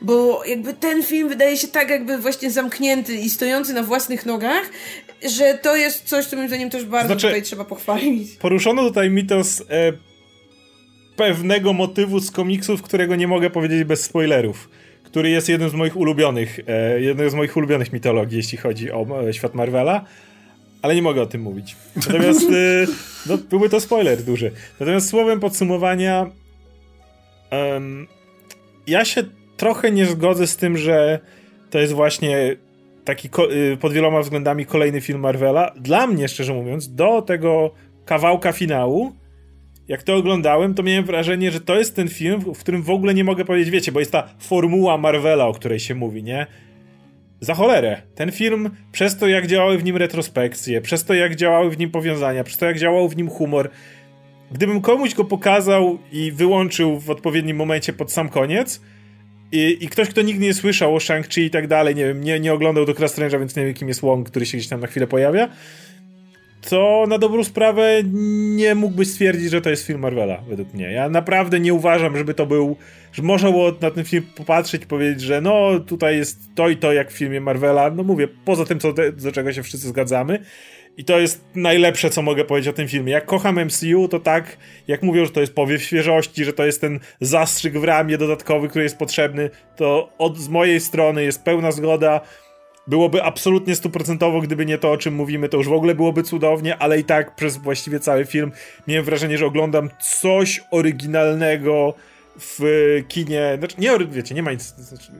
bo 0.00 0.44
jakby 0.44 0.74
ten 0.74 1.02
film 1.02 1.28
wydaje 1.28 1.56
się 1.56 1.68
tak 1.68 1.90
jakby 1.90 2.18
właśnie 2.18 2.50
zamknięty 2.50 3.14
i 3.14 3.30
stojący 3.30 3.72
na 3.72 3.82
własnych 3.82 4.26
nogach, 4.26 4.70
że 5.36 5.58
to 5.62 5.76
jest 5.76 6.04
coś, 6.04 6.26
co 6.26 6.36
moim 6.36 6.48
zdaniem 6.48 6.70
też 6.70 6.84
bardzo 6.84 7.06
znaczy, 7.06 7.26
tutaj 7.26 7.42
trzeba 7.42 7.64
pochwalić. 7.64 8.30
Poruszono 8.32 8.82
tutaj 8.82 9.10
mitos 9.10 9.60
e, 9.60 9.92
pewnego 11.16 11.72
motywu 11.72 12.20
z 12.20 12.30
komiksów, 12.30 12.82
którego 12.82 13.16
nie 13.16 13.28
mogę 13.28 13.50
powiedzieć 13.50 13.84
bez 13.84 14.04
spoilerów 14.04 14.68
który 15.12 15.30
jest 15.30 15.48
jednym 15.48 15.70
z 15.70 15.74
moich 15.74 15.96
ulubionych, 15.96 16.60
e, 16.66 17.00
jedną 17.00 17.30
z 17.30 17.34
moich 17.34 17.56
ulubionych 17.56 17.92
mitologii, 17.92 18.36
jeśli 18.36 18.58
chodzi 18.58 18.92
o 18.92 19.06
e, 19.28 19.32
świat 19.34 19.54
Marvela, 19.54 20.04
ale 20.82 20.94
nie 20.94 21.02
mogę 21.02 21.22
o 21.22 21.26
tym 21.26 21.42
mówić. 21.42 21.76
Natomiast 21.96 22.50
e, 22.50 22.86
no, 23.26 23.38
byłby 23.38 23.68
to 23.68 23.80
spoiler 23.80 24.22
duży. 24.22 24.52
Natomiast 24.80 25.08
słowem 25.08 25.40
podsumowania 25.40 26.30
um, 27.50 28.06
ja 28.86 29.04
się 29.04 29.22
trochę 29.56 29.90
nie 29.90 30.06
zgodzę 30.06 30.46
z 30.46 30.56
tym, 30.56 30.76
że 30.76 31.18
to 31.70 31.78
jest 31.78 31.92
właśnie 31.92 32.56
taki 33.04 33.28
y, 33.72 33.76
pod 33.76 33.92
wieloma 33.92 34.20
względami 34.20 34.66
kolejny 34.66 35.00
film 35.00 35.20
Marvela. 35.20 35.72
Dla 35.76 36.06
mnie, 36.06 36.28
szczerze 36.28 36.54
mówiąc, 36.54 36.94
do 36.94 37.22
tego 37.22 37.70
kawałka 38.04 38.52
finału 38.52 39.12
jak 39.88 40.02
to 40.02 40.16
oglądałem, 40.16 40.74
to 40.74 40.82
miałem 40.82 41.04
wrażenie, 41.04 41.50
że 41.50 41.60
to 41.60 41.78
jest 41.78 41.96
ten 41.96 42.08
film, 42.08 42.40
w 42.40 42.58
którym 42.58 42.82
w 42.82 42.90
ogóle 42.90 43.14
nie 43.14 43.24
mogę 43.24 43.44
powiedzieć, 43.44 43.70
wiecie, 43.70 43.92
bo 43.92 44.00
jest 44.00 44.12
ta 44.12 44.28
formuła 44.38 44.98
Marvela, 44.98 45.46
o 45.46 45.52
której 45.52 45.80
się 45.80 45.94
mówi, 45.94 46.22
nie? 46.22 46.46
Za 47.40 47.54
cholerę. 47.54 48.02
Ten 48.14 48.32
film, 48.32 48.70
przez 48.92 49.16
to 49.16 49.28
jak 49.28 49.46
działały 49.46 49.78
w 49.78 49.84
nim 49.84 49.96
retrospekcje, 49.96 50.80
przez 50.80 51.04
to 51.04 51.14
jak 51.14 51.36
działały 51.36 51.70
w 51.70 51.78
nim 51.78 51.90
powiązania, 51.90 52.44
przez 52.44 52.58
to 52.58 52.66
jak 52.66 52.78
działał 52.78 53.08
w 53.08 53.16
nim 53.16 53.28
humor, 53.28 53.70
gdybym 54.52 54.80
komuś 54.80 55.14
go 55.14 55.24
pokazał 55.24 55.98
i 56.12 56.32
wyłączył 56.32 56.98
w 57.00 57.10
odpowiednim 57.10 57.56
momencie 57.56 57.92
pod 57.92 58.12
sam 58.12 58.28
koniec, 58.28 58.80
i, 59.52 59.78
i 59.80 59.88
ktoś, 59.88 60.08
kto 60.08 60.22
nigdy 60.22 60.44
nie 60.44 60.54
słyszał 60.54 60.94
o 60.94 60.98
Shang-Chi 60.98 61.40
i 61.40 61.50
tak 61.50 61.68
dalej, 61.68 61.94
nie 61.94 62.06
wiem, 62.06 62.24
nie, 62.24 62.40
nie 62.40 62.52
oglądał 62.52 62.84
Doktora 62.84 63.08
Strange'a, 63.08 63.38
więc 63.38 63.56
nie 63.56 63.64
wiem, 63.64 63.74
kim 63.74 63.88
jest 63.88 64.00
Wong, 64.00 64.30
który 64.30 64.46
się 64.46 64.58
gdzieś 64.58 64.68
tam 64.68 64.80
na 64.80 64.86
chwilę 64.86 65.06
pojawia, 65.06 65.48
to 66.70 67.04
na 67.08 67.18
dobrą 67.18 67.44
sprawę 67.44 68.02
nie 68.54 68.74
mógłbyś 68.74 69.08
stwierdzić, 69.08 69.50
że 69.50 69.60
to 69.60 69.70
jest 69.70 69.86
film 69.86 70.00
Marvela, 70.00 70.42
według 70.48 70.74
mnie. 70.74 70.92
Ja 70.92 71.08
naprawdę 71.08 71.60
nie 71.60 71.74
uważam, 71.74 72.16
żeby 72.16 72.34
to 72.34 72.46
był, 72.46 72.76
że 73.12 73.22
można 73.22 73.50
było 73.50 73.72
na 73.80 73.90
ten 73.90 74.04
film 74.04 74.24
popatrzeć 74.36 74.82
i 74.82 74.86
powiedzieć, 74.86 75.20
że 75.20 75.40
no 75.40 75.80
tutaj 75.80 76.16
jest 76.16 76.38
to 76.54 76.68
i 76.68 76.76
to 76.76 76.92
jak 76.92 77.10
w 77.10 77.16
filmie 77.16 77.40
Marvela. 77.40 77.90
No 77.90 78.02
mówię, 78.02 78.28
poza 78.44 78.64
tym, 78.64 78.80
co, 78.80 78.92
do 79.12 79.32
czego 79.32 79.52
się 79.52 79.62
wszyscy 79.62 79.88
zgadzamy. 79.88 80.38
I 80.96 81.04
to 81.04 81.20
jest 81.20 81.44
najlepsze, 81.54 82.10
co 82.10 82.22
mogę 82.22 82.44
powiedzieć 82.44 82.68
o 82.68 82.72
tym 82.72 82.88
filmie. 82.88 83.12
Jak 83.12 83.26
kocham 83.26 83.64
MCU, 83.64 84.08
to 84.08 84.20
tak, 84.20 84.56
jak 84.88 85.02
mówią, 85.02 85.24
że 85.24 85.30
to 85.30 85.40
jest 85.40 85.54
powiew 85.54 85.82
świeżości, 85.82 86.44
że 86.44 86.52
to 86.52 86.64
jest 86.64 86.80
ten 86.80 87.00
zastrzyk 87.20 87.78
w 87.78 87.84
ramie 87.84 88.18
dodatkowy, 88.18 88.68
który 88.68 88.84
jest 88.84 88.98
potrzebny, 88.98 89.50
to 89.76 90.12
od, 90.18 90.38
z 90.38 90.48
mojej 90.48 90.80
strony 90.80 91.24
jest 91.24 91.44
pełna 91.44 91.72
zgoda 91.72 92.20
byłoby 92.86 93.22
absolutnie 93.22 93.76
stuprocentowo, 93.76 94.40
gdyby 94.40 94.66
nie 94.66 94.78
to, 94.78 94.92
o 94.92 94.96
czym 94.96 95.14
mówimy, 95.14 95.48
to 95.48 95.56
już 95.56 95.68
w 95.68 95.72
ogóle 95.72 95.94
byłoby 95.94 96.22
cudownie, 96.22 96.78
ale 96.78 96.98
i 97.00 97.04
tak 97.04 97.34
przez 97.34 97.56
właściwie 97.56 98.00
cały 98.00 98.24
film 98.24 98.52
miałem 98.86 99.04
wrażenie, 99.04 99.38
że 99.38 99.46
oglądam 99.46 99.90
coś 100.00 100.60
oryginalnego 100.70 101.94
w 102.38 102.62
kinie, 103.08 103.54
znaczy 103.58 103.76
nie, 103.78 103.90
wiecie, 104.10 104.34
nie 104.34 104.42
ma 104.42 104.52
nic, 104.52 104.62
znaczy, 104.62 105.12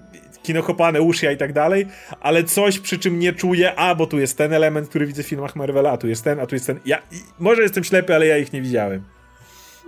kino 0.42 0.62
kopane, 0.62 1.02
uszja 1.02 1.32
i 1.32 1.36
tak 1.36 1.52
dalej, 1.52 1.86
ale 2.20 2.44
coś, 2.44 2.78
przy 2.78 2.98
czym 2.98 3.18
nie 3.18 3.32
czuję, 3.32 3.74
a, 3.74 3.94
bo 3.94 4.06
tu 4.06 4.18
jest 4.18 4.38
ten 4.38 4.52
element, 4.52 4.88
który 4.88 5.06
widzę 5.06 5.22
w 5.22 5.26
filmach 5.26 5.56
Marvela, 5.56 5.90
a 5.90 5.96
tu 5.96 6.08
jest 6.08 6.24
ten, 6.24 6.40
a 6.40 6.46
tu 6.46 6.54
jest 6.54 6.66
ten, 6.66 6.80
ja, 6.84 7.02
może 7.38 7.62
jestem 7.62 7.84
ślepy, 7.84 8.14
ale 8.14 8.26
ja 8.26 8.38
ich 8.38 8.52
nie 8.52 8.62
widziałem. 8.62 9.04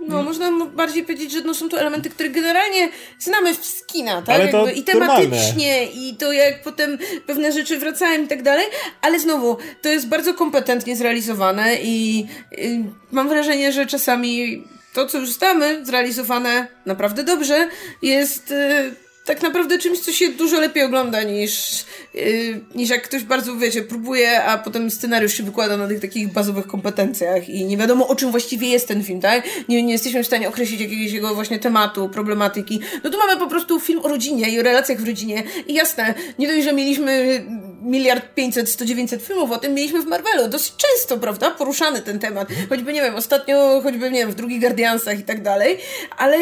No, 0.07 0.23
można 0.23 0.51
bardziej 0.65 1.03
powiedzieć, 1.03 1.31
że 1.31 1.41
no, 1.41 1.53
są 1.53 1.69
to 1.69 1.79
elementy, 1.79 2.09
które 2.09 2.29
generalnie 2.29 2.89
znamy 3.19 3.53
z 3.53 3.85
kina, 3.85 4.21
tak? 4.21 4.35
Ale 4.35 4.47
to 4.47 4.69
I 4.69 4.83
tematycznie, 4.83 5.79
normalne. 5.81 6.01
i 6.01 6.15
to 6.19 6.31
jak 6.31 6.63
potem 6.63 6.97
pewne 7.27 7.51
rzeczy 7.51 7.77
wracają 7.77 8.23
i 8.23 8.27
tak 8.27 8.43
dalej, 8.43 8.65
ale 9.01 9.19
znowu, 9.19 9.57
to 9.81 9.89
jest 9.89 10.07
bardzo 10.07 10.33
kompetentnie 10.33 10.95
zrealizowane 10.95 11.75
i, 11.81 12.27
i 12.57 12.83
mam 13.11 13.29
wrażenie, 13.29 13.71
że 13.71 13.85
czasami 13.85 14.63
to, 14.93 15.05
co 15.05 15.17
już 15.17 15.31
znamy, 15.31 15.85
zrealizowane 15.85 16.67
naprawdę 16.85 17.23
dobrze, 17.23 17.67
jest... 18.01 18.51
Y 18.51 19.04
tak 19.25 19.41
naprawdę 19.41 19.77
czymś, 19.77 19.99
co 19.99 20.11
się 20.11 20.29
dużo 20.29 20.59
lepiej 20.59 20.83
ogląda 20.83 21.23
niż, 21.23 21.85
yy, 22.13 22.61
niż 22.75 22.89
jak 22.89 23.01
ktoś 23.01 23.23
bardzo, 23.23 23.55
wiecie, 23.55 23.81
próbuje, 23.81 24.43
a 24.43 24.57
potem 24.57 24.91
scenariusz 24.91 25.33
się 25.33 25.43
wykłada 25.43 25.77
na 25.77 25.87
tych 25.87 25.99
takich 25.99 26.33
bazowych 26.33 26.67
kompetencjach 26.67 27.49
i 27.49 27.65
nie 27.65 27.77
wiadomo 27.77 28.07
o 28.07 28.15
czym 28.15 28.31
właściwie 28.31 28.67
jest 28.67 28.87
ten 28.87 29.03
film, 29.03 29.21
tak? 29.21 29.43
Nie, 29.69 29.83
nie 29.83 29.93
jesteśmy 29.93 30.23
w 30.23 30.27
stanie 30.27 30.49
określić 30.49 30.81
jakiegoś 30.81 31.11
jego 31.11 31.35
właśnie 31.35 31.59
tematu, 31.59 32.09
problematyki. 32.09 32.79
No 33.03 33.09
tu 33.09 33.17
mamy 33.17 33.37
po 33.37 33.47
prostu 33.47 33.79
film 33.79 33.99
o 34.03 34.07
rodzinie 34.07 34.49
i 34.49 34.59
o 34.59 34.63
relacjach 34.63 35.01
w 35.01 35.07
rodzinie 35.07 35.43
i 35.67 35.73
jasne, 35.73 36.13
nie 36.39 36.47
dość, 36.47 36.63
że 36.63 36.73
mieliśmy 36.73 37.45
miliard 37.81 38.33
pięćset, 38.35 38.69
sto 38.69 38.85
dziewięćset 38.85 39.23
filmów 39.23 39.51
o 39.51 39.57
tym 39.57 39.73
mieliśmy 39.73 40.01
w 40.01 40.05
Marvelu. 40.05 40.47
Dosyć 40.47 40.73
często, 40.77 41.17
prawda? 41.17 41.51
Poruszany 41.51 42.01
ten 42.01 42.19
temat. 42.19 42.47
Choćby, 42.69 42.93
nie 42.93 43.01
wiem, 43.01 43.15
ostatnio, 43.15 43.81
choćby, 43.83 44.11
nie 44.11 44.19
wiem, 44.19 44.31
w 44.31 44.35
drugich 44.35 44.59
Guardiansach 44.59 45.19
i 45.19 45.23
tak 45.23 45.41
dalej, 45.41 45.77
ale 46.17 46.37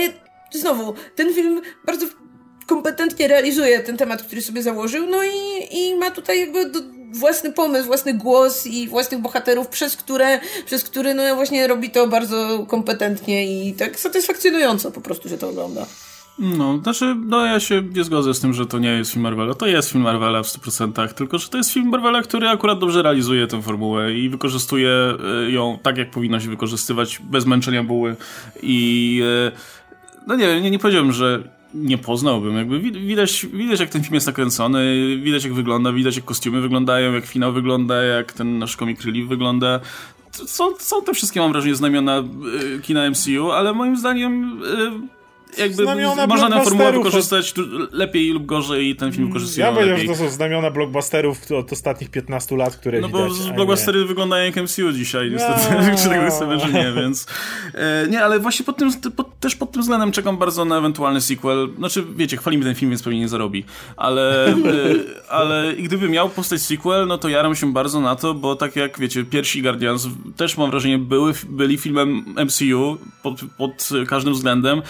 znowu, 0.51 0.93
ten 1.15 1.33
film 1.33 1.61
bardzo 1.85 2.05
kompetentnie 2.67 3.27
realizuje 3.27 3.79
ten 3.79 3.97
temat, 3.97 4.23
który 4.23 4.41
sobie 4.41 4.63
założył, 4.63 5.09
no 5.09 5.23
i, 5.23 5.67
i 5.77 5.95
ma 5.95 6.11
tutaj 6.11 6.39
jakby 6.39 6.69
do, 6.69 6.79
własny 7.13 7.53
pomysł, 7.53 7.85
własny 7.85 8.13
głos 8.13 8.67
i 8.67 8.87
własnych 8.87 9.21
bohaterów, 9.21 9.67
przez 9.67 9.97
które, 9.97 10.39
przez 10.65 10.83
który 10.83 11.13
no 11.13 11.35
właśnie 11.35 11.67
robi 11.67 11.89
to 11.89 12.07
bardzo 12.07 12.65
kompetentnie 12.67 13.67
i 13.67 13.73
tak 13.73 13.99
satysfakcjonująco 13.99 14.91
po 14.91 15.01
prostu 15.01 15.29
się 15.29 15.37
to 15.37 15.49
ogląda. 15.49 15.85
No, 16.39 16.77
znaczy, 16.83 17.15
no 17.25 17.45
ja 17.45 17.59
się 17.59 17.83
nie 17.95 18.03
zgodzę 18.03 18.33
z 18.33 18.39
tym, 18.39 18.53
że 18.53 18.65
to 18.65 18.79
nie 18.79 18.89
jest 18.89 19.11
film 19.11 19.23
Marvela. 19.23 19.53
To 19.53 19.67
jest 19.67 19.89
film 19.89 20.03
Marvela 20.03 20.43
w 20.43 20.47
100%, 20.47 21.13
tylko 21.13 21.37
że 21.37 21.49
to 21.49 21.57
jest 21.57 21.73
film 21.73 21.89
Marvela, 21.89 22.21
który 22.21 22.49
akurat 22.49 22.79
dobrze 22.79 23.01
realizuje 23.01 23.47
tę 23.47 23.61
formułę 23.61 24.13
i 24.13 24.29
wykorzystuje 24.29 24.89
e, 24.89 25.51
ją 25.51 25.79
tak, 25.83 25.97
jak 25.97 26.11
powinno 26.11 26.39
się 26.39 26.49
wykorzystywać, 26.49 27.19
bez 27.23 27.45
męczenia 27.45 27.83
buły 27.83 28.15
i 28.63 29.21
e, 29.47 29.51
no 30.27 30.35
nie 30.35 30.61
nie, 30.61 30.71
nie 30.71 30.79
powiedziałbym, 30.79 31.11
że 31.11 31.43
nie 31.73 31.97
poznałbym. 31.97 32.57
Jakby 32.57 32.79
widać, 32.79 33.45
widać, 33.53 33.79
jak 33.79 33.89
ten 33.89 34.03
film 34.03 34.13
jest 34.13 34.27
nakręcony, 34.27 34.95
widać, 35.23 35.43
jak 35.43 35.53
wygląda, 35.53 35.93
widać, 35.93 36.15
jak 36.15 36.25
kostiumy 36.25 36.61
wyglądają, 36.61 37.13
jak 37.13 37.25
finał 37.25 37.53
wygląda, 37.53 38.03
jak 38.03 38.33
ten 38.33 38.59
nasz 38.59 38.75
comic 38.75 39.05
relief 39.05 39.27
wygląda. 39.27 39.79
Są, 40.31 40.75
są 40.79 41.01
te 41.01 41.13
wszystkie, 41.13 41.39
mam 41.39 41.51
wrażenie, 41.51 41.75
znamiona 41.75 42.23
y, 42.77 42.81
kina 42.81 43.09
MCU, 43.09 43.51
ale 43.51 43.73
moim 43.73 43.97
zdaniem 43.97 44.63
y, 44.63 44.91
jakby 45.57 45.83
znamiona 45.83 46.27
można 46.27 46.49
tę 46.49 46.63
formułę 46.63 46.91
wykorzystać 46.91 47.53
lepiej 47.91 48.29
lub 48.29 48.45
gorzej 48.45 48.89
i 48.89 48.95
ten 48.95 49.11
film 49.11 49.27
wykorzystuje 49.27 49.65
Ja 49.65 49.73
powiedział, 49.73 49.97
że 49.97 50.05
to 50.05 50.15
są 50.15 50.29
znamiona 50.29 50.71
blockbusterów 50.71 51.51
od 51.51 51.73
ostatnich 51.73 52.09
15 52.09 52.57
lat, 52.57 52.75
które 52.75 53.01
No 53.01 53.07
widać, 53.07 53.31
bo 53.47 53.53
blockbustery 53.53 54.05
wyglądają 54.05 54.45
jak 54.45 54.55
MCU 54.55 54.91
dzisiaj, 54.91 55.31
niestety, 55.31 55.61
no. 55.71 55.97
czy 56.03 56.09
tego 56.09 56.29
chcemy, 56.29 56.59
czy 56.59 56.73
nie, 56.73 56.93
więc 56.95 57.27
e, 57.73 58.07
nie, 58.09 58.23
ale 58.23 58.39
właśnie 58.39 58.65
pod 58.65 58.77
tym, 58.77 58.91
pod, 59.15 59.39
też 59.39 59.55
pod 59.55 59.71
tym 59.71 59.81
względem 59.81 60.11
czekam 60.11 60.37
bardzo 60.37 60.65
na 60.65 60.77
ewentualny 60.77 61.21
sequel. 61.21 61.69
Znaczy, 61.77 62.03
wiecie, 62.15 62.37
chwalimy 62.37 62.65
ten 62.65 62.75
film, 62.75 62.91
więc 62.91 63.03
pewnie 63.03 63.19
nie 63.19 63.27
zarobi, 63.27 63.65
ale, 63.97 64.47
e, 64.47 64.55
ale 65.29 65.73
gdyby 65.73 66.09
miał 66.09 66.29
powstać 66.29 66.61
sequel, 66.61 67.07
no 67.07 67.17
to 67.17 67.29
jaram 67.29 67.55
się 67.55 67.73
bardzo 67.73 68.01
na 68.01 68.15
to, 68.15 68.33
bo 68.33 68.55
tak 68.55 68.75
jak, 68.75 68.99
wiecie, 68.99 69.23
pierwsi 69.23 69.61
Guardians 69.61 70.07
też 70.37 70.57
mam 70.57 70.71
wrażenie 70.71 70.97
były, 70.97 71.33
byli 71.49 71.77
filmem 71.77 72.35
MCU 72.45 72.97
pod, 73.23 73.41
pod 73.57 73.89
każdym 74.07 74.33
względem, 74.33 74.81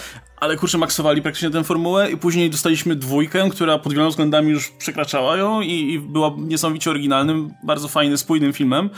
ale 0.44 0.56
kurczę, 0.56 0.78
maksowali 0.78 1.22
praktycznie 1.22 1.50
tę 1.50 1.64
formułę 1.64 2.10
i 2.10 2.16
później 2.16 2.50
dostaliśmy 2.50 2.96
dwójkę, 2.96 3.50
która 3.50 3.78
pod 3.78 3.92
wieloma 3.92 4.10
względami 4.10 4.50
już 4.50 4.68
przekraczała 4.68 5.36
ją 5.36 5.60
i, 5.60 5.92
i 5.92 5.98
była 5.98 6.34
niesamowicie 6.38 6.90
oryginalnym, 6.90 7.54
bardzo 7.62 7.88
fajnym, 7.88 8.18
spójnym 8.18 8.52
filmem, 8.52 8.90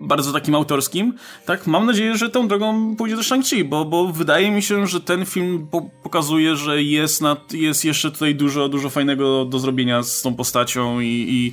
bardzo 0.00 0.32
takim 0.32 0.54
autorskim. 0.54 1.14
Tak, 1.46 1.66
mam 1.66 1.86
nadzieję, 1.86 2.16
że 2.16 2.30
tą 2.30 2.48
drogą 2.48 2.96
pójdzie 2.96 3.16
do 3.16 3.22
Shang-Chi, 3.22 3.64
bo, 3.64 3.84
bo 3.84 4.06
wydaje 4.08 4.50
mi 4.50 4.62
się, 4.62 4.86
że 4.86 5.00
ten 5.00 5.26
film 5.26 5.68
po 5.70 5.82
pokazuje, 6.02 6.56
że 6.56 6.82
jest, 6.82 7.22
nad, 7.22 7.52
jest 7.52 7.84
jeszcze 7.84 8.10
tutaj 8.10 8.34
dużo, 8.34 8.68
dużo 8.68 8.90
fajnego 8.90 9.44
do 9.44 9.58
zrobienia 9.58 10.02
z 10.02 10.22
tą 10.22 10.34
postacią 10.34 11.00
i, 11.00 11.26
i 11.28 11.52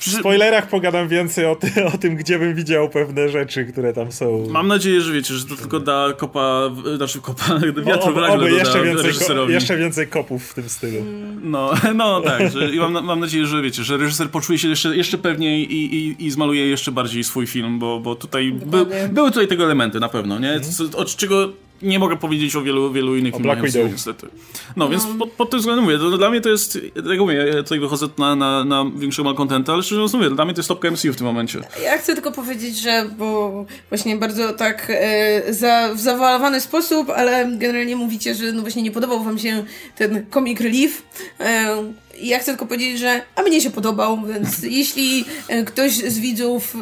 w 0.00 0.20
spoilerach 0.20 0.68
pogadam 0.68 1.08
więcej 1.08 1.46
o, 1.46 1.56
ty, 1.56 1.84
o, 1.84 1.98
tym, 1.98 2.16
gdzie 2.16 2.38
bym 2.38 2.54
widział 2.54 2.88
pewne 2.88 3.28
rzeczy, 3.28 3.64
które 3.64 3.92
tam 3.92 4.12
są. 4.12 4.46
Mam 4.50 4.68
nadzieję, 4.68 5.00
że 5.00 5.12
wiecie, 5.12 5.34
że 5.34 5.46
to 5.46 5.56
tylko 5.56 5.80
da 5.80 6.12
kopa, 6.16 6.70
znaczy 6.96 7.20
kopa, 7.20 7.44
wiatru 7.86 8.14
w 8.14 8.16
ragle 8.16 8.50
jeszcze 8.50 8.82
więcej, 8.82 9.12
ko, 9.12 9.48
jeszcze 9.48 9.76
więcej 9.76 10.06
kopów 10.08 10.50
w 10.50 10.54
tym 10.54 10.68
stylu. 10.68 11.04
No, 11.42 11.72
no 11.94 12.20
tak. 12.20 12.52
Że, 12.52 12.70
I 12.70 12.78
mam, 12.78 12.92
mam 12.92 13.20
nadzieję, 13.20 13.46
że 13.46 13.62
wiecie, 13.62 13.84
że 13.84 13.96
reżyser 13.96 14.30
poczuje 14.30 14.58
się 14.58 14.68
jeszcze, 14.68 14.96
jeszcze 14.96 15.18
pewniej 15.18 15.72
i, 15.74 15.94
i, 15.94 16.26
i 16.26 16.30
zmaluje 16.30 16.66
jeszcze 16.66 16.92
bardziej 16.92 17.24
swój 17.24 17.46
film, 17.46 17.78
bo, 17.78 18.00
bo 18.00 18.14
tutaj 18.14 18.52
by, 18.52 18.86
były 19.12 19.30
tutaj 19.30 19.48
tego 19.48 19.64
elementy 19.64 20.00
na 20.00 20.08
pewno, 20.08 20.38
nie? 20.38 20.60
Co, 20.60 20.98
od 20.98 21.16
czego 21.16 21.52
nie 21.82 21.98
mogę 21.98 22.16
powiedzieć 22.16 22.56
o 22.56 22.62
wielu, 22.62 22.92
wielu 22.92 23.16
innych 23.16 23.34
O 23.34 23.36
filmach 23.36 23.58
Black 23.58 23.70
MCU, 23.70 23.78
Widow. 23.78 23.92
niestety. 23.92 24.28
No, 24.76 24.88
więc 24.88 25.06
pod, 25.18 25.30
pod 25.30 25.50
tym 25.50 25.60
względem 25.60 25.84
mówię, 25.84 25.98
to 25.98 26.18
dla 26.18 26.30
mnie 26.30 26.40
to 26.40 26.48
jest, 26.48 26.78
jak 27.10 27.18
mówię, 27.18 27.34
ja 27.34 27.62
tutaj 27.62 27.80
wychodzę 27.80 28.06
na, 28.18 28.36
na, 28.36 28.64
na 28.64 28.84
większego 28.96 29.24
malcontenta, 29.24 29.72
ale 29.72 29.82
szczerze 29.82 30.00
mówiąc 30.00 30.14
mówię, 30.14 30.30
dla 30.30 30.44
mnie 30.44 30.54
to 30.54 30.58
jest 30.60 30.68
topka 30.68 30.90
MCU 30.90 31.12
w 31.12 31.16
tym 31.16 31.26
momencie. 31.26 31.60
Ja 31.84 31.98
chcę 31.98 32.14
tylko 32.14 32.32
powiedzieć, 32.32 32.78
że 32.78 33.10
bo 33.18 33.64
właśnie 33.88 34.16
bardzo 34.16 34.52
tak 34.52 34.86
e, 34.90 35.54
za, 35.54 35.94
w 35.94 36.00
zawalowany 36.00 36.60
sposób, 36.60 37.10
ale 37.10 37.50
generalnie 37.56 37.96
mówicie, 37.96 38.34
że 38.34 38.52
no 38.52 38.60
właśnie 38.62 38.82
nie 38.82 38.90
podobał 38.90 39.24
wam 39.24 39.38
się 39.38 39.64
ten 39.96 40.26
comic 40.34 40.60
relief. 40.60 41.02
E, 41.40 41.76
ja 42.22 42.38
chcę 42.38 42.46
tylko 42.52 42.66
powiedzieć, 42.66 42.98
że 42.98 43.22
a 43.34 43.42
mnie 43.42 43.60
się 43.60 43.70
podobał, 43.70 44.18
więc 44.26 44.48
jeśli 44.78 45.24
e, 45.48 45.64
ktoś 45.64 45.92
z 45.92 46.18
widzów 46.18 46.76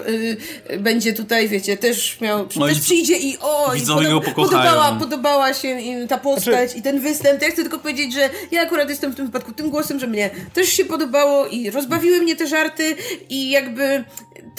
e, 0.69 0.79
będzie 0.79 1.13
tutaj, 1.13 1.49
wiecie, 1.49 1.77
też 1.77 2.21
miał, 2.21 2.49
No 2.57 2.69
i 2.69 2.75
też 2.75 2.81
przyjdzie 2.81 3.17
i 3.17 3.39
o, 3.41 3.75
i 3.75 3.81
pokochają. 4.21 4.35
podobała, 4.35 4.93
podobała 4.93 5.55
się 5.55 5.81
im 5.81 6.09
ta 6.09 6.19
postać 6.19 6.45
Znaczy- 6.71 6.79
i 6.79 6.83
ten 6.83 7.01
występ, 7.01 7.39
to 7.39 7.45
ja 7.45 7.51
chcę 7.51 7.63
tylko 7.63 7.79
powiedzieć, 7.79 8.13
że 8.15 8.31
ja 8.51 8.63
akurat 8.63 8.89
jestem 8.89 9.13
w 9.13 9.17
tym 9.17 9.27
wypadku 9.27 9.53
tym 9.53 9.71
głosem, 9.71 10.01
że 10.01 10.07
mnie 10.07 10.31
też 10.55 10.69
się 10.69 10.85
podobało 10.85 11.47
i 11.47 11.71
rozbawiły 11.71 12.21
mnie 12.21 12.37
te 12.37 12.47
żarty 12.47 12.97
i 13.31 13.51
jakby 13.51 14.05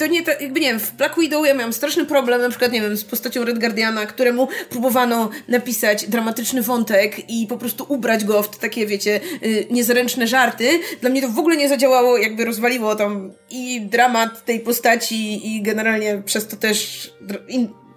to 0.00 0.06
nie, 0.06 0.22
to, 0.22 0.30
jakby 0.30 0.60
nie 0.60 0.66
wiem, 0.66 0.80
w 0.80 0.92
Black 0.92 1.20
Widow 1.20 1.46
ja 1.46 1.54
miałam 1.54 1.72
straszny 1.72 2.06
problem, 2.06 2.40
na 2.40 2.48
przykład, 2.48 2.72
nie 2.72 2.80
wiem, 2.80 2.96
z 2.96 3.04
postacią 3.04 3.44
Red 3.44 3.58
Guardiana, 3.58 4.06
któremu 4.06 4.48
próbowano 4.70 5.30
napisać 5.48 6.08
dramatyczny 6.08 6.62
wątek 6.62 7.30
i 7.30 7.46
po 7.46 7.56
prostu 7.56 7.86
ubrać 7.88 8.24
go 8.24 8.42
w 8.42 8.58
takie, 8.58 8.86
wiecie, 8.86 9.20
y, 9.42 9.66
niezręczne 9.70 10.26
żarty. 10.26 10.68
Dla 11.00 11.10
mnie 11.10 11.22
to 11.22 11.28
w 11.28 11.38
ogóle 11.38 11.56
nie 11.56 11.68
zadziałało, 11.68 12.18
jakby 12.18 12.44
rozwaliło 12.44 12.96
tam 12.96 13.32
i 13.50 13.80
dramat 13.80 14.44
tej 14.44 14.60
postaci 14.60 15.56
i 15.56 15.62
generalnie 15.62 16.22
przez 16.24 16.46
to 16.46 16.56
też 16.56 17.10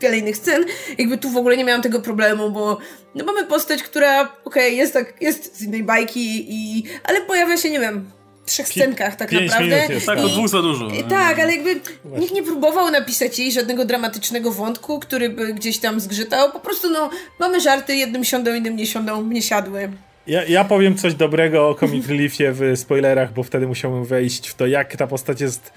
wiele 0.02 0.18
innych 0.18 0.38
scen. 0.38 0.66
Jakby 0.98 1.18
tu 1.18 1.30
w 1.30 1.38
ogóle 1.38 1.58
nie 1.58 1.64
miałam 1.64 1.82
tego 1.82 2.02
problemu, 2.02 2.52
bo 2.52 2.78
no 3.16 3.26
mamy 3.26 3.46
postać, 3.46 3.84
która, 3.84 4.38
okej, 4.46 4.78
jest 4.78 4.94
tak, 4.94 5.22
jest 5.22 5.58
z 5.58 5.62
innej 5.62 5.84
bajki 5.84 6.46
i, 6.50 6.84
ale 7.04 7.22
pojawia 7.22 7.58
się, 7.58 7.70
nie 7.70 7.80
wiem, 7.80 8.12
trzech 8.46 8.68
scenkach 8.68 9.16
tak 9.16 9.30
pięć 9.30 9.52
naprawdę. 9.52 9.94
jest, 9.94 10.06
Tak, 10.06 10.20
I- 10.20 10.30
dwóch 10.30 10.48
za 10.48 10.62
dużo. 10.62 10.88
i 10.90 11.04
Tak, 11.04 11.40
ale 11.40 11.56
jakby 11.56 11.80
nikt 12.20 12.34
nie 12.34 12.44
próbował 12.44 12.92
napisać 12.92 13.40
jej 13.40 13.52
żadnego 13.52 13.86
dramatycznego 13.86 14.52
wątku, 14.52 15.00
który 15.00 15.30
by 15.30 15.54
gdzieś 15.54 15.80
tam 15.80 16.00
zgrzytał. 16.00 16.52
Po 16.52 16.60
prostu 16.60 16.90
no, 16.90 17.10
mamy 17.40 17.62
żarty, 17.62 17.96
jednym 17.96 18.24
siądą, 18.24 18.54
innym 18.54 18.76
nie 18.76 18.86
siądą, 18.86 19.22
mnie 19.24 19.42
siadły. 19.42 19.90
Ja, 20.28 20.44
ja 20.46 20.64
powiem 20.64 20.98
coś 20.98 21.14
dobrego 21.14 21.70
o 21.70 21.76
Comic 21.76 22.08
Reliefie 22.08 22.52
w 22.52 22.62
spoilerach, 22.76 23.34
bo 23.34 23.44
wtedy 23.44 23.68
musiałbym 23.68 24.06
wejść 24.06 24.48
w 24.48 24.54
to, 24.54 24.68
jak 24.68 24.96
ta 24.96 25.08
postać 25.08 25.42
jest 25.42 25.74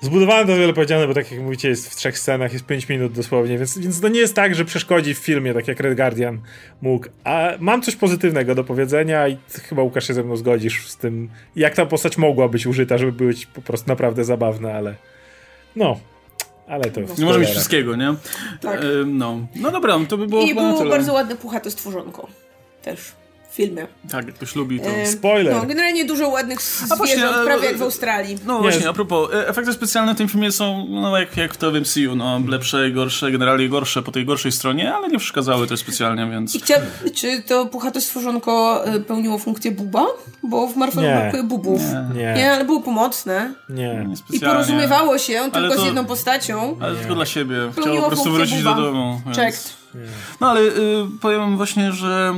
zbudowana, 0.00 0.46
to 0.46 0.56
wiele 0.56 0.72
powiedziane, 0.72 1.06
bo 1.06 1.14
tak 1.14 1.32
jak 1.32 1.40
mówicie, 1.40 1.68
jest 1.68 1.90
w 1.90 1.96
trzech 1.96 2.18
scenach, 2.18 2.52
jest 2.52 2.66
5 2.66 2.88
minut 2.88 3.12
dosłownie, 3.12 3.58
więc, 3.58 3.78
więc 3.78 4.00
to 4.00 4.08
nie 4.08 4.20
jest 4.20 4.34
tak, 4.34 4.54
że 4.54 4.64
przeszkodzi 4.64 5.14
w 5.14 5.18
filmie, 5.18 5.54
tak 5.54 5.68
jak 5.68 5.80
Red 5.80 5.96
Guardian 5.96 6.40
mógł. 6.82 7.06
A 7.24 7.48
mam 7.58 7.82
coś 7.82 7.96
pozytywnego 7.96 8.54
do 8.54 8.64
powiedzenia 8.64 9.28
i 9.28 9.38
chyba 9.68 9.82
Łukasz 9.82 10.06
się 10.06 10.14
ze 10.14 10.22
mną 10.22 10.36
zgodzisz 10.36 10.88
z 10.88 10.96
tym, 10.96 11.28
jak 11.56 11.74
ta 11.74 11.86
postać 11.86 12.18
mogła 12.18 12.48
być 12.48 12.66
użyta, 12.66 12.98
żeby 12.98 13.12
być 13.12 13.46
po 13.46 13.62
prostu 13.62 13.88
naprawdę 13.88 14.24
zabawna, 14.24 14.72
ale 14.72 14.94
no, 15.76 16.00
ale 16.68 16.84
to 16.84 17.00
Nie 17.00 17.06
może 17.06 17.18
mieć 17.18 17.18
spoilerach. 17.24 17.50
wszystkiego, 17.50 17.96
nie? 17.96 18.14
Tak. 18.60 18.80
E, 18.80 18.84
no. 19.06 19.46
no 19.56 19.70
dobra, 19.70 19.98
to 20.08 20.16
by 20.16 20.26
było 20.26 20.42
I 20.42 20.54
tyle. 20.54 20.90
bardzo 20.90 21.12
ładne 21.12 21.36
puchate 21.36 21.70
stworzonko. 21.70 22.28
Też. 22.82 23.12
W 23.50 23.54
filmie. 23.54 23.86
Tak, 24.10 24.26
jak 24.26 24.34
ktoś 24.34 24.54
lubi 24.56 24.80
to. 24.80 24.86
E, 24.86 25.06
Spoiler. 25.06 25.54
No, 25.56 25.66
generalnie 25.66 26.04
dużo 26.04 26.28
ładnych 26.28 26.62
z- 26.62 26.92
A 26.92 26.96
właśnie, 26.96 27.16
zwierząt, 27.16 27.36
e, 27.38 27.44
prawie 27.44 27.62
e, 27.62 27.66
jak 27.66 27.76
w 27.78 27.82
Australii. 27.82 28.38
No 28.46 28.54
Nie, 28.54 28.60
właśnie, 28.62 28.88
a 28.88 28.92
propos, 28.92 29.30
e, 29.34 29.48
efekty 29.48 29.72
specjalne 29.72 30.14
w 30.14 30.18
tym 30.18 30.28
filmie 30.28 30.52
są, 30.52 30.86
no 30.90 31.18
jak, 31.18 31.36
jak 31.36 31.56
to 31.56 31.70
w 31.70 31.74
MCU, 31.74 32.16
no 32.16 32.40
lepsze, 32.48 32.90
gorsze, 32.90 33.30
generalnie 33.32 33.68
gorsze 33.68 34.02
po 34.02 34.12
tej 34.12 34.24
gorszej 34.24 34.52
stronie, 34.52 34.94
ale 34.94 35.08
nie 35.08 35.18
przeszkadzały 35.18 35.66
też 35.66 35.80
specjalnie, 35.80 36.26
więc... 36.30 36.54
I 36.54 36.60
chciałam, 36.60 36.82
czy 37.14 37.42
to 37.42 37.66
puchate 37.66 38.00
stworzonko 38.00 38.84
e, 38.86 39.00
pełniło 39.00 39.38
funkcję 39.38 39.70
buba? 39.72 40.06
Bo 40.42 40.66
w 40.66 40.76
Marvelu 40.76 41.06
Nie. 41.08 41.14
brakuje 41.14 41.42
bubów. 41.42 41.80
Nie. 42.14 42.34
Nie, 42.36 42.52
ale 42.52 42.64
było 42.64 42.80
pomocne. 42.80 43.54
Nie. 43.68 44.04
nie 44.08 44.14
I 44.36 44.40
porozumiewało 44.40 45.18
się 45.18 45.40
tylko 45.52 45.74
to- 45.74 45.82
z 45.82 45.84
jedną 45.84 46.04
postacią. 46.04 46.76
Ale 46.80 46.96
tylko 46.96 47.14
dla 47.14 47.26
siebie. 47.26 47.56
Chciało 47.80 48.00
po 48.00 48.06
prostu 48.06 48.24
funkcję 48.24 48.46
wrócić 48.46 48.58
buba. 48.64 48.74
do 48.76 48.82
domu. 48.82 49.20
Więc... 49.26 49.36
Checked. 49.36 49.72
No 50.40 50.50
ale 50.50 50.60
y, 50.60 50.70
powiem 51.20 51.56
właśnie, 51.56 51.92
że 51.92 52.34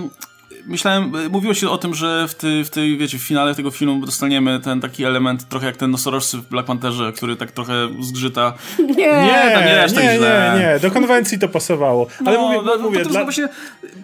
myślałem, 0.67 1.17
y, 1.17 1.29
mówiło 1.29 1.55
się 1.55 1.71
o 1.71 1.79
tym, 1.79 1.95
że 1.95 2.29
w, 2.29 2.35
ty, 2.35 2.65
w 2.65 2.71
tej, 2.71 2.99
wiecie, 2.99 3.19
w 3.19 3.23
finale 3.23 3.55
tego 3.55 3.71
filmu 3.71 4.07
dostaniemy 4.07 4.61
ten 4.61 4.81
taki 4.81 5.05
element, 5.05 5.49
trochę 5.49 5.67
jak 5.67 5.77
ten 5.77 5.91
nosorożcy 5.91 6.39
w 6.39 6.49
Black 6.49 6.67
Pantherze, 6.67 7.13
który 7.17 7.37
tak 7.37 7.53
trochę 7.53 7.89
zgrzyta. 8.01 8.55
Nie. 8.79 8.95
Nie, 8.97 9.51
to 9.55 9.61
nie 9.61 9.85
aż 9.85 9.93
tak 9.93 10.05
nie, 10.05 10.17
źle. 10.17 10.53
nie, 10.55 10.61
nie, 10.61 10.81
do 10.81 10.91
konwencji 10.91 11.39
to 11.39 11.49
pasowało. 11.49 12.07
Ale 12.27 12.39
no, 12.39 12.49
mówię, 12.49 12.59
no, 12.67 12.79
mówię 12.79 12.99
potem 12.99 13.13
dla, 13.13 13.25
właśnie, 13.25 13.49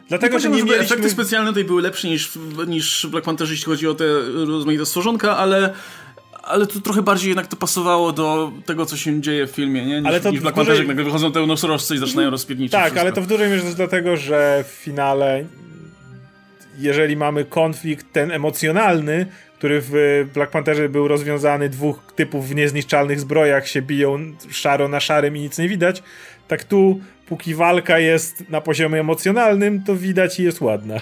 dlatego, 0.09 0.39
że 0.39 0.49
nie 0.49 0.57
mieliśmy... 0.63 0.85
efekty 0.85 1.11
specjalne 1.11 1.51
tutaj 1.51 1.65
były 1.65 1.83
lepsze 1.83 2.09
niż, 2.09 2.39
niż 2.67 3.07
w 3.07 3.11
Black 3.11 3.25
Pantherze, 3.25 3.53
jeśli 3.53 3.67
chodzi 3.67 3.89
o 3.89 3.95
te 3.95 4.05
rozmaite 4.47 4.87
stworzonka, 4.87 5.37
ale 5.37 5.75
ale 6.43 6.67
tu 6.67 6.81
trochę 6.81 7.03
bardziej 7.03 7.29
jednak 7.29 7.47
to 7.47 7.57
pasowało 7.57 8.13
do 8.13 8.53
tego, 8.67 8.87
co 8.87 8.97
się 8.97 9.21
dzieje 9.21 9.47
w 9.47 9.51
filmie, 9.51 9.87
nie? 9.87 10.01
Niż, 10.01 10.09
Ale 10.09 10.21
to 10.21 10.31
niż 10.31 10.41
w 10.41 10.43
Black 10.43 10.57
dużej- 10.57 10.67
Pantherze, 10.67 10.79
jak 10.79 10.89
nagle 10.89 11.05
wychodzą 11.05 11.33
te 11.33 11.47
nosorożce 11.47 11.95
i 11.95 11.99
zaczynają 11.99 12.31
rozpiedniczyć 12.31 12.73
Tak, 12.73 12.83
wszystko. 12.83 13.01
ale 13.01 13.13
to 13.13 13.23
w 13.23 13.27
dużej 13.27 13.51
mierze 13.51 13.65
dlatego, 13.77 14.17
że 14.17 14.65
w 14.69 14.73
finale 14.73 15.45
jeżeli 16.79 17.17
mamy 17.17 17.45
konflikt 17.45 18.13
ten 18.13 18.31
emocjonalny, 18.31 19.27
który 19.59 19.81
w 19.83 20.25
Black 20.35 20.53
Pantherze 20.53 20.89
był 20.89 21.09
rozwiązany, 21.09 21.69
dwóch 21.69 22.13
typów 22.17 22.49
w 22.49 22.55
niezniszczalnych 22.55 23.21
zbrojach 23.21 23.69
się 23.69 23.83
biją 23.83 24.19
szaro 24.51 24.89
na 24.89 25.01
szarym 25.01 25.37
i 25.37 25.41
nic 25.41 25.59
nie 25.59 25.69
widać, 25.69 26.03
tak 26.49 26.65
tu, 26.65 27.01
póki 27.27 27.55
walka 27.55 27.99
jest 27.99 28.51
na 28.51 28.61
poziomie 28.61 29.01
emocjonalnym, 29.01 29.85
to 29.85 29.97
widać 29.97 30.41
i 30.41 30.43
jest 30.43 30.61
ładna. 30.61 31.01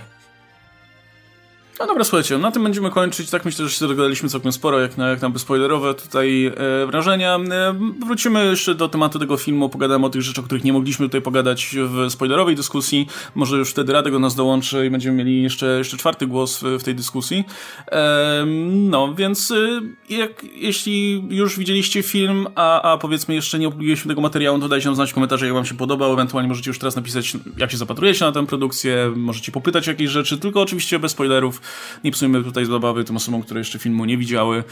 No 1.81 1.87
dobra, 1.87 2.05
słuchajcie, 2.05 2.39
na 2.39 2.51
tym 2.51 2.63
będziemy 2.63 2.91
kończyć. 2.91 3.31
Tak 3.31 3.45
myślę, 3.45 3.65
że 3.65 3.71
się 3.71 3.89
dogadaliśmy 3.89 4.29
całkiem 4.29 4.53
sporo, 4.53 4.81
jak 4.81 4.97
na, 4.97 5.09
jak 5.09 5.23
na 5.23 5.31
bezspoilerowe 5.31 5.95
tutaj 5.95 6.47
e, 6.47 6.53
wrażenia. 6.87 7.37
E, 7.37 7.75
wrócimy 8.07 8.47
jeszcze 8.47 8.75
do 8.75 8.89
tematu 8.89 9.19
tego 9.19 9.37
filmu, 9.37 9.69
pogadamy 9.69 10.07
o 10.07 10.11
tych 10.11 10.23
rzeczach, 10.23 10.45
o 10.45 10.47
których 10.47 10.65
nie 10.65 10.73
mogliśmy 10.73 11.07
tutaj 11.07 11.23
pogadać 11.23 11.77
w 11.79 12.11
spoilerowej 12.11 12.57
dyskusji. 12.57 13.07
Może 13.35 13.57
już 13.57 13.71
wtedy 13.71 13.93
Radek 13.93 14.13
do 14.13 14.19
nas 14.19 14.35
dołączy 14.35 14.87
i 14.87 14.91
będziemy 14.91 15.17
mieli 15.17 15.43
jeszcze, 15.43 15.67
jeszcze 15.67 15.97
czwarty 15.97 16.27
głos 16.27 16.63
w, 16.63 16.79
w 16.79 16.83
tej 16.83 16.95
dyskusji. 16.95 17.45
E, 17.93 18.45
no, 18.67 19.15
więc 19.15 19.51
e, 19.51 19.81
jak, 20.09 20.45
jeśli 20.55 21.25
już 21.29 21.59
widzieliście 21.59 22.03
film, 22.03 22.47
a, 22.55 22.93
a 22.93 22.99
powiedzmy 22.99 23.35
jeszcze 23.35 23.59
nie 23.59 23.69
opublikowaliśmy 23.69 24.09
tego 24.09 24.21
materiału, 24.21 24.59
to 24.59 24.69
dajcie 24.69 24.87
nam 24.87 24.95
znać 24.95 25.11
w 25.11 25.15
komentarzach, 25.15 25.47
jak 25.47 25.55
wam 25.55 25.67
się 25.67 25.77
podobał. 25.77 26.13
Ewentualnie 26.13 26.49
możecie 26.49 26.71
już 26.71 26.79
teraz 26.79 26.97
napisać, 26.97 27.37
jak 27.57 27.71
się 27.71 27.77
zapatrujecie 27.77 28.25
na 28.25 28.33
tę 28.33 28.47
produkcję, 28.47 29.13
możecie 29.17 29.53
popytać 29.53 29.89
o 29.89 29.91
jakieś 29.91 30.11
rzeczy, 30.11 30.39
tylko 30.39 30.61
oczywiście 30.61 30.99
bez 30.99 31.13
spoilerów. 31.13 31.61
Nie 32.05 32.11
psujmy 32.13 32.45
tutaj 32.45 32.67
zabawy 32.67 33.05
tym 33.05 33.17
osobom, 33.17 33.43
które 33.43 33.61
jeszcze 33.61 33.79
filmu 33.79 34.05
nie 34.05 34.17
widziały. 34.19 34.65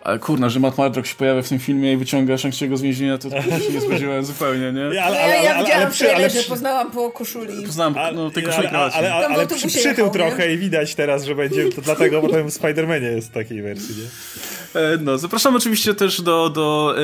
Ale 0.00 0.18
kurna, 0.18 0.48
że 0.48 0.60
Matt 0.60 0.78
Murdock 0.78 1.06
się 1.06 1.14
pojawia 1.14 1.42
w 1.42 1.48
tym 1.48 1.58
filmie 1.58 1.92
i 1.92 1.96
wyciąga 1.96 2.34
Shang-Chi'ego 2.34 2.76
z 2.76 2.82
więzienia, 2.82 3.18
to 3.18 3.30
się 3.30 3.72
nie 3.72 3.80
spodziewałem 3.80 4.24
zupełnie, 4.24 4.72
nie? 4.72 5.04
Ale, 5.04 5.16
No 5.20 5.26
ja, 5.26 5.42
ja 5.42 5.62
widziałam 5.62 5.90
przy- 5.90 6.04
ale 6.04 6.12
trailer, 6.12 6.32
że 6.32 6.40
przy- 6.40 6.48
poznałam 6.48 6.90
po 6.90 7.10
koszuli. 7.10 7.66
Poznałem 7.66 7.94
no, 8.14 8.30
tej 8.30 8.42
koszuli 8.42 8.66
ale, 8.66 8.78
ale, 8.78 9.14
ale, 9.14 9.26
ale 9.26 9.46
przy, 9.46 9.68
przytył 9.68 9.88
jechał, 9.90 10.06
nie? 10.06 10.12
trochę 10.12 10.52
i 10.54 10.58
widać 10.58 10.94
teraz, 10.94 11.24
że 11.24 11.34
będzie, 11.34 11.68
to 11.68 11.82
dlatego 11.82 12.20
potem 12.20 12.50
w 12.50 12.54
Spider-Manie 12.54 13.02
jest 13.14 13.28
w 13.28 13.32
takiej 13.32 13.62
wersji, 13.62 13.94
nie? 14.02 14.80
E, 14.80 14.96
No, 15.00 15.18
zapraszam 15.18 15.56
oczywiście 15.56 15.94
też 15.94 16.20
do, 16.22 16.50
do 16.50 16.94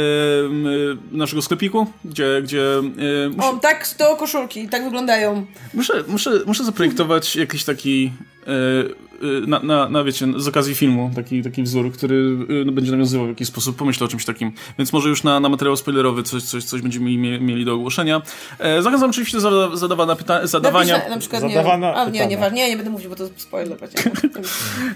em, 0.45 0.67
y, 0.67 0.97
naszego 1.13 1.43
sklepiku, 1.43 1.87
gdzie, 2.05 2.41
gdzie 2.43 2.63
y, 2.79 3.31
muszę, 3.37 3.49
O, 3.49 3.57
tak, 3.57 3.89
to 3.99 4.17
koszulki, 4.17 4.69
tak 4.69 4.85
wyglądają. 4.85 5.47
muszę, 5.75 6.05
muszę, 6.09 6.31
muszę 6.47 6.65
zaprojektować 6.65 7.37
jakiś 7.37 7.65
taki 7.65 8.13
e, 8.47 8.51
y, 8.51 8.95
na, 9.47 9.61
na, 9.61 9.89
na, 9.89 10.05
wiecie, 10.05 10.27
z 10.37 10.49
okazji 10.49 10.75
filmu, 10.75 11.11
taki, 11.15 11.43
taki 11.43 11.63
wzór, 11.63 11.93
który 11.93 12.15
y, 12.51 12.65
no, 12.67 12.73
będzie 12.73 12.93
nawiązywał 12.93 13.27
w 13.27 13.29
jakiś 13.29 13.49
sposób, 13.49 13.77
pomyślę 13.77 14.05
o 14.05 14.09
czymś 14.09 14.25
takim. 14.25 14.53
Więc 14.79 14.93
może 14.93 15.09
już 15.09 15.25
na, 15.25 15.41
na 15.41 15.49
materiał 15.49 15.77
spoilerowy 15.77 16.23
coś, 16.23 16.43
coś, 16.43 16.65
coś 16.65 16.83
będziemy 16.83 17.17
mieli, 17.17 17.45
mieli 17.45 17.65
do 17.65 17.75
ogłoszenia. 17.75 18.23
E, 18.59 18.83
zachęcam 18.83 19.11
oczywiście 19.11 19.37
do 19.37 19.41
zada, 19.41 19.77
zadawana 19.77 20.15
pyta- 20.15 20.47
zadawania. 20.47 20.95
Napisz 20.95 21.09
na, 21.09 21.15
na 21.15 21.21
przykład, 21.21 21.43
Zadawana 21.43 21.91
nie, 21.91 21.97
a, 21.97 22.05
nie, 22.11 22.37
nie, 22.37 22.51
nie, 22.53 22.69
nie, 22.69 22.77
będę 22.77 22.91
mówić, 22.91 23.09
bo 23.09 23.17
to 23.17 23.29
spoiler. 23.37 23.79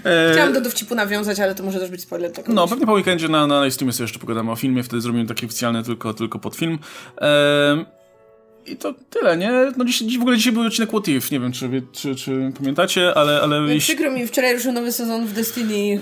E, 0.05 0.31
Chciałam 0.33 0.53
do 0.53 0.61
dowcipu 0.61 0.95
nawiązać, 0.95 1.39
ale 1.39 1.55
to 1.55 1.63
może 1.63 1.79
też 1.79 1.89
być 1.89 2.01
spoiler. 2.01 2.31
Tak 2.31 2.47
No, 2.47 2.67
pewnie 2.67 2.85
po 2.85 2.93
weekendzie 2.93 3.27
na, 3.27 3.47
na 3.47 3.59
livestreamie 3.63 3.93
sobie 3.93 4.03
jeszcze 4.03 4.19
pogadamy 4.19 4.51
o 4.51 4.55
filmie, 4.55 4.83
wtedy 4.83 5.01
zrobimy 5.01 5.25
taki 5.25 5.45
oficjalny 5.45 5.83
tylko, 5.83 6.13
tylko 6.13 6.39
pod 6.39 6.55
film. 6.55 6.79
Ehm, 7.17 7.85
I 8.67 8.75
to 8.75 8.93
tyle, 9.09 9.37
nie? 9.37 9.51
No 9.77 9.85
dziś, 9.85 10.17
w 10.17 10.21
ogóle 10.21 10.37
dzisiaj 10.37 10.53
był 10.53 10.63
odcinek 10.63 10.89
What 10.89 11.07
If, 11.07 11.27
nie 11.31 11.39
wiem 11.39 11.51
czy, 11.51 11.69
czy, 11.91 12.15
czy 12.15 12.51
pamiętacie, 12.57 13.17
ale, 13.17 13.41
ale 13.41 13.73
jeśli... 13.73 13.95
Przykro 13.95 14.11
mi, 14.11 14.27
wczoraj 14.27 14.53
ruszył 14.53 14.71
nowy 14.71 14.91
sezon 14.91 15.25
w 15.25 15.33
Destiny 15.33 15.73
y, 15.73 15.99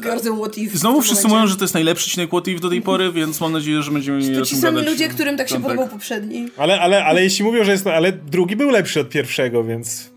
Garden 0.00 0.36
What 0.38 0.58
If. 0.58 0.78
Znowu 0.78 1.02
wszyscy 1.02 1.22
momencie. 1.22 1.40
mówią, 1.40 1.50
że 1.50 1.56
to 1.56 1.64
jest 1.64 1.74
najlepszy 1.74 2.06
odcinek 2.06 2.28
What 2.28 2.48
If 2.48 2.60
do 2.60 2.68
tej 2.68 2.82
pory, 2.82 3.12
więc 3.12 3.40
mam 3.40 3.52
nadzieję, 3.52 3.82
że 3.82 3.90
będziemy 3.90 4.18
mieli 4.18 4.36
To 4.36 4.44
ci 4.44 4.56
sami 4.56 4.76
gadać 4.76 4.90
ludzie, 4.90 5.08
którym 5.08 5.36
tak 5.36 5.48
się 5.48 5.62
podobał 5.62 5.88
poprzedni. 5.88 6.48
Ale, 6.56 6.80
ale, 6.80 7.04
ale 7.04 7.22
jeśli 7.22 7.44
mówią, 7.44 7.64
że 7.64 7.72
jest, 7.72 7.86
ale 7.86 8.12
drugi 8.12 8.56
był 8.56 8.70
lepszy 8.70 9.00
od 9.00 9.08
pierwszego, 9.08 9.64
więc 9.64 10.11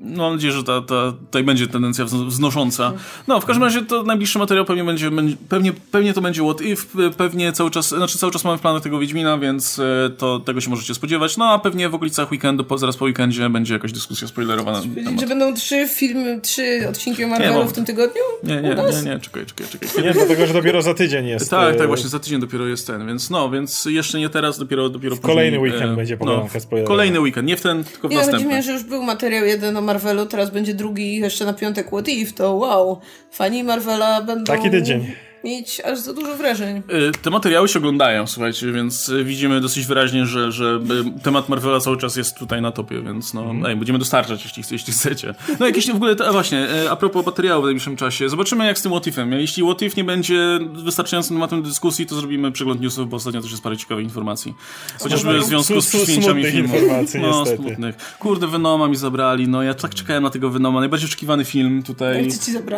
mam 0.00 0.32
nadzieję, 0.32 0.52
że 0.52 0.64
ta, 0.64 0.80
ta, 0.80 1.12
tutaj 1.12 1.44
będzie 1.44 1.66
tendencja 1.66 2.04
wznosząca. 2.04 2.92
No, 3.26 3.40
w 3.40 3.44
każdym 3.46 3.62
razie 3.62 3.82
to 3.82 4.02
najbliższy 4.02 4.38
materiał 4.38 4.64
pewnie 4.64 4.84
będzie, 4.84 5.10
pewnie, 5.48 5.72
pewnie 5.90 6.12
to 6.14 6.20
będzie 6.20 6.42
What 6.42 6.60
If, 6.60 7.10
pewnie 7.16 7.52
cały 7.52 7.70
czas, 7.70 7.88
znaczy 7.88 8.18
cały 8.18 8.32
czas 8.32 8.44
mamy 8.44 8.58
w 8.58 8.60
planach 8.60 8.82
tego 8.82 8.98
Wiedźmina, 8.98 9.38
więc 9.38 9.78
e, 9.78 10.10
to 10.10 10.40
tego 10.40 10.60
się 10.60 10.70
możecie 10.70 10.94
spodziewać. 10.94 11.36
No, 11.36 11.44
a 11.44 11.58
pewnie 11.58 11.88
w 11.88 11.94
okolicach 11.94 12.30
weekendu, 12.32 12.64
po, 12.64 12.78
zaraz 12.78 12.96
po 12.96 13.04
weekendzie 13.04 13.50
będzie 13.50 13.74
jakaś 13.74 13.92
dyskusja 13.92 14.28
spoilerowa 14.28 14.72
na 14.72 14.80
temat. 14.80 15.20
Że 15.20 15.26
będą 15.26 15.54
trzy 15.54 15.88
filmy, 15.88 16.40
trzy 16.40 16.88
odcinki 16.90 17.24
o 17.24 17.28
Marvelu 17.28 17.68
w 17.68 17.72
tym 17.72 17.84
tygodniu? 17.84 18.22
Nie, 18.42 18.54
nie, 18.54 18.62
nie, 18.62 19.02
nie, 19.04 19.20
czekaj, 19.20 19.46
czekaj, 19.46 19.66
czekaj. 19.70 20.04
Nie, 20.04 20.12
dlatego, 20.12 20.46
że 20.46 20.52
dopiero 20.52 20.82
za 20.82 20.94
tydzień 20.94 21.26
jest. 21.26 21.50
Tak, 21.50 21.76
tak, 21.76 21.84
e, 21.84 21.86
właśnie 21.86 22.08
za 22.08 22.18
tydzień 22.18 22.40
dopiero 22.40 22.66
jest 22.66 22.86
ten, 22.86 23.06
więc 23.06 23.30
no, 23.30 23.50
więc 23.50 23.84
jeszcze 23.84 24.18
nie 24.18 24.28
teraz, 24.28 24.58
dopiero, 24.58 24.88
dopiero 24.88 25.16
w 25.16 25.20
Kolejny 25.20 25.58
weekend 25.58 25.92
e, 25.92 25.96
będzie 25.96 26.16
pogadanka 26.16 26.50
no, 26.54 26.60
spoilerowa. 26.60 26.94
Kolejny 26.94 27.20
weekend, 27.20 27.48
nie 27.48 27.56
w 27.56 27.60
ten, 27.60 27.84
tylko 27.84 28.08
w 28.08 28.10
nie, 28.10 28.16
następny. 28.16 28.48
Nie, 28.48 28.62
że 28.62 28.72
już 28.72 28.82
był 28.82 29.02
materiał 29.02 29.46
jeden 29.46 29.76
o 29.76 29.80
Marvelu, 29.86 30.26
teraz 30.26 30.50
będzie 30.50 30.74
drugi 30.74 31.16
jeszcze 31.16 31.44
na 31.44 31.52
piątek 31.52 31.86
What 31.86 32.08
If, 32.08 32.32
to 32.32 32.54
wow, 32.54 33.00
fani 33.30 33.64
Marvela 33.64 34.22
będą... 34.22 34.44
Taki 34.44 34.70
tydzień 34.70 35.06
mieć 35.46 35.80
aż 35.80 35.98
za 35.98 36.12
dużo 36.12 36.36
wrażeń. 36.36 36.76
Y, 36.76 37.12
te 37.22 37.30
materiały 37.30 37.68
się 37.68 37.78
oglądają, 37.78 38.26
słuchajcie, 38.26 38.72
więc 38.72 39.08
y, 39.08 39.24
widzimy 39.24 39.60
dosyć 39.60 39.86
wyraźnie, 39.86 40.26
że, 40.26 40.52
że 40.52 40.80
y, 41.18 41.22
temat 41.22 41.48
Marvela 41.48 41.80
cały 41.80 41.96
czas 41.96 42.16
jest 42.16 42.38
tutaj 42.38 42.62
na 42.62 42.72
topie, 42.72 43.02
więc 43.02 43.34
no, 43.34 43.50
mm. 43.50 43.66
ej, 43.66 43.76
będziemy 43.76 43.98
dostarczać, 43.98 44.44
jeśli, 44.44 44.62
jeśli 44.70 44.92
chcecie. 44.92 45.34
No 45.60 45.66
jakieś 45.66 45.90
w 45.90 45.94
ogóle, 45.94 46.16
a 46.28 46.32
właśnie, 46.32 46.68
a 46.90 46.96
propos 46.96 47.26
materiału 47.26 47.62
w 47.62 47.64
najbliższym 47.64 47.96
czasie, 47.96 48.28
zobaczymy 48.28 48.66
jak 48.66 48.78
z 48.78 48.82
tym 48.82 48.92
What 48.92 49.06
Ifem. 49.06 49.32
Jeśli 49.32 49.62
What 49.62 49.82
If 49.82 49.94
nie 49.96 50.04
będzie 50.04 50.58
wystarczającym 50.72 51.36
tematem 51.36 51.62
dyskusji, 51.62 52.06
to 52.06 52.14
zrobimy 52.14 52.52
przegląd 52.52 52.80
newsów, 52.80 53.08
bo 53.08 53.16
ostatnio 53.16 53.42
też 53.42 53.50
jest 53.50 53.62
parę 53.62 53.76
ciekawych 53.76 54.04
informacji. 54.04 54.54
Chociażby 55.00 55.38
w 55.38 55.44
związku 55.44 55.80
z 55.80 55.88
przesunięciami 55.88 56.44
filmu. 56.44 56.74
No, 57.22 57.40
niestety. 57.40 57.62
smutnych. 57.62 58.16
Kurde, 58.18 58.46
Venoma 58.46 58.88
mi 58.88 58.96
zabrali, 58.96 59.48
no 59.48 59.62
ja 59.62 59.74
tak 59.74 59.94
czekałem 59.94 60.22
na 60.22 60.30
tego 60.30 60.50
Venoma, 60.50 60.80
najbardziej 60.80 61.08
oczekiwany 61.08 61.44
film 61.44 61.82
tutaj. 61.82 62.28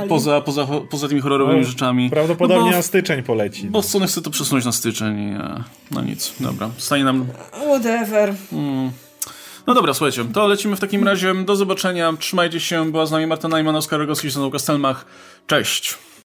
Poza, 0.08 0.40
poza, 0.40 0.66
poza 0.90 1.08
tymi 1.08 1.20
horrorowymi 1.20 1.60
no, 1.60 1.66
rzeczami. 1.66 2.10
Prawdopodobnie 2.10 2.57
no 2.58 2.64
bo, 2.64 2.70
na 2.70 2.82
styczeń 2.82 3.22
poleci. 3.22 3.66
Bo 3.66 3.82
Sony 3.82 4.06
chce 4.06 4.22
to 4.22 4.30
przesunąć 4.30 4.64
na 4.64 4.72
styczeń 4.72 5.18
i 5.20 5.34
no 5.90 6.02
nic, 6.02 6.32
dobra. 6.40 6.70
Stanie 6.78 7.04
nam... 7.04 7.26
Whatever. 7.52 8.34
Mm. 8.52 8.90
No 9.66 9.74
dobra, 9.74 9.94
słuchajcie, 9.94 10.24
to 10.32 10.46
lecimy 10.46 10.76
w 10.76 10.80
takim 10.80 11.04
razie. 11.04 11.34
Do 11.34 11.56
zobaczenia. 11.56 12.12
Trzymajcie 12.18 12.60
się. 12.60 12.90
Była 12.92 13.06
z 13.06 13.10
nami 13.10 13.26
Marta 13.26 13.48
Najman, 13.48 13.76
Oskar 13.76 14.00
Rogowski, 14.00 14.28
Kastelmach. 14.52 15.06
Cześć. 15.46 15.98